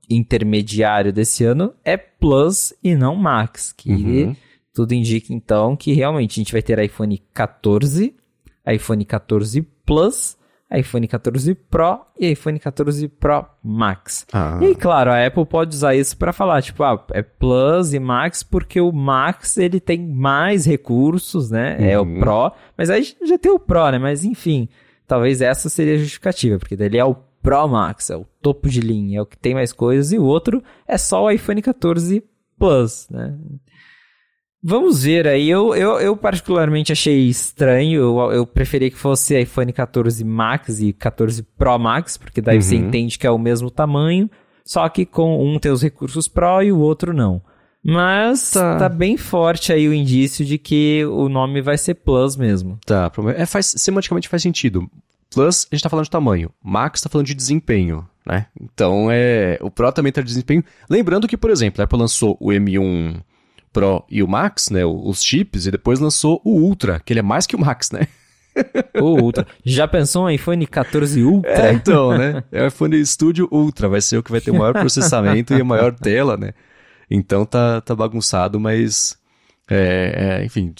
intermediário 0.09 1.11
desse 1.11 1.43
ano 1.43 1.73
é 1.83 1.97
Plus 1.97 2.73
e 2.83 2.95
não 2.95 3.15
Max, 3.15 3.71
que 3.71 3.91
uhum. 3.91 4.35
tudo 4.73 4.93
indica 4.93 5.33
então 5.33 5.75
que 5.75 5.93
realmente 5.93 6.39
a 6.39 6.41
gente 6.41 6.51
vai 6.51 6.61
ter 6.61 6.77
iPhone 6.79 7.21
14, 7.33 8.13
iPhone 8.67 9.05
14 9.05 9.61
Plus 9.85 10.37
iPhone 10.71 11.07
14 11.07 11.55
Pro 11.55 12.01
e 12.19 12.31
iPhone 12.31 12.59
14 12.59 13.07
Pro 13.07 13.45
Max. 13.63 14.25
Ah. 14.33 14.59
E 14.61 14.65
aí, 14.65 14.75
claro, 14.75 15.11
a 15.11 15.25
Apple 15.25 15.45
pode 15.45 15.75
usar 15.75 15.95
isso 15.95 16.17
para 16.17 16.33
falar, 16.33 16.61
tipo, 16.61 16.83
ah, 16.83 17.05
é 17.13 17.21
Plus 17.21 17.93
e 17.93 17.99
Max 17.99 18.43
porque 18.43 18.81
o 18.81 18.91
Max 18.91 19.57
ele 19.57 19.79
tem 19.79 20.05
mais 20.05 20.65
recursos, 20.65 21.49
né? 21.49 21.77
Uhum. 21.79 21.85
É 21.85 21.99
o 21.99 22.03
uhum. 22.03 22.19
Pro, 22.19 22.51
mas 22.77 22.89
aí 22.89 23.03
já 23.23 23.37
tem 23.37 23.51
o 23.51 23.59
Pro, 23.59 23.91
né? 23.91 23.97
Mas 23.97 24.23
enfim, 24.23 24.67
talvez 25.07 25.41
essa 25.41 25.69
seria 25.69 25.95
a 25.95 25.97
justificativa, 25.97 26.59
porque 26.59 26.75
dele 26.75 26.97
é 26.97 27.05
o 27.05 27.15
Pro 27.41 27.67
Max, 27.67 28.09
é 28.09 28.17
o 28.17 28.25
topo 28.41 28.67
de 28.67 28.81
linha, 28.81 29.19
é 29.19 29.21
o 29.21 29.25
que 29.25 29.37
tem 29.37 29.53
mais 29.53 29.71
coisas, 29.71 30.11
e 30.11 30.19
o 30.19 30.25
outro 30.25 30.61
é 30.87 30.97
só 30.97 31.23
o 31.23 31.31
iPhone 31.31 31.61
14 31.61 32.23
Plus, 32.59 33.07
né? 33.09 33.37
Vamos 34.61 35.03
ver 35.03 35.27
aí. 35.27 35.49
Eu, 35.49 35.75
eu, 35.75 35.99
eu 35.99 36.17
particularmente 36.17 36.91
achei 36.91 37.27
estranho. 37.27 38.01
Eu, 38.01 38.31
eu 38.31 38.47
preferia 38.47 38.89
que 38.89 38.97
fosse 38.97 39.39
iPhone 39.39 39.71
14 39.71 40.23
Max 40.23 40.79
e 40.79 40.93
14 40.93 41.43
Pro 41.57 41.77
Max, 41.77 42.17
porque 42.17 42.41
daí 42.41 42.57
uhum. 42.57 42.61
você 42.61 42.75
entende 42.75 43.19
que 43.19 43.27
é 43.27 43.31
o 43.31 43.37
mesmo 43.37 43.69
tamanho, 43.69 44.29
só 44.65 44.87
que 44.89 45.05
com 45.05 45.45
um 45.45 45.59
tem 45.59 45.71
os 45.71 45.81
recursos 45.81 46.27
Pro 46.27 46.61
e 46.63 46.71
o 46.71 46.79
outro 46.79 47.13
não. 47.13 47.41
Mas 47.83 48.51
tá. 48.51 48.77
tá. 48.77 48.89
bem 48.89 49.15
forte 49.15 49.71
aí 49.71 49.87
o 49.87 49.93
indício 49.93 50.43
de 50.43 50.57
que 50.57 51.05
o 51.05 51.29
nome 51.29 51.61
vai 51.61 51.77
ser 51.77 51.93
Plus 51.93 52.35
mesmo. 52.35 52.77
Tá, 52.85 53.09
é, 53.35 53.45
faz, 53.45 53.73
semanticamente 53.77 54.27
faz 54.27 54.41
sentido. 54.41 54.89
Plus, 55.33 55.67
a 55.71 55.75
gente 55.75 55.83
tá 55.83 55.89
falando 55.89 56.05
de 56.05 56.11
tamanho. 56.11 56.49
Max 56.61 57.01
tá 57.01 57.09
falando 57.09 57.27
de 57.27 57.33
desempenho, 57.33 58.05
né? 58.25 58.47
Então, 58.59 59.07
é, 59.09 59.57
o 59.61 59.69
Pro 59.69 59.91
também 59.91 60.11
tá 60.11 60.21
de 60.21 60.27
desempenho. 60.27 60.63
Lembrando 60.89 61.27
que, 61.27 61.37
por 61.37 61.49
exemplo, 61.49 61.81
a 61.81 61.85
Apple 61.85 61.99
lançou 61.99 62.35
o 62.41 62.49
M1 62.49 63.21
Pro 63.71 64.03
e 64.09 64.23
o 64.23 64.27
Max, 64.27 64.69
né, 64.69 64.85
os 64.85 65.23
chips, 65.23 65.65
e 65.65 65.71
depois 65.71 65.99
lançou 65.99 66.41
o 66.43 66.59
Ultra, 66.59 66.99
que 66.99 67.13
ele 67.13 67.19
é 67.19 67.23
mais 67.23 67.45
que 67.45 67.55
o 67.55 67.59
Max, 67.59 67.91
né? 67.91 68.07
O 68.99 69.21
Ultra. 69.21 69.45
Já 69.63 69.87
pensou 69.87 70.25
um 70.25 70.29
iPhone 70.31 70.65
14 70.65 71.21
Ultra? 71.21 71.69
É, 71.69 71.73
então, 71.73 72.17
né? 72.17 72.43
É 72.51 72.63
o 72.63 72.67
iPhone 72.67 73.05
Studio 73.05 73.47
Ultra, 73.51 73.87
vai 73.87 74.01
ser 74.01 74.17
o 74.17 74.23
que 74.23 74.31
vai 74.31 74.41
ter 74.41 74.49
o 74.49 74.55
maior 74.55 74.73
processamento 74.73 75.53
e 75.53 75.61
a 75.61 75.63
maior 75.63 75.93
tela, 75.93 76.35
né? 76.35 76.53
Então 77.09 77.45
tá, 77.45 77.81
tá 77.81 77.95
bagunçado, 77.95 78.59
mas 78.59 79.15
é, 79.69 80.39
é, 80.39 80.45
enfim, 80.45 80.73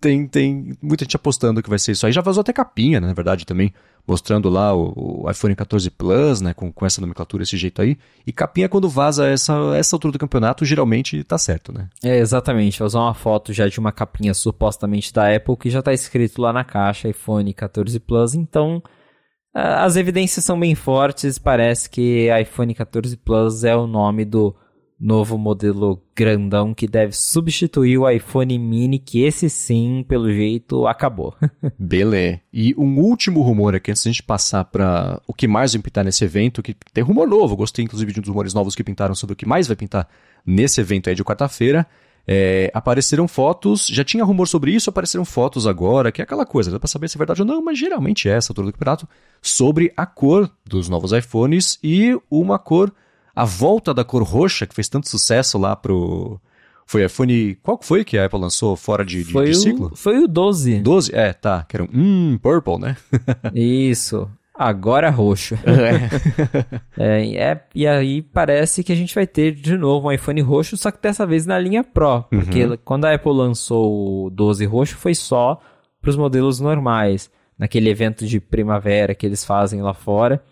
tem, 0.00 0.26
tem 0.26 0.76
muita 0.82 1.04
gente 1.04 1.14
apostando 1.14 1.62
que 1.62 1.70
vai 1.70 1.78
ser 1.78 1.92
isso 1.92 2.04
aí. 2.04 2.12
Já 2.12 2.20
vazou 2.20 2.40
até 2.40 2.52
capinha, 2.52 3.00
né, 3.00 3.06
na 3.06 3.12
verdade, 3.12 3.46
também, 3.46 3.72
mostrando 4.06 4.48
lá 4.48 4.74
o, 4.74 5.22
o, 5.24 5.30
iPhone 5.30 5.54
14 5.54 5.88
Plus, 5.90 6.40
né, 6.40 6.52
com, 6.52 6.72
com 6.72 6.84
essa 6.84 7.00
nomenclatura, 7.00 7.44
esse 7.44 7.56
jeito 7.56 7.80
aí. 7.80 7.96
E 8.26 8.32
capinha, 8.32 8.68
quando 8.68 8.88
vaza 8.88 9.28
essa, 9.28 9.54
essa 9.76 9.94
altura 9.94 10.12
do 10.12 10.18
campeonato, 10.18 10.64
geralmente 10.64 11.22
tá 11.22 11.38
certo, 11.38 11.72
né? 11.72 11.88
É, 12.02 12.18
exatamente. 12.18 12.82
Usar 12.82 13.00
uma 13.00 13.14
foto 13.14 13.52
já 13.52 13.68
de 13.68 13.78
uma 13.78 13.92
capinha 13.92 14.34
supostamente 14.34 15.12
da 15.12 15.34
Apple 15.34 15.56
que 15.56 15.70
já 15.70 15.80
tá 15.80 15.92
escrito 15.92 16.42
lá 16.42 16.52
na 16.52 16.64
caixa 16.64 17.08
iPhone 17.08 17.54
14 17.54 18.00
Plus, 18.00 18.34
então 18.34 18.82
as 19.54 19.96
evidências 19.96 20.44
são 20.44 20.58
bem 20.58 20.74
fortes. 20.74 21.38
Parece 21.38 21.88
que 21.88 22.28
iPhone 22.40 22.74
14 22.74 23.16
Plus 23.18 23.62
é 23.62 23.76
o 23.76 23.86
nome 23.86 24.24
do 24.24 24.56
novo 25.02 25.36
modelo 25.36 26.00
grandão 26.14 26.72
que 26.72 26.86
deve 26.86 27.12
substituir 27.12 27.98
o 27.98 28.08
iPhone 28.08 28.56
mini, 28.56 29.00
que 29.00 29.24
esse 29.24 29.50
sim, 29.50 30.04
pelo 30.06 30.32
jeito, 30.32 30.86
acabou. 30.86 31.34
Beleza. 31.76 32.40
E 32.52 32.72
um 32.78 33.00
último 33.00 33.42
rumor 33.42 33.74
aqui, 33.74 33.90
antes 33.90 34.04
de 34.04 34.08
a 34.08 34.12
gente 34.12 34.22
passar 34.22 34.64
para 34.64 35.20
o 35.26 35.34
que 35.34 35.48
mais 35.48 35.72
vai 35.72 35.82
pintar 35.82 36.04
nesse 36.04 36.24
evento, 36.24 36.62
que 36.62 36.76
tem 36.94 37.02
rumor 37.02 37.26
novo, 37.26 37.56
gostei 37.56 37.84
inclusive 37.84 38.12
de 38.12 38.20
um 38.20 38.22
dos 38.22 38.28
rumores 38.28 38.54
novos 38.54 38.76
que 38.76 38.84
pintaram 38.84 39.14
sobre 39.14 39.32
o 39.32 39.36
que 39.36 39.44
mais 39.44 39.66
vai 39.66 39.74
pintar 39.74 40.08
nesse 40.46 40.80
evento 40.80 41.08
aí 41.08 41.16
de 41.16 41.24
quarta-feira. 41.24 41.84
É, 42.24 42.70
apareceram 42.72 43.26
fotos, 43.26 43.88
já 43.88 44.04
tinha 44.04 44.22
rumor 44.22 44.46
sobre 44.46 44.70
isso, 44.70 44.88
apareceram 44.88 45.24
fotos 45.24 45.66
agora, 45.66 46.12
que 46.12 46.22
é 46.22 46.24
aquela 46.24 46.46
coisa, 46.46 46.70
dá 46.70 46.78
pra 46.78 46.86
saber 46.86 47.08
se 47.08 47.16
é 47.16 47.18
verdade 47.18 47.42
ou 47.42 47.48
não, 47.48 47.60
mas 47.60 47.76
geralmente 47.76 48.28
é 48.28 48.32
essa 48.32 48.52
altura 48.52 48.68
do 48.68 48.72
campeonato, 48.72 49.08
sobre 49.40 49.92
a 49.96 50.06
cor 50.06 50.48
dos 50.64 50.88
novos 50.88 51.10
iPhones 51.10 51.80
e 51.82 52.16
uma 52.30 52.60
cor 52.60 52.92
a 53.34 53.44
volta 53.44 53.94
da 53.94 54.04
cor 54.04 54.22
roxa, 54.22 54.66
que 54.66 54.74
fez 54.74 54.88
tanto 54.88 55.08
sucesso 55.08 55.58
lá 55.58 55.74
pro. 55.74 56.40
Foi 56.86 57.04
iPhone. 57.04 57.54
Qual 57.62 57.78
foi 57.80 58.04
que 58.04 58.18
a 58.18 58.26
Apple 58.26 58.40
lançou 58.40 58.76
fora 58.76 59.04
de, 59.04 59.24
de, 59.24 59.32
foi 59.32 59.46
de 59.46 59.50
o, 59.52 59.54
ciclo? 59.54 59.92
Foi 59.94 60.18
o 60.18 60.28
12. 60.28 60.80
12? 60.80 61.14
É, 61.14 61.32
tá. 61.32 61.64
Que 61.66 61.76
era 61.76 61.84
um. 61.84 61.88
Hum, 61.92 62.38
purple, 62.42 62.78
né? 62.78 62.96
Isso. 63.54 64.28
Agora 64.54 65.10
roxo. 65.10 65.56
É. 66.96 67.22
é, 67.24 67.36
é, 67.36 67.60
e 67.74 67.86
aí 67.86 68.22
parece 68.22 68.84
que 68.84 68.92
a 68.92 68.96
gente 68.96 69.14
vai 69.14 69.26
ter 69.26 69.52
de 69.52 69.76
novo 69.76 70.08
um 70.08 70.12
iPhone 70.12 70.40
roxo, 70.42 70.76
só 70.76 70.90
que 70.90 71.00
dessa 71.00 71.26
vez 71.26 71.46
na 71.46 71.58
linha 71.58 71.82
Pro. 71.82 72.24
Porque 72.24 72.64
uhum. 72.64 72.78
quando 72.84 73.06
a 73.06 73.14
Apple 73.14 73.32
lançou 73.32 74.26
o 74.26 74.30
12 74.30 74.64
roxo 74.66 74.96
foi 74.96 75.14
só 75.14 75.58
para 76.00 76.10
os 76.10 76.16
modelos 76.16 76.60
normais. 76.60 77.30
Naquele 77.58 77.88
evento 77.88 78.26
de 78.26 78.40
primavera 78.40 79.14
que 79.14 79.24
eles 79.24 79.44
fazem 79.44 79.80
lá 79.82 79.94
fora. 79.94 80.42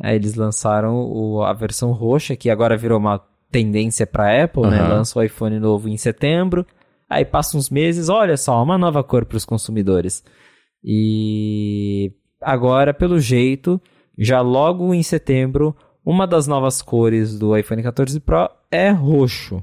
Aí 0.00 0.16
eles 0.16 0.34
lançaram 0.34 0.96
o, 0.96 1.42
a 1.42 1.52
versão 1.52 1.92
roxa, 1.92 2.36
que 2.36 2.50
agora 2.50 2.76
virou 2.76 2.98
uma 2.98 3.18
tendência 3.50 4.06
para 4.06 4.44
Apple, 4.44 4.62
uhum. 4.62 4.70
né? 4.70 4.82
Lança 4.82 5.18
o 5.18 5.22
iPhone 5.22 5.58
novo 5.58 5.88
em 5.88 5.96
setembro. 5.96 6.66
Aí 7.08 7.24
passa 7.24 7.56
uns 7.58 7.68
meses, 7.68 8.08
olha 8.08 8.36
só, 8.36 8.62
uma 8.62 8.78
nova 8.78 9.04
cor 9.04 9.26
para 9.26 9.36
os 9.36 9.44
consumidores. 9.44 10.24
E 10.82 12.10
agora, 12.40 12.94
pelo 12.94 13.18
jeito, 13.18 13.80
já 14.18 14.40
logo 14.40 14.94
em 14.94 15.02
setembro, 15.02 15.76
uma 16.04 16.26
das 16.26 16.46
novas 16.46 16.80
cores 16.82 17.38
do 17.38 17.56
iPhone 17.56 17.82
14 17.82 18.18
Pro 18.20 18.50
é 18.70 18.90
roxo. 18.90 19.62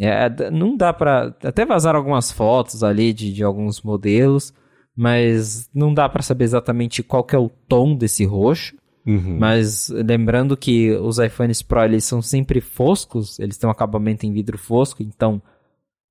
É, 0.00 0.50
não 0.50 0.76
dá 0.76 0.92
para 0.92 1.34
até 1.42 1.66
vazar 1.66 1.96
algumas 1.96 2.30
fotos 2.30 2.84
ali 2.84 3.12
de, 3.12 3.32
de 3.32 3.42
alguns 3.42 3.82
modelos, 3.82 4.54
mas 4.96 5.68
não 5.74 5.92
dá 5.92 6.08
para 6.08 6.22
saber 6.22 6.44
exatamente 6.44 7.02
qual 7.02 7.26
é 7.32 7.38
o 7.38 7.48
tom 7.48 7.96
desse 7.96 8.24
roxo. 8.24 8.76
Uhum. 9.06 9.38
Mas 9.38 9.88
lembrando 9.88 10.56
que 10.56 10.92
os 10.92 11.18
iPhones 11.18 11.62
Pro 11.62 11.84
eles 11.84 12.04
são 12.04 12.20
sempre 12.20 12.60
foscos, 12.60 13.38
eles 13.38 13.56
têm 13.56 13.68
um 13.68 13.72
acabamento 13.72 14.26
em 14.26 14.32
vidro 14.32 14.58
fosco, 14.58 15.02
então 15.02 15.40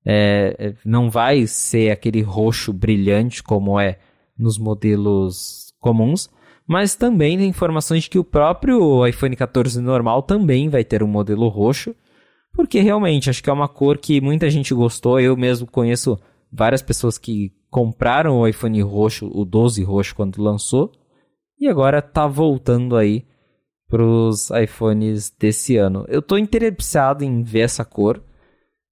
é, 0.04 0.56
é, 0.58 0.74
não 0.84 1.10
vai 1.10 1.46
ser 1.46 1.90
aquele 1.90 2.22
roxo 2.22 2.72
brilhante 2.72 3.42
como 3.42 3.78
é 3.78 3.98
nos 4.38 4.58
modelos 4.58 5.72
comuns. 5.80 6.28
Mas 6.66 6.94
também 6.94 7.38
tem 7.38 7.48
informações 7.48 8.04
de 8.04 8.10
que 8.10 8.18
o 8.18 8.24
próprio 8.24 9.06
iPhone 9.06 9.34
14 9.34 9.80
normal 9.80 10.22
também 10.22 10.68
vai 10.68 10.84
ter 10.84 11.02
um 11.02 11.06
modelo 11.06 11.48
roxo, 11.48 11.94
porque 12.52 12.80
realmente 12.80 13.30
acho 13.30 13.42
que 13.42 13.48
é 13.48 13.52
uma 13.52 13.68
cor 13.68 13.96
que 13.96 14.20
muita 14.20 14.50
gente 14.50 14.74
gostou. 14.74 15.18
Eu 15.18 15.34
mesmo 15.34 15.66
conheço 15.66 16.18
várias 16.52 16.82
pessoas 16.82 17.16
que 17.16 17.52
compraram 17.70 18.38
o 18.38 18.46
iPhone 18.46 18.82
roxo, 18.82 19.30
o 19.32 19.44
12 19.44 19.82
roxo, 19.82 20.14
quando 20.14 20.42
lançou 20.42 20.92
e 21.60 21.68
agora 21.68 22.00
tá 22.00 22.26
voltando 22.26 22.96
aí 22.96 23.24
pros 23.88 24.50
iPhones 24.50 25.30
desse 25.30 25.76
ano. 25.76 26.04
Eu 26.08 26.20
tô 26.20 26.36
interessado 26.36 27.22
em 27.22 27.42
ver 27.42 27.60
essa 27.60 27.84
cor, 27.84 28.22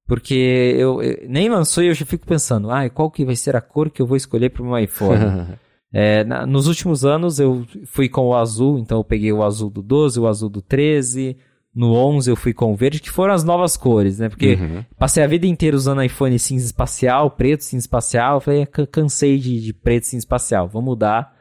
porque 0.07 0.75
eu, 0.77 1.03
eu 1.03 1.29
nem 1.29 1.49
lançou 1.49 1.83
e 1.85 1.89
eu 1.89 1.95
já 1.95 2.07
fico 2.07 2.27
pensando, 2.27 2.71
ah, 2.71 2.89
qual 2.89 3.11
que 3.11 3.25
vai 3.25 3.37
ser 3.37 3.55
a 3.55 3.61
cor 3.61 3.91
que 3.91 4.01
eu 4.01 4.07
vou 4.07 4.17
escolher 4.17 4.51
para 4.51 4.63
o 4.63 4.67
meu 4.67 4.79
iPhone? 4.79 5.59
é, 5.93 6.25
na, 6.25 6.47
nos 6.47 6.67
últimos 6.67 7.05
anos 7.05 7.39
eu 7.39 7.65
fui 7.87 8.09
com 8.09 8.29
o 8.29 8.35
azul, 8.35 8.79
então 8.79 8.99
eu 8.99 9.05
peguei 9.05 9.33
o 9.33 9.45
azul 9.45 9.69
do 9.69 9.83
12, 9.83 10.19
o 10.19 10.27
azul 10.27 10.49
do 10.49 10.63
13, 10.63 11.37
no 11.75 11.93
11 11.93 12.31
eu 12.31 12.37
fui 12.37 12.55
com 12.55 12.73
o 12.73 12.77
verde, 12.77 13.01
que 13.01 13.11
foram 13.11 13.35
as 13.35 13.45
novas 13.45 13.77
cores, 13.77 14.19
né? 14.19 14.31
Porque 14.31 14.55
uhum. 14.55 14.83
passei 14.99 15.23
a 15.23 15.27
vida 15.27 15.47
inteira 15.47 15.77
usando 15.77 16.03
iPhone 16.03 16.39
cinza 16.39 16.65
espacial, 16.65 17.31
preto 17.33 17.65
cinza 17.65 17.83
espacial, 17.83 18.41
falei, 18.41 18.63
ah, 18.63 18.87
cansei 18.87 19.39
de, 19.39 19.61
de 19.61 19.75
preto 19.75 20.07
cinza 20.07 20.23
espacial, 20.23 20.67
vou 20.67 20.81
mudar 20.81 21.36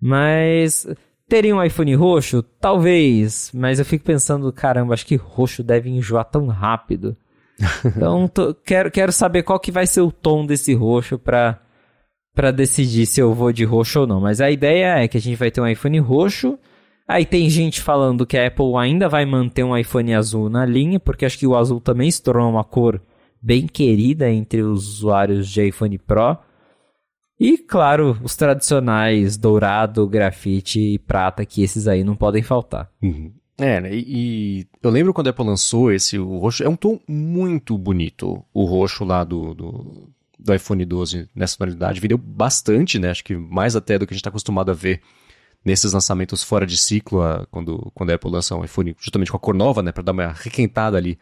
mas 0.00 0.86
teria 1.28 1.54
um 1.54 1.62
iPhone 1.62 1.94
roxo? 1.94 2.42
Talvez, 2.42 3.50
mas 3.54 3.78
eu 3.78 3.84
fico 3.84 4.04
pensando, 4.04 4.52
caramba, 4.52 4.94
acho 4.94 5.06
que 5.06 5.16
roxo 5.16 5.62
deve 5.62 5.90
enjoar 5.90 6.24
tão 6.24 6.46
rápido. 6.46 7.16
Então, 7.84 8.28
tô, 8.28 8.54
quero, 8.54 8.88
quero 8.88 9.10
saber 9.10 9.42
qual 9.42 9.58
que 9.58 9.72
vai 9.72 9.84
ser 9.84 10.00
o 10.00 10.12
tom 10.12 10.46
desse 10.46 10.72
roxo 10.74 11.18
para 11.18 11.60
para 12.38 12.52
decidir 12.52 13.04
se 13.04 13.20
eu 13.20 13.34
vou 13.34 13.52
de 13.52 13.64
roxo 13.64 14.02
ou 14.02 14.06
não. 14.06 14.20
Mas 14.20 14.40
a 14.40 14.48
ideia 14.48 15.02
é 15.02 15.08
que 15.08 15.16
a 15.18 15.20
gente 15.20 15.36
vai 15.36 15.50
ter 15.50 15.60
um 15.60 15.66
iPhone 15.66 15.98
roxo. 15.98 16.56
Aí 17.08 17.26
tem 17.26 17.50
gente 17.50 17.80
falando 17.80 18.24
que 18.24 18.38
a 18.38 18.46
Apple 18.46 18.76
ainda 18.76 19.08
vai 19.08 19.26
manter 19.26 19.64
um 19.64 19.76
iPhone 19.76 20.14
azul 20.14 20.48
na 20.48 20.64
linha, 20.64 21.00
porque 21.00 21.26
acho 21.26 21.36
que 21.36 21.48
o 21.48 21.56
azul 21.56 21.80
também 21.80 22.08
se 22.08 22.22
tornou 22.22 22.48
uma 22.48 22.62
cor 22.62 23.02
bem 23.42 23.66
querida 23.66 24.30
entre 24.30 24.62
os 24.62 24.86
usuários 24.86 25.48
de 25.48 25.66
iPhone 25.66 25.98
Pro. 25.98 26.38
E, 27.38 27.56
claro, 27.56 28.18
os 28.22 28.34
tradicionais 28.34 29.36
dourado, 29.36 30.08
grafite 30.08 30.80
e 30.80 30.98
prata, 30.98 31.46
que 31.46 31.62
esses 31.62 31.86
aí 31.86 32.02
não 32.02 32.16
podem 32.16 32.42
faltar. 32.42 32.90
Uhum. 33.00 33.32
É, 33.56 33.80
né? 33.80 33.94
E, 33.94 34.04
e, 34.08 34.66
eu 34.82 34.90
lembro 34.90 35.12
quando 35.12 35.28
a 35.28 35.30
Apple 35.30 35.44
lançou 35.44 35.92
esse 35.92 36.18
o 36.18 36.38
roxo. 36.38 36.62
É 36.62 36.68
um 36.68 36.76
tom 36.76 37.00
muito 37.08 37.76
bonito, 37.76 38.44
o 38.52 38.64
roxo 38.64 39.04
lá 39.04 39.24
do, 39.24 39.54
do, 39.54 40.10
do 40.38 40.54
iPhone 40.54 40.84
12 40.84 41.28
nessa 41.34 41.58
tonalidade. 41.58 42.00
Vendeu 42.00 42.18
bastante, 42.18 42.98
né? 42.98 43.10
Acho 43.10 43.24
que 43.24 43.36
mais 43.36 43.76
até 43.76 43.98
do 43.98 44.06
que 44.06 44.12
a 44.12 44.14
gente 44.14 44.20
está 44.20 44.30
acostumado 44.30 44.70
a 44.70 44.74
ver 44.74 45.00
nesses 45.64 45.92
lançamentos 45.92 46.42
fora 46.42 46.64
de 46.64 46.76
ciclo, 46.76 47.20
a, 47.20 47.46
quando, 47.50 47.90
quando 47.94 48.10
a 48.10 48.14
Apple 48.14 48.30
lança 48.30 48.54
um 48.54 48.64
iPhone 48.64 48.96
justamente 48.98 49.30
com 49.30 49.36
a 49.36 49.40
cor 49.40 49.54
nova, 49.54 49.82
né? 49.82 49.90
Para 49.92 50.04
dar 50.04 50.12
uma 50.12 50.32
requentada 50.32 50.96
ali 50.96 51.18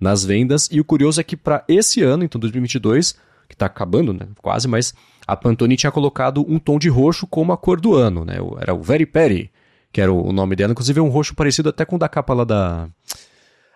nas 0.00 0.24
vendas. 0.24 0.68
E 0.70 0.80
o 0.80 0.84
curioso 0.84 1.20
é 1.20 1.24
que 1.24 1.36
para 1.36 1.64
esse 1.68 2.02
ano, 2.02 2.24
então 2.24 2.40
2022, 2.40 3.12
que 3.48 3.54
está 3.54 3.66
acabando, 3.66 4.12
né? 4.12 4.26
Quase, 4.42 4.66
mas 4.66 4.92
a 5.28 5.36
Pantone 5.36 5.76
tinha 5.76 5.92
colocado 5.92 6.42
um 6.48 6.58
tom 6.58 6.78
de 6.78 6.88
roxo 6.88 7.26
como 7.26 7.52
a 7.52 7.58
cor 7.58 7.78
do 7.78 7.94
ano, 7.94 8.24
né? 8.24 8.36
Era 8.62 8.72
o 8.72 8.82
Very 8.82 9.04
Perry, 9.04 9.50
que 9.92 10.00
era 10.00 10.10
o 10.10 10.32
nome 10.32 10.56
dela. 10.56 10.72
Inclusive 10.72 10.98
é 10.98 11.02
um 11.02 11.10
roxo 11.10 11.34
parecido 11.34 11.68
até 11.68 11.84
com 11.84 11.96
o 11.96 11.98
da 11.98 12.08
capa 12.08 12.32
lá 12.32 12.44
da... 12.44 12.88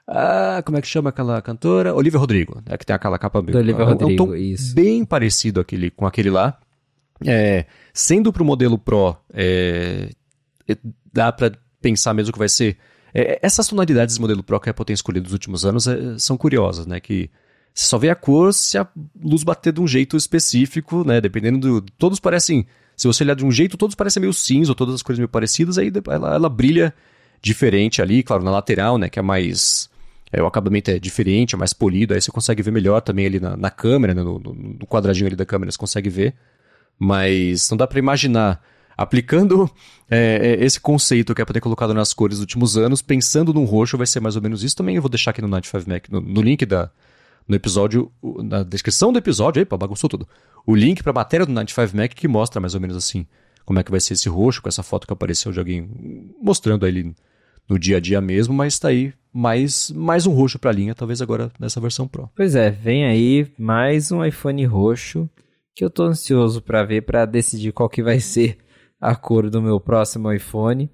Ah, 0.09 0.63
como 0.65 0.79
é 0.79 0.81
que 0.81 0.89
chama 0.89 1.11
aquela 1.11 1.43
cantora? 1.43 1.95
Olivia 1.95 2.19
Rodrigo, 2.19 2.63
é 2.65 2.79
que 2.79 2.87
tem 2.87 2.97
aquela 2.97 3.19
capa... 3.19 3.43
Do 3.43 3.59
Olivia 3.59 3.83
é, 3.83 3.87
Rodrigo, 3.87 4.11
é 4.11 4.15
um 4.15 4.17
tom 4.17 4.35
isso. 4.35 4.75
bem 4.75 5.05
parecido 5.05 5.61
aquele, 5.61 5.91
com 5.91 6.07
aquele 6.07 6.31
lá. 6.31 6.59
É, 7.23 7.67
sendo 7.93 8.33
para 8.33 8.43
o 8.43 8.47
modelo 8.47 8.79
Pro, 8.79 9.15
é, 9.35 10.09
é 10.67 10.77
dá 11.13 11.31
para 11.31 11.53
pensar 11.83 12.15
mesmo 12.15 12.33
que 12.33 12.39
vai 12.39 12.49
ser... 12.49 12.79
É, 13.13 13.39
essas 13.43 13.69
tonalidades 13.69 14.17
do 14.17 14.23
modelo 14.23 14.43
Pro 14.43 14.59
que 14.59 14.71
a 14.71 14.73
Apple 14.73 14.87
tem 14.87 14.95
escolhido 14.95 15.25
nos 15.25 15.35
últimos 15.35 15.67
anos 15.67 15.87
são 16.17 16.35
curiosas, 16.35 16.87
né? 16.87 16.99
Que 16.99 17.31
você 17.75 17.87
só 17.87 17.99
vê 17.99 18.11
a 18.11 18.15
cor 18.15 18.53
se 18.53 18.77
a 18.77 18.87
luz 19.23 19.43
bater 19.43 19.73
de 19.73 19.81
um 19.81 19.87
jeito 19.87 20.17
específico, 20.17 21.05
né? 21.05 21.21
Dependendo 21.21 21.59
do. 21.59 21.81
Todos 21.99 22.21
parecem. 22.21 22.67
Se 22.97 23.07
você 23.07 23.25
olhar 23.25 23.35
de 23.35 23.45
um 23.45 23.51
jeito, 23.51 23.77
todos 23.77 23.95
parecem 23.95 24.21
meio 24.21 24.33
cinza, 24.33 24.71
ou 24.71 24.75
todas 24.75 24.95
as 24.95 25.03
cores 25.03 25.19
meio 25.19 25.29
parecidas, 25.29 25.79
aí 25.79 25.91
ela, 26.09 26.35
ela 26.35 26.49
brilha 26.49 26.95
diferente 27.41 28.03
ali, 28.03 28.23
claro, 28.23 28.45
na 28.45 28.51
lateral, 28.51 28.99
né? 28.99 29.09
Que 29.09 29.19
é 29.19 29.23
mais. 29.23 29.91
É, 30.31 30.43
o 30.43 30.47
acabamento 30.47 30.91
é 30.91 30.99
diferente, 30.99 31.55
é 31.55 31.59
mais 31.59 31.73
polido, 31.73 32.15
aí 32.15 32.21
você 32.21 32.31
consegue 32.31 32.63
ver 32.63 32.71
melhor 32.71 33.01
também 33.03 33.27
ali 33.27 33.39
na, 33.39 33.55
na 33.57 33.71
câmera, 33.71 34.15
né? 34.15 34.23
no, 34.23 34.39
no, 34.39 34.55
no, 34.55 34.87
quadradinho 34.87 35.27
ali 35.27 35.37
da 35.37 35.45
câmera 35.45 35.71
você 35.71 35.77
consegue 35.77 36.09
ver. 36.09 36.35
Mas 36.99 37.69
não 37.71 37.77
dá 37.77 37.87
para 37.87 37.99
imaginar 37.99 38.63
aplicando 38.97 39.71
é, 40.11 40.59
é, 40.61 40.65
esse 40.65 40.81
conceito 40.81 41.35
que 41.35 41.43
é 41.43 41.45
para 41.45 41.55
ter 41.55 41.61
colocado 41.61 41.93
nas 41.93 42.15
cores 42.15 42.37
dos 42.37 42.43
últimos 42.43 42.79
anos, 42.79 43.03
pensando 43.03 43.53
num 43.53 43.65
roxo, 43.65 43.99
vai 43.99 44.07
ser 44.07 44.21
mais 44.21 44.37
ou 44.37 44.43
menos 44.43 44.63
isso. 44.63 44.77
Também 44.77 44.97
eu 44.97 45.03
vou 45.03 45.09
deixar 45.11 45.33
aqui 45.33 45.43
no 45.43 45.49
95 45.49 45.91
Mac, 45.91 46.09
no, 46.09 46.21
no 46.21 46.41
link 46.41 46.65
da, 46.65 46.91
no 47.47 47.55
episódio, 47.55 48.11
na 48.45 48.63
descrição 48.63 49.13
do 49.13 49.19
episódio, 49.19 49.61
aí, 49.61 49.79
bagunçou 49.79 50.09
tudo, 50.09 50.27
o 50.67 50.75
link 50.75 51.03
para 51.03 51.11
a 51.11 51.15
matéria 51.15 51.47
do 51.47 51.53
95 51.53 51.97
Mac 51.97 52.13
que 52.15 52.29
mostra 52.29 52.61
mais 52.61 52.75
ou 52.75 52.81
menos 52.81 52.97
assim 52.97 53.27
como 53.65 53.79
é 53.79 53.83
que 53.83 53.91
vai 53.91 54.01
ser 54.01 54.15
esse 54.15 54.29
roxo, 54.29 54.61
com 54.61 54.69
essa 54.69 54.83
foto 54.83 55.07
que 55.07 55.13
apareceu 55.13 55.53
de 55.53 55.59
alguém 55.59 55.89
mostrando 56.41 56.87
ele 56.87 57.15
no 57.69 57.79
dia 57.79 57.99
a 57.99 58.01
dia 58.01 58.21
mesmo, 58.21 58.53
mas 58.53 58.75
está 58.75 58.89
aí 58.89 59.13
mais, 59.33 59.91
mais 59.93 60.27
um 60.27 60.33
roxo 60.33 60.59
para 60.59 60.71
a 60.71 60.75
linha, 60.75 60.95
talvez 60.95 61.23
agora 61.23 61.51
nessa 61.59 61.81
versão 61.81 62.07
Pro. 62.07 62.31
Pois 62.37 62.55
é, 62.55 62.71
vem 62.71 63.05
aí 63.05 63.47
mais 63.59 64.13
um 64.13 64.25
iPhone 64.25 64.65
roxo 64.67 65.29
que 65.75 65.85
eu 65.85 65.91
tô 65.91 66.05
ansioso 66.05 66.61
para 66.61 66.85
ver, 66.85 67.03
para 67.03 67.25
decidir 67.25 67.73
qual 67.73 67.89
que 67.89 68.03
vai 68.03 68.19
ser 68.21 68.59
a 69.01 69.15
cor 69.17 69.49
do 69.49 69.63
meu 69.63 69.81
próximo 69.81 70.33
iPhone. 70.33 70.91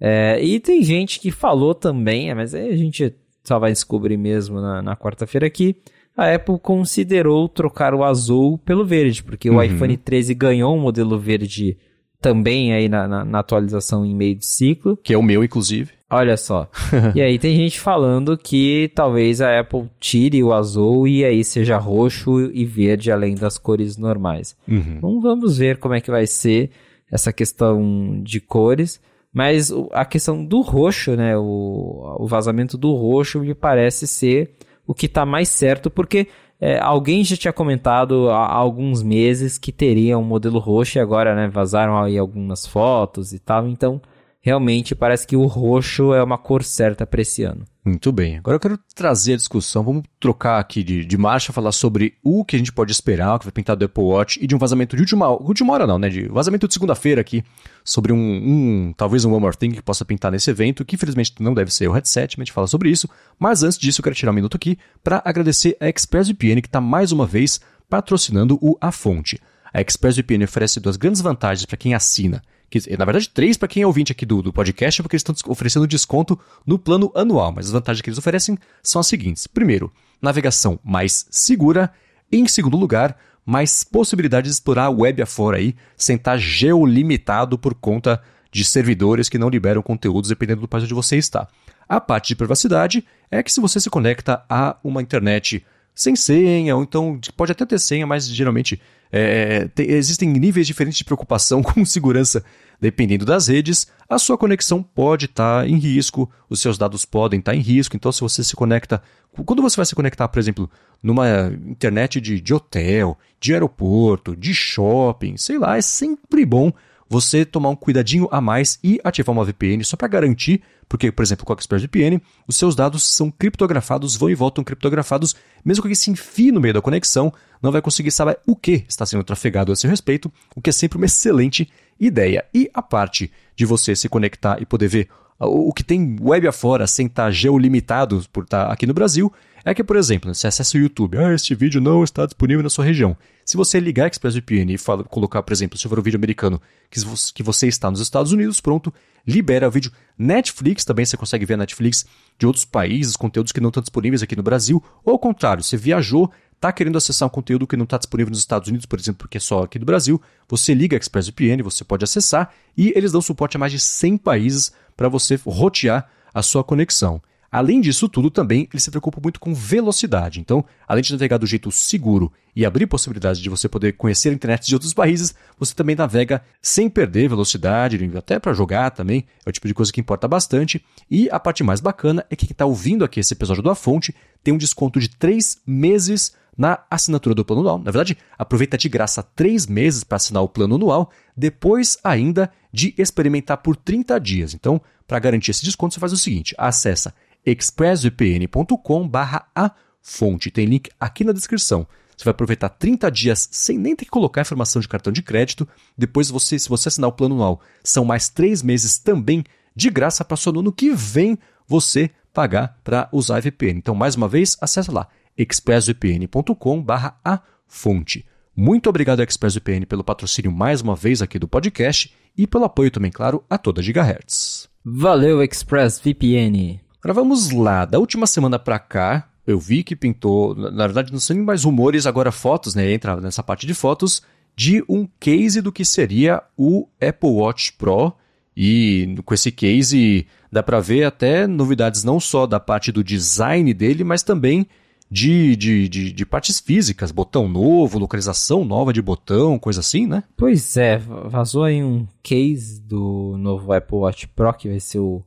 É, 0.00 0.42
e 0.42 0.60
tem 0.60 0.82
gente 0.82 1.18
que 1.18 1.30
falou 1.30 1.74
também, 1.74 2.32
mas 2.34 2.54
aí 2.54 2.68
a 2.70 2.76
gente 2.76 3.14
só 3.48 3.58
vai 3.58 3.72
descobrir 3.72 4.16
mesmo 4.16 4.60
na, 4.60 4.82
na 4.82 4.96
quarta-feira 4.96 5.46
aqui. 5.46 5.76
A 6.16 6.34
Apple 6.34 6.58
considerou 6.58 7.48
trocar 7.48 7.94
o 7.94 8.04
azul 8.04 8.58
pelo 8.58 8.84
verde, 8.84 9.22
porque 9.22 9.48
uhum. 9.48 9.56
o 9.56 9.62
iPhone 9.62 9.96
13 9.96 10.34
ganhou 10.34 10.76
um 10.76 10.80
modelo 10.80 11.18
verde 11.18 11.76
também 12.20 12.72
aí 12.72 12.88
na, 12.88 13.06
na, 13.06 13.24
na, 13.24 13.38
atualização 13.38 14.04
em 14.04 14.14
meio 14.14 14.34
de 14.34 14.44
ciclo. 14.44 14.96
Que 14.96 15.14
é 15.14 15.18
o 15.18 15.22
meu, 15.22 15.44
inclusive. 15.44 15.92
Olha 16.10 16.36
só. 16.36 16.68
e 17.14 17.20
aí 17.20 17.38
tem 17.38 17.54
gente 17.56 17.78
falando 17.78 18.36
que 18.36 18.90
talvez 18.94 19.40
a 19.40 19.60
Apple 19.60 19.88
tire 20.00 20.42
o 20.42 20.52
azul 20.52 21.06
e 21.06 21.24
aí 21.24 21.44
seja 21.44 21.78
roxo 21.78 22.50
e 22.52 22.64
verde 22.64 23.12
além 23.12 23.34
das 23.34 23.56
cores 23.56 23.96
normais. 23.96 24.56
Uhum. 24.66 24.94
Então 24.96 25.20
vamos 25.20 25.58
ver 25.58 25.78
como 25.78 25.94
é 25.94 26.00
que 26.00 26.10
vai 26.10 26.26
ser 26.26 26.70
essa 27.10 27.32
questão 27.32 28.20
de 28.22 28.40
cores. 28.40 29.00
Mas 29.32 29.70
a 29.92 30.04
questão 30.04 30.44
do 30.44 30.60
roxo, 30.60 31.14
né? 31.16 31.36
O, 31.36 32.16
o 32.20 32.26
vazamento 32.26 32.76
do 32.78 32.94
roxo 32.94 33.40
me 33.40 33.54
parece 33.54 34.06
ser 34.06 34.56
o 34.86 34.94
que 34.94 35.06
está 35.06 35.26
mais 35.26 35.48
certo, 35.48 35.90
porque 35.90 36.28
é, 36.60 36.78
alguém 36.78 37.22
já 37.22 37.36
tinha 37.36 37.52
comentado 37.52 38.30
há, 38.30 38.52
alguns 38.52 39.02
meses 39.02 39.58
que 39.58 39.70
teria 39.70 40.18
um 40.18 40.24
modelo 40.24 40.58
roxo 40.58 40.98
e 40.98 41.00
agora, 41.00 41.34
né, 41.34 41.48
vazaram 41.48 41.96
aí 42.02 42.18
algumas 42.18 42.66
fotos 42.66 43.32
e 43.32 43.38
tal. 43.38 43.68
Então, 43.68 44.00
realmente 44.40 44.94
parece 44.94 45.26
que 45.26 45.36
o 45.36 45.46
roxo 45.46 46.14
é 46.14 46.22
uma 46.22 46.38
cor 46.38 46.62
certa 46.62 47.06
para 47.06 47.20
esse 47.20 47.42
ano. 47.42 47.64
Muito 47.84 48.12
bem. 48.12 48.36
Agora 48.36 48.56
eu 48.56 48.60
quero 48.60 48.78
trazer 48.94 49.32
a 49.32 49.36
discussão, 49.36 49.82
vamos 49.82 50.04
trocar 50.20 50.58
aqui 50.58 50.82
de, 50.82 51.04
de 51.04 51.16
marcha, 51.16 51.52
falar 51.52 51.72
sobre 51.72 52.14
o 52.22 52.44
que 52.44 52.54
a 52.54 52.58
gente 52.58 52.72
pode 52.72 52.92
esperar, 52.92 53.34
o 53.34 53.38
que 53.38 53.46
vai 53.46 53.52
pintar 53.52 53.76
do 53.76 53.84
Apple 53.84 54.04
Watch, 54.04 54.38
e 54.42 54.46
de 54.46 54.54
um 54.54 54.58
vazamento 54.58 54.94
de 54.94 55.02
última, 55.02 55.30
última 55.30 55.72
hora 55.72 55.86
não, 55.86 55.98
né? 55.98 56.08
De 56.10 56.28
vazamento 56.28 56.68
de 56.68 56.74
segunda-feira 56.74 57.20
aqui, 57.20 57.42
sobre 57.82 58.12
um, 58.12 58.18
um, 58.18 58.94
talvez 58.94 59.24
um 59.24 59.32
One 59.32 59.40
More 59.40 59.56
Thing 59.56 59.70
que 59.70 59.82
possa 59.82 60.04
pintar 60.04 60.30
nesse 60.30 60.50
evento, 60.50 60.84
que 60.84 60.96
infelizmente 60.96 61.34
não 61.40 61.54
deve 61.54 61.72
ser 61.72 61.88
o 61.88 61.92
headset, 61.92 62.36
mas 62.36 62.42
a 62.42 62.44
gente 62.44 62.52
fala 62.52 62.66
sobre 62.66 62.90
isso. 62.90 63.08
Mas 63.38 63.62
antes 63.62 63.78
disso, 63.78 64.00
eu 64.00 64.04
quero 64.04 64.16
tirar 64.16 64.32
um 64.32 64.34
minuto 64.34 64.56
aqui 64.56 64.78
para 65.02 65.22
agradecer 65.24 65.76
a 65.80 65.88
ExpressVPN, 65.88 66.60
que 66.60 66.68
está 66.68 66.80
mais 66.80 67.10
uma 67.10 67.26
vez 67.26 67.60
patrocinando 67.88 68.58
o 68.60 68.76
A 68.80 68.92
Fonte. 68.92 69.40
A 69.72 69.80
ExpressVPN 69.80 70.44
oferece 70.44 70.78
duas 70.78 70.96
grandes 70.96 71.22
vantagens 71.22 71.64
para 71.64 71.76
quem 71.76 71.94
assina 71.94 72.42
que, 72.70 72.78
na 72.96 73.04
verdade, 73.04 73.28
três 73.28 73.56
para 73.56 73.68
quem 73.68 73.82
é 73.82 73.86
ouvinte 73.86 74.12
aqui 74.12 74.26
do, 74.26 74.42
do 74.42 74.52
podcast, 74.52 75.02
porque 75.02 75.16
eles 75.16 75.24
estão 75.26 75.34
oferecendo 75.50 75.86
desconto 75.86 76.38
no 76.66 76.78
plano 76.78 77.10
anual. 77.14 77.52
Mas 77.52 77.66
as 77.66 77.72
vantagens 77.72 78.02
que 78.02 78.10
eles 78.10 78.18
oferecem 78.18 78.58
são 78.82 79.00
as 79.00 79.06
seguintes: 79.06 79.46
primeiro, 79.46 79.92
navegação 80.20 80.78
mais 80.84 81.26
segura. 81.30 81.92
Em 82.30 82.46
segundo 82.46 82.76
lugar, 82.76 83.16
mais 83.44 83.82
possibilidade 83.82 84.48
de 84.48 84.52
explorar 84.52 84.84
a 84.84 84.90
web 84.90 85.22
afora 85.22 85.56
aí, 85.56 85.74
sem 85.96 86.16
estar 86.16 86.36
geolimitado 86.36 87.58
por 87.58 87.74
conta 87.74 88.22
de 88.52 88.64
servidores 88.64 89.30
que 89.30 89.38
não 89.38 89.48
liberam 89.48 89.82
conteúdos 89.82 90.28
dependendo 90.28 90.60
do 90.60 90.68
país 90.68 90.84
onde 90.84 90.92
você 90.92 91.16
está. 91.16 91.48
A 91.88 91.98
parte 91.98 92.28
de 92.28 92.36
privacidade 92.36 93.02
é 93.30 93.42
que 93.42 93.50
se 93.50 93.60
você 93.60 93.80
se 93.80 93.88
conecta 93.88 94.44
a 94.48 94.76
uma 94.84 95.00
internet 95.00 95.64
sem 95.94 96.14
senha, 96.14 96.76
ou 96.76 96.82
então 96.82 97.18
pode 97.36 97.52
até 97.52 97.64
ter 97.64 97.78
senha, 97.78 98.06
mas 98.06 98.28
geralmente 98.28 98.80
é, 99.10 99.68
tem, 99.68 99.90
existem 99.90 100.28
níveis 100.28 100.66
diferentes 100.66 100.98
de 100.98 101.04
preocupação 101.04 101.62
com 101.64 101.84
segurança 101.84 102.44
dependendo 102.80 103.24
das 103.24 103.48
redes. 103.48 103.88
A 104.08 104.18
sua 104.18 104.38
conexão 104.38 104.82
pode 104.82 105.26
estar 105.26 105.62
tá 105.62 105.68
em 105.68 105.76
risco, 105.76 106.30
os 106.48 106.60
seus 106.60 106.78
dados 106.78 107.04
podem 107.04 107.40
estar 107.40 107.52
tá 107.52 107.56
em 107.56 107.60
risco. 107.60 107.96
Então, 107.96 108.12
se 108.12 108.20
você 108.20 108.42
se 108.44 108.54
conecta. 108.54 109.02
Quando 109.44 109.62
você 109.62 109.76
vai 109.76 109.86
se 109.86 109.94
conectar, 109.94 110.26
por 110.26 110.38
exemplo, 110.38 110.70
numa 111.02 111.52
internet 111.66 112.20
de, 112.20 112.40
de 112.40 112.54
hotel, 112.54 113.16
de 113.38 113.52
aeroporto, 113.52 114.34
de 114.34 114.52
shopping, 114.54 115.36
sei 115.36 115.58
lá, 115.58 115.76
é 115.76 115.82
sempre 115.82 116.44
bom 116.44 116.72
você 117.08 117.44
tomar 117.44 117.70
um 117.70 117.76
cuidadinho 117.76 118.28
a 118.30 118.40
mais 118.40 118.78
e 118.82 119.00
ativar 119.02 119.34
uma 119.34 119.44
VPN 119.44 119.82
só 119.84 119.96
para 119.96 120.08
garantir, 120.08 120.62
porque, 120.88 121.10
por 121.10 121.22
exemplo, 121.22 121.44
com 121.44 121.52
a 121.52 121.56
ExpressVPN, 121.56 122.20
os 122.46 122.56
seus 122.56 122.74
dados 122.74 123.02
são 123.02 123.30
criptografados, 123.30 124.16
vão 124.16 124.30
e 124.30 124.34
voltam 124.34 124.64
criptografados, 124.64 125.34
mesmo 125.64 125.82
que 125.82 125.86
alguém 125.86 125.94
se 125.94 126.10
enfie 126.10 126.52
no 126.52 126.60
meio 126.60 126.74
da 126.74 126.82
conexão, 126.82 127.32
não 127.62 127.72
vai 127.72 127.82
conseguir 127.82 128.10
saber 128.10 128.38
o 128.46 128.54
que 128.54 128.84
está 128.88 129.04
sendo 129.04 129.24
trafegado 129.24 129.72
a 129.72 129.76
seu 129.76 129.90
respeito, 129.90 130.32
o 130.54 130.60
que 130.60 130.70
é 130.70 130.72
sempre 130.72 130.96
uma 130.96 131.06
excelente 131.06 131.70
ideia. 131.98 132.44
E 132.54 132.70
a 132.72 132.82
parte 132.82 133.30
de 133.56 133.66
você 133.66 133.94
se 133.96 134.08
conectar 134.08 134.60
e 134.60 134.66
poder 134.66 134.88
ver 134.88 135.08
o 135.40 135.72
que 135.72 135.84
tem 135.84 136.16
web 136.20 136.48
afora 136.48 136.86
sem 136.86 137.06
estar 137.06 137.30
geolimitado 137.30 138.24
por 138.32 138.44
estar 138.44 138.70
aqui 138.70 138.86
no 138.86 138.94
Brasil, 138.94 139.32
é 139.64 139.74
que, 139.74 139.84
por 139.84 139.96
exemplo, 139.96 140.32
você 140.34 140.46
acessa 140.46 140.76
o 140.76 140.80
YouTube, 140.80 141.18
ah, 141.18 141.34
este 141.34 141.54
vídeo 141.54 141.80
não 141.80 142.04
está 142.04 142.24
disponível 142.24 142.62
na 142.62 142.70
sua 142.70 142.84
região. 142.84 143.16
Se 143.44 143.56
você 143.56 143.80
ligar 143.80 144.06
ExpressVPN 144.06 144.74
e 144.74 144.78
fala, 144.78 145.04
colocar, 145.04 145.42
por 145.42 145.52
exemplo, 145.52 145.78
se 145.78 145.88
for 145.88 145.98
um 145.98 146.02
vídeo 146.02 146.16
americano 146.16 146.60
que 146.90 147.42
você 147.42 147.66
está 147.66 147.90
nos 147.90 148.00
Estados 148.00 148.32
Unidos, 148.32 148.60
pronto, 148.60 148.92
libera 149.26 149.68
o 149.68 149.70
vídeo. 149.70 149.92
Netflix 150.18 150.84
também 150.84 151.04
você 151.04 151.16
consegue 151.16 151.44
ver 151.44 151.54
a 151.54 151.58
Netflix 151.58 152.06
de 152.38 152.46
outros 152.46 152.64
países, 152.64 153.16
conteúdos 153.16 153.52
que 153.52 153.60
não 153.60 153.68
estão 153.68 153.82
disponíveis 153.82 154.22
aqui 154.22 154.36
no 154.36 154.42
Brasil. 154.42 154.82
Ou 155.04 155.12
ao 155.12 155.18
contrário, 155.18 155.62
você 155.62 155.76
viajou, 155.76 156.30
está 156.54 156.72
querendo 156.72 156.96
acessar 156.96 157.26
um 157.26 157.30
conteúdo 157.30 157.66
que 157.66 157.76
não 157.76 157.84
está 157.84 157.98
disponível 157.98 158.30
nos 158.30 158.40
Estados 158.40 158.68
Unidos, 158.68 158.86
por 158.86 158.98
exemplo, 158.98 159.18
porque 159.18 159.38
é 159.38 159.40
só 159.40 159.64
aqui 159.64 159.78
do 159.78 159.86
Brasil, 159.86 160.20
você 160.48 160.74
liga 160.74 160.96
a 160.96 160.98
ExpressVPN, 160.98 161.62
você 161.62 161.84
pode 161.84 162.04
acessar 162.04 162.52
e 162.76 162.92
eles 162.96 163.12
dão 163.12 163.20
suporte 163.20 163.56
a 163.56 163.60
mais 163.60 163.72
de 163.72 163.78
100 163.78 164.18
países 164.18 164.72
para 164.96 165.08
você 165.08 165.38
rotear 165.44 166.08
a 166.32 166.42
sua 166.42 166.64
conexão. 166.64 167.22
Além 167.50 167.80
disso 167.80 168.08
tudo, 168.08 168.30
também 168.30 168.68
ele 168.70 168.80
se 168.80 168.90
preocupa 168.90 169.20
muito 169.22 169.40
com 169.40 169.54
velocidade. 169.54 170.38
Então, 170.38 170.64
além 170.86 171.02
de 171.02 171.12
navegar 171.12 171.38
do 171.38 171.46
jeito 171.46 171.72
seguro 171.72 172.30
e 172.54 172.66
abrir 172.66 172.86
possibilidades 172.86 173.40
de 173.40 173.48
você 173.48 173.68
poder 173.68 173.92
conhecer 173.92 174.28
a 174.28 174.32
internet 174.32 174.66
de 174.66 174.74
outros 174.74 174.92
países, 174.92 175.34
você 175.58 175.74
também 175.74 175.96
navega 175.96 176.42
sem 176.60 176.90
perder 176.90 177.28
velocidade, 177.28 177.98
até 178.16 178.38
para 178.38 178.52
jogar 178.52 178.90
também. 178.90 179.24
É 179.46 179.48
o 179.48 179.52
tipo 179.52 179.66
de 179.66 179.72
coisa 179.72 179.90
que 179.90 180.00
importa 180.00 180.28
bastante. 180.28 180.84
E 181.10 181.28
a 181.30 181.40
parte 181.40 181.64
mais 181.64 181.80
bacana 181.80 182.26
é 182.28 182.36
que 182.36 182.46
quem 182.46 182.52
está 182.52 182.66
ouvindo 182.66 183.04
aqui 183.04 183.20
esse 183.20 183.32
episódio 183.32 183.62
da 183.62 183.74
Fonte 183.74 184.14
tem 184.44 184.52
um 184.52 184.58
desconto 184.58 185.00
de 185.00 185.08
3 185.08 185.62
meses 185.66 186.34
na 186.56 186.80
assinatura 186.90 187.34
do 187.34 187.44
plano 187.44 187.62
anual. 187.62 187.78
Na 187.78 187.90
verdade, 187.90 188.18
aproveita 188.36 188.76
de 188.76 188.88
graça 188.88 189.22
3 189.22 189.66
meses 189.68 190.04
para 190.04 190.16
assinar 190.16 190.42
o 190.42 190.48
plano 190.48 190.74
anual, 190.74 191.10
depois 191.36 191.96
ainda 192.02 192.50
de 192.72 192.92
experimentar 192.98 193.58
por 193.58 193.76
30 193.76 194.18
dias. 194.18 194.54
Então, 194.54 194.80
para 195.06 195.20
garantir 195.20 195.52
esse 195.52 195.64
desconto, 195.64 195.94
você 195.94 196.00
faz 196.00 196.12
o 196.12 196.18
seguinte: 196.18 196.54
acessa 196.58 197.14
expressvpn.com 197.50 199.10
a 199.54 199.74
fonte. 200.00 200.50
Tem 200.50 200.66
link 200.66 200.90
aqui 200.98 201.24
na 201.24 201.32
descrição. 201.32 201.86
Você 202.16 202.24
vai 202.24 202.32
aproveitar 202.32 202.68
30 202.68 203.10
dias 203.10 203.48
sem 203.52 203.78
nem 203.78 203.94
ter 203.94 204.04
que 204.04 204.10
colocar 204.10 204.40
informação 204.40 204.80
de 204.80 204.88
cartão 204.88 205.12
de 205.12 205.22
crédito. 205.22 205.68
Depois, 205.96 206.30
você, 206.30 206.58
se 206.58 206.68
você 206.68 206.88
assinar 206.88 207.08
o 207.08 207.12
plano 207.12 207.36
anual, 207.36 207.60
são 207.82 208.04
mais 208.04 208.28
3 208.28 208.62
meses 208.62 208.98
também 208.98 209.44
de 209.74 209.88
graça 209.88 210.24
para 210.24 210.36
só 210.36 210.50
no 210.50 210.60
ano 210.60 210.72
que 210.72 210.90
vem 210.90 211.38
você 211.66 212.10
pagar 212.32 212.78
para 212.82 213.08
usar 213.12 213.36
a 213.36 213.40
VPN. 213.40 213.78
Então, 213.78 213.94
mais 213.94 214.16
uma 214.16 214.26
vez, 214.26 214.56
acessa 214.60 214.90
lá 214.90 215.08
expressvpn.com 215.36 216.84
a 217.24 217.40
fonte. 217.68 218.26
Muito 218.56 218.88
obrigado, 218.88 219.22
ExpressVPN, 219.22 219.86
pelo 219.86 220.02
patrocínio 220.02 220.50
mais 220.50 220.80
uma 220.80 220.96
vez 220.96 221.22
aqui 221.22 221.38
do 221.38 221.46
podcast 221.46 222.12
e 222.36 222.44
pelo 222.44 222.64
apoio 222.64 222.90
também, 222.90 223.12
claro, 223.12 223.44
a 223.48 223.56
toda 223.56 223.80
Gigahertz. 223.80 224.68
Valeu, 224.84 225.40
ExpressVPN! 225.40 226.87
Agora 227.02 227.14
vamos 227.14 227.50
lá, 227.50 227.84
da 227.84 227.98
última 227.98 228.26
semana 228.26 228.58
para 228.58 228.78
cá, 228.78 229.28
eu 229.46 229.58
vi 229.58 229.82
que 229.84 229.94
pintou, 229.94 230.54
na 230.54 230.86
verdade 230.86 231.12
não 231.12 231.20
são 231.20 231.36
mais 231.38 231.64
rumores, 231.64 232.06
agora 232.06 232.32
fotos, 232.32 232.74
né, 232.74 232.92
entra 232.92 233.20
nessa 233.20 233.42
parte 233.42 233.66
de 233.66 233.74
fotos, 233.74 234.22
de 234.56 234.84
um 234.88 235.08
case 235.20 235.60
do 235.60 235.70
que 235.70 235.84
seria 235.84 236.42
o 236.56 236.88
Apple 237.00 237.30
Watch 237.30 237.72
Pro, 237.74 238.12
e 238.56 239.16
com 239.24 239.32
esse 239.32 239.52
case 239.52 240.26
dá 240.50 240.62
para 240.62 240.80
ver 240.80 241.04
até 241.04 241.46
novidades 241.46 242.02
não 242.02 242.18
só 242.18 242.46
da 242.46 242.58
parte 242.58 242.90
do 242.90 243.04
design 243.04 243.72
dele, 243.72 244.02
mas 244.02 244.24
também 244.24 244.66
de, 245.08 245.54
de, 245.54 245.88
de, 245.88 246.12
de, 246.12 246.26
partes 246.26 246.60
físicas, 246.60 247.12
botão 247.12 247.48
novo, 247.48 247.98
localização 247.98 248.64
nova 248.64 248.92
de 248.92 249.00
botão, 249.00 249.58
coisa 249.58 249.80
assim, 249.80 250.06
né? 250.06 250.24
Pois 250.36 250.76
é, 250.76 250.98
vazou 250.98 251.62
aí 251.62 251.82
um 251.82 252.06
case 252.22 252.80
do 252.80 253.36
novo 253.38 253.72
Apple 253.72 253.98
Watch 253.98 254.28
Pro, 254.28 254.52
que 254.52 254.68
vai 254.68 254.80
ser 254.80 254.98
o 254.98 255.22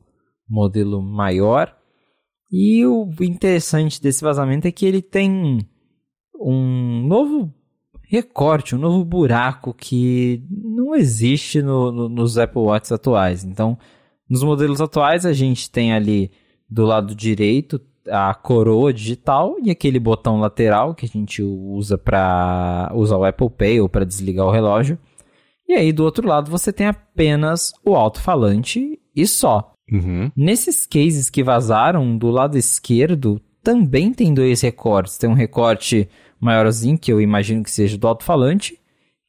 modelo 0.52 1.02
maior. 1.02 1.74
E 2.50 2.84
o 2.84 3.08
interessante 3.20 4.00
desse 4.00 4.22
vazamento 4.22 4.68
é 4.68 4.72
que 4.72 4.84
ele 4.84 5.00
tem 5.00 5.66
um 6.38 7.06
novo 7.06 7.50
recorte, 8.02 8.74
um 8.74 8.78
novo 8.78 9.02
buraco 9.04 9.72
que 9.72 10.44
não 10.50 10.94
existe 10.94 11.62
no, 11.62 11.90
no, 11.90 12.08
nos 12.10 12.36
Apple 12.36 12.60
Watches 12.60 12.92
atuais. 12.92 13.42
Então, 13.42 13.78
nos 14.28 14.42
modelos 14.42 14.82
atuais, 14.82 15.24
a 15.24 15.32
gente 15.32 15.70
tem 15.70 15.94
ali 15.94 16.30
do 16.68 16.84
lado 16.84 17.14
direito 17.14 17.80
a 18.10 18.34
coroa 18.34 18.92
digital 18.92 19.56
e 19.62 19.70
aquele 19.70 19.98
botão 19.98 20.40
lateral 20.40 20.94
que 20.94 21.06
a 21.06 21.08
gente 21.08 21.42
usa 21.42 21.96
para 21.96 22.92
usar 22.94 23.16
o 23.16 23.24
Apple 23.24 23.48
Pay 23.48 23.80
ou 23.80 23.88
para 23.88 24.04
desligar 24.04 24.46
o 24.46 24.50
relógio. 24.50 24.98
E 25.68 25.72
aí 25.72 25.92
do 25.92 26.04
outro 26.04 26.26
lado 26.26 26.50
você 26.50 26.72
tem 26.72 26.88
apenas 26.88 27.72
o 27.84 27.94
alto-falante 27.94 29.00
e 29.14 29.26
só. 29.26 29.71
Uhum. 29.90 30.30
Nesses 30.36 30.86
cases 30.86 31.28
que 31.28 31.42
vazaram 31.42 32.16
do 32.16 32.30
lado 32.30 32.56
esquerdo 32.56 33.40
também 33.62 34.12
tem 34.12 34.34
dois 34.34 34.60
recortes. 34.60 35.18
Tem 35.18 35.30
um 35.30 35.34
recorte 35.34 36.08
maiorzinho 36.40 36.98
que 36.98 37.12
eu 37.12 37.20
imagino 37.20 37.62
que 37.62 37.70
seja 37.70 37.96
do 37.96 38.06
alto-falante 38.08 38.78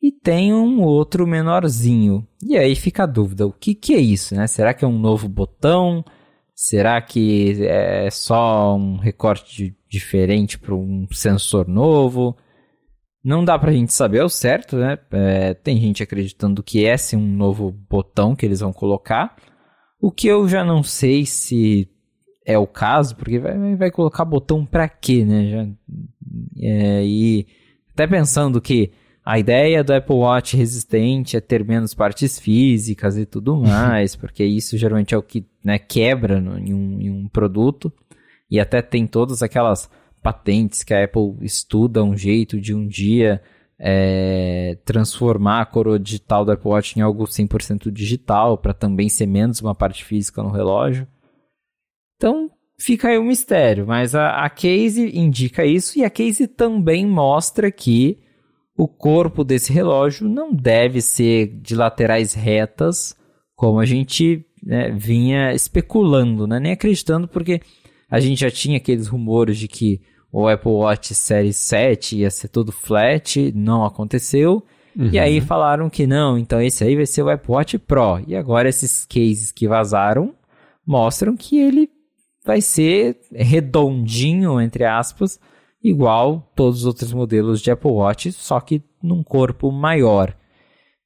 e 0.01 0.11
tem 0.11 0.53
um 0.53 0.81
outro 0.81 1.25
menorzinho. 1.25 2.27
E 2.41 2.57
aí 2.57 2.75
fica 2.75 3.03
a 3.03 3.07
dúvida, 3.07 3.47
o 3.47 3.53
que, 3.53 3.73
que 3.73 3.93
é 3.93 3.99
isso, 3.99 4.35
né? 4.35 4.47
Será 4.47 4.73
que 4.73 4.83
é 4.83 4.87
um 4.87 4.99
novo 4.99 5.29
botão? 5.29 6.03
Será 6.53 7.01
que 7.01 7.63
é 7.65 8.09
só 8.11 8.75
um 8.75 8.97
recorte 8.97 9.75
diferente 9.89 10.59
para 10.59 10.75
um 10.75 11.07
sensor 11.11 11.67
novo? 11.67 12.35
Não 13.23 13.45
dá 13.45 13.57
para 13.57 13.71
a 13.71 13.73
gente 13.73 13.93
saber 13.93 14.19
ao 14.19 14.29
certo, 14.29 14.75
né? 14.75 14.97
É, 15.11 15.53
tem 15.53 15.79
gente 15.79 16.03
acreditando 16.03 16.61
que 16.61 16.79
esse 16.79 17.15
é 17.15 17.17
um 17.17 17.25
novo 17.25 17.71
botão 17.71 18.35
que 18.35 18.45
eles 18.45 18.59
vão 18.59 18.73
colocar. 18.73 19.35
O 20.03 20.11
que 20.11 20.27
eu 20.27 20.49
já 20.49 20.65
não 20.65 20.83
sei 20.83 21.25
se 21.25 21.87
é 22.45 22.57
o 22.57 22.67
caso, 22.67 23.15
porque 23.15 23.39
vai, 23.39 23.73
vai 23.77 23.89
colocar 23.89 24.25
botão 24.25 24.65
pra 24.65 24.89
quê, 24.89 25.23
né? 25.23 25.49
Já, 25.49 25.67
é, 26.59 27.05
e 27.05 27.47
até 27.93 28.05
pensando 28.05 28.59
que 28.59 28.91
a 29.23 29.39
ideia 29.39 29.81
do 29.81 29.93
Apple 29.93 30.17
Watch 30.17 30.57
resistente 30.57 31.37
é 31.37 31.39
ter 31.39 31.63
menos 31.63 31.93
partes 31.93 32.37
físicas 32.37 33.17
e 33.17 33.25
tudo 33.25 33.55
mais, 33.55 34.13
porque 34.13 34.43
isso 34.43 34.77
geralmente 34.77 35.15
é 35.15 35.17
o 35.17 35.23
que 35.23 35.45
né, 35.63 35.79
quebra 35.79 36.41
no, 36.41 36.59
em, 36.59 36.73
um, 36.73 36.99
em 36.99 37.09
um 37.09 37.29
produto. 37.29 37.89
E 38.51 38.59
até 38.59 38.81
tem 38.81 39.07
todas 39.07 39.41
aquelas 39.41 39.89
patentes 40.21 40.83
que 40.83 40.93
a 40.93 41.05
Apple 41.05 41.37
estuda 41.39 42.03
um 42.03 42.17
jeito 42.17 42.59
de 42.59 42.73
um 42.73 42.85
dia 42.85 43.41
é, 43.85 44.77
transformar 44.85 45.59
a 45.59 45.65
coroa 45.65 45.99
digital 45.99 46.45
do 46.45 46.53
Apple 46.53 46.69
Watch 46.69 46.97
em 46.97 47.01
algo 47.01 47.25
100% 47.25 47.91
digital, 47.91 48.57
para 48.57 48.73
também 48.73 49.09
ser 49.09 49.25
menos 49.25 49.59
uma 49.59 49.75
parte 49.75 50.05
física 50.05 50.41
no 50.41 50.51
relógio. 50.51 51.05
Então 52.15 52.49
fica 52.79 53.09
aí 53.09 53.17
o 53.17 53.21
um 53.21 53.25
mistério, 53.25 53.85
mas 53.85 54.15
a, 54.15 54.45
a 54.45 54.49
case 54.49 55.11
indica 55.13 55.65
isso 55.65 55.99
e 55.99 56.05
a 56.05 56.09
case 56.09 56.47
também 56.47 57.05
mostra 57.05 57.69
que 57.69 58.17
o 58.77 58.87
corpo 58.87 59.43
desse 59.43 59.73
relógio 59.73 60.29
não 60.29 60.53
deve 60.53 61.01
ser 61.01 61.47
de 61.61 61.75
laterais 61.75 62.33
retas, 62.33 63.13
como 63.53 63.81
a 63.81 63.85
gente 63.85 64.45
né, 64.63 64.91
vinha 64.91 65.53
especulando, 65.53 66.47
né? 66.47 66.57
nem 66.57 66.71
acreditando, 66.71 67.27
porque 67.27 67.59
a 68.09 68.19
gente 68.21 68.39
já 68.39 68.49
tinha 68.49 68.77
aqueles 68.77 69.07
rumores 69.07 69.57
de 69.57 69.67
que 69.67 70.01
o 70.33 70.47
Apple 70.47 70.71
Watch 70.71 71.13
Série 71.13 71.53
7 71.53 72.17
ia 72.17 72.31
ser 72.31 72.47
todo 72.47 72.71
flat, 72.71 73.51
não 73.55 73.85
aconteceu. 73.85 74.65
Uhum. 74.97 75.09
E 75.11 75.19
aí 75.19 75.39
falaram 75.39 75.91
que 75.91 76.07
não, 76.07 76.39
então 76.39 76.59
esse 76.59 76.83
aí 76.83 76.95
vai 76.95 77.05
ser 77.05 77.21
o 77.21 77.29
Apple 77.29 77.53
Watch 77.53 77.77
Pro. 77.77 78.19
E 78.25 78.35
agora 78.35 78.67
esses 78.67 79.05
cases 79.05 79.51
que 79.51 79.67
vazaram 79.67 80.33
mostram 80.85 81.37
que 81.37 81.59
ele 81.59 81.87
vai 82.43 82.61
ser 82.61 83.19
redondinho, 83.31 84.59
entre 84.59 84.85
aspas, 84.85 85.39
igual 85.83 86.51
todos 86.55 86.79
os 86.79 86.85
outros 86.87 87.13
modelos 87.13 87.61
de 87.61 87.69
Apple 87.69 87.91
Watch, 87.91 88.31
só 88.31 88.59
que 88.59 88.81
num 89.03 89.23
corpo 89.23 89.71
maior. 89.71 90.35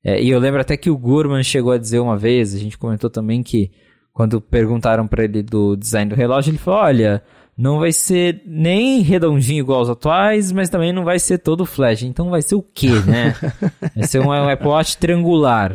É, 0.01 0.21
e 0.21 0.29
eu 0.29 0.39
lembro 0.39 0.61
até 0.61 0.77
que 0.77 0.89
o 0.89 0.97
Gurman 0.97 1.43
chegou 1.43 1.73
a 1.73 1.77
dizer 1.77 1.99
uma 1.99 2.15
vez, 2.15 2.55
a 2.55 2.57
gente 2.57 2.77
comentou 2.77 3.09
também 3.09 3.43
que 3.43 3.71
quando 4.13 4.39
perguntaram 4.39 5.05
para 5.05 5.25
ele 5.25 5.43
do 5.43 5.75
design 5.75 6.09
do 6.09 6.15
relógio, 6.15 6.51
ele 6.51 6.57
falou: 6.57 6.79
olha, 6.79 7.21
não 7.57 7.79
vai 7.79 7.91
ser 7.91 8.43
nem 8.45 9.01
redondinho 9.01 9.61
igual 9.61 9.79
aos 9.79 9.89
atuais, 9.89 10.51
mas 10.51 10.69
também 10.69 10.93
não 10.93 11.03
vai 11.03 11.17
ser 11.17 11.39
todo 11.39 11.65
flash. 11.65 12.03
Então 12.03 12.29
vai 12.29 12.41
ser 12.41 12.55
o 12.55 12.61
quê, 12.61 12.91
né? 13.05 13.33
vai 13.95 14.07
ser 14.07 14.19
um, 14.19 14.27
um 14.27 14.49
Apple 14.49 14.67
Watch 14.67 14.97
triangular. 14.97 15.73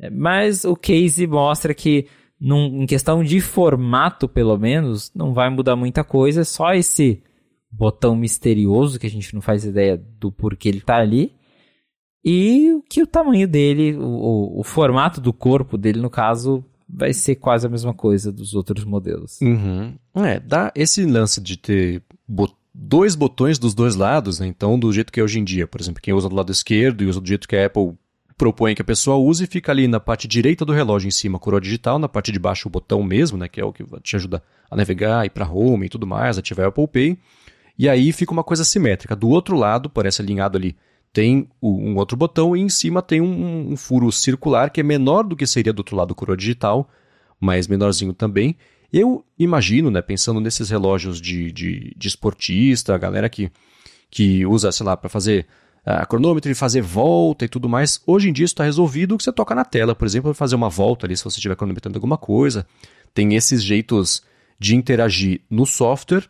É, 0.00 0.08
mas 0.10 0.64
o 0.64 0.74
case 0.74 1.26
mostra 1.26 1.74
que 1.74 2.06
num, 2.40 2.82
em 2.82 2.86
questão 2.86 3.22
de 3.22 3.40
formato, 3.40 4.28
pelo 4.28 4.58
menos, 4.58 5.12
não 5.14 5.32
vai 5.32 5.48
mudar 5.48 5.76
muita 5.76 6.02
coisa, 6.02 6.44
só 6.44 6.72
esse 6.72 7.22
botão 7.70 8.16
misterioso 8.16 8.98
que 8.98 9.06
a 9.06 9.10
gente 9.10 9.32
não 9.32 9.40
faz 9.40 9.64
ideia 9.64 9.96
do 9.96 10.32
porquê 10.32 10.68
ele 10.68 10.80
tá 10.80 10.96
ali. 10.96 11.32
E 12.24 12.80
que 12.88 13.02
o 13.02 13.06
tamanho 13.06 13.46
dele, 13.46 13.96
o, 13.96 14.60
o, 14.60 14.62
formato 14.64 15.20
do 15.20 15.32
corpo 15.32 15.76
dele, 15.76 16.00
no 16.00 16.10
caso, 16.10 16.64
vai 16.92 17.12
ser 17.14 17.36
quase 17.36 17.66
a 17.66 17.70
mesma 17.70 17.94
coisa 17.94 18.30
dos 18.30 18.54
outros 18.54 18.84
modelos. 18.84 19.40
Uhum. 19.40 19.94
É, 20.14 20.38
dá 20.38 20.70
esse 20.74 21.04
lance 21.06 21.40
de 21.40 21.56
ter 21.56 22.02
bot 22.28 22.54
dois 22.74 23.14
botões 23.14 23.58
dos 23.58 23.74
dois 23.74 23.94
lados, 23.94 24.40
né? 24.40 24.46
Então, 24.46 24.78
do 24.78 24.92
jeito 24.92 25.12
que 25.12 25.20
é 25.20 25.22
hoje 25.22 25.38
em 25.38 25.44
dia, 25.44 25.66
por 25.66 25.80
exemplo, 25.80 26.00
quem 26.00 26.14
usa 26.14 26.28
do 26.28 26.34
lado 26.34 26.50
esquerdo 26.50 27.02
e 27.02 27.06
usa 27.06 27.20
do 27.20 27.26
jeito 27.28 27.46
que 27.46 27.56
a 27.56 27.66
Apple 27.66 27.94
propõe 28.36 28.74
que 28.74 28.82
a 28.82 28.84
pessoa 28.84 29.16
use, 29.16 29.46
fica 29.46 29.70
ali 29.70 29.86
na 29.86 30.00
parte 30.00 30.26
direita 30.26 30.64
do 30.64 30.72
relógio 30.72 31.06
em 31.06 31.10
cima 31.10 31.36
a 31.36 31.40
coroa 31.40 31.60
digital, 31.60 31.98
na 31.98 32.08
parte 32.08 32.32
de 32.32 32.38
baixo 32.38 32.68
o 32.68 32.70
botão 32.70 33.02
mesmo, 33.02 33.36
né? 33.36 33.48
Que 33.48 33.60
é 33.60 33.64
o 33.64 33.72
que 33.72 33.84
te 34.00 34.16
ajuda 34.16 34.42
a 34.70 34.76
navegar, 34.76 35.24
ir 35.26 35.30
para 35.30 35.48
home 35.48 35.86
e 35.86 35.88
tudo 35.88 36.06
mais, 36.06 36.38
ativar 36.38 36.66
o 36.66 36.68
Apple 36.70 36.88
Pay. 36.88 37.18
E 37.78 37.88
aí 37.88 38.12
fica 38.12 38.32
uma 38.32 38.44
coisa 38.44 38.64
simétrica. 38.64 39.14
Do 39.14 39.28
outro 39.28 39.56
lado, 39.56 39.88
parece 39.88 40.22
alinhado 40.22 40.56
ali, 40.56 40.76
tem 41.12 41.48
um 41.60 41.96
outro 41.96 42.16
botão 42.16 42.56
e 42.56 42.60
em 42.60 42.68
cima 42.68 43.02
tem 43.02 43.20
um, 43.20 43.72
um 43.72 43.76
furo 43.76 44.10
circular 44.10 44.70
que 44.70 44.80
é 44.80 44.82
menor 44.82 45.24
do 45.24 45.36
que 45.36 45.46
seria 45.46 45.72
do 45.72 45.80
outro 45.80 45.94
lado 45.94 46.08
do 46.08 46.14
coroa 46.14 46.36
digital, 46.36 46.88
mas 47.38 47.68
menorzinho 47.68 48.14
também. 48.14 48.56
Eu 48.90 49.24
imagino, 49.38 49.90
né, 49.90 50.00
pensando 50.00 50.40
nesses 50.40 50.70
relógios 50.70 51.20
de, 51.20 51.52
de, 51.52 51.94
de 51.96 52.08
esportista, 52.08 52.94
a 52.94 52.98
galera 52.98 53.28
que, 53.28 53.50
que 54.10 54.46
usa, 54.46 54.72
sei 54.72 54.86
lá, 54.86 54.96
para 54.96 55.10
fazer 55.10 55.46
a 55.84 56.02
uh, 56.02 56.06
cronômetro 56.06 56.50
e 56.50 56.54
fazer 56.54 56.80
volta 56.80 57.44
e 57.44 57.48
tudo 57.48 57.68
mais. 57.68 58.00
Hoje 58.06 58.28
em 58.28 58.32
dia 58.32 58.44
isso 58.44 58.54
está 58.54 58.64
resolvido 58.64 59.16
que 59.18 59.24
você 59.24 59.32
toca 59.32 59.54
na 59.54 59.64
tela, 59.64 59.94
por 59.94 60.06
exemplo, 60.06 60.32
fazer 60.32 60.54
uma 60.54 60.68
volta 60.68 61.06
ali 61.06 61.16
se 61.16 61.24
você 61.24 61.36
estiver 61.36 61.56
cronometrando 61.56 61.96
alguma 61.96 62.16
coisa. 62.16 62.66
Tem 63.12 63.34
esses 63.34 63.62
jeitos 63.62 64.22
de 64.58 64.76
interagir 64.76 65.40
no 65.50 65.66
software 65.66 66.24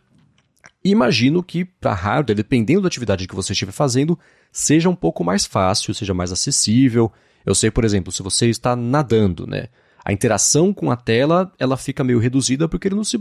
Imagino 0.83 1.41
que 1.41 1.63
para 1.63 1.93
hardware, 1.93 2.35
dependendo 2.35 2.81
da 2.81 2.87
atividade 2.87 3.27
que 3.27 3.35
você 3.35 3.53
estiver 3.53 3.71
fazendo, 3.71 4.17
seja 4.51 4.89
um 4.89 4.95
pouco 4.95 5.23
mais 5.23 5.45
fácil, 5.45 5.93
seja 5.93 6.13
mais 6.13 6.31
acessível. 6.31 7.11
Eu 7.45 7.55
sei, 7.55 7.71
por 7.71 7.85
exemplo, 7.85 8.11
se 8.11 8.21
você 8.21 8.49
está 8.49 8.75
nadando, 8.75 9.47
né? 9.47 9.67
A 10.03 10.11
interação 10.11 10.73
com 10.73 10.91
a 10.91 10.97
tela, 10.97 11.51
ela 11.57 11.77
fica 11.77 12.03
meio 12.03 12.19
reduzida 12.19 12.67
porque 12.67 12.89
ele 12.89 12.95
não 12.95 13.03
se... 13.05 13.17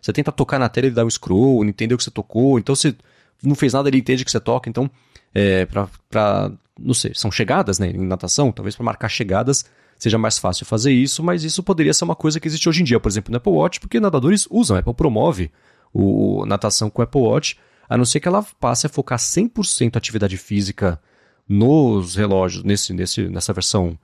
Você 0.00 0.12
tenta 0.12 0.32
tocar 0.32 0.58
na 0.58 0.68
tela, 0.68 0.88
ele 0.88 0.94
dá 0.94 1.04
um 1.04 1.10
scroll, 1.10 1.62
não 1.62 1.70
entendeu 1.70 1.96
que 1.96 2.02
você 2.02 2.10
tocou, 2.10 2.58
então 2.58 2.74
você 2.74 2.96
não 3.42 3.54
fez 3.54 3.72
nada, 3.72 3.88
ele 3.88 3.98
entende 3.98 4.24
que 4.24 4.30
você 4.30 4.40
toca, 4.40 4.68
então, 4.68 4.90
é, 5.32 5.64
para 5.66 6.50
não 6.78 6.94
sei, 6.94 7.12
são 7.14 7.30
chegadas, 7.30 7.78
né, 7.78 7.90
em 7.90 8.06
natação, 8.06 8.52
talvez 8.52 8.74
para 8.74 8.84
marcar 8.84 9.08
chegadas 9.08 9.64
seja 9.98 10.18
mais 10.18 10.38
fácil 10.38 10.66
fazer 10.66 10.92
isso, 10.92 11.22
mas 11.22 11.42
isso 11.42 11.62
poderia 11.62 11.94
ser 11.94 12.04
uma 12.04 12.14
coisa 12.14 12.38
que 12.38 12.46
existe 12.46 12.68
hoje 12.68 12.82
em 12.82 12.84
dia, 12.84 13.00
por 13.00 13.08
exemplo, 13.08 13.30
no 13.30 13.38
Apple 13.38 13.52
Watch, 13.52 13.80
porque 13.80 13.98
nadadores 13.98 14.46
usam, 14.50 14.76
a 14.76 14.80
Apple 14.80 14.92
promove 14.92 15.50
o 15.96 16.44
natação 16.44 16.90
com 16.90 17.00
o 17.00 17.04
Apple 17.04 17.20
Watch, 17.20 17.58
a 17.88 17.96
não 17.96 18.04
ser 18.04 18.20
que 18.20 18.28
ela 18.28 18.44
passe 18.60 18.86
a 18.86 18.90
focar 18.90 19.18
100% 19.18 19.96
atividade 19.96 20.36
física 20.36 21.00
nos 21.48 22.16
relógios, 22.16 22.62
nesse, 22.62 22.92
nesse, 22.92 23.28
nessa 23.28 23.52
versão 23.52 23.98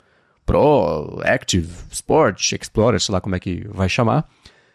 Pro, 0.47 1.21
Active, 1.23 1.69
Sport, 1.91 2.53
Explorer, 2.53 3.01
sei 3.01 3.13
lá 3.13 3.21
como 3.21 3.37
é 3.37 3.41
que 3.41 3.67
vai 3.69 3.89
chamar. 3.89 4.27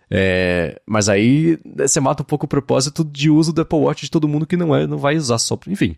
É, 0.10 0.80
mas 0.86 1.10
aí 1.10 1.60
você 1.76 2.00
mata 2.00 2.24
um 2.24 2.26
pouco 2.26 2.46
o 2.46 2.50
propósito 2.50 3.04
de 3.04 3.30
uso 3.30 3.52
do 3.52 3.62
Apple 3.62 3.80
Watch 3.80 4.04
de 4.04 4.12
todo 4.12 4.28
mundo 4.28 4.46
que 4.46 4.56
não 4.56 4.76
é, 4.76 4.86
não 4.86 4.98
vai 4.98 5.18
usar 5.18 5.40
só. 5.40 5.60
Enfim. 5.68 5.98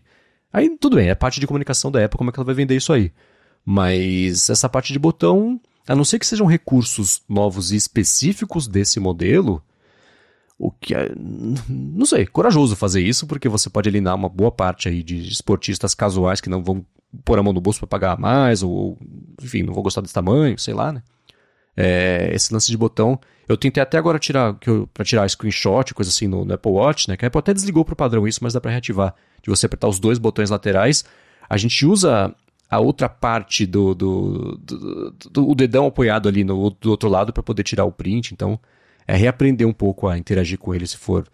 Aí 0.52 0.74
tudo 0.80 0.96
bem, 0.96 1.10
é 1.10 1.14
parte 1.14 1.38
de 1.38 1.46
comunicação 1.46 1.90
da 1.90 2.04
Apple, 2.04 2.18
como 2.18 2.30
é 2.30 2.32
que 2.32 2.38
ela 2.38 2.46
vai 2.46 2.54
vender 2.54 2.76
isso 2.76 2.92
aí. 2.92 3.12
Mas 3.64 4.48
essa 4.48 4.68
parte 4.68 4.92
de 4.92 4.98
botão, 4.98 5.60
a 5.86 5.94
não 5.94 6.04
ser 6.04 6.18
que 6.18 6.26
sejam 6.26 6.46
recursos 6.46 7.22
novos 7.28 7.72
e 7.72 7.76
específicos 7.76 8.66
desse 8.66 8.98
modelo, 8.98 9.62
o 10.60 10.70
que 10.70 10.94
é, 10.94 11.10
não 11.66 12.04
sei, 12.04 12.26
corajoso 12.26 12.76
fazer 12.76 13.00
isso, 13.00 13.26
porque 13.26 13.48
você 13.48 13.70
pode 13.70 13.88
eliminar 13.88 14.14
uma 14.14 14.28
boa 14.28 14.52
parte 14.52 14.88
aí 14.88 15.02
de 15.02 15.26
esportistas 15.26 15.94
casuais 15.94 16.40
que 16.40 16.50
não 16.50 16.62
vão 16.62 16.84
pôr 17.24 17.38
a 17.38 17.42
mão 17.42 17.52
no 17.52 17.62
bolso 17.62 17.80
para 17.80 17.88
pagar 17.88 18.18
mais, 18.18 18.62
ou, 18.62 18.98
enfim, 19.42 19.62
não 19.62 19.72
vou 19.72 19.82
gostar 19.82 20.02
desse 20.02 20.12
tamanho, 20.12 20.58
sei 20.58 20.74
lá, 20.74 20.92
né? 20.92 21.02
É, 21.74 22.30
esse 22.34 22.52
lance 22.52 22.70
de 22.70 22.76
botão, 22.76 23.18
eu 23.48 23.56
tentei 23.56 23.82
até 23.82 23.96
agora 23.96 24.18
tirar, 24.18 24.54
para 24.92 25.04
tirar 25.04 25.28
screenshot, 25.28 25.94
coisa 25.94 26.10
assim 26.10 26.28
no, 26.28 26.44
no, 26.44 26.52
Apple 26.52 26.70
Watch, 26.70 27.08
né? 27.08 27.16
Que 27.16 27.24
a 27.24 27.28
Apple 27.28 27.38
até 27.38 27.54
desligou 27.54 27.84
pro 27.84 27.96
padrão 27.96 28.28
isso, 28.28 28.40
mas 28.42 28.52
dá 28.52 28.60
para 28.60 28.70
reativar, 28.70 29.14
de 29.42 29.48
você 29.48 29.64
apertar 29.64 29.88
os 29.88 29.98
dois 29.98 30.18
botões 30.18 30.50
laterais. 30.50 31.04
A 31.48 31.56
gente 31.56 31.86
usa 31.86 32.34
a 32.68 32.78
outra 32.78 33.08
parte 33.08 33.64
do, 33.64 33.94
do, 33.94 34.58
do, 34.62 35.10
do, 35.10 35.30
do 35.30 35.54
dedão 35.54 35.86
apoiado 35.86 36.28
ali 36.28 36.44
no, 36.44 36.70
do 36.70 36.90
outro 36.90 37.08
lado 37.08 37.32
para 37.32 37.42
poder 37.42 37.62
tirar 37.62 37.84
o 37.84 37.92
print, 37.92 38.32
então 38.32 38.60
é 39.10 39.16
reaprender 39.16 39.66
um 39.66 39.72
pouco 39.72 40.06
a 40.06 40.16
interagir 40.16 40.56
com 40.58 40.72
ele 40.72 40.86
se 40.86 40.96
for 40.96 41.26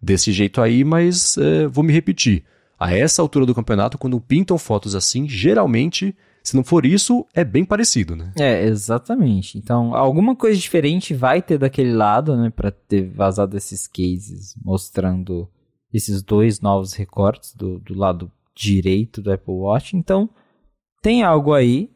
desse 0.00 0.30
jeito 0.30 0.60
aí, 0.60 0.84
mas 0.84 1.38
é, 1.38 1.66
vou 1.66 1.82
me 1.82 1.92
repetir. 1.92 2.44
A 2.78 2.92
essa 2.92 3.22
altura 3.22 3.46
do 3.46 3.54
campeonato, 3.54 3.96
quando 3.96 4.20
pintam 4.20 4.58
fotos 4.58 4.94
assim, 4.94 5.26
geralmente, 5.26 6.14
se 6.42 6.54
não 6.54 6.62
for 6.62 6.84
isso, 6.84 7.24
é 7.32 7.42
bem 7.42 7.64
parecido, 7.64 8.14
né? 8.14 8.30
É, 8.38 8.64
exatamente. 8.64 9.56
Então, 9.56 9.94
alguma 9.94 10.36
coisa 10.36 10.60
diferente 10.60 11.14
vai 11.14 11.40
ter 11.40 11.56
daquele 11.56 11.94
lado, 11.94 12.36
né, 12.36 12.50
para 12.50 12.70
ter 12.70 13.08
vazado 13.08 13.56
esses 13.56 13.86
cases 13.86 14.54
mostrando 14.62 15.48
esses 15.92 16.22
dois 16.22 16.60
novos 16.60 16.92
recortes 16.92 17.54
do, 17.54 17.78
do 17.78 17.94
lado 17.94 18.30
direito 18.54 19.22
do 19.22 19.32
Apple 19.32 19.54
Watch. 19.54 19.96
Então, 19.96 20.28
tem 21.00 21.22
algo 21.22 21.54
aí, 21.54 21.90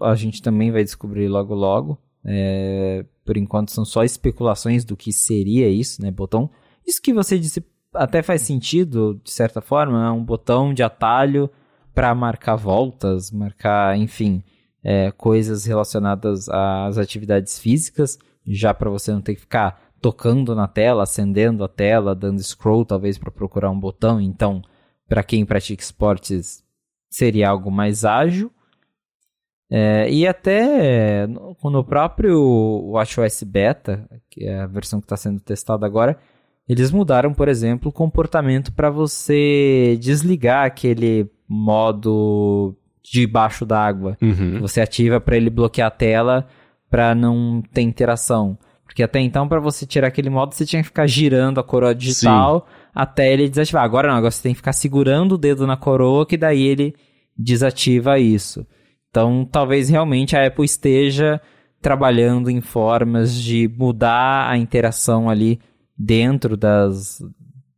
a 0.00 0.14
gente 0.14 0.40
também 0.40 0.70
vai 0.70 0.84
descobrir 0.84 1.26
logo 1.26 1.54
logo. 1.54 1.98
É, 2.24 3.04
por 3.30 3.36
enquanto 3.36 3.70
são 3.70 3.84
só 3.84 4.02
especulações 4.02 4.84
do 4.84 4.96
que 4.96 5.12
seria 5.12 5.68
isso, 5.68 6.02
né? 6.02 6.10
Botão. 6.10 6.50
Isso 6.84 7.00
que 7.00 7.12
você 7.12 7.38
disse 7.38 7.64
até 7.94 8.24
faz 8.24 8.42
sentido, 8.42 9.20
de 9.22 9.30
certa 9.30 9.60
forma, 9.60 10.04
é 10.04 10.10
um 10.10 10.24
botão 10.24 10.74
de 10.74 10.82
atalho 10.82 11.48
para 11.94 12.12
marcar 12.12 12.56
voltas, 12.56 13.30
marcar, 13.30 13.96
enfim, 13.96 14.42
é, 14.82 15.12
coisas 15.12 15.64
relacionadas 15.64 16.48
às 16.48 16.98
atividades 16.98 17.56
físicas, 17.56 18.18
já 18.44 18.74
para 18.74 18.90
você 18.90 19.12
não 19.12 19.20
ter 19.20 19.36
que 19.36 19.42
ficar 19.42 19.80
tocando 20.00 20.52
na 20.52 20.66
tela, 20.66 21.04
acendendo 21.04 21.62
a 21.62 21.68
tela, 21.68 22.16
dando 22.16 22.42
scroll 22.42 22.84
talvez 22.84 23.16
para 23.16 23.30
procurar 23.30 23.70
um 23.70 23.78
botão. 23.78 24.20
Então, 24.20 24.60
para 25.08 25.22
quem 25.22 25.46
pratica 25.46 25.80
esportes, 25.80 26.64
seria 27.08 27.48
algo 27.48 27.70
mais 27.70 28.04
ágil. 28.04 28.50
É, 29.70 30.10
e 30.10 30.26
até 30.26 31.28
no, 31.28 31.84
próprio 31.84 32.90
WatchOS 32.90 33.44
Beta, 33.44 34.04
que 34.28 34.44
é 34.44 34.60
a 34.60 34.66
versão 34.66 35.00
que 35.00 35.04
está 35.04 35.16
sendo 35.16 35.38
testada 35.38 35.86
agora, 35.86 36.18
eles 36.68 36.90
mudaram, 36.90 37.32
por 37.32 37.48
exemplo, 37.48 37.90
o 37.90 37.92
comportamento 37.92 38.72
para 38.72 38.90
você 38.90 39.96
desligar 40.00 40.66
aquele 40.66 41.30
modo 41.48 42.76
debaixo 43.02 43.64
d'água. 43.64 44.16
Uhum. 44.20 44.60
Você 44.60 44.80
ativa 44.80 45.20
para 45.20 45.36
ele 45.36 45.50
bloquear 45.50 45.88
a 45.88 45.90
tela 45.90 46.46
para 46.88 47.14
não 47.14 47.62
ter 47.72 47.82
interação. 47.82 48.58
Porque 48.84 49.04
até 49.04 49.20
então, 49.20 49.48
para 49.48 49.60
você 49.60 49.86
tirar 49.86 50.08
aquele 50.08 50.30
modo, 50.30 50.52
você 50.52 50.66
tinha 50.66 50.82
que 50.82 50.88
ficar 50.88 51.06
girando 51.06 51.60
a 51.60 51.64
coroa 51.64 51.94
digital 51.94 52.66
Sim. 52.66 52.90
até 52.92 53.32
ele 53.32 53.48
desativar. 53.48 53.84
Agora 53.84 54.08
não, 54.08 54.16
agora 54.16 54.32
você 54.32 54.42
tem 54.42 54.52
que 54.52 54.58
ficar 54.58 54.72
segurando 54.72 55.32
o 55.32 55.38
dedo 55.38 55.64
na 55.64 55.76
coroa, 55.76 56.26
que 56.26 56.36
daí 56.36 56.62
ele 56.62 56.94
desativa 57.36 58.18
isso. 58.18 58.66
Então, 59.10 59.44
talvez 59.44 59.88
realmente 59.88 60.36
a 60.36 60.46
Apple 60.46 60.64
esteja 60.64 61.40
trabalhando 61.82 62.48
em 62.48 62.60
formas 62.60 63.34
de 63.34 63.68
mudar 63.68 64.48
a 64.48 64.56
interação 64.56 65.28
ali 65.28 65.60
dentro 65.98 66.56
das, 66.56 67.22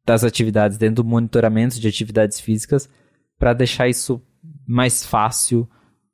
das 0.05 0.25
atividades, 0.25 0.77
dentro 0.77 1.03
do 1.03 1.09
monitoramento 1.09 1.81
de 1.81 1.89
atividades 1.89 2.41
físicas, 2.41 2.89
para 3.39 3.53
deixar 3.53 3.89
isso 3.89 4.21
mais 4.67 5.05
fácil 5.05 5.69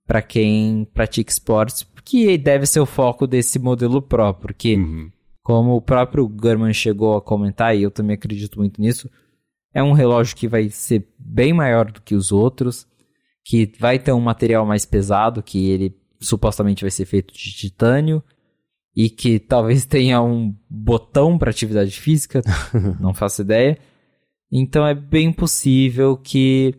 para 0.07 0.23
quem 0.23 0.87
pratica 0.95 1.31
esportes, 1.31 1.87
que 2.05 2.39
deve 2.39 2.65
ser 2.65 2.81
o 2.81 2.87
foco 2.87 3.27
desse 3.27 3.59
modelo 3.59 4.01
Pro, 4.01 4.33
porque, 4.33 4.77
uhum. 4.77 5.11
como 5.43 5.77
o 5.77 5.83
próprio 5.83 6.27
Gurman 6.27 6.73
chegou 6.73 7.15
a 7.15 7.21
comentar, 7.21 7.77
e 7.77 7.83
eu 7.83 7.91
também 7.91 8.15
acredito 8.15 8.59
muito 8.59 8.81
nisso, 8.81 9.11
é 9.75 9.83
um 9.83 9.93
relógio 9.93 10.35
que 10.35 10.49
vai 10.49 10.71
ser 10.71 11.07
bem 11.19 11.53
maior 11.53 11.93
do 11.93 12.01
que 12.01 12.15
os 12.15 12.33
outros, 12.33 12.88
que 13.49 13.73
vai 13.81 13.99
ter 13.99 14.13
um 14.13 14.21
material 14.21 14.67
mais 14.67 14.85
pesado, 14.85 15.43
que 15.43 15.71
ele 15.71 15.97
supostamente 16.21 16.83
vai 16.83 16.91
ser 16.91 17.07
feito 17.07 17.33
de 17.33 17.51
titânio, 17.53 18.23
e 18.95 19.09
que 19.09 19.39
talvez 19.41 19.87
tenha 19.87 20.21
um 20.21 20.55
botão 20.69 21.39
para 21.39 21.49
atividade 21.49 21.99
física, 21.99 22.43
não 23.01 23.15
faço 23.15 23.41
ideia. 23.41 23.79
Então 24.53 24.87
é 24.87 24.95
bem 24.95 25.33
possível 25.33 26.15
que 26.15 26.75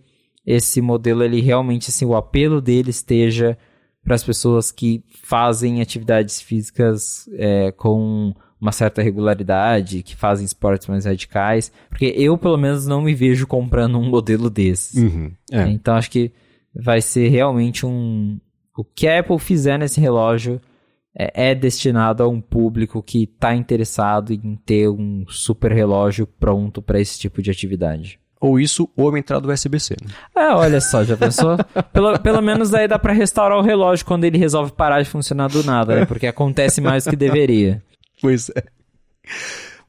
esse 0.46 0.80
modelo 0.80 1.24
ele 1.24 1.42
realmente 1.42 1.90
assim 1.90 2.06
o 2.06 2.16
apelo 2.16 2.62
dele 2.62 2.92
esteja 2.92 3.58
para 4.04 4.14
as 4.14 4.24
pessoas 4.24 4.72
que 4.72 5.04
fazem 5.24 5.82
atividades 5.82 6.40
físicas 6.40 7.28
é, 7.34 7.72
com 7.72 8.34
uma 8.62 8.72
certa 8.72 9.02
regularidade, 9.02 10.04
que 10.04 10.16
fazem 10.16 10.46
esportes 10.46 10.88
mais 10.88 11.06
radicais, 11.06 11.72
porque 11.90 12.14
eu 12.16 12.38
pelo 12.38 12.58
menos 12.58 12.86
não 12.86 13.02
me 13.02 13.16
vejo 13.16 13.48
comprando 13.48 13.98
um 13.98 14.08
modelo 14.08 14.50
desses. 14.52 15.02
Uhum, 15.02 15.32
é. 15.52 15.68
Então 15.68 15.96
acho 15.96 16.12
que 16.12 16.32
vai 16.74 17.02
ser 17.02 17.30
realmente 17.30 17.86
um 17.86 18.40
o 18.78 18.84
que 18.84 19.08
a 19.08 19.20
Apple 19.20 19.38
fizer 19.40 19.78
nesse 19.78 20.00
relógio 20.00 20.62
é, 21.14 21.52
é 21.52 21.56
destinado 21.56 22.24
a 22.24 22.28
um 22.30 22.40
público 22.40 23.04
que 23.04 23.24
está 23.24 23.54
interessado 23.54 24.32
em 24.32 24.56
ter 24.66 24.88
um 24.88 25.26
super 25.28 25.72
relógio 25.72 26.26
pronto 26.26 26.82
para 26.82 27.00
esse 27.00 27.20
tipo 27.20 27.42
de 27.42 27.52
atividade. 27.52 28.20
Ou 28.40 28.58
isso, 28.58 28.90
ou 28.96 29.10
uma 29.10 29.20
entrada 29.20 29.52
USB-C. 29.52 29.98
Né? 30.02 30.14
É, 30.34 30.54
olha 30.54 30.80
só, 30.80 31.04
já 31.04 31.18
pensou? 31.18 31.58
pelo, 31.92 32.18
pelo 32.20 32.42
menos 32.42 32.74
aí 32.74 32.88
dá 32.88 32.98
para 32.98 33.12
restaurar 33.12 33.58
o 33.58 33.62
relógio 33.62 34.06
quando 34.06 34.24
ele 34.24 34.38
resolve 34.38 34.72
parar 34.72 35.02
de 35.02 35.10
funcionar 35.10 35.50
do 35.50 35.62
nada, 35.62 35.94
né? 35.94 36.06
Porque 36.06 36.26
acontece 36.26 36.80
mais 36.80 37.04
do 37.04 37.10
que 37.10 37.18
deveria. 37.18 37.84
Pois 38.22 38.50
é. 38.50 38.64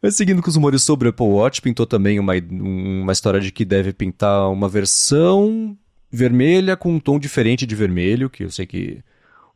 Mas 0.02 0.16
seguindo 0.16 0.42
com 0.42 0.48
os 0.48 0.56
rumores 0.56 0.82
sobre 0.82 1.06
o 1.06 1.10
Apple 1.10 1.26
Watch, 1.26 1.62
pintou 1.62 1.86
também 1.86 2.18
uma, 2.18 2.32
uma 2.50 3.12
história 3.12 3.40
de 3.40 3.52
que 3.52 3.64
deve 3.64 3.92
pintar 3.92 4.50
uma 4.50 4.68
versão 4.68 5.76
vermelha 6.10 6.76
com 6.76 6.92
um 6.92 7.00
tom 7.00 7.18
diferente 7.18 7.66
de 7.66 7.74
vermelho, 7.74 8.28
que 8.28 8.44
eu 8.44 8.50
sei 8.50 8.66
que 8.66 9.02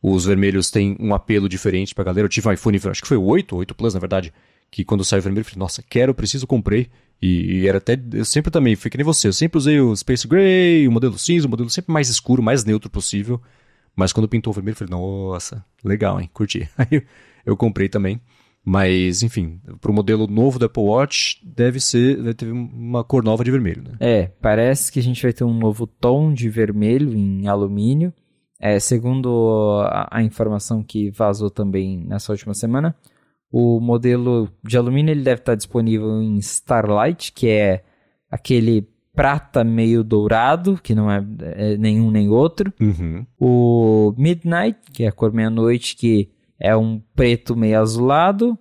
os 0.01 0.25
vermelhos 0.25 0.69
têm 0.69 0.95
um 0.99 1.13
apelo 1.13 1.49
diferente 1.49 1.95
pra 1.95 2.03
galera. 2.03 2.25
Eu 2.25 2.29
tive 2.29 2.47
um 2.47 2.51
iPhone, 2.51 2.79
acho 2.89 3.01
que 3.01 3.07
foi 3.07 3.17
o 3.17 3.23
8, 3.23 3.55
8 3.55 3.75
Plus, 3.75 3.93
na 3.93 3.99
verdade, 3.99 4.33
que 4.69 4.83
quando 4.85 5.03
saiu 5.03 5.21
vermelho, 5.21 5.41
eu 5.41 5.45
falei, 5.45 5.59
nossa, 5.59 5.83
quero, 5.87 6.13
preciso, 6.13 6.45
comprei. 6.45 6.89
E, 7.21 7.61
e, 7.61 7.67
era 7.67 7.77
até, 7.79 7.99
eu 8.13 8.25
sempre 8.25 8.51
também, 8.51 8.75
fui 8.75 8.91
que 8.91 8.97
nem 8.97 9.05
você, 9.05 9.27
eu 9.27 9.33
sempre 9.33 9.57
usei 9.57 9.79
o 9.79 9.95
Space 9.95 10.27
Gray, 10.27 10.87
o 10.87 10.91
modelo 10.91 11.17
cinza, 11.17 11.47
o 11.47 11.49
modelo 11.49 11.69
sempre 11.69 11.91
mais 11.91 12.09
escuro, 12.09 12.43
mais 12.43 12.63
neutro 12.63 12.89
possível. 12.89 13.41
Mas 13.95 14.11
quando 14.11 14.27
pintou 14.27 14.51
o 14.51 14.53
vermelho, 14.53 14.73
eu 14.73 14.77
falei, 14.77 14.91
nossa, 14.91 15.63
legal, 15.83 16.19
hein, 16.19 16.29
curti. 16.33 16.69
Aí 16.77 17.01
eu 17.45 17.55
comprei 17.55 17.87
também. 17.87 18.19
Mas, 18.65 19.21
enfim, 19.21 19.61
para 19.79 19.91
o 19.91 19.93
modelo 19.93 20.25
novo 20.25 20.57
do 20.57 20.65
Apple 20.65 20.81
Watch, 20.81 21.39
deve 21.45 21.79
ser, 21.79 22.17
deve 22.17 22.33
ter 22.33 22.51
uma 22.51 23.03
cor 23.03 23.23
nova 23.23 23.43
de 23.43 23.51
vermelho, 23.51 23.83
né? 23.83 23.91
É, 23.99 24.31
parece 24.41 24.91
que 24.91 24.99
a 24.99 25.03
gente 25.03 25.21
vai 25.21 25.31
ter 25.31 25.43
um 25.43 25.53
novo 25.53 25.85
tom 25.85 26.33
de 26.33 26.49
vermelho 26.49 27.13
em 27.13 27.47
alumínio. 27.47 28.11
É, 28.59 28.79
segundo 28.79 29.83
a, 29.85 30.07
a, 30.17 30.23
informação 30.23 30.81
que 30.81 31.11
vazou 31.11 31.51
também 31.51 31.97
nessa 32.07 32.31
última 32.31 32.55
semana, 32.55 32.95
o 33.51 33.79
modelo 33.79 34.49
de 34.63 34.77
alumínio 34.77 35.11
ele 35.11 35.21
deve 35.21 35.41
estar 35.41 35.53
disponível 35.53 36.19
em 36.19 36.37
Starlight, 36.39 37.33
que 37.33 37.47
é 37.47 37.83
aquele 38.31 38.87
prata 39.13 39.63
meio 39.63 40.03
dourado, 40.03 40.79
que 40.81 40.95
não 40.95 41.11
é, 41.11 41.23
é 41.39 41.77
nenhum 41.77 42.09
nem 42.09 42.29
outro. 42.29 42.73
Uhum. 42.81 43.25
O 43.39 44.13
Midnight, 44.17 44.79
que 44.91 45.03
é 45.03 45.07
a 45.07 45.11
cor 45.11 45.31
meia-noite, 45.31 45.95
que 45.95 46.29
é 46.59 46.75
um 46.75 47.01
preto 47.15 47.55
meio 47.55 47.79
azulado. 47.79 48.57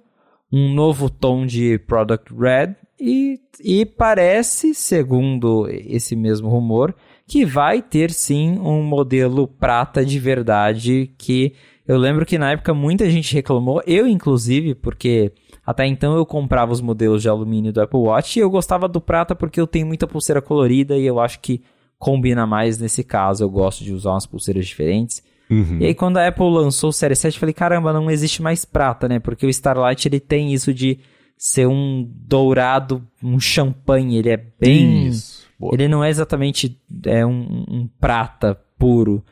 Um 0.53 0.73
novo 0.73 1.11
tom 1.11 1.47
de 1.47 1.79
Product 1.79 2.33
Red. 2.35 2.77
E, 2.99 3.41
e 3.63 3.85
parece, 3.85 4.75
segundo 4.75 5.69
esse 5.69 6.15
mesmo 6.15 6.49
rumor, 6.49 6.95
que 7.27 7.45
vai 7.45 7.83
ter 7.83 8.11
sim 8.11 8.59
um 8.59 8.83
modelo 8.83 9.49
prata 9.49 10.05
de 10.05 10.19
verdade 10.19 11.13
que 11.19 11.55
eu 11.87 11.99
lembro 11.99 12.25
que 12.25 12.39
na 12.39 12.53
época 12.53 12.73
muita 12.73 13.11
gente 13.11 13.35
reclamou, 13.35 13.83
eu 13.87 14.07
inclusive, 14.07 14.75
porque 14.75 15.33
até 15.67 15.87
então 15.87 16.17
eu 16.17 16.25
comprava 16.25 16.73
os 16.73 16.81
modelos 16.81 17.21
de 17.21 17.29
alumínio 17.29 17.73
do 17.73 17.81
Apple 17.83 18.01
Watch 18.01 18.39
e 18.39 18.43
eu 18.43 18.49
gostava 18.49 18.89
do 18.89 19.01
prata 19.01 19.35
porque 19.35 19.61
eu 19.61 19.67
tenho 19.67 19.87
muita 19.87 20.07
pulseira 20.07 20.41
colorida 20.41 20.97
e 20.97 21.05
eu 21.05 21.21
acho 21.21 21.41
que 21.41 21.63
combina 21.99 22.47
mais 22.47 22.79
nesse 22.79 23.05
caso. 23.05 23.45
Eu 23.45 23.51
gosto 23.51 23.85
de 23.85 23.93
usar 23.93 24.13
umas 24.13 24.27
pulseiras 24.27 24.67
diferentes. 24.67 25.23
Uhum. 25.55 25.79
E 25.81 25.87
aí 25.87 25.95
quando 25.95 26.19
a 26.19 26.27
Apple 26.27 26.51
lançou 26.51 26.91
o 26.91 26.93
Série 26.93 27.15
7, 27.15 27.35
eu 27.35 27.41
falei, 27.41 27.53
caramba, 27.53 27.93
não 27.93 28.11
existe 28.11 28.43
mais 28.43 28.65
prata, 28.65 29.09
né? 29.09 29.19
Porque 29.19 29.47
o 29.47 29.51
Starlight 29.51 30.07
ele 30.09 30.21
tem 30.21 30.53
isso 30.53 30.73
de 30.73 30.99
ser 31.37 31.67
um 31.67 32.09
dourado, 32.15 33.07
um 33.23 33.39
champanhe, 33.39 34.19
ele 34.19 34.31
é 34.31 34.37
bem... 34.37 35.09
Isso 35.09 35.45
Boa. 35.59 35.75
Ele 35.75 35.89
não 35.89 36.03
é 36.03 36.11
exatamente 36.11 36.81
é, 37.07 37.25
um, 37.25 37.65
um 37.69 37.89
prata 38.01 38.55
puro. 38.79 39.25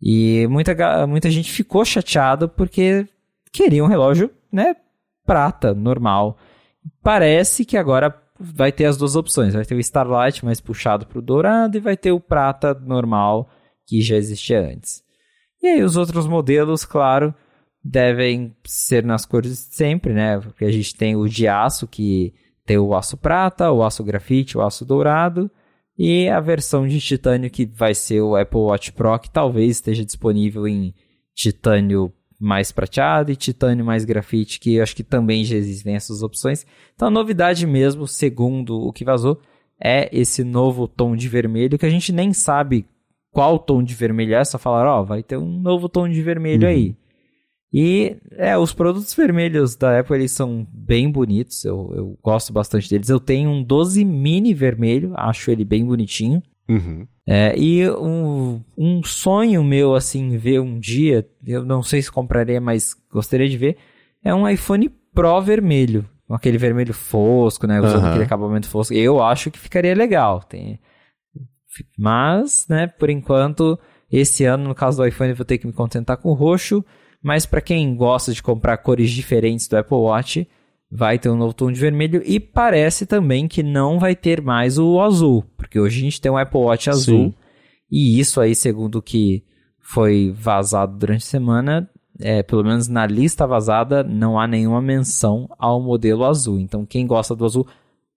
E 0.00 0.46
muita, 0.48 1.06
muita 1.06 1.30
gente 1.30 1.50
ficou 1.52 1.84
chateada 1.84 2.48
porque 2.48 3.06
queria 3.52 3.84
um 3.84 3.88
relógio, 3.88 4.30
né, 4.52 4.74
prata, 5.24 5.74
normal. 5.74 6.38
Parece 7.02 7.64
que 7.64 7.76
agora 7.76 8.14
vai 8.38 8.72
ter 8.72 8.86
as 8.86 8.96
duas 8.96 9.16
opções. 9.16 9.54
Vai 9.54 9.64
ter 9.64 9.74
o 9.74 9.80
Starlight 9.80 10.44
mais 10.44 10.60
puxado 10.60 11.06
para 11.06 11.18
o 11.18 11.22
dourado 11.22 11.76
e 11.76 11.80
vai 11.80 11.96
ter 11.96 12.12
o 12.12 12.20
prata 12.20 12.74
normal 12.74 13.48
que 13.86 14.00
já 14.00 14.16
existia 14.16 14.60
antes. 14.60 15.02
E 15.62 15.66
aí 15.66 15.82
os 15.82 15.96
outros 15.96 16.26
modelos, 16.26 16.84
claro, 16.84 17.34
devem 17.82 18.54
ser 18.64 19.04
nas 19.04 19.24
cores 19.24 19.50
de 19.50 19.74
sempre, 19.74 20.12
né? 20.12 20.38
Porque 20.38 20.64
a 20.64 20.70
gente 20.70 20.94
tem 20.94 21.16
o 21.16 21.28
de 21.28 21.48
aço 21.48 21.86
que 21.86 22.34
tem 22.64 22.78
o 22.78 22.94
aço 22.94 23.16
prata, 23.16 23.72
o 23.72 23.82
aço 23.82 24.04
grafite, 24.04 24.58
o 24.58 24.62
aço 24.62 24.84
dourado 24.84 25.50
e 25.98 26.28
a 26.28 26.38
versão 26.38 26.86
de 26.86 27.00
titânio 27.00 27.50
que 27.50 27.66
vai 27.66 27.94
ser 27.94 28.20
o 28.20 28.36
Apple 28.36 28.60
Watch 28.60 28.92
Pro, 28.92 29.18
que 29.18 29.30
talvez 29.30 29.70
esteja 29.70 30.04
disponível 30.04 30.68
em 30.68 30.94
titânio 31.34 32.12
mais 32.38 32.70
prateado 32.70 33.32
e 33.32 33.36
titânio 33.36 33.84
mais 33.84 34.04
grafite, 34.04 34.60
que 34.60 34.74
eu 34.74 34.82
acho 34.82 34.94
que 34.94 35.02
também 35.02 35.44
já 35.44 35.56
existem 35.56 35.96
essas 35.96 36.22
opções. 36.22 36.64
Então 36.94 37.08
a 37.08 37.10
novidade 37.10 37.66
mesmo, 37.66 38.06
segundo 38.06 38.78
o 38.78 38.92
que 38.92 39.04
vazou, 39.04 39.40
é 39.82 40.08
esse 40.12 40.44
novo 40.44 40.86
tom 40.86 41.16
de 41.16 41.28
vermelho, 41.28 41.78
que 41.78 41.86
a 41.86 41.90
gente 41.90 42.12
nem 42.12 42.32
sabe 42.32 42.86
qual 43.38 43.56
tom 43.56 43.84
de 43.84 43.94
vermelho 43.94 44.34
é, 44.34 44.44
só 44.44 44.58
falar, 44.58 44.84
ó, 44.84 45.00
oh, 45.00 45.04
vai 45.04 45.22
ter 45.22 45.36
um 45.36 45.60
novo 45.60 45.88
tom 45.88 46.08
de 46.08 46.20
vermelho 46.20 46.64
uhum. 46.64 46.74
aí. 46.74 46.96
E 47.72 48.16
é, 48.32 48.58
os 48.58 48.72
produtos 48.72 49.14
vermelhos 49.14 49.76
da 49.76 50.00
Apple 50.00 50.16
eles 50.16 50.32
são 50.32 50.66
bem 50.72 51.08
bonitos, 51.08 51.64
eu, 51.64 51.92
eu 51.94 52.18
gosto 52.20 52.52
bastante 52.52 52.90
deles. 52.90 53.08
Eu 53.08 53.20
tenho 53.20 53.48
um 53.48 53.62
12 53.62 54.04
mini 54.04 54.52
vermelho, 54.52 55.12
acho 55.14 55.52
ele 55.52 55.64
bem 55.64 55.86
bonitinho. 55.86 56.42
Uhum. 56.68 57.06
É, 57.24 57.56
e 57.56 57.88
um, 57.88 58.60
um 58.76 59.04
sonho 59.04 59.62
meu, 59.62 59.94
assim, 59.94 60.36
ver 60.36 60.58
um 60.58 60.76
dia, 60.76 61.24
eu 61.46 61.64
não 61.64 61.80
sei 61.80 62.02
se 62.02 62.10
compraria, 62.10 62.60
mas 62.60 62.96
gostaria 63.08 63.48
de 63.48 63.56
ver, 63.56 63.76
é 64.20 64.34
um 64.34 64.48
iPhone 64.48 64.90
Pro 65.14 65.40
vermelho. 65.40 66.04
Com 66.26 66.34
aquele 66.34 66.58
vermelho 66.58 66.92
fosco, 66.92 67.68
né? 67.68 67.80
Usando 67.80 68.02
uhum. 68.02 68.08
aquele 68.08 68.24
acabamento 68.24 68.68
fosco. 68.68 68.92
Eu 68.94 69.22
acho 69.22 69.48
que 69.48 69.60
ficaria 69.60 69.94
legal. 69.94 70.40
Tem... 70.42 70.80
Mas, 71.96 72.66
né, 72.68 72.86
por 72.86 73.10
enquanto, 73.10 73.78
esse 74.10 74.44
ano, 74.44 74.68
no 74.68 74.74
caso 74.74 74.98
do 74.98 75.06
iPhone, 75.06 75.30
eu 75.30 75.36
vou 75.36 75.44
ter 75.44 75.58
que 75.58 75.66
me 75.66 75.72
contentar 75.72 76.16
com 76.16 76.30
o 76.30 76.34
roxo. 76.34 76.84
Mas 77.22 77.44
para 77.46 77.60
quem 77.60 77.94
gosta 77.96 78.32
de 78.32 78.42
comprar 78.42 78.78
cores 78.78 79.10
diferentes 79.10 79.66
do 79.66 79.76
Apple 79.76 79.96
Watch, 79.96 80.48
vai 80.90 81.18
ter 81.18 81.28
um 81.28 81.36
novo 81.36 81.52
tom 81.52 81.70
de 81.70 81.78
vermelho 81.78 82.22
e 82.24 82.40
parece 82.40 83.04
também 83.04 83.46
que 83.46 83.62
não 83.62 83.98
vai 83.98 84.16
ter 84.16 84.40
mais 84.40 84.78
o 84.78 85.00
azul, 85.00 85.44
porque 85.56 85.78
hoje 85.78 85.98
a 85.98 86.02
gente 86.02 86.20
tem 86.20 86.32
um 86.32 86.36
Apple 86.36 86.60
Watch 86.60 86.88
azul 86.88 87.26
Sim. 87.26 87.34
e 87.90 88.18
isso 88.18 88.40
aí, 88.40 88.54
segundo 88.54 88.96
o 88.96 89.02
que 89.02 89.44
foi 89.80 90.32
vazado 90.34 90.96
durante 90.96 91.22
a 91.22 91.26
semana, 91.26 91.90
é, 92.20 92.42
pelo 92.42 92.64
menos 92.64 92.88
na 92.88 93.06
lista 93.06 93.46
vazada, 93.46 94.02
não 94.02 94.38
há 94.38 94.46
nenhuma 94.46 94.82
menção 94.82 95.48
ao 95.58 95.80
modelo 95.80 96.24
azul. 96.24 96.58
Então, 96.58 96.84
quem 96.84 97.06
gosta 97.06 97.34
do 97.34 97.44
azul 97.44 97.66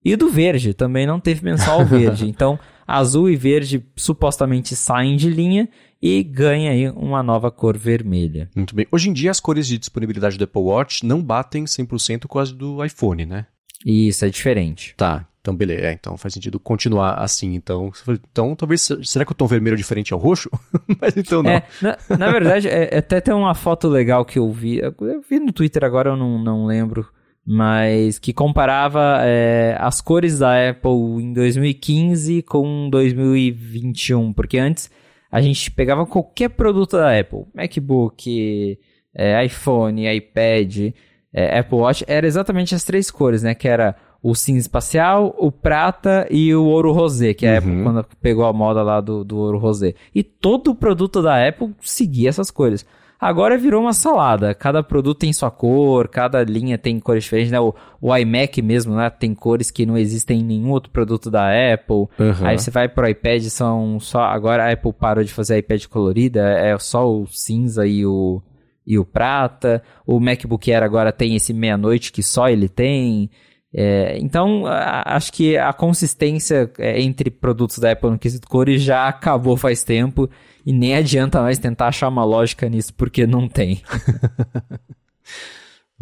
e 0.04 0.16
do 0.16 0.30
verde 0.30 0.74
também 0.74 1.06
não 1.06 1.20
teve 1.20 1.46
menção 1.46 1.76
ao 1.76 1.86
verde. 1.86 2.28
Então, 2.28 2.60
azul 2.88 3.30
e 3.30 3.36
verde 3.36 3.86
supostamente 3.96 4.76
saem 4.76 5.16
de 5.16 5.30
linha 5.30 5.70
e 6.02 6.24
ganha 6.24 6.72
aí 6.72 6.90
uma 6.90 7.22
nova 7.22 7.52
cor 7.52 7.78
vermelha. 7.78 8.50
Muito 8.56 8.76
bem. 8.76 8.88
Hoje 8.92 9.10
em 9.10 9.14
dia, 9.14 9.32
as 9.32 9.40
cores 9.40 9.68
de 9.68 9.78
disponibilidade 9.78 10.38
do 10.38 10.44
Apple 10.44 10.62
Watch 10.62 11.06
não 11.06 11.22
batem 11.22 11.66
100% 11.66 12.26
com 12.26 12.40
as 12.40 12.52
do 12.52 12.84
iPhone, 12.84 13.26
né? 13.26 13.46
Isso, 13.86 14.26
é 14.26 14.30
diferente. 14.30 14.94
Tá, 14.96 15.28
então 15.42 15.56
beleza. 15.56 15.88
É, 15.88 15.94
então 15.94 16.18
faz 16.18 16.34
sentido 16.34 16.60
continuar 16.60 17.16
assim. 17.16 17.54
Então, 17.56 17.92
então 18.32 18.56
talvez. 18.56 18.88
Será 19.04 19.26
que 19.26 19.32
o 19.32 19.36
tom 19.36 19.48
vermelho 19.48 19.74
é 19.74 19.78
diferente 19.78 20.14
ao 20.14 20.20
roxo? 20.20 20.50
Mas 21.02 21.18
então 21.18 21.44
não. 21.44 21.52
É, 21.52 21.64
na, 21.82 21.98
na 22.18 22.32
verdade, 22.32 22.68
é, 22.68 22.98
até 22.98 23.20
tem 23.20 23.34
uma 23.34 23.56
foto 23.56 23.88
legal 23.88 24.24
que 24.24 24.40
eu 24.40 24.52
vi. 24.52 24.78
Eu 24.80 25.22
vi 25.28 25.40
no 25.40 25.52
Twitter 25.52 25.84
agora, 25.84 26.12
eu 26.12 26.18
não, 26.18 26.38
não 26.42 26.66
lembro. 26.66 27.08
Mas 27.46 28.20
que 28.20 28.34
comparava 28.34 29.20
é, 29.24 29.76
as 29.80 30.00
cores 30.00 30.40
da 30.40 30.70
Apple 30.70 30.92
em 31.24 31.34
2015 31.34 32.44
com 32.44 32.90
2021. 32.90 34.32
Porque 34.34 34.58
antes 34.58 34.92
a 35.32 35.42
gente 35.42 35.72
pegava 35.72 36.06
qualquer 36.06 36.50
produto 36.50 36.98
da 36.98 37.18
Apple, 37.18 37.46
MacBook, 37.54 38.78
é, 39.16 39.46
iPhone, 39.46 40.08
iPad, 40.16 40.94
é, 41.34 41.60
Apple 41.60 41.78
Watch, 41.78 42.04
era 42.08 42.28
exatamente 42.28 42.76
as 42.76 42.84
três 42.84 43.10
cores, 43.10 43.42
né? 43.42 43.56
Que 43.56 43.68
era 43.68 43.96
o 44.22 44.36
cinza 44.36 44.60
espacial, 44.60 45.36
o 45.40 45.52
prata 45.52 46.28
e 46.30 46.54
o 46.54 46.66
ouro 46.66 46.92
rosé, 46.92 47.34
que 47.34 47.46
é 47.46 47.56
a 47.56 47.58
Apple 47.58 47.72
Uhum. 47.72 47.84
quando 47.84 48.06
pegou 48.22 48.46
a 48.46 48.54
moda 48.54 48.84
lá 48.84 49.02
do, 49.02 49.24
do 49.24 49.38
ouro 49.38 49.58
rosé. 49.58 49.96
E 50.14 50.22
todo 50.22 50.76
produto 50.76 51.24
da 51.24 51.48
Apple 51.48 51.74
seguia 51.82 52.30
essas 52.30 52.52
cores. 52.52 52.86
Agora 53.22 53.56
virou 53.56 53.82
uma 53.82 53.94
salada. 53.94 54.56
Cada 54.56 54.82
produto 54.82 55.20
tem 55.20 55.32
sua 55.32 55.52
cor, 55.52 56.08
cada 56.08 56.44
linha 56.44 56.76
tem 56.76 57.00
cores 57.00 57.24
diferentes, 57.26 57.52
né? 57.52 57.60
O, 57.60 57.72
o 58.02 58.18
iMac 58.18 58.60
mesmo, 58.64 58.96
né? 58.96 59.12
Tem 59.12 59.36
cores 59.36 59.70
que 59.70 59.86
não 59.86 59.96
existem 59.96 60.40
em 60.40 60.44
nenhum 60.44 60.72
outro 60.72 60.92
produto 60.92 61.30
da 61.30 61.48
Apple. 61.74 62.08
Uhum. 62.18 62.34
Aí 62.48 62.58
você 62.58 62.72
vai 62.72 62.90
pro 62.90 63.08
iPad, 63.08 63.44
são 63.44 64.00
só. 64.00 64.22
Agora 64.24 64.66
a 64.66 64.72
Apple 64.74 64.92
parou 64.92 65.24
de 65.24 65.32
fazer 65.32 65.60
iPad 65.60 65.86
colorida, 65.86 66.42
é 66.42 66.76
só 66.80 67.08
o 67.08 67.28
cinza 67.28 67.86
e 67.86 68.04
o, 68.08 68.42
e 68.88 68.98
o 68.98 69.06
prata. 69.06 69.84
O 70.04 70.20
MacBook 70.20 70.74
Air 70.74 70.82
agora 70.82 71.12
tem 71.12 71.36
esse 71.36 71.54
meia-noite 71.54 72.12
que 72.12 72.24
só 72.24 72.50
ele 72.50 72.68
tem. 72.68 73.30
É, 73.74 74.18
então, 74.20 74.66
a- 74.66 75.16
acho 75.16 75.32
que 75.32 75.56
a 75.58 75.72
consistência 75.72 76.72
é, 76.80 77.00
entre 77.00 77.30
produtos 77.30 77.78
da 77.78 77.92
Apple 77.92 78.10
no 78.10 78.18
quesito 78.20 78.48
cores 78.50 78.82
já 78.82 79.08
acabou 79.08 79.56
faz 79.56 79.84
tempo 79.84 80.28
e 80.66 80.72
nem 80.74 80.96
adianta 80.96 81.42
mais 81.42 81.58
tentar 81.58 81.88
achar 81.88 82.08
uma 82.08 82.24
lógica 82.24 82.70
nisso, 82.70 82.94
porque 82.94 83.26
não 83.26 83.48
tem. 83.48 83.82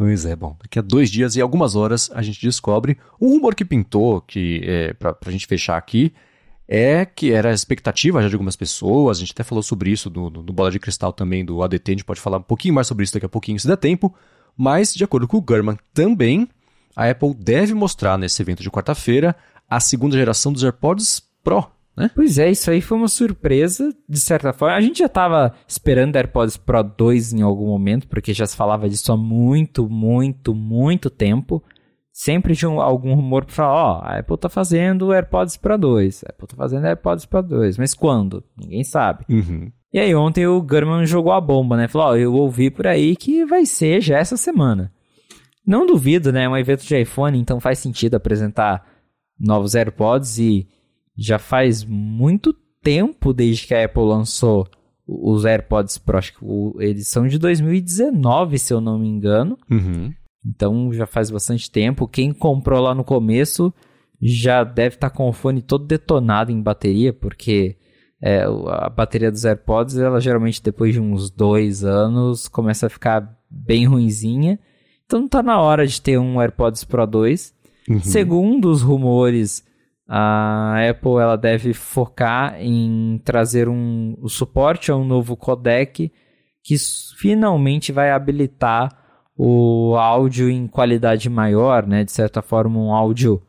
Pois 0.00 0.24
é, 0.24 0.34
bom. 0.34 0.56
Daqui 0.62 0.78
a 0.78 0.82
dois 0.82 1.10
dias 1.10 1.36
e 1.36 1.42
algumas 1.42 1.76
horas 1.76 2.10
a 2.14 2.22
gente 2.22 2.40
descobre. 2.40 2.96
Um 3.20 3.32
rumor 3.34 3.54
que 3.54 3.66
pintou, 3.66 4.22
que 4.22 4.62
é, 4.64 4.94
pra, 4.94 5.12
pra 5.12 5.30
gente 5.30 5.46
fechar 5.46 5.76
aqui, 5.76 6.14
é 6.66 7.04
que 7.04 7.30
era 7.32 7.50
a 7.50 7.52
expectativa 7.52 8.22
já 8.22 8.28
de 8.28 8.34
algumas 8.34 8.56
pessoas. 8.56 9.18
A 9.18 9.20
gente 9.20 9.32
até 9.32 9.42
falou 9.42 9.62
sobre 9.62 9.90
isso 9.90 10.08
no, 10.08 10.30
no, 10.30 10.42
no 10.42 10.52
Bola 10.54 10.70
de 10.70 10.78
Cristal 10.78 11.12
também 11.12 11.44
do 11.44 11.62
ADT. 11.62 11.90
A 11.90 11.92
gente 11.92 12.04
pode 12.06 12.18
falar 12.18 12.38
um 12.38 12.42
pouquinho 12.42 12.72
mais 12.72 12.86
sobre 12.86 13.04
isso 13.04 13.12
daqui 13.12 13.26
a 13.26 13.28
pouquinho, 13.28 13.60
se 13.60 13.68
der 13.68 13.76
tempo. 13.76 14.14
Mas, 14.56 14.94
de 14.94 15.04
acordo 15.04 15.28
com 15.28 15.36
o 15.36 15.42
Gurman, 15.42 15.76
também 15.92 16.48
a 16.96 17.10
Apple 17.10 17.34
deve 17.34 17.74
mostrar 17.74 18.16
nesse 18.16 18.40
evento 18.40 18.62
de 18.62 18.70
quarta-feira 18.70 19.36
a 19.68 19.80
segunda 19.80 20.16
geração 20.16 20.50
dos 20.50 20.64
AirPods 20.64 21.22
Pro, 21.44 21.66
né? 22.00 22.10
Pois 22.14 22.38
é, 22.38 22.50
isso 22.50 22.70
aí 22.70 22.80
foi 22.80 22.96
uma 22.98 23.08
surpresa, 23.08 23.94
de 24.08 24.18
certa 24.18 24.52
forma. 24.52 24.74
A 24.76 24.80
gente 24.80 24.98
já 24.98 25.06
estava 25.06 25.52
esperando 25.68 26.16
AirPods 26.16 26.56
Pro 26.56 26.82
2 26.82 27.32
em 27.34 27.42
algum 27.42 27.66
momento, 27.66 28.08
porque 28.08 28.32
já 28.34 28.46
se 28.46 28.56
falava 28.56 28.88
disso 28.88 29.12
há 29.12 29.16
muito, 29.16 29.88
muito, 29.88 30.54
muito 30.54 31.08
tempo. 31.10 31.62
Sempre 32.12 32.56
tinha 32.56 32.68
um- 32.68 32.80
algum 32.80 33.14
rumor 33.14 33.44
para 33.44 33.54
falar, 33.54 33.74
ó, 33.74 34.00
a 34.02 34.18
Apple 34.18 34.36
tá 34.36 34.48
fazendo 34.48 35.12
AirPods 35.12 35.56
Pro 35.56 35.78
2, 35.78 36.24
a 36.26 36.30
Apple 36.30 36.48
tá 36.48 36.56
fazendo 36.56 36.84
AirPods 36.86 37.24
Pro 37.24 37.42
2, 37.42 37.78
mas 37.78 37.94
quando? 37.94 38.42
Ninguém 38.58 38.82
sabe. 38.84 39.24
Uhum. 39.28 39.70
E 39.92 39.98
aí 39.98 40.14
ontem 40.14 40.46
o 40.46 40.60
Gurman 40.60 41.06
jogou 41.06 41.32
a 41.32 41.40
bomba, 41.40 41.76
né? 41.76 41.88
Falou, 41.88 42.08
ó, 42.08 42.16
eu 42.16 42.34
ouvi 42.34 42.70
por 42.70 42.86
aí 42.86 43.16
que 43.16 43.44
vai 43.44 43.64
ser 43.64 44.00
já 44.00 44.18
essa 44.18 44.36
semana. 44.36 44.92
Não 45.66 45.86
duvido, 45.86 46.32
né? 46.32 46.44
É 46.44 46.48
um 46.48 46.56
evento 46.56 46.84
de 46.84 46.96
iPhone, 47.00 47.38
então 47.38 47.60
faz 47.60 47.78
sentido 47.78 48.14
apresentar 48.16 48.84
novos 49.38 49.74
AirPods 49.74 50.38
e 50.38 50.68
já 51.20 51.38
faz 51.38 51.84
muito 51.84 52.54
tempo 52.82 53.34
desde 53.34 53.66
que 53.66 53.74
a 53.74 53.84
Apple 53.84 54.02
lançou 54.04 54.66
os 55.06 55.44
AirPods 55.44 55.98
Pro. 55.98 56.16
Acho 56.16 56.32
que 56.32 56.44
eles 56.78 57.08
são 57.08 57.28
de 57.28 57.38
2019, 57.38 58.58
se 58.58 58.72
eu 58.72 58.80
não 58.80 58.98
me 58.98 59.06
engano. 59.06 59.58
Uhum. 59.70 60.10
Então 60.44 60.90
já 60.94 61.04
faz 61.04 61.30
bastante 61.30 61.70
tempo. 61.70 62.08
Quem 62.08 62.32
comprou 62.32 62.80
lá 62.80 62.94
no 62.94 63.04
começo 63.04 63.72
já 64.20 64.64
deve 64.64 64.94
estar 64.94 65.10
com 65.10 65.28
o 65.28 65.32
fone 65.32 65.60
todo 65.60 65.86
detonado 65.86 66.50
em 66.50 66.62
bateria, 66.62 67.12
porque 67.12 67.76
é, 68.22 68.42
a 68.42 68.88
bateria 68.88 69.30
dos 69.30 69.44
AirPods, 69.44 69.98
ela 69.98 70.20
geralmente 70.20 70.62
depois 70.62 70.94
de 70.94 71.00
uns 71.00 71.30
dois 71.30 71.84
anos 71.84 72.48
começa 72.48 72.86
a 72.86 72.90
ficar 72.90 73.38
bem 73.50 73.84
ruinzinha. 73.86 74.58
Então 75.04 75.28
tá 75.28 75.42
na 75.42 75.60
hora 75.60 75.86
de 75.86 76.00
ter 76.00 76.18
um 76.18 76.40
AirPods 76.40 76.84
Pro 76.84 77.06
2. 77.06 77.52
Uhum. 77.88 78.00
Segundo 78.00 78.70
os 78.70 78.80
rumores, 78.80 79.64
a 80.12 80.90
Apple 80.90 81.20
ela 81.20 81.36
deve 81.36 81.72
focar 81.72 82.60
em 82.60 83.20
trazer 83.24 83.68
um, 83.68 84.16
o 84.20 84.28
suporte 84.28 84.90
a 84.90 84.96
um 84.96 85.04
novo 85.04 85.36
codec 85.36 86.10
que 86.64 86.76
finalmente 87.16 87.92
vai 87.92 88.10
habilitar 88.10 88.90
o 89.36 89.94
áudio 89.94 90.50
em 90.50 90.66
qualidade 90.66 91.30
maior, 91.30 91.86
né? 91.86 92.02
De 92.02 92.10
certa 92.10 92.42
forma, 92.42 92.76
um 92.76 92.92
áudio 92.92 93.40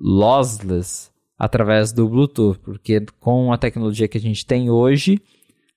lossless 0.00 1.10
através 1.36 1.92
do 1.92 2.08
Bluetooth, 2.08 2.60
porque 2.60 3.04
com 3.18 3.52
a 3.52 3.58
tecnologia 3.58 4.06
que 4.06 4.16
a 4.16 4.20
gente 4.20 4.46
tem 4.46 4.70
hoje, 4.70 5.20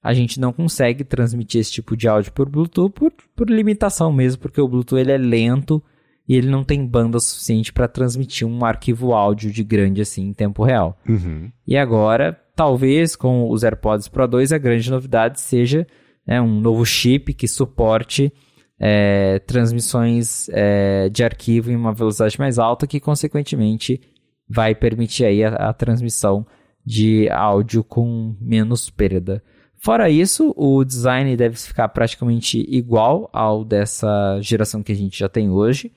a 0.01 0.14
gente 0.14 0.39
não 0.39 0.53
consegue 0.53 1.03
transmitir 1.03 1.60
esse 1.60 1.72
tipo 1.72 1.97
de 1.97 2.07
áudio 2.07 2.31
por 2.34 2.47
Bluetooth 2.47 2.93
por, 2.93 3.11
por 3.35 3.49
limitação 3.49 4.14
mesmo, 4.14 4.43
porque 4.43 4.61
o 4.61 4.68
Bluetooth 4.68 5.01
ele 5.01 5.11
é 5.11 5.18
lento 5.18 5.84
e 6.30 6.35
ele 6.35 6.47
não 6.47 6.64
tem 6.64 6.85
banda 6.85 7.19
suficiente 7.19 7.73
para 7.73 7.88
transmitir 7.88 8.47
um 8.47 8.64
arquivo 8.64 9.14
áudio 9.14 9.51
de 9.51 9.64
grande 9.64 9.99
assim 9.99 10.27
em 10.27 10.34
tempo 10.34 10.64
real. 10.64 10.95
Uhum. 11.10 11.51
E 11.65 11.76
agora, 11.76 12.39
talvez 12.56 13.15
com 13.15 13.49
os 13.49 13.64
AirPods 13.64 14.07
Pro 14.07 14.27
2, 14.27 14.53
a 14.53 14.60
grande 14.60 14.91
novidade 14.91 15.41
seja 15.41 15.88
né, 16.27 16.39
um 16.39 16.61
novo 16.61 16.85
chip 16.85 17.34
que 17.34 17.47
suporte 17.47 18.31
é, 18.80 19.39
transmissões 19.39 20.47
é, 20.49 21.10
de 21.10 21.23
arquivo 21.23 21.72
em 21.72 21.76
uma 21.76 21.93
velocidade 21.93 22.38
mais 22.38 22.60
alta, 22.60 22.85
que 22.85 22.99
consequentemente 22.99 23.99
vai 24.47 24.76
permitir 24.76 25.26
aí 25.26 25.43
a, 25.43 25.56
a 25.56 25.73
transmissão 25.73 26.45
de 26.85 27.27
áudio 27.31 27.84
com 27.84 28.35
menos 28.39 28.91
perda. 28.91 29.43
Fora 29.81 30.11
isso, 30.11 30.53
o 30.56 30.84
design 30.84 31.35
deve 31.35 31.56
ficar 31.56 31.89
praticamente 31.89 32.64
igual 32.69 33.30
ao 33.34 33.65
dessa 33.65 34.39
geração 34.41 34.84
que 34.84 34.91
a 34.91 34.95
gente 34.95 35.18
já 35.18 35.27
tem 35.27 35.49
hoje. 35.49 35.91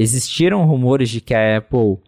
Existiram 0.00 0.64
rumores 0.64 1.10
de 1.10 1.20
que 1.20 1.34
a 1.34 1.56
Apple 1.56 1.98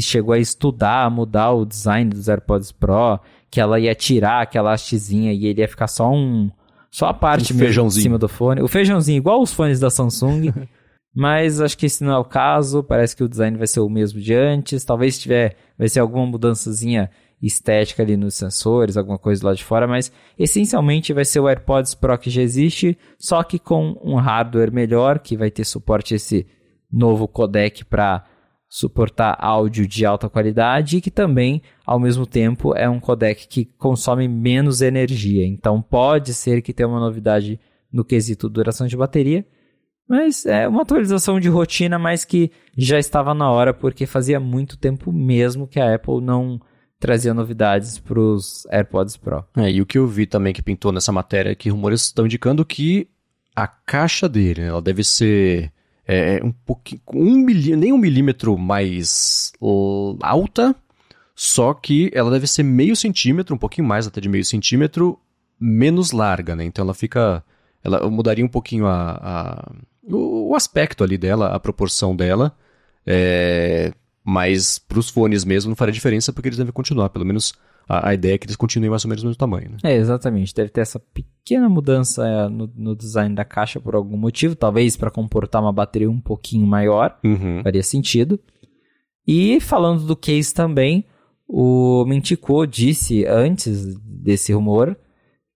chegou 0.00 0.34
a 0.34 0.38
estudar, 0.38 1.08
mudar 1.08 1.52
o 1.52 1.64
design 1.64 2.10
dos 2.10 2.28
AirPods 2.28 2.72
Pro, 2.72 3.20
que 3.48 3.60
ela 3.60 3.78
ia 3.78 3.94
tirar 3.94 4.42
aquela 4.42 4.72
hastezinha 4.72 5.32
e 5.32 5.46
ele 5.46 5.60
ia 5.60 5.68
ficar 5.68 5.86
só 5.86 6.10
um 6.10 6.50
só 6.90 7.06
a 7.06 7.14
parte 7.14 7.52
Um 7.52 7.56
mesmo 7.56 7.88
cima 7.90 8.18
do 8.18 8.28
fone. 8.28 8.62
O 8.62 8.66
feijãozinho 8.68 9.18
igual 9.18 9.40
os 9.40 9.52
fones 9.52 9.78
da 9.78 9.90
Samsung. 9.90 10.52
mas 11.14 11.60
acho 11.60 11.78
que 11.78 11.86
esse 11.86 12.02
não 12.02 12.14
é 12.14 12.18
o 12.18 12.24
caso. 12.24 12.82
Parece 12.82 13.14
que 13.14 13.22
o 13.22 13.28
design 13.28 13.56
vai 13.56 13.68
ser 13.68 13.78
o 13.78 13.88
mesmo 13.88 14.20
de 14.20 14.34
antes. 14.34 14.84
Talvez 14.84 15.16
tiver 15.16 15.56
vai 15.78 15.88
ser 15.88 16.00
alguma 16.00 16.26
mudançazinha 16.26 17.08
estética 17.40 18.02
ali 18.02 18.16
nos 18.16 18.34
sensores, 18.34 18.96
alguma 18.96 19.18
coisa 19.18 19.46
lá 19.46 19.54
de 19.54 19.62
fora, 19.62 19.86
mas 19.86 20.10
essencialmente 20.36 21.12
vai 21.12 21.24
ser 21.24 21.38
o 21.38 21.48
AirPods 21.48 21.94
Pro 21.94 22.18
que 22.18 22.28
já 22.28 22.42
existe, 22.42 22.98
só 23.18 23.42
que 23.42 23.58
com 23.58 23.96
um 24.02 24.16
hardware 24.16 24.72
melhor, 24.72 25.18
que 25.18 25.36
vai 25.36 25.50
ter 25.50 25.64
suporte 25.64 26.14
a 26.14 26.16
esse 26.16 26.46
novo 26.90 27.26
codec 27.26 27.84
para 27.84 28.24
suportar 28.68 29.36
áudio 29.40 29.86
de 29.86 30.04
alta 30.04 30.28
qualidade 30.28 30.96
e 30.96 31.00
que 31.00 31.10
também, 31.10 31.62
ao 31.84 32.00
mesmo 32.00 32.26
tempo, 32.26 32.76
é 32.76 32.88
um 32.88 33.00
codec 33.00 33.46
que 33.46 33.64
consome 33.64 34.28
menos 34.28 34.82
energia. 34.82 35.46
Então 35.46 35.80
pode 35.80 36.34
ser 36.34 36.62
que 36.62 36.72
tenha 36.72 36.88
uma 36.88 37.00
novidade 37.00 37.60
no 37.92 38.04
quesito 38.04 38.48
duração 38.48 38.86
de 38.86 38.96
bateria, 38.96 39.46
mas 40.08 40.46
é 40.46 40.68
uma 40.68 40.82
atualização 40.82 41.40
de 41.40 41.48
rotina, 41.48 41.98
mas 41.98 42.24
que 42.24 42.50
já 42.76 42.98
estava 42.98 43.34
na 43.34 43.50
hora, 43.50 43.72
porque 43.72 44.06
fazia 44.06 44.38
muito 44.38 44.76
tempo 44.76 45.12
mesmo 45.12 45.66
que 45.66 45.80
a 45.80 45.94
Apple 45.94 46.20
não 46.20 46.60
trazia 46.98 47.34
novidades 47.34 47.98
para 47.98 48.18
os 48.18 48.66
AirPods 48.70 49.16
Pro. 49.16 49.44
É, 49.56 49.70
e 49.70 49.80
o 49.80 49.86
que 49.86 49.98
eu 49.98 50.06
vi 50.06 50.26
também 50.26 50.52
que 50.52 50.62
pintou 50.62 50.92
nessa 50.92 51.12
matéria 51.12 51.50
é 51.50 51.54
que 51.54 51.70
rumores 51.70 52.02
estão 52.02 52.26
indicando 52.26 52.64
que 52.64 53.08
a 53.54 53.66
caixa 53.66 54.28
dele, 54.28 54.62
ela 54.62 54.82
deve 54.82 55.02
ser 55.02 55.72
é, 56.06 56.40
um 56.42 56.52
pouquinho, 56.52 57.00
um 57.12 57.44
nem 57.44 57.92
um 57.92 57.98
milímetro 57.98 58.56
mais 58.56 59.52
alta, 60.22 60.74
só 61.34 61.74
que 61.74 62.10
ela 62.14 62.30
deve 62.30 62.46
ser 62.46 62.62
meio 62.62 62.94
centímetro, 62.94 63.54
um 63.54 63.58
pouquinho 63.58 63.86
mais 63.86 64.06
até 64.06 64.20
de 64.20 64.28
meio 64.28 64.44
centímetro, 64.44 65.18
menos 65.58 66.12
larga, 66.12 66.54
né? 66.54 66.64
Então 66.64 66.84
ela 66.84 66.94
fica. 66.94 67.42
Ela 67.82 68.08
mudaria 68.10 68.44
um 68.44 68.48
pouquinho 68.48 68.86
a, 68.86 69.12
a 69.22 69.72
o, 70.02 70.50
o, 70.50 70.54
aspecto 70.54 71.04
ali 71.04 71.18
dela, 71.18 71.48
a 71.48 71.60
proporção 71.60 72.14
dela. 72.16 72.56
É, 73.06 73.92
mas 74.24 74.78
para 74.78 74.98
os 74.98 75.08
fones 75.08 75.44
mesmo 75.44 75.68
não 75.68 75.76
faria 75.76 75.92
diferença 75.92 76.32
porque 76.32 76.48
eles 76.48 76.58
devem 76.58 76.72
continuar, 76.72 77.10
pelo 77.10 77.24
menos 77.24 77.54
a, 77.88 78.08
a, 78.08 78.14
ideia 78.14 78.34
é 78.34 78.38
que 78.38 78.46
eles 78.46 78.56
continuem 78.56 78.90
mais 78.90 79.04
ou 79.04 79.08
menos 79.08 79.22
no 79.22 79.28
mesmo 79.28 79.38
tamanho. 79.38 79.70
Né? 79.70 79.76
É, 79.84 79.94
exatamente. 79.94 80.54
Deve 80.54 80.70
ter 80.70 80.80
essa 80.80 80.98
pequena 80.98 81.68
mudança 81.68 82.26
é, 82.26 82.48
no, 82.48 82.70
no 82.74 82.96
design 82.96 83.34
da 83.34 83.44
caixa 83.44 83.80
por 83.80 83.94
algum 83.94 84.16
motivo, 84.16 84.56
talvez 84.56 84.96
para 84.96 85.10
comportar 85.10 85.62
uma 85.62 85.72
bateria 85.72 86.10
um 86.10 86.20
pouquinho 86.20 86.66
maior, 86.66 87.16
uhum. 87.24 87.62
faria 87.62 87.82
sentido. 87.82 88.40
E 89.26 89.60
falando 89.60 90.04
do 90.04 90.16
case 90.16 90.52
também, 90.52 91.04
o 91.48 92.04
Mentico 92.06 92.66
disse 92.66 93.24
antes 93.26 93.96
desse 94.04 94.52
rumor 94.52 94.96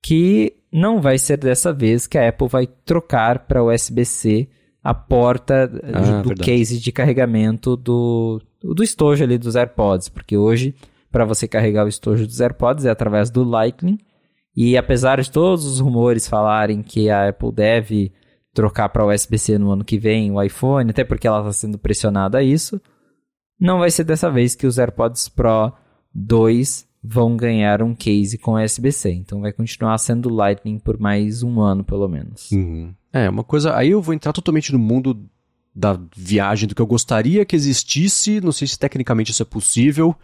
que 0.03 0.55
não 0.73 1.01
vai 1.01 1.19
ser 1.19 1.37
dessa 1.37 1.73
vez 1.73 2.07
que 2.07 2.17
a 2.17 2.29
Apple 2.29 2.49
vai 2.49 2.67
trocar 2.67 3.41
para 3.41 3.63
USB-C 3.63 4.49
a 4.83 4.95
porta 4.95 5.65
ah, 5.65 6.23
do 6.23 6.29
verdade. 6.29 6.43
case 6.43 6.79
de 6.79 6.91
carregamento 6.91 7.77
do, 7.77 8.41
do 8.63 8.83
estojo 8.83 9.23
ali 9.23 9.37
dos 9.37 9.57
AirPods, 9.57 10.09
porque 10.09 10.37
hoje 10.37 10.75
para 11.11 11.25
você 11.25 11.49
carregar 11.49 11.85
o 11.85 11.89
estojo 11.89 12.27
dos 12.27 12.41
AirPods 12.41 12.85
é 12.85 12.91
através 12.91 13.31
do 13.31 13.45
Lightning. 13.45 13.99
E 14.57 14.77
apesar 14.77 15.21
de 15.21 15.31
todos 15.31 15.65
os 15.65 15.81
rumores 15.81 16.29
falarem 16.29 16.83
que 16.83 17.09
a 17.09 17.29
Apple 17.29 17.53
deve 17.53 18.13
trocar 18.53 18.89
para 18.89 19.07
USB-C 19.07 19.59
no 19.59 19.71
ano 19.71 19.85
que 19.85 19.99
vem 19.99 20.31
o 20.31 20.43
iPhone, 20.43 20.91
até 20.91 21.05
porque 21.05 21.27
ela 21.27 21.41
está 21.41 21.53
sendo 21.53 21.79
pressionada 21.79 22.39
a 22.39 22.43
isso, 22.43 22.81
não 23.59 23.79
vai 23.79 23.91
ser 23.91 24.05
dessa 24.05 24.31
vez 24.31 24.55
que 24.55 24.67
os 24.67 24.79
AirPods 24.79 25.29
Pro 25.29 25.73
2 26.15 26.89
vão 27.03 27.37
ganhar 27.37 27.83
um 27.83 27.95
case 27.95 28.37
com 28.37 28.63
USB-C. 28.63 29.11
Então 29.13 29.41
vai 29.41 29.53
continuar 29.53 29.97
sendo 29.99 30.29
Lightning 30.29 30.79
por 30.79 30.99
mais 30.99 31.43
um 31.43 31.61
ano, 31.61 31.85
pelo 31.85 32.09
menos. 32.09 32.51
Uhum. 32.51 32.93
É, 33.13 33.29
uma 33.29 33.45
coisa. 33.45 33.77
Aí 33.77 33.91
eu 33.91 34.03
vou 34.03 34.15
entrar 34.15 34.33
totalmente 34.33 34.73
no 34.73 34.79
mundo 34.79 35.29
da 35.75 35.99
viagem 36.17 36.69
do 36.69 36.75
que 36.75 36.83
eu 36.83 36.87
gostaria 36.87 37.45
que 37.45 37.57
existisse. 37.57 38.41
Não 38.41 38.53
sei 38.53 38.69
se 38.69 38.79
tecnicamente 38.79 39.31
isso 39.31 39.43
é 39.43 39.47
possível. 39.47 40.15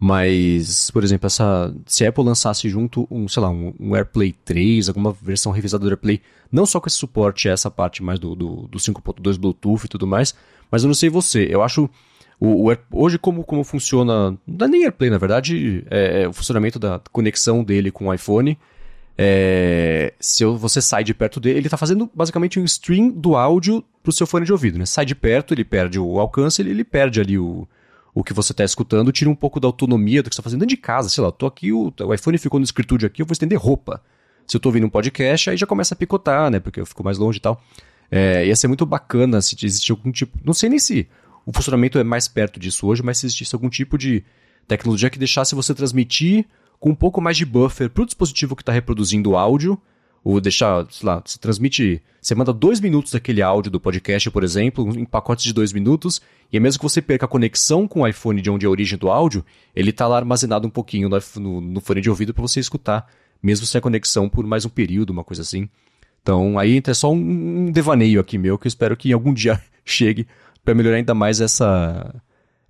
Mas, 0.00 0.90
por 0.92 1.02
exemplo, 1.02 1.26
essa, 1.26 1.74
se 1.84 2.04
a 2.04 2.08
Apple 2.08 2.22
lançasse 2.22 2.68
junto 2.68 3.08
um, 3.10 3.26
sei 3.26 3.42
lá, 3.42 3.50
um, 3.50 3.74
um, 3.80 3.96
AirPlay 3.96 4.32
3, 4.44 4.88
alguma 4.88 5.12
versão 5.12 5.50
revisada 5.50 5.82
do 5.82 5.90
AirPlay, 5.90 6.20
não 6.52 6.64
só 6.64 6.78
com 6.80 6.86
esse 6.86 6.96
suporte, 6.96 7.48
essa 7.48 7.68
parte 7.68 8.00
mais 8.00 8.20
do, 8.20 8.36
do, 8.36 8.68
do 8.68 8.78
5.2 8.78 9.36
Bluetooth 9.36 9.86
e 9.86 9.88
tudo 9.88 10.06
mais, 10.06 10.36
mas 10.70 10.84
eu 10.84 10.86
não 10.86 10.94
sei 10.94 11.08
você, 11.08 11.48
eu 11.50 11.62
acho 11.62 11.90
o, 12.38 12.70
o 12.70 12.76
hoje 12.92 13.18
como, 13.18 13.42
como 13.42 13.64
funciona, 13.64 14.38
não 14.46 14.66
é 14.66 14.68
nem 14.68 14.82
AirPlay 14.84 15.10
na 15.10 15.18
verdade, 15.18 15.84
é, 15.90 16.22
é 16.22 16.28
o 16.28 16.32
funcionamento 16.32 16.78
da 16.78 17.00
conexão 17.10 17.64
dele 17.64 17.90
com 17.90 18.06
o 18.06 18.14
iPhone, 18.14 18.56
é, 19.20 20.14
se 20.20 20.44
você 20.44 20.80
sai 20.80 21.02
de 21.02 21.12
perto 21.12 21.40
dele, 21.40 21.58
ele 21.58 21.66
está 21.66 21.76
fazendo 21.76 22.08
basicamente 22.14 22.60
um 22.60 22.64
stream 22.64 23.10
do 23.10 23.34
áudio 23.34 23.82
para 24.00 24.10
o 24.10 24.12
seu 24.12 24.28
fone 24.28 24.46
de 24.46 24.52
ouvido, 24.52 24.78
né? 24.78 24.86
Sai 24.86 25.04
de 25.04 25.16
perto, 25.16 25.52
ele 25.52 25.64
perde 25.64 25.98
o 25.98 26.20
alcance, 26.20 26.62
ele, 26.62 26.70
ele 26.70 26.84
perde 26.84 27.20
ali 27.20 27.36
o, 27.36 27.66
o 28.18 28.24
que 28.24 28.32
você 28.32 28.50
está 28.50 28.64
escutando, 28.64 29.12
tira 29.12 29.30
um 29.30 29.34
pouco 29.34 29.60
da 29.60 29.68
autonomia 29.68 30.24
do 30.24 30.28
que 30.28 30.34
você 30.34 30.40
está 30.40 30.42
fazendo 30.42 30.58
dentro 30.58 30.74
de 30.74 30.82
casa. 30.82 31.08
Sei 31.08 31.22
lá, 31.22 31.30
tô 31.30 31.46
aqui, 31.46 31.72
o, 31.72 31.92
o 32.00 32.12
iPhone 32.12 32.36
ficou 32.36 32.58
no 32.58 32.64
escritório 32.64 33.06
aqui, 33.06 33.22
eu 33.22 33.26
vou 33.26 33.32
estender 33.32 33.56
roupa. 33.56 34.02
Se 34.44 34.56
eu 34.56 34.58
estou 34.58 34.70
ouvindo 34.70 34.88
um 34.88 34.90
podcast, 34.90 35.50
aí 35.50 35.56
já 35.56 35.66
começa 35.68 35.94
a 35.94 35.96
picotar, 35.96 36.50
né? 36.50 36.58
Porque 36.58 36.80
eu 36.80 36.86
fico 36.86 37.04
mais 37.04 37.16
longe 37.16 37.38
e 37.38 37.40
tal. 37.40 37.62
É, 38.10 38.44
ia 38.44 38.56
ser 38.56 38.66
muito 38.66 38.84
bacana 38.84 39.40
se 39.40 39.54
existisse 39.54 39.92
algum 39.92 40.10
tipo. 40.10 40.36
Não 40.44 40.52
sei 40.52 40.68
nem 40.68 40.80
se 40.80 41.08
o 41.46 41.52
funcionamento 41.52 41.96
é 41.96 42.02
mais 42.02 42.26
perto 42.26 42.58
disso 42.58 42.88
hoje, 42.88 43.04
mas 43.04 43.18
se 43.18 43.26
existisse 43.26 43.54
algum 43.54 43.68
tipo 43.68 43.96
de 43.96 44.24
tecnologia 44.66 45.10
que 45.10 45.18
deixasse 45.18 45.54
você 45.54 45.72
transmitir 45.72 46.44
com 46.80 46.90
um 46.90 46.96
pouco 46.96 47.20
mais 47.20 47.36
de 47.36 47.46
buffer 47.46 47.88
para 47.88 48.02
o 48.02 48.06
dispositivo 48.06 48.56
que 48.56 48.62
está 48.62 48.72
reproduzindo 48.72 49.30
o 49.30 49.36
áudio 49.36 49.80
ou 50.22 50.40
deixar, 50.40 50.86
sei 50.90 51.06
lá, 51.06 51.22
você 51.24 51.38
transmite, 51.38 52.02
você 52.20 52.34
manda 52.34 52.52
dois 52.52 52.80
minutos 52.80 53.12
daquele 53.12 53.40
áudio 53.40 53.70
do 53.70 53.80
podcast, 53.80 54.30
por 54.30 54.44
exemplo, 54.44 54.88
em 54.98 55.04
pacotes 55.04 55.44
de 55.44 55.52
dois 55.52 55.72
minutos, 55.72 56.20
e 56.52 56.56
é 56.56 56.60
mesmo 56.60 56.80
que 56.80 56.82
você 56.82 57.00
perca 57.00 57.26
a 57.26 57.28
conexão 57.28 57.86
com 57.86 58.00
o 58.00 58.06
iPhone 58.06 58.40
de 58.40 58.50
onde 58.50 58.66
é 58.66 58.68
a 58.68 58.70
origem 58.70 58.98
do 58.98 59.10
áudio, 59.10 59.44
ele 59.74 59.90
está 59.90 60.06
lá 60.06 60.16
armazenado 60.16 60.66
um 60.66 60.70
pouquinho 60.70 61.08
no, 61.08 61.60
no, 61.60 61.80
fone 61.80 62.00
de 62.00 62.10
ouvido 62.10 62.34
para 62.34 62.42
você 62.42 62.60
escutar, 62.60 63.06
mesmo 63.42 63.66
sem 63.66 63.78
a 63.78 63.82
conexão 63.82 64.28
por 64.28 64.46
mais 64.46 64.64
um 64.64 64.68
período, 64.68 65.10
uma 65.10 65.24
coisa 65.24 65.42
assim. 65.42 65.68
Então, 66.22 66.58
aí 66.58 66.82
é 66.84 66.94
só 66.94 67.12
um, 67.12 67.70
devaneio 67.70 68.20
aqui 68.20 68.36
meu, 68.36 68.58
que 68.58 68.66
eu 68.66 68.68
espero 68.68 68.96
que 68.96 69.12
algum 69.12 69.32
dia 69.34 69.62
chegue 69.84 70.26
para 70.64 70.74
melhorar 70.74 70.96
ainda 70.96 71.14
mais 71.14 71.40
essa, 71.40 72.14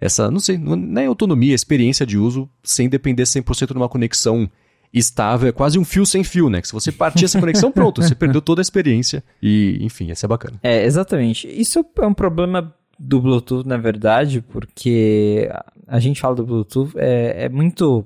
essa, 0.01 0.31
não 0.31 0.39
sei, 0.39 0.57
não 0.59 1.01
é 1.01 1.07
autonomia, 1.07 1.53
é 1.53 1.55
experiência 1.55 2.07
de 2.07 2.17
uso, 2.17 2.49
sem 2.63 2.89
depender 2.89 3.25
100% 3.25 3.73
de 3.73 3.73
uma 3.73 3.89
conexão 3.89 4.49
estável, 4.93 5.49
é 5.49 5.53
quase 5.53 5.79
um 5.79 5.85
fio 5.85 6.07
sem 6.07 6.25
fio, 6.25 6.49
né? 6.49 6.61
Que 6.61 6.69
se 6.69 6.73
você 6.73 6.91
partir 6.91 7.25
essa 7.25 7.39
conexão, 7.39 7.71
pronto, 7.71 8.03
você 8.03 8.15
perdeu 8.15 8.41
toda 8.41 8.61
a 8.61 8.63
experiência 8.63 9.23
e, 9.43 9.79
enfim, 9.81 10.11
essa 10.11 10.27
é 10.27 10.29
bacana. 10.29 10.59
É, 10.63 10.85
exatamente. 10.85 11.49
Isso 11.49 11.85
é 11.99 12.07
um 12.07 12.15
problema 12.15 12.75
do 12.99 13.21
Bluetooth, 13.21 13.67
na 13.67 13.77
verdade, 13.77 14.41
porque 14.41 15.49
a 15.87 15.99
gente 16.01 16.21
fala 16.21 16.35
do 16.35 16.45
Bluetooth, 16.45 16.93
é, 16.97 17.45
é 17.45 17.49
muito 17.49 18.05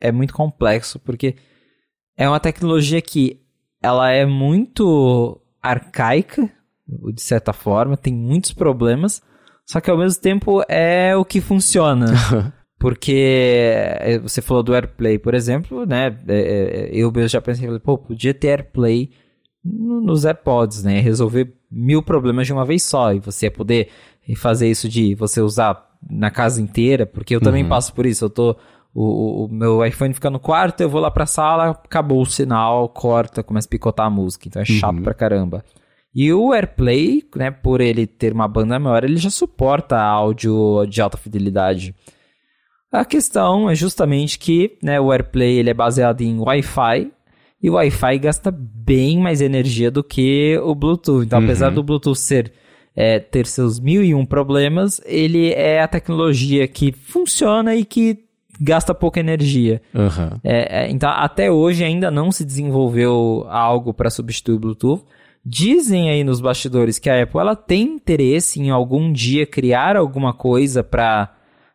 é 0.00 0.10
muito 0.10 0.32
complexo, 0.32 0.98
porque 0.98 1.36
é 2.16 2.26
uma 2.26 2.40
tecnologia 2.40 3.02
que 3.02 3.40
ela 3.82 4.10
é 4.10 4.24
muito 4.24 5.40
arcaica, 5.62 6.50
de 6.86 7.20
certa 7.20 7.52
forma, 7.52 7.96
tem 7.96 8.14
muitos 8.14 8.52
problemas, 8.52 9.22
só 9.66 9.80
que 9.80 9.90
ao 9.90 9.98
mesmo 9.98 10.20
tempo 10.20 10.62
é 10.68 11.14
o 11.14 11.24
que 11.24 11.40
funciona. 11.40 12.06
Porque 12.80 13.74
eh, 14.00 14.18
você 14.20 14.40
falou 14.40 14.62
do 14.62 14.74
AirPlay, 14.74 15.18
por 15.18 15.34
exemplo, 15.34 15.84
né? 15.84 16.16
É, 16.26 16.38
é, 16.38 16.90
eu 16.90 17.12
mesmo 17.12 17.28
já 17.28 17.38
pensei, 17.38 17.78
pô, 17.78 17.98
podia 17.98 18.32
ter 18.32 18.48
AirPlay 18.48 19.10
nos 19.62 20.24
AirPods, 20.24 20.82
né? 20.82 20.98
Resolver 20.98 21.52
mil 21.70 22.02
problemas 22.02 22.46
de 22.46 22.54
uma 22.54 22.64
vez 22.64 22.82
só. 22.82 23.12
E 23.12 23.18
você 23.18 23.50
poder 23.50 23.90
fazer 24.34 24.70
isso 24.70 24.88
de 24.88 25.14
você 25.14 25.42
usar 25.42 25.90
na 26.10 26.30
casa 26.30 26.62
inteira, 26.62 27.04
porque 27.04 27.36
eu 27.36 27.40
também 27.42 27.64
uhum. 27.64 27.68
passo 27.68 27.92
por 27.92 28.06
isso. 28.06 28.24
Eu 28.24 28.30
tô. 28.30 28.56
O, 28.94 29.44
o, 29.44 29.48
meu 29.48 29.84
iPhone 29.84 30.14
fica 30.14 30.30
no 30.30 30.40
quarto, 30.40 30.80
eu 30.80 30.88
vou 30.88 31.02
lá 31.02 31.10
pra 31.10 31.26
sala, 31.26 31.70
acabou 31.70 32.22
o 32.22 32.26
sinal, 32.26 32.88
corta, 32.88 33.42
começa 33.42 33.68
a 33.68 33.70
picotar 33.70 34.06
a 34.06 34.10
música. 34.10 34.48
Então 34.48 34.62
é 34.62 34.64
chato 34.64 34.96
uhum. 34.96 35.02
pra 35.02 35.12
caramba. 35.12 35.62
E 36.14 36.32
o 36.32 36.54
AirPlay, 36.54 37.22
né, 37.36 37.50
por 37.50 37.82
ele 37.82 38.06
ter 38.06 38.32
uma 38.32 38.48
banda 38.48 38.78
maior, 38.78 39.04
ele 39.04 39.18
já 39.18 39.28
suporta 39.28 40.00
áudio 40.00 40.86
de 40.86 41.02
alta 41.02 41.18
fidelidade. 41.18 41.94
A 42.92 43.04
questão 43.04 43.70
é 43.70 43.74
justamente 43.74 44.38
que 44.38 44.76
né, 44.82 45.00
o 45.00 45.12
AirPlay 45.12 45.58
ele 45.58 45.70
é 45.70 45.74
baseado 45.74 46.22
em 46.22 46.38
Wi-Fi 46.38 47.10
e 47.62 47.70
o 47.70 47.74
Wi-Fi 47.74 48.18
gasta 48.18 48.50
bem 48.50 49.18
mais 49.18 49.40
energia 49.40 49.90
do 49.90 50.02
que 50.02 50.58
o 50.58 50.74
Bluetooth. 50.74 51.24
Então, 51.24 51.38
uhum. 51.38 51.44
apesar 51.44 51.70
do 51.70 51.82
Bluetooth 51.82 52.18
ser 52.18 52.52
é, 52.96 53.20
ter 53.20 53.46
seus 53.46 53.78
mil 53.78 54.02
e 54.02 54.14
um 54.14 54.26
problemas, 54.26 55.00
ele 55.04 55.52
é 55.52 55.80
a 55.80 55.88
tecnologia 55.88 56.66
que 56.66 56.90
funciona 56.90 57.76
e 57.76 57.84
que 57.84 58.24
gasta 58.60 58.94
pouca 58.94 59.20
energia. 59.20 59.80
Uhum. 59.94 60.38
É, 60.42 60.90
então, 60.90 61.10
até 61.10 61.50
hoje 61.50 61.84
ainda 61.84 62.10
não 62.10 62.32
se 62.32 62.44
desenvolveu 62.44 63.46
algo 63.48 63.94
para 63.94 64.10
substituir 64.10 64.56
o 64.56 64.60
Bluetooth. 64.60 65.04
Dizem 65.44 66.10
aí 66.10 66.22
nos 66.22 66.40
bastidores 66.40 66.98
que 66.98 67.08
a 67.08 67.22
Apple 67.22 67.40
ela 67.40 67.56
tem 67.56 67.82
interesse 67.82 68.60
em 68.60 68.68
algum 68.68 69.10
dia 69.10 69.46
criar 69.46 69.96
alguma 69.96 70.34
coisa 70.34 70.82
para 70.82 71.34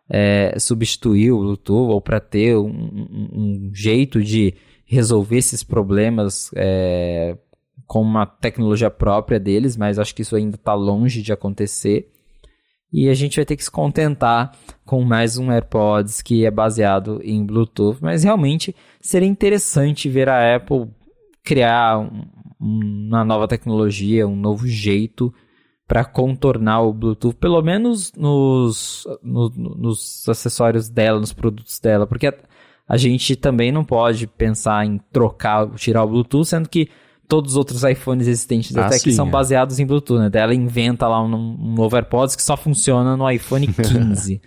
é, 0.09 0.57
substituir 0.59 1.31
o 1.31 1.39
Bluetooth 1.39 1.91
ou 1.91 2.01
para 2.01 2.19
ter 2.19 2.55
um, 2.55 2.67
um, 2.67 3.29
um, 3.33 3.71
jeito 3.73 4.23
de 4.23 4.53
resolver 4.85 5.37
esses 5.37 5.63
problemas 5.63 6.51
é, 6.55 7.37
com 7.87 8.01
uma 8.01 8.25
tecnologia 8.25 8.89
própria 8.89 9.39
deles, 9.39 9.75
mas 9.75 9.99
acho 9.99 10.13
que 10.13 10.21
isso 10.21 10.35
ainda 10.35 10.55
está 10.55 10.73
longe 10.73 11.21
de 11.21 11.33
acontecer. 11.33 12.11
E 12.93 13.09
a 13.09 13.13
gente 13.13 13.35
vai 13.35 13.45
ter 13.45 13.57
que 13.57 13.63
se 13.63 13.71
contentar 13.71 14.55
com 14.85 15.03
mais 15.03 15.37
um 15.37 15.51
AirPods 15.51 16.21
que 16.21 16.45
é 16.45 16.51
baseado 16.51 17.19
em 17.23 17.45
Bluetooth, 17.45 17.97
mas 18.01 18.23
realmente 18.23 18.75
seria 19.01 19.27
interessante 19.27 20.07
ver 20.07 20.29
a 20.29 20.55
Apple 20.55 20.87
criar 21.43 21.99
um, 21.99 22.25
uma 22.59 23.25
nova 23.25 23.47
tecnologia, 23.47 24.27
um 24.27 24.35
novo 24.35 24.67
jeito 24.67 25.33
para 25.87 26.03
contornar 26.03 26.81
o 26.81 26.93
Bluetooth, 26.93 27.35
pelo 27.35 27.61
menos 27.61 28.11
nos, 28.13 29.05
no, 29.21 29.49
nos 29.49 30.27
acessórios 30.27 30.89
dela, 30.89 31.19
nos 31.19 31.31
produtos 31.31 31.79
dela, 31.79 32.07
porque 32.07 32.27
a, 32.27 32.33
a, 32.87 32.97
gente 32.97 33.35
também 33.35 33.71
não 33.71 33.83
pode 33.83 34.25
pensar 34.25 34.85
em 34.85 34.99
trocar, 35.11 35.69
tirar 35.75 36.03
o 36.03 36.07
Bluetooth, 36.07 36.45
sendo 36.45 36.67
que 36.67 36.89
todos 37.27 37.51
os 37.51 37.57
outros 37.57 37.83
iPhones 37.83 38.27
existentes 38.27 38.75
ah, 38.75 38.87
até 38.87 38.97
sim, 38.97 39.05
que 39.05 39.13
são 39.13 39.27
é. 39.27 39.29
baseados 39.29 39.79
em 39.79 39.85
Bluetooth, 39.85 40.19
né? 40.19 40.29
Ela 40.33 40.55
inventa 40.55 41.07
lá 41.07 41.23
um, 41.23 41.33
um 41.33 41.73
novo 41.75 41.95
AirPods 41.95 42.35
que 42.35 42.43
só 42.43 42.57
funciona 42.57 43.15
no 43.15 43.29
iPhone 43.29 43.67
15. 43.69 44.41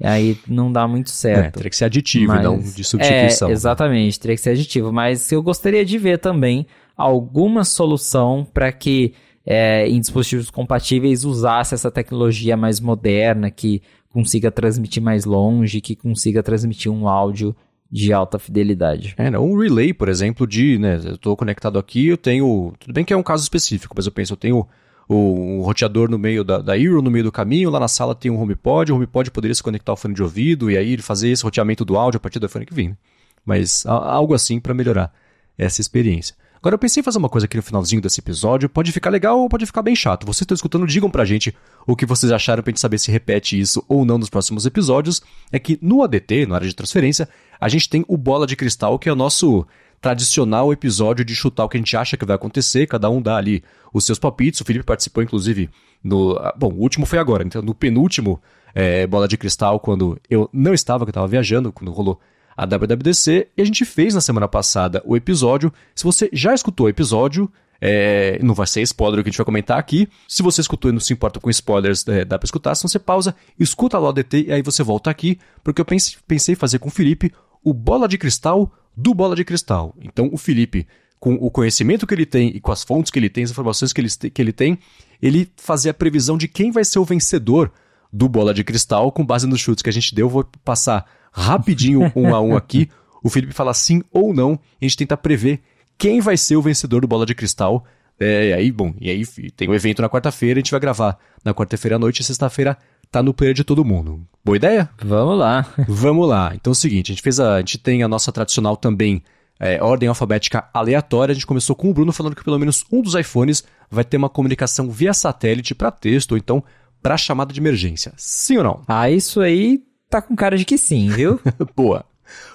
e 0.00 0.06
aí 0.06 0.38
não 0.48 0.72
dá 0.72 0.88
muito 0.88 1.10
certo. 1.10 1.46
É, 1.46 1.50
teria 1.50 1.70
que 1.70 1.76
ser 1.76 1.84
aditivo 1.84 2.32
mas, 2.32 2.40
e 2.40 2.42
não 2.42 2.58
de 2.58 2.82
substituição. 2.82 3.48
É, 3.48 3.52
exatamente, 3.52 4.18
teria 4.18 4.36
que 4.36 4.42
ser 4.42 4.50
aditivo. 4.50 4.92
Mas 4.92 5.30
eu 5.30 5.40
gostaria 5.40 5.84
de 5.84 5.98
ver 5.98 6.18
também 6.18 6.66
alguma 6.96 7.64
solução 7.64 8.44
para 8.52 8.72
que 8.72 9.14
é, 9.46 9.88
em 9.88 10.00
dispositivos 10.00 10.50
compatíveis 10.50 11.24
usasse 11.24 11.74
essa 11.74 11.90
tecnologia 11.90 12.56
mais 12.56 12.80
moderna, 12.80 13.50
que 13.50 13.82
consiga 14.10 14.50
transmitir 14.50 15.02
mais 15.02 15.24
longe, 15.24 15.80
que 15.80 15.94
consiga 15.94 16.42
transmitir 16.42 16.90
um 16.90 17.08
áudio 17.08 17.54
de 17.90 18.12
alta 18.12 18.38
fidelidade. 18.38 19.14
É, 19.16 19.30
né? 19.30 19.38
um 19.38 19.58
relay, 19.58 19.92
por 19.92 20.08
exemplo, 20.08 20.46
de, 20.46 20.78
né, 20.78 21.00
eu 21.04 21.14
estou 21.14 21.36
conectado 21.36 21.78
aqui, 21.78 22.06
eu 22.06 22.16
tenho, 22.16 22.72
tudo 22.78 22.92
bem 22.92 23.04
que 23.04 23.12
é 23.12 23.16
um 23.16 23.22
caso 23.22 23.42
específico, 23.42 23.94
mas 23.96 24.06
eu 24.06 24.12
penso, 24.12 24.32
eu 24.34 24.36
tenho 24.36 24.66
o, 25.08 25.60
roteador 25.62 26.08
no 26.08 26.18
meio 26.18 26.44
da, 26.44 26.58
da 26.58 26.78
Eero, 26.78 27.02
no 27.02 27.10
meio 27.10 27.24
do 27.24 27.32
caminho, 27.32 27.68
lá 27.68 27.80
na 27.80 27.88
sala 27.88 28.14
tem 28.14 28.30
um 28.30 28.40
HomePod, 28.40 28.92
o 28.92 28.96
HomePod 28.96 29.30
poderia 29.32 29.54
se 29.54 29.62
conectar 29.62 29.92
ao 29.92 29.96
fone 29.96 30.14
de 30.14 30.22
ouvido 30.22 30.70
e 30.70 30.76
aí 30.76 30.96
fazer 30.98 31.30
esse 31.30 31.42
roteamento 31.42 31.84
do 31.84 31.96
áudio 31.96 32.18
a 32.18 32.20
partir 32.20 32.38
do 32.38 32.48
fone 32.48 32.64
que 32.64 32.72
vem. 32.72 32.90
Né? 32.90 32.96
Mas 33.44 33.84
algo 33.86 34.34
assim 34.34 34.60
para 34.60 34.72
melhorar 34.72 35.12
essa 35.58 35.80
experiência. 35.80 36.36
Agora 36.60 36.74
eu 36.74 36.78
pensei 36.78 37.00
em 37.00 37.04
fazer 37.04 37.16
uma 37.16 37.28
coisa 37.30 37.46
aqui 37.46 37.56
no 37.56 37.62
finalzinho 37.62 38.02
desse 38.02 38.20
episódio, 38.20 38.68
pode 38.68 38.92
ficar 38.92 39.08
legal 39.08 39.40
ou 39.40 39.48
pode 39.48 39.64
ficar 39.64 39.80
bem 39.80 39.96
chato. 39.96 40.26
Vocês 40.26 40.42
estão 40.42 40.54
escutando, 40.54 40.86
digam 40.86 41.10
pra 41.10 41.24
gente 41.24 41.56
o 41.86 41.96
que 41.96 42.04
vocês 42.04 42.30
acharam 42.30 42.62
pra 42.62 42.70
gente 42.70 42.80
saber 42.80 42.98
se 42.98 43.10
repete 43.10 43.58
isso 43.58 43.82
ou 43.88 44.04
não 44.04 44.18
nos 44.18 44.28
próximos 44.28 44.66
episódios. 44.66 45.22
É 45.50 45.58
que 45.58 45.78
no 45.80 46.02
ADT, 46.02 46.44
na 46.44 46.56
área 46.56 46.68
de 46.68 46.76
transferência, 46.76 47.26
a 47.58 47.66
gente 47.66 47.88
tem 47.88 48.04
o 48.06 48.14
Bola 48.14 48.46
de 48.46 48.56
Cristal, 48.56 48.98
que 48.98 49.08
é 49.08 49.12
o 49.12 49.16
nosso 49.16 49.66
tradicional 50.02 50.70
episódio 50.70 51.24
de 51.24 51.34
chutar 51.34 51.64
o 51.64 51.68
que 51.68 51.78
a 51.78 51.80
gente 51.80 51.96
acha 51.96 52.18
que 52.18 52.26
vai 52.26 52.36
acontecer, 52.36 52.86
cada 52.86 53.08
um 53.08 53.22
dá 53.22 53.36
ali 53.36 53.64
os 53.90 54.04
seus 54.04 54.18
palpites. 54.18 54.60
O 54.60 54.64
Felipe 54.64 54.84
participou, 54.84 55.22
inclusive, 55.22 55.70
no. 56.04 56.36
Ah, 56.36 56.54
bom, 56.54 56.72
o 56.72 56.80
último 56.80 57.06
foi 57.06 57.18
agora, 57.18 57.42
então 57.42 57.62
no 57.62 57.74
penúltimo 57.74 58.38
é, 58.74 59.06
Bola 59.06 59.26
de 59.26 59.38
Cristal, 59.38 59.80
quando 59.80 60.20
eu 60.28 60.48
não 60.52 60.74
estava, 60.74 61.06
que 61.06 61.08
eu 61.08 61.12
estava 61.12 61.26
viajando, 61.26 61.72
quando 61.72 61.90
rolou 61.90 62.20
a 62.56 62.64
WWDC, 62.64 63.48
e 63.56 63.62
a 63.62 63.64
gente 63.64 63.84
fez 63.84 64.14
na 64.14 64.20
semana 64.20 64.48
passada 64.48 65.02
o 65.04 65.16
episódio. 65.16 65.72
Se 65.94 66.04
você 66.04 66.28
já 66.32 66.54
escutou 66.54 66.86
o 66.86 66.88
episódio, 66.88 67.50
é, 67.80 68.38
não 68.42 68.54
vai 68.54 68.66
ser 68.66 68.82
spoiler 68.82 69.20
o 69.20 69.22
que 69.22 69.28
a 69.28 69.32
gente 69.32 69.38
vai 69.38 69.46
comentar 69.46 69.78
aqui. 69.78 70.08
Se 70.28 70.42
você 70.42 70.60
escutou 70.60 70.90
e 70.90 70.92
não 70.92 71.00
se 71.00 71.12
importa 71.12 71.40
com 71.40 71.48
spoilers, 71.48 72.06
é, 72.08 72.24
dá 72.24 72.38
pra 72.38 72.44
escutar. 72.44 72.74
Se 72.74 72.82
você 72.82 72.98
pausa, 72.98 73.34
escuta 73.58 73.98
lá 73.98 74.10
o 74.10 74.12
DT 74.12 74.46
e 74.48 74.52
aí 74.52 74.62
você 74.62 74.82
volta 74.82 75.10
aqui, 75.10 75.38
porque 75.64 75.80
eu 75.80 75.84
pense, 75.84 76.16
pensei 76.26 76.54
fazer 76.54 76.78
com 76.78 76.88
o 76.88 76.92
Felipe 76.92 77.32
o 77.62 77.72
Bola 77.72 78.06
de 78.06 78.18
Cristal 78.18 78.70
do 78.96 79.14
Bola 79.14 79.34
de 79.34 79.44
Cristal. 79.44 79.94
Então, 80.00 80.28
o 80.32 80.36
Felipe, 80.36 80.86
com 81.18 81.34
o 81.34 81.50
conhecimento 81.50 82.06
que 82.06 82.14
ele 82.14 82.26
tem 82.26 82.48
e 82.48 82.60
com 82.60 82.72
as 82.72 82.82
fontes 82.82 83.10
que 83.10 83.18
ele 83.18 83.30
tem, 83.30 83.44
as 83.44 83.50
informações 83.50 83.92
que 83.92 84.00
ele, 84.00 84.08
que 84.08 84.42
ele 84.42 84.52
tem, 84.52 84.78
ele 85.22 85.50
fazia 85.56 85.90
a 85.90 85.94
previsão 85.94 86.36
de 86.36 86.48
quem 86.48 86.70
vai 86.70 86.84
ser 86.84 86.98
o 86.98 87.04
vencedor 87.04 87.72
do 88.12 88.28
Bola 88.28 88.52
de 88.52 88.64
Cristal 88.64 89.12
com 89.12 89.24
base 89.24 89.46
nos 89.46 89.60
chutes 89.60 89.82
que 89.82 89.90
a 89.90 89.92
gente 89.92 90.14
deu. 90.14 90.28
Vou 90.28 90.44
passar 90.64 91.06
rapidinho 91.32 92.12
um 92.14 92.34
a 92.34 92.40
um 92.40 92.56
aqui. 92.56 92.88
O 93.22 93.28
Felipe 93.28 93.52
fala 93.52 93.74
sim 93.74 94.02
ou 94.12 94.34
não. 94.34 94.58
E 94.80 94.86
a 94.86 94.88
gente 94.88 94.98
tenta 94.98 95.16
prever 95.16 95.60
quem 95.98 96.20
vai 96.20 96.36
ser 96.36 96.56
o 96.56 96.62
vencedor 96.62 97.02
do 97.02 97.08
Bola 97.08 97.26
de 97.26 97.34
Cristal. 97.34 97.84
É, 98.18 98.48
e 98.48 98.52
aí, 98.52 98.72
bom, 98.72 98.94
e 99.00 99.10
aí 99.10 99.26
tem 99.56 99.68
o 99.68 99.70
um 99.70 99.74
evento 99.74 100.02
na 100.02 100.08
quarta-feira, 100.08 100.58
a 100.58 100.62
gente 100.62 100.70
vai 100.70 100.80
gravar 100.80 101.18
na 101.42 101.54
quarta-feira 101.54 101.96
à 101.96 101.98
noite 101.98 102.20
e 102.20 102.24
sexta-feira 102.24 102.76
tá 103.10 103.22
no 103.22 103.34
player 103.34 103.54
de 103.54 103.64
todo 103.64 103.84
mundo. 103.84 104.26
Boa 104.44 104.56
ideia? 104.56 104.88
Vamos 105.02 105.38
lá. 105.38 105.66
Vamos 105.88 106.28
lá. 106.28 106.52
Então 106.54 106.70
é 106.70 106.72
o 106.72 106.74
seguinte, 106.74 107.10
a 107.10 107.14
gente 107.14 107.22
fez 107.22 107.40
a, 107.40 107.56
a 107.56 107.58
gente 107.58 107.78
tem 107.78 108.02
a 108.02 108.08
nossa 108.08 108.30
tradicional 108.30 108.76
também 108.76 109.22
é, 109.58 109.82
ordem 109.82 110.08
alfabética 110.08 110.68
aleatória. 110.72 111.32
A 111.32 111.34
gente 111.34 111.46
começou 111.46 111.76
com 111.76 111.90
o 111.90 111.94
Bruno 111.94 112.12
falando 112.12 112.36
que 112.36 112.44
pelo 112.44 112.58
menos 112.58 112.84
um 112.90 113.02
dos 113.02 113.14
iPhones 113.14 113.64
vai 113.90 114.04
ter 114.04 114.16
uma 114.16 114.28
comunicação 114.28 114.90
via 114.90 115.12
satélite 115.12 115.74
para 115.74 115.90
texto 115.90 116.32
ou 116.32 116.38
então 116.38 116.62
para 117.02 117.16
chamada 117.16 117.52
de 117.52 117.60
emergência. 117.60 118.12
Sim 118.16 118.58
ou 118.58 118.64
não? 118.64 118.82
Ah, 118.86 119.10
isso 119.10 119.40
aí 119.40 119.82
tá 120.10 120.20
com 120.20 120.34
cara 120.34 120.58
de 120.58 120.64
que 120.64 120.76
sim, 120.76 121.08
viu? 121.08 121.40
Boa. 121.74 122.04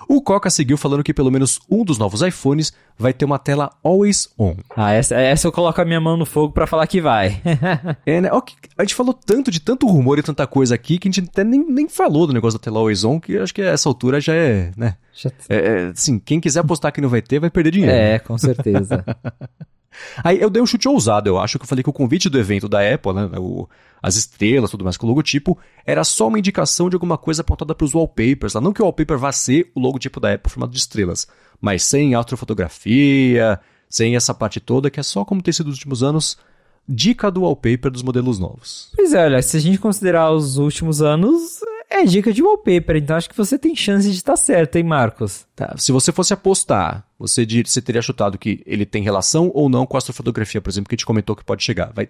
O 0.07 0.22
Coca 0.22 0.49
seguiu 0.49 0.77
falando 0.77 1.03
que 1.03 1.14
pelo 1.14 1.32
menos 1.32 1.60
um 1.69 1.84
dos 1.84 1.98
novos 1.98 2.22
iPhones 2.22 2.72
vai 2.98 3.11
ter 3.11 3.26
uma 3.26 3.38
tela 3.38 3.72
Always 3.84 4.30
On. 4.40 4.56
Ah, 4.76 4.94
essa, 4.94 5.15
essa 5.15 5.48
eu 5.48 5.52
coloco 5.52 5.82
a 5.82 5.86
minha 5.86 5.99
mão 5.99 6.15
no 6.15 6.26
fogo 6.26 6.53
para 6.53 6.68
falar 6.68 6.88
que 6.88 7.02
vai. 7.02 7.41
é, 8.06 8.22
né? 8.22 8.30
A 8.77 8.84
gente 8.84 8.95
falou 8.95 9.14
tanto 9.14 9.52
de 9.52 9.60
tanto 9.60 9.88
rumor 9.88 10.18
e 10.18 10.23
tanta 10.23 10.48
coisa 10.48 10.76
aqui 10.76 10.98
que 10.98 11.10
a 11.10 11.11
gente 11.11 11.27
até 11.30 11.44
nem, 11.44 11.65
nem 11.65 11.90
falou 11.90 12.27
do 12.27 12.34
negócio 12.34 12.57
da 12.57 12.64
tela 12.64 12.80
Always 12.80 13.03
On, 13.03 13.19
que 13.19 13.38
acho 13.38 13.53
que 13.53 13.61
a 13.61 13.72
essa 13.72 13.90
altura 13.90 14.22
já 14.22 14.34
é, 14.34 14.72
né? 14.77 14.95
Já... 15.14 15.30
É, 15.49 15.56
é, 15.56 15.86
assim, 15.88 16.19
quem 16.19 16.40
quiser 16.40 16.61
apostar 16.61 16.94
que 16.94 17.02
não 17.02 17.10
vai 17.10 17.22
ter, 17.22 17.40
vai 17.40 17.49
perder 17.49 17.72
dinheiro. 17.72 17.95
É, 17.95 18.19
com 18.19 18.38
certeza. 18.38 19.03
Aí 20.23 20.41
eu 20.41 20.49
dei 20.49 20.61
um 20.61 20.65
chute 20.65 20.88
ousado, 20.88 21.30
eu 21.30 21.39
acho 21.39 21.57
que 21.57 21.63
eu 21.63 21.67
falei 21.67 21.84
que 21.84 21.89
o 21.89 21.93
convite 21.93 22.30
do 22.30 22.39
evento 22.39 22.67
da 22.67 22.80
Apple, 22.93 23.13
né, 23.13 23.30
o, 23.38 23.67
as 24.01 24.15
estrelas, 24.15 24.72
tudo 24.72 24.84
mais 24.84 24.97
com 24.97 25.05
o 25.05 25.09
logotipo, 25.09 25.57
era 25.85 26.03
só 26.03 26.27
uma 26.27 26.39
indicação 26.39 26.89
de 26.89 26.95
alguma 26.95 27.17
coisa 27.17 27.41
apontada 27.41 27.73
para 27.73 27.85
os 27.85 27.93
wallpapers. 27.93 28.53
Lá. 28.53 28.61
Não 28.61 28.73
que 28.73 28.81
o 28.81 28.85
wallpaper 28.85 29.17
vá 29.17 29.31
ser 29.31 29.72
o 29.76 29.80
logotipo 29.80 30.19
da 30.19 30.34
Apple 30.34 30.51
formado 30.51 30.72
de 30.72 30.77
estrelas, 30.77 31.27
mas 31.59 31.84
sem 31.84 32.15
astrofotografia, 32.15 33.59
sem 33.89 34.15
essa 34.15 34.34
parte 34.34 34.59
toda, 34.59 34.89
que 34.89 34.99
é 34.99 35.03
só 35.03 35.26
como 35.26 35.41
tem 35.41 35.53
sido 35.53 35.67
nos 35.67 35.76
últimos 35.76 36.03
anos, 36.03 36.38
dica 36.88 37.31
do 37.31 37.41
wallpaper 37.41 37.91
dos 37.91 38.03
modelos 38.03 38.39
novos. 38.39 38.91
Pois 38.95 39.13
é, 39.13 39.26
olha, 39.26 39.41
se 39.41 39.57
a 39.57 39.59
gente 39.59 39.77
considerar 39.77 40.31
os 40.31 40.57
últimos 40.57 41.01
anos, 41.01 41.59
é 41.89 42.03
dica 42.03 42.31
de 42.31 42.43
wallpaper, 42.43 42.97
então 42.97 43.15
acho 43.15 43.30
que 43.30 43.38
você 43.38 43.57
tem 43.57 43.76
chance 43.76 44.09
de 44.09 44.15
estar 44.15 44.35
certo, 44.35 44.76
hein, 44.76 44.84
Marcos? 44.84 45.45
Tá, 45.55 45.76
se 45.77 45.91
você 45.91 46.11
fosse 46.11 46.34
apostar, 46.34 47.05
você, 47.18 47.46
você 47.66 47.82
teria 47.82 48.02
chutado 48.02 48.38
que 48.38 48.62
ele 48.66 48.86
tem 48.86 49.04
relação 49.04 49.52
ou 49.54 49.70
não 49.70 49.86
com 49.86 49.98
a 49.98 50.00
astrofotografia, 50.00 50.62
por 50.62 50.70
exemplo, 50.70 50.90
que 50.90 50.96
a 50.96 50.98
gente 50.98 51.06
comentou 51.06 51.36
que 51.36 51.44
pode 51.44 51.64
chegar. 51.64 51.92
Vai, 51.94 52.10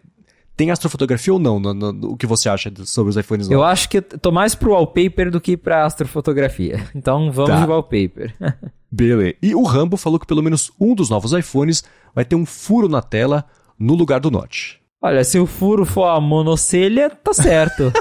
tem 0.55 0.71
astrofotografia 0.71 1.33
ou 1.33 1.39
não? 1.39 1.59
No, 1.59 1.73
no, 1.73 1.91
no, 1.91 2.11
o 2.11 2.17
que 2.17 2.25
você 2.25 2.47
acha 2.47 2.71
sobre 2.85 3.09
os 3.09 3.17
iPhones 3.17 3.47
novos? 3.47 3.61
Eu 3.61 3.63
acho 3.63 3.89
que 3.89 4.01
tô 4.01 4.31
mais 4.31 4.55
pro 4.55 4.71
wallpaper 4.71 5.29
do 5.29 5.41
que 5.41 5.57
pra 5.57 5.85
astrofotografia. 5.85 6.83
Então 6.95 7.31
vamos 7.31 7.51
tá. 7.51 7.61
de 7.61 7.69
wallpaper. 7.69 8.33
Beleza. 8.91 9.35
E 9.41 9.53
o 9.53 9.63
Rambo 9.63 9.97
falou 9.97 10.17
que 10.17 10.25
pelo 10.25 10.41
menos 10.41 10.71
um 10.79 10.95
dos 10.95 11.09
novos 11.09 11.33
iPhones 11.33 11.83
vai 12.13 12.23
ter 12.23 12.35
um 12.35 12.45
furo 12.45 12.87
na 12.87 13.01
tela 13.01 13.45
no 13.77 13.93
lugar 13.93 14.19
do 14.21 14.31
notch. 14.31 14.75
Olha, 15.01 15.23
se 15.23 15.37
o 15.37 15.45
furo 15.45 15.85
for 15.85 16.05
a 16.05 16.19
monocelha, 16.19 17.09
tá 17.09 17.33
certo. 17.33 17.91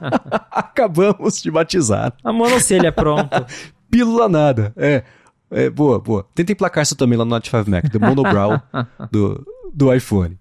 Acabamos 0.50 1.40
de 1.40 1.50
batizar. 1.50 2.12
A 2.22 2.32
monocelha, 2.32 2.92
pronto. 2.92 3.44
Pílula 3.90 4.28
nada. 4.28 4.72
É, 4.76 5.02
é, 5.52 5.70
boa, 5.70 5.98
boa. 5.98 6.26
Tenta 6.34 6.52
emplacar 6.52 6.82
isso 6.82 6.96
também 6.96 7.18
lá 7.18 7.24
no 7.24 7.30
Note 7.30 7.50
5 7.50 7.70
Mac, 7.70 7.84
do 7.84 8.00
monobrow 8.00 8.60
do, 9.10 9.46
do 9.72 9.92
iPhone. 9.92 10.38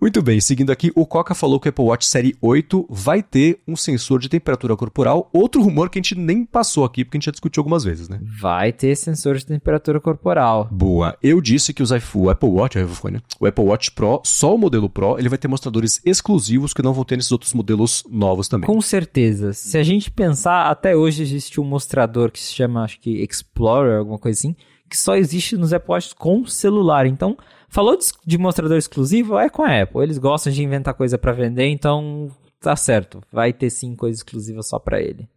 Muito 0.00 0.22
bem, 0.22 0.40
seguindo 0.40 0.72
aqui, 0.72 0.90
o 0.94 1.04
Coca 1.04 1.34
falou 1.34 1.60
que 1.60 1.68
o 1.68 1.70
Apple 1.70 1.84
Watch 1.84 2.06
Série 2.06 2.34
8 2.40 2.86
vai 2.88 3.22
ter 3.22 3.60
um 3.68 3.76
sensor 3.76 4.18
de 4.18 4.30
temperatura 4.30 4.74
corporal. 4.74 5.28
Outro 5.30 5.60
rumor 5.60 5.90
que 5.90 5.98
a 5.98 6.00
gente 6.00 6.14
nem 6.14 6.42
passou 6.42 6.86
aqui, 6.86 7.04
porque 7.04 7.18
a 7.18 7.18
gente 7.18 7.26
já 7.26 7.32
discutiu 7.32 7.60
algumas 7.60 7.84
vezes, 7.84 8.08
né? 8.08 8.18
Vai 8.22 8.72
ter 8.72 8.96
sensor 8.96 9.36
de 9.36 9.44
temperatura 9.44 10.00
corporal. 10.00 10.66
Boa. 10.70 11.18
Eu 11.22 11.38
disse 11.42 11.74
que 11.74 11.82
os 11.82 11.90
iPhone, 11.90 12.24
o 12.24 12.30
Apple 12.30 12.48
Watch, 12.48 12.78
o, 12.78 12.82
iPhone, 12.82 13.20
o 13.38 13.46
Apple 13.46 13.64
Watch 13.64 13.90
Pro, 13.90 14.22
só 14.24 14.54
o 14.54 14.58
modelo 14.58 14.88
Pro, 14.88 15.18
ele 15.18 15.28
vai 15.28 15.36
ter 15.36 15.48
mostradores 15.48 16.00
exclusivos 16.02 16.72
que 16.72 16.80
não 16.80 16.94
vão 16.94 17.04
ter 17.04 17.16
nesses 17.16 17.32
outros 17.32 17.52
modelos 17.52 18.02
novos 18.08 18.48
também. 18.48 18.66
Com 18.66 18.80
certeza. 18.80 19.52
Se 19.52 19.76
a 19.76 19.82
gente 19.82 20.10
pensar, 20.10 20.70
até 20.70 20.96
hoje 20.96 21.22
existe 21.22 21.60
um 21.60 21.64
mostrador 21.64 22.30
que 22.30 22.40
se 22.40 22.54
chama, 22.54 22.84
acho 22.84 22.98
que 22.98 23.22
Explorer, 23.22 23.98
alguma 23.98 24.18
coisa 24.18 24.38
assim, 24.38 24.56
que 24.88 24.96
só 24.96 25.14
existe 25.14 25.58
nos 25.58 25.74
Apple 25.74 25.92
Watch 25.92 26.14
com 26.14 26.46
celular. 26.46 27.04
Então, 27.06 27.36
Falou 27.70 27.96
de, 27.96 28.04
de 28.26 28.36
mostrador 28.36 28.76
exclusivo, 28.76 29.38
é 29.38 29.48
com 29.48 29.62
a 29.62 29.82
Apple. 29.82 30.02
Eles 30.02 30.18
gostam 30.18 30.52
de 30.52 30.62
inventar 30.62 30.92
coisa 30.92 31.16
para 31.16 31.32
vender, 31.32 31.68
então 31.68 32.28
tá 32.60 32.74
certo. 32.74 33.22
Vai 33.32 33.52
ter 33.52 33.70
sim 33.70 33.94
coisa 33.94 34.18
exclusiva 34.18 34.60
só 34.62 34.78
para 34.78 35.00
ele. 35.00 35.28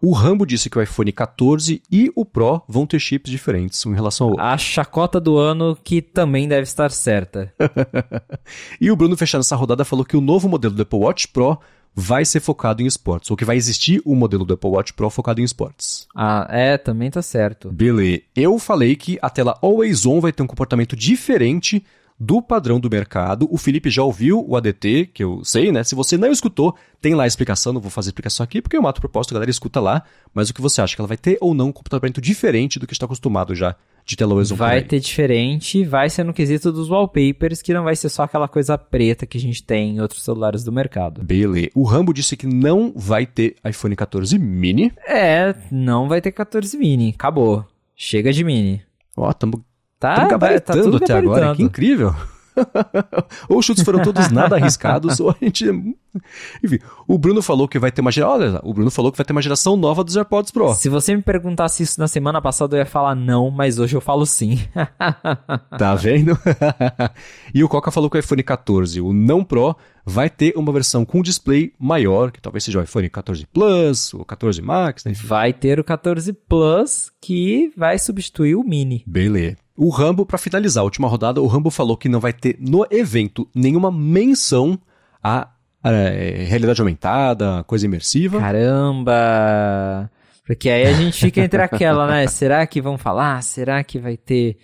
O 0.00 0.12
Rambo 0.12 0.46
disse 0.46 0.70
que 0.70 0.78
o 0.78 0.82
iPhone 0.82 1.12
14 1.12 1.82
e 1.90 2.10
o 2.16 2.24
Pro 2.24 2.62
vão 2.66 2.86
ter 2.86 2.98
chips 2.98 3.30
diferentes 3.30 3.84
em 3.84 3.94
relação 3.94 4.28
ao 4.28 4.40
A 4.40 4.56
chacota 4.56 5.20
do 5.20 5.36
ano 5.36 5.76
que 5.84 6.00
também 6.00 6.48
deve 6.48 6.62
estar 6.62 6.90
certa. 6.90 7.52
e 8.80 8.90
o 8.90 8.96
Bruno 8.96 9.16
fechando 9.16 9.42
essa 9.42 9.54
rodada 9.54 9.84
falou 9.84 10.04
que 10.04 10.16
o 10.16 10.20
novo 10.20 10.48
modelo 10.48 10.74
do 10.74 10.82
Apple 10.82 10.98
Watch 10.98 11.28
Pro 11.28 11.58
vai 11.94 12.24
ser 12.24 12.40
focado 12.40 12.82
em 12.82 12.86
esportes, 12.86 13.30
ou 13.30 13.36
que 13.36 13.44
vai 13.44 13.56
existir 13.56 14.00
o 14.04 14.12
um 14.12 14.16
modelo 14.16 14.44
do 14.44 14.54
Apple 14.54 14.70
Watch 14.70 14.92
Pro 14.92 15.10
focado 15.10 15.40
em 15.40 15.44
esportes. 15.44 16.06
Ah, 16.14 16.46
é, 16.50 16.78
também 16.78 17.10
tá 17.10 17.22
certo. 17.22 17.70
Beleza. 17.70 18.22
Eu 18.34 18.58
falei 18.58 18.96
que 18.96 19.18
a 19.20 19.28
tela 19.28 19.58
Always 19.62 20.06
On 20.06 20.20
vai 20.20 20.32
ter 20.32 20.42
um 20.42 20.46
comportamento 20.46 20.96
diferente 20.96 21.84
do 22.18 22.40
padrão 22.40 22.78
do 22.78 22.88
mercado. 22.88 23.48
O 23.50 23.58
Felipe 23.58 23.90
já 23.90 24.02
ouviu 24.02 24.44
o 24.46 24.56
ADT, 24.56 25.10
que 25.12 25.24
eu 25.24 25.44
sei, 25.44 25.72
né? 25.72 25.82
Se 25.82 25.94
você 25.94 26.16
não 26.16 26.30
escutou, 26.30 26.74
tem 27.00 27.14
lá 27.14 27.24
a 27.24 27.26
explicação, 27.26 27.72
não 27.72 27.80
vou 27.80 27.90
fazer 27.90 28.10
explicação 28.10 28.44
aqui, 28.44 28.62
porque 28.62 28.76
eu 28.76 28.82
mato 28.82 28.98
o 28.98 29.00
propósito, 29.00 29.32
a 29.32 29.34
galera 29.34 29.50
escuta 29.50 29.80
lá. 29.80 30.04
Mas 30.32 30.48
o 30.48 30.54
que 30.54 30.60
você 30.60 30.80
acha? 30.80 30.94
Que 30.94 31.00
ela 31.00 31.08
vai 31.08 31.16
ter 31.16 31.36
ou 31.40 31.52
não 31.52 31.68
um 31.68 31.72
comportamento 31.72 32.20
diferente 32.20 32.78
do 32.78 32.86
que 32.86 32.92
está 32.92 33.06
acostumado 33.06 33.54
já 33.54 33.74
de 34.04 34.16
tela 34.16 34.32
Always 34.32 34.50
On? 34.52 34.56
Vai 34.56 34.82
ter 34.82 35.00
diferente, 35.00 35.84
vai 35.84 36.10
ser 36.10 36.24
no 36.24 36.32
quesito 36.32 36.72
dos 36.72 36.90
wallpapers, 36.90 37.62
que 37.62 37.72
não 37.72 37.84
vai 37.84 37.96
ser 37.96 38.08
só 38.08 38.24
aquela 38.24 38.48
coisa 38.48 38.76
preta 38.76 39.26
que 39.26 39.38
a 39.38 39.40
gente 39.40 39.62
tem 39.62 39.96
em 39.96 40.00
outros 40.00 40.22
celulares 40.24 40.64
do 40.64 40.72
mercado. 40.72 41.22
Beleza. 41.22 41.70
O 41.74 41.84
Rambo 41.84 42.12
disse 42.12 42.36
que 42.36 42.46
não 42.46 42.92
vai 42.94 43.26
ter 43.26 43.56
iPhone 43.64 43.94
14 43.96 44.38
mini. 44.38 44.92
É, 45.06 45.54
não 45.70 46.08
vai 46.08 46.20
ter 46.20 46.32
14 46.32 46.76
mini. 46.76 47.14
Acabou. 47.16 47.64
Chega 47.94 48.32
de 48.32 48.42
mini. 48.44 48.82
Ó, 49.16 49.28
oh, 49.28 49.34
tamo 49.34 49.64
Tá, 50.02 50.26
gabaritando 50.26 50.98
tá 50.98 51.04
até 51.04 51.14
gabaritando. 51.14 51.30
agora, 51.30 51.54
que 51.54 51.62
incrível. 51.62 52.12
Ou 53.48 53.58
os 53.58 53.64
chutes 53.64 53.82
foram 53.82 54.02
todos 54.02 54.30
nada 54.30 54.56
arriscados, 54.56 55.20
ou 55.20 55.30
a 55.30 55.36
gente. 55.40 55.66
Enfim, 56.62 56.78
o 57.08 57.18
Bruno 57.18 57.42
falou 57.42 57.66
que 57.66 57.78
vai 57.78 57.90
ter 57.90 58.00
uma 58.00 58.12
geração. 58.12 58.34
Olha, 58.34 58.60
o 58.62 58.74
Bruno 58.74 58.90
falou 58.90 59.10
que 59.10 59.18
vai 59.18 59.24
ter 59.24 59.32
uma 59.32 59.42
geração 59.42 59.76
nova 59.76 60.04
dos 60.04 60.16
AirPods 60.16 60.50
Pro. 60.50 60.74
Se 60.74 60.88
você 60.88 61.14
me 61.16 61.22
perguntasse 61.22 61.82
isso 61.82 61.98
na 61.98 62.08
semana 62.08 62.40
passada, 62.40 62.76
eu 62.76 62.80
ia 62.80 62.86
falar 62.86 63.14
não, 63.14 63.50
mas 63.50 63.78
hoje 63.78 63.96
eu 63.96 64.00
falo 64.00 64.26
sim. 64.26 64.60
tá 65.78 65.94
vendo? 65.94 66.38
e 67.54 67.64
o 67.64 67.68
Coca 67.68 67.90
falou 67.90 68.10
que 68.10 68.16
o 68.16 68.20
iPhone 68.20 68.42
14, 68.42 69.00
o 69.00 69.12
não 69.12 69.42
Pro, 69.42 69.76
vai 70.04 70.28
ter 70.28 70.52
uma 70.56 70.72
versão 70.72 71.04
com 71.04 71.22
display 71.22 71.72
maior, 71.78 72.30
que 72.30 72.40
talvez 72.40 72.64
seja 72.64 72.80
o 72.80 72.82
iPhone 72.82 73.08
14 73.08 73.46
Plus, 73.46 74.14
ou 74.14 74.24
14 74.24 74.60
Max, 74.60 75.04
né? 75.04 75.12
Vai 75.14 75.52
ter 75.52 75.78
o 75.78 75.84
14 75.84 76.32
Plus, 76.32 77.10
que 77.20 77.72
vai 77.76 77.98
substituir 77.98 78.54
o 78.54 78.64
Mini. 78.64 79.04
Beleza. 79.06 79.61
O 79.76 79.88
Rambo, 79.88 80.26
para 80.26 80.38
finalizar 80.38 80.82
a 80.82 80.84
última 80.84 81.08
rodada, 81.08 81.40
o 81.40 81.46
Rambo 81.46 81.70
falou 81.70 81.96
que 81.96 82.08
não 82.08 82.20
vai 82.20 82.32
ter 82.32 82.56
no 82.60 82.86
evento 82.90 83.48
nenhuma 83.54 83.90
menção 83.90 84.78
a, 85.22 85.48
a 85.82 85.90
é, 85.90 86.44
realidade 86.44 86.80
aumentada, 86.80 87.64
coisa 87.64 87.86
imersiva. 87.86 88.38
Caramba! 88.38 90.10
Porque 90.46 90.68
aí 90.68 90.86
a 90.86 90.92
gente 90.92 91.18
fica 91.18 91.40
entre 91.40 91.62
aquela, 91.62 92.06
né? 92.06 92.26
Será 92.28 92.66
que 92.66 92.80
vão 92.80 92.98
falar? 92.98 93.42
Será 93.42 93.82
que 93.82 93.98
vai 93.98 94.16
ter 94.16 94.58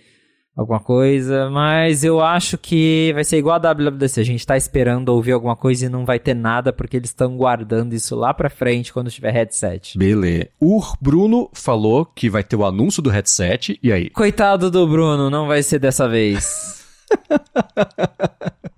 alguma 0.59 0.79
coisa, 0.79 1.49
mas 1.49 2.03
eu 2.03 2.19
acho 2.19 2.57
que 2.57 3.11
vai 3.13 3.23
ser 3.23 3.37
igual 3.37 3.55
a 3.55 3.73
WWDC. 3.73 4.19
A 4.19 4.25
gente 4.25 4.45
tá 4.45 4.57
esperando 4.57 5.09
ouvir 5.09 5.31
alguma 5.31 5.55
coisa 5.55 5.85
e 5.85 5.89
não 5.89 6.05
vai 6.05 6.19
ter 6.19 6.33
nada 6.33 6.73
porque 6.73 6.97
eles 6.97 7.09
estão 7.09 7.37
guardando 7.37 7.93
isso 7.93 8.15
lá 8.15 8.33
pra 8.33 8.49
frente 8.49 8.91
quando 8.91 9.09
tiver 9.09 9.31
headset. 9.31 9.97
Beleza. 9.97 10.49
O 10.59 10.81
Bruno 10.99 11.49
falou 11.53 12.05
que 12.05 12.29
vai 12.29 12.43
ter 12.43 12.55
o 12.55 12.65
anúncio 12.65 13.01
do 13.01 13.09
headset, 13.09 13.79
e 13.81 13.91
aí? 13.91 14.09
Coitado 14.09 14.69
do 14.69 14.87
Bruno, 14.87 15.29
não 15.29 15.47
vai 15.47 15.63
ser 15.63 15.79
dessa 15.79 16.07
vez. 16.07 16.79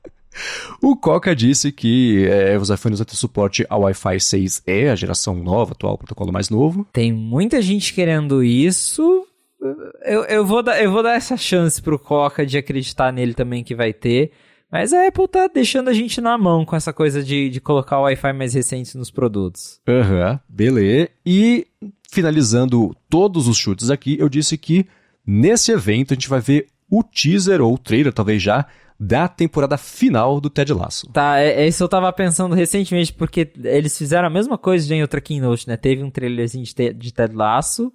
O 0.81 0.95
Coca 0.95 1.35
disse 1.35 1.71
que 1.71 2.25
é, 2.25 2.57
os 2.57 2.71
iPhones 2.71 2.97
vão 2.97 3.05
ter 3.05 3.15
suporte 3.15 3.63
ao 3.69 3.81
Wi-Fi 3.81 4.17
6E, 4.17 4.91
a 4.91 4.95
geração 4.95 5.35
nova, 5.35 5.73
atual, 5.73 5.93
o 5.93 5.97
protocolo 5.99 6.33
mais 6.33 6.49
novo. 6.49 6.87
Tem 6.91 7.13
muita 7.13 7.61
gente 7.61 7.93
querendo 7.93 8.43
isso, 8.43 9.27
eu, 10.03 10.23
eu, 10.25 10.45
vou 10.45 10.63
dar, 10.63 10.81
eu 10.81 10.91
vou 10.91 11.03
dar 11.03 11.13
essa 11.13 11.37
chance 11.37 11.81
pro 11.81 11.99
Coca 11.99 12.45
de 12.45 12.57
acreditar 12.57 13.11
nele 13.11 13.33
também 13.33 13.63
que 13.63 13.75
vai 13.75 13.93
ter. 13.93 14.31
Mas 14.71 14.93
a 14.93 15.05
Apple 15.05 15.27
tá 15.27 15.47
deixando 15.47 15.89
a 15.89 15.93
gente 15.93 16.21
na 16.21 16.37
mão 16.37 16.63
com 16.63 16.75
essa 16.75 16.93
coisa 16.93 17.21
de, 17.21 17.49
de 17.49 17.59
colocar 17.59 17.99
o 17.99 18.03
Wi-Fi 18.03 18.31
mais 18.31 18.53
recente 18.53 18.97
nos 18.97 19.11
produtos. 19.11 19.81
Aham, 19.87 20.31
uhum, 20.31 20.39
beleza. 20.47 21.09
E 21.25 21.67
finalizando 22.09 22.95
todos 23.09 23.49
os 23.49 23.57
chutes 23.57 23.89
aqui, 23.89 24.17
eu 24.17 24.29
disse 24.29 24.57
que 24.57 24.87
nesse 25.27 25.73
evento 25.73 26.13
a 26.13 26.15
gente 26.15 26.29
vai 26.29 26.39
ver 26.39 26.67
o 26.89 27.03
teaser 27.03 27.61
ou 27.61 27.73
o 27.73 27.77
trailer, 27.77 28.13
talvez 28.13 28.41
já, 28.41 28.65
da 28.99 29.27
temporada 29.27 29.77
final 29.77 30.39
do 30.39 30.49
Ted 30.49 30.71
Lasso. 30.73 31.07
Tá, 31.11 31.39
é, 31.39 31.63
é, 31.63 31.67
isso 31.67 31.83
eu 31.83 31.89
tava 31.89 32.11
pensando 32.13 32.53
recentemente, 32.53 33.11
porque 33.11 33.51
eles 33.63 33.97
fizeram 33.97 34.27
a 34.27 34.31
mesma 34.31 34.57
coisa 34.57 34.93
em 34.93 35.01
outra 35.01 35.19
keynote, 35.19 35.67
né? 35.67 35.75
Teve 35.75 36.03
um 36.03 36.09
trailerzinho 36.09 36.63
de, 36.63 36.93
de 36.93 37.11
Ted 37.11 37.35
Lasso, 37.35 37.91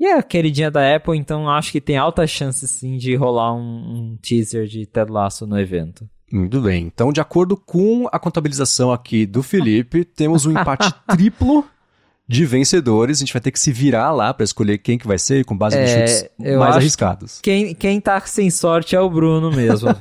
e 0.00 0.06
é 0.06 0.14
a 0.16 0.22
queridinha 0.22 0.70
da 0.70 0.96
Apple, 0.96 1.18
então 1.18 1.46
acho 1.46 1.70
que 1.70 1.80
tem 1.80 1.98
alta 1.98 2.26
chance 2.26 2.66
sim 2.66 2.96
de 2.96 3.14
rolar 3.14 3.52
um, 3.52 3.60
um 3.60 4.18
teaser 4.22 4.66
de 4.66 4.86
Ted 4.86 5.12
Lasso 5.12 5.46
no 5.46 5.60
evento. 5.60 6.08
Muito 6.32 6.58
bem. 6.62 6.86
Então, 6.86 7.12
de 7.12 7.20
acordo 7.20 7.54
com 7.54 8.08
a 8.10 8.18
contabilização 8.18 8.90
aqui 8.90 9.26
do 9.26 9.42
Felipe, 9.42 10.02
temos 10.16 10.46
um 10.46 10.52
empate 10.52 10.90
triplo 11.06 11.66
de 12.26 12.46
vencedores. 12.46 13.18
A 13.18 13.20
gente 13.20 13.32
vai 13.34 13.42
ter 13.42 13.50
que 13.50 13.60
se 13.60 13.70
virar 13.72 14.10
lá 14.12 14.32
para 14.32 14.44
escolher 14.44 14.78
quem 14.78 14.96
que 14.96 15.06
vai 15.06 15.18
ser 15.18 15.44
com 15.44 15.54
base 15.54 15.76
é, 15.76 15.82
nos 15.82 15.90
chutes 15.90 16.30
mais 16.56 16.76
arriscados. 16.76 17.38
Quem, 17.42 17.74
quem 17.74 18.00
tá 18.00 18.18
sem 18.20 18.48
sorte 18.48 18.96
é 18.96 19.00
o 19.00 19.10
Bruno 19.10 19.50
mesmo. 19.50 19.88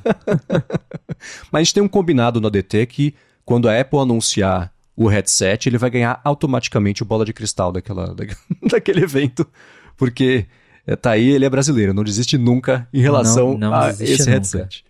Mas 1.51 1.59
a 1.59 1.63
gente 1.63 1.73
tem 1.73 1.83
um 1.83 1.89
combinado 1.89 2.39
no 2.39 2.47
ADT 2.47 2.85
que 2.85 3.15
quando 3.43 3.67
a 3.67 3.77
Apple 3.77 3.99
anunciar 3.99 4.71
o 4.95 5.07
headset, 5.07 5.67
ele 5.67 5.77
vai 5.77 5.89
ganhar 5.89 6.21
automaticamente 6.23 7.01
o 7.01 7.05
bola 7.05 7.25
de 7.25 7.33
cristal 7.33 7.71
daquela, 7.71 8.15
daquele 8.61 9.03
evento 9.03 9.47
porque 9.99 10.45
é, 10.87 10.95
tá 10.95 11.11
aí, 11.11 11.29
ele 11.29 11.45
é 11.45 11.49
brasileiro, 11.49 11.93
não 11.93 12.03
desiste 12.03 12.37
nunca 12.37 12.87
em 12.91 13.01
relação 13.01 13.51
não, 13.51 13.69
não 13.69 13.73
a 13.75 13.89
esse 13.91 14.19
nunca. 14.19 14.31
headset. 14.31 14.83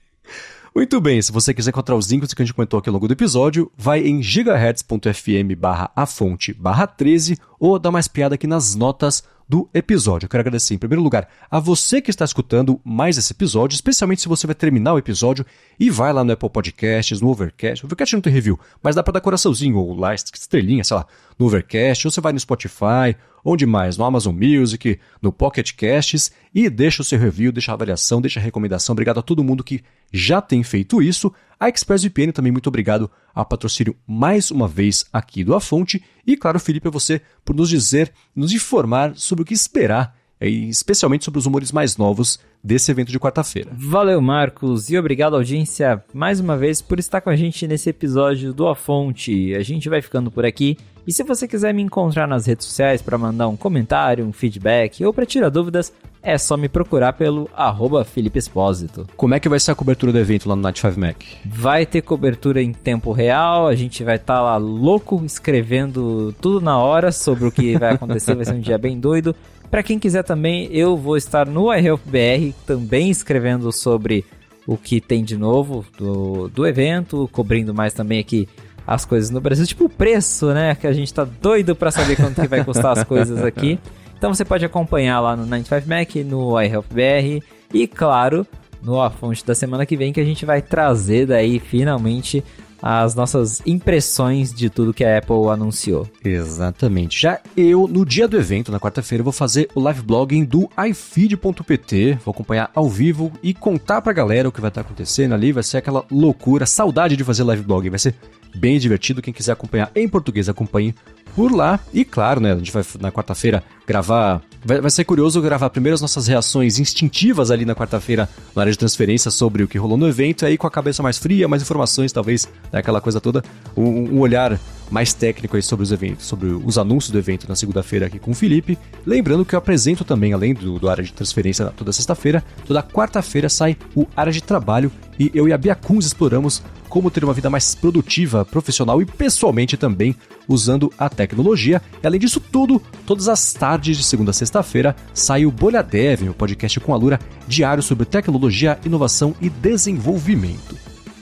Muito 0.75 1.01
bem, 1.01 1.19
se 1.21 1.31
você 1.31 1.53
quiser 1.53 1.71
encontrar 1.71 1.95
os 1.95 2.11
links 2.11 2.33
que 2.33 2.41
a 2.41 2.45
gente 2.45 2.53
comentou 2.53 2.79
aqui 2.79 2.89
ao 2.89 2.93
longo 2.93 3.07
do 3.07 3.13
episódio, 3.13 3.71
vai 3.75 4.01
em 4.01 4.21
gigahertz.fm 4.21 5.55
barra 5.57 5.91
a 5.95 6.05
fonte 6.05 6.53
barra 6.53 6.85
13 6.85 7.37
ou 7.59 7.79
dá 7.79 7.91
mais 7.91 8.07
piada 8.07 8.35
aqui 8.35 8.45
nas 8.45 8.75
notas 8.75 9.23
do 9.49 9.67
episódio. 9.73 10.25
Eu 10.27 10.29
quero 10.29 10.41
agradecer, 10.41 10.75
em 10.75 10.77
primeiro 10.77 11.01
lugar, 11.01 11.27
a 11.49 11.59
você 11.59 11.99
que 11.99 12.11
está 12.11 12.23
escutando 12.23 12.79
mais 12.83 13.17
esse 13.17 13.33
episódio, 13.33 13.73
especialmente 13.73 14.21
se 14.21 14.27
você 14.27 14.45
vai 14.45 14.53
terminar 14.53 14.93
o 14.93 14.99
episódio 14.99 15.43
e 15.79 15.89
vai 15.89 16.13
lá 16.13 16.23
no 16.23 16.31
Apple 16.31 16.51
Podcasts, 16.51 17.19
no 17.19 17.29
Overcast. 17.29 17.83
O 17.83 17.87
Overcast 17.87 18.15
não 18.15 18.21
tem 18.21 18.31
review, 18.31 18.59
mas 18.83 18.95
dá 18.95 19.01
para 19.01 19.13
dar 19.13 19.21
coraçãozinho 19.21 19.75
ou 19.75 19.95
lá, 19.95 20.13
estrelinha, 20.13 20.83
sei 20.83 20.97
lá, 20.97 21.07
no 21.37 21.47
Overcast, 21.47 22.05
ou 22.05 22.11
você 22.11 22.21
vai 22.21 22.31
no 22.31 22.39
Spotify, 22.39 23.15
onde 23.43 23.65
mais? 23.65 23.97
No 23.97 24.05
Amazon 24.05 24.35
Music, 24.35 24.99
no 25.19 25.31
Pocket 25.31 25.73
Casts 25.73 26.31
e 26.53 26.69
deixa 26.69 27.01
o 27.01 27.05
seu 27.05 27.17
review, 27.17 27.51
deixa 27.51 27.71
a 27.71 27.73
avaliação, 27.73 28.21
deixa 28.21 28.39
a 28.39 28.43
recomendação. 28.43 28.93
Obrigado 28.93 29.19
a 29.19 29.23
todo 29.23 29.43
mundo 29.43 29.63
que 29.63 29.81
já 30.11 30.41
tem 30.41 30.63
feito 30.63 31.01
isso. 31.01 31.31
A 31.59 31.67
ExpressVPN 31.67 32.31
também 32.31 32.51
muito 32.51 32.67
obrigado 32.67 33.11
ao 33.33 33.45
patrocínio 33.45 33.95
mais 34.07 34.49
uma 34.49 34.67
vez 34.67 35.05
aqui 35.11 35.43
do 35.43 35.53
A 35.53 35.59
Fonte. 35.59 36.03
E 36.25 36.37
claro, 36.37 36.59
Felipe, 36.59 36.87
a 36.87 36.91
você 36.91 37.21
por 37.43 37.55
nos 37.55 37.69
dizer, 37.69 38.13
nos 38.35 38.53
informar 38.53 39.15
sobre 39.15 39.43
o 39.43 39.45
que 39.45 39.53
esperar, 39.53 40.15
especialmente 40.47 41.25
sobre 41.25 41.39
os 41.39 41.45
humores 41.45 41.71
mais 41.71 41.97
novos 41.97 42.39
desse 42.63 42.91
evento 42.91 43.11
de 43.11 43.19
quarta-feira. 43.19 43.71
Valeu, 43.73 44.21
Marcos, 44.21 44.89
e 44.89 44.97
obrigado, 44.97 45.35
audiência, 45.35 46.03
mais 46.13 46.39
uma 46.39 46.57
vez 46.57 46.81
por 46.81 46.99
estar 46.99 47.21
com 47.21 47.29
a 47.29 47.35
gente 47.35 47.67
nesse 47.67 47.89
episódio 47.89 48.53
do 48.53 48.67
A 48.67 48.75
Fonte. 48.75 49.53
A 49.55 49.63
gente 49.63 49.89
vai 49.89 50.01
ficando 50.01 50.29
por 50.31 50.45
aqui. 50.45 50.77
E 51.07 51.11
se 51.11 51.23
você 51.23 51.47
quiser 51.47 51.73
me 51.73 51.81
encontrar 51.81 52.27
nas 52.27 52.45
redes 52.45 52.67
sociais 52.67 53.01
para 53.01 53.17
mandar 53.17 53.47
um 53.47 53.57
comentário, 53.57 54.25
um 54.25 54.31
feedback 54.31 55.03
ou 55.03 55.11
para 55.11 55.25
tirar 55.25 55.49
dúvidas, 55.49 55.91
é 56.21 56.37
só 56.37 56.57
me 56.57 56.67
procurar 56.67 57.13
pelo 57.13 57.49
arroba 57.55 58.03
Felipe 58.03 58.37
Espósito. 58.37 59.07
Como 59.15 59.33
é 59.33 59.39
que 59.39 59.49
vai 59.49 59.59
ser 59.59 59.71
a 59.71 59.75
cobertura 59.75 60.11
do 60.11 60.19
evento 60.19 60.47
lá 60.47 60.55
no 60.55 60.61
Night 60.61 60.79
5 60.79 60.99
Mac? 60.99 61.17
Vai 61.45 61.85
ter 61.85 62.01
cobertura 62.01 62.61
em 62.61 62.73
tempo 62.73 63.11
real, 63.11 63.67
a 63.67 63.75
gente 63.75 64.03
vai 64.03 64.17
estar 64.17 64.35
tá 64.35 64.41
lá 64.41 64.57
louco 64.57 65.23
escrevendo 65.25 66.33
tudo 66.41 66.61
na 66.61 66.77
hora 66.77 67.11
sobre 67.11 67.47
o 67.47 67.51
que 67.51 67.77
vai 67.77 67.93
acontecer, 67.93 68.35
vai 68.35 68.45
ser 68.45 68.53
um 68.53 68.59
dia 68.59 68.77
bem 68.77 68.99
doido. 68.99 69.35
Para 69.69 69.83
quem 69.83 69.99
quiser 69.99 70.23
também, 70.23 70.67
eu 70.71 70.97
vou 70.97 71.15
estar 71.15 71.45
no 71.45 71.73
iHelpBR 71.73 72.53
também 72.65 73.09
escrevendo 73.09 73.71
sobre 73.71 74.25
o 74.65 74.77
que 74.77 74.99
tem 74.99 75.23
de 75.23 75.37
novo 75.37 75.85
do, 75.97 76.47
do 76.49 76.65
evento, 76.65 77.29
cobrindo 77.31 77.73
mais 77.73 77.93
também 77.93 78.19
aqui 78.19 78.47
as 78.85 79.05
coisas 79.05 79.29
no 79.29 79.39
Brasil, 79.39 79.67
tipo 79.67 79.85
o 79.85 79.89
preço, 79.89 80.51
né? 80.53 80.73
Que 80.73 80.87
a 80.87 80.91
gente 80.91 81.13
tá 81.13 81.23
doido 81.23 81.75
para 81.75 81.91
saber 81.91 82.15
quanto 82.15 82.41
que 82.41 82.47
vai 82.47 82.63
custar 82.63 82.97
as 82.97 83.03
coisas 83.03 83.43
aqui. 83.43 83.79
Então 84.19 84.33
você 84.33 84.43
pode 84.43 84.65
acompanhar 84.65 85.21
lá 85.21 85.33
no 85.33 85.47
95Mac, 85.47 86.25
no 86.25 86.61
iHelpBR 86.61 87.41
e, 87.73 87.87
claro, 87.87 88.45
no 88.83 89.01
A 89.01 89.09
Fonte 89.09 89.45
da 89.45 89.55
semana 89.55 89.85
que 89.85 89.95
vem 89.95 90.11
que 90.11 90.19
a 90.19 90.25
gente 90.25 90.45
vai 90.45 90.61
trazer 90.61 91.25
daí 91.25 91.57
finalmente 91.57 92.43
as 92.81 93.15
nossas 93.15 93.61
impressões 93.65 94.53
de 94.53 94.69
tudo 94.69 94.93
que 94.93 95.03
a 95.03 95.17
Apple 95.17 95.49
anunciou. 95.51 96.07
Exatamente. 96.23 97.21
Já 97.21 97.39
eu, 97.55 97.87
no 97.87 98.05
dia 98.05 98.27
do 98.27 98.37
evento, 98.37 98.71
na 98.71 98.79
quarta-feira, 98.79 99.23
vou 99.23 99.33
fazer 99.33 99.69
o 99.75 99.79
live 99.79 100.01
blogging 100.01 100.45
do 100.45 100.69
iFeed.pt. 100.89 102.19
Vou 102.23 102.31
acompanhar 102.31 102.71
ao 102.73 102.89
vivo 102.89 103.31
e 103.43 103.53
contar 103.53 104.01
pra 104.01 104.13
galera 104.13 104.49
o 104.49 104.51
que 104.51 104.61
vai 104.61 104.69
estar 104.69 104.81
acontecendo 104.81 105.33
ali. 105.33 105.51
Vai 105.51 105.63
ser 105.63 105.77
aquela 105.77 106.05
loucura, 106.11 106.65
saudade 106.65 107.15
de 107.15 107.23
fazer 107.23 107.43
live 107.43 107.63
blogging. 107.63 107.89
Vai 107.89 107.99
ser 107.99 108.15
bem 108.55 108.79
divertido. 108.79 109.21
Quem 109.21 109.33
quiser 109.33 109.51
acompanhar 109.51 109.91
em 109.95 110.07
português, 110.07 110.49
acompanhe 110.49 110.95
por 111.35 111.51
lá. 111.51 111.79
E 111.93 112.03
claro, 112.05 112.39
né, 112.39 112.53
a 112.53 112.57
gente 112.57 112.71
vai 112.71 112.83
na 112.99 113.11
quarta-feira 113.11 113.63
gravar. 113.85 114.41
Vai, 114.63 114.81
vai, 114.81 114.91
ser 114.91 115.05
curioso 115.05 115.41
gravar 115.41 115.69
primeiro 115.69 115.95
as 115.95 116.01
nossas 116.01 116.27
reações 116.27 116.79
instintivas 116.79 117.49
ali 117.49 117.63
na 117.63 117.73
quarta-feira 117.73 118.27
na 118.53 118.63
área 118.63 118.71
de 118.71 118.77
transferência 118.77 119.31
sobre 119.31 119.63
o 119.63 119.67
que 119.67 119.77
rolou 119.77 119.97
no 119.97 120.07
evento, 120.07 120.45
aí 120.45 120.57
com 120.57 120.67
a 120.67 120.71
cabeça 120.71 121.01
mais 121.01 121.17
fria, 121.17 121.47
mais 121.47 121.61
informações, 121.61 122.11
talvez, 122.11 122.47
né, 122.71 122.79
aquela 122.79 122.99
coisa 122.99 123.21
toda, 123.21 123.43
um, 123.75 124.15
um 124.15 124.19
olhar 124.19 124.59
mais 124.91 125.13
técnico 125.13 125.55
aí 125.55 125.61
sobre 125.61 125.83
os 125.83 125.91
eventos, 125.91 126.25
sobre 126.25 126.49
os 126.49 126.77
anúncios 126.77 127.11
do 127.11 127.17
evento 127.17 127.47
na 127.47 127.55
segunda-feira 127.55 128.07
aqui 128.07 128.19
com 128.19 128.31
o 128.31 128.35
Felipe. 128.35 128.77
Lembrando 129.05 129.45
que 129.45 129.55
eu 129.55 129.59
apresento 129.59 130.03
também, 130.03 130.33
além 130.33 130.53
do, 130.53 130.77
do 130.77 130.89
área 130.89 131.03
de 131.03 131.13
transferência 131.13 131.65
toda 131.77 131.93
sexta-feira, 131.93 132.43
toda 132.65 132.83
quarta-feira 132.83 133.47
sai 133.47 133.77
o 133.95 134.07
área 134.15 134.31
de 134.31 134.43
trabalho 134.43 134.91
e 135.17 135.31
eu 135.33 135.47
e 135.47 135.53
a 135.53 135.57
Bia 135.57 135.75
Kunz 135.75 136.05
exploramos 136.05 136.61
como 136.89 137.11
ter 137.11 137.23
uma 137.23 137.33
vida 137.33 137.49
mais 137.49 137.75
produtiva, 137.75 138.43
profissional 138.43 139.01
e 139.01 139.05
pessoalmente 139.05 139.77
também 139.77 140.15
usando 140.47 140.91
a 140.97 141.07
tecnologia. 141.07 141.81
E 142.03 142.07
além 142.07 142.19
disso 142.19 142.39
tudo, 142.39 142.81
todas 143.05 143.29
as 143.29 143.53
tardes 143.53 143.95
de 143.95 144.03
segunda 144.03 144.31
a 144.31 144.33
sexta-feira 144.33 144.95
sai 145.13 145.45
o 145.45 145.51
Bolha 145.51 145.83
Dev, 145.83 146.29
o 146.29 146.33
podcast 146.33 146.79
com 146.79 146.93
a 146.93 146.97
Lura, 146.97 147.19
diário 147.47 147.83
sobre 147.83 148.05
tecnologia, 148.05 148.79
inovação 148.83 149.35
e 149.39 149.49
desenvolvimento. 149.49 150.75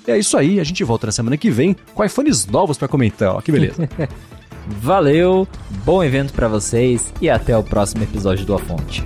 É 0.08 0.18
isso 0.18 0.38
aí, 0.38 0.60
a 0.60 0.64
gente 0.64 0.84
volta 0.86 1.08
na 1.08 1.12
semana 1.12 1.36
que 1.36 1.52
vem 1.52 1.76
com 1.94 2.04
iPhones 2.04 2.46
novos 2.46 2.78
para 2.78 2.88
comentar, 2.88 3.36
ó, 3.36 3.42
que 3.42 3.52
beleza. 3.52 3.88
Valeu, 4.82 5.48
bom 5.86 6.04
evento 6.04 6.34
para 6.34 6.48
vocês 6.48 7.14
e 7.22 7.30
até 7.30 7.58
o 7.58 7.64
próximo 7.64 8.04
episódio 8.04 8.46
do 8.46 8.54
A 8.54 8.60
Fonte. 8.60 9.04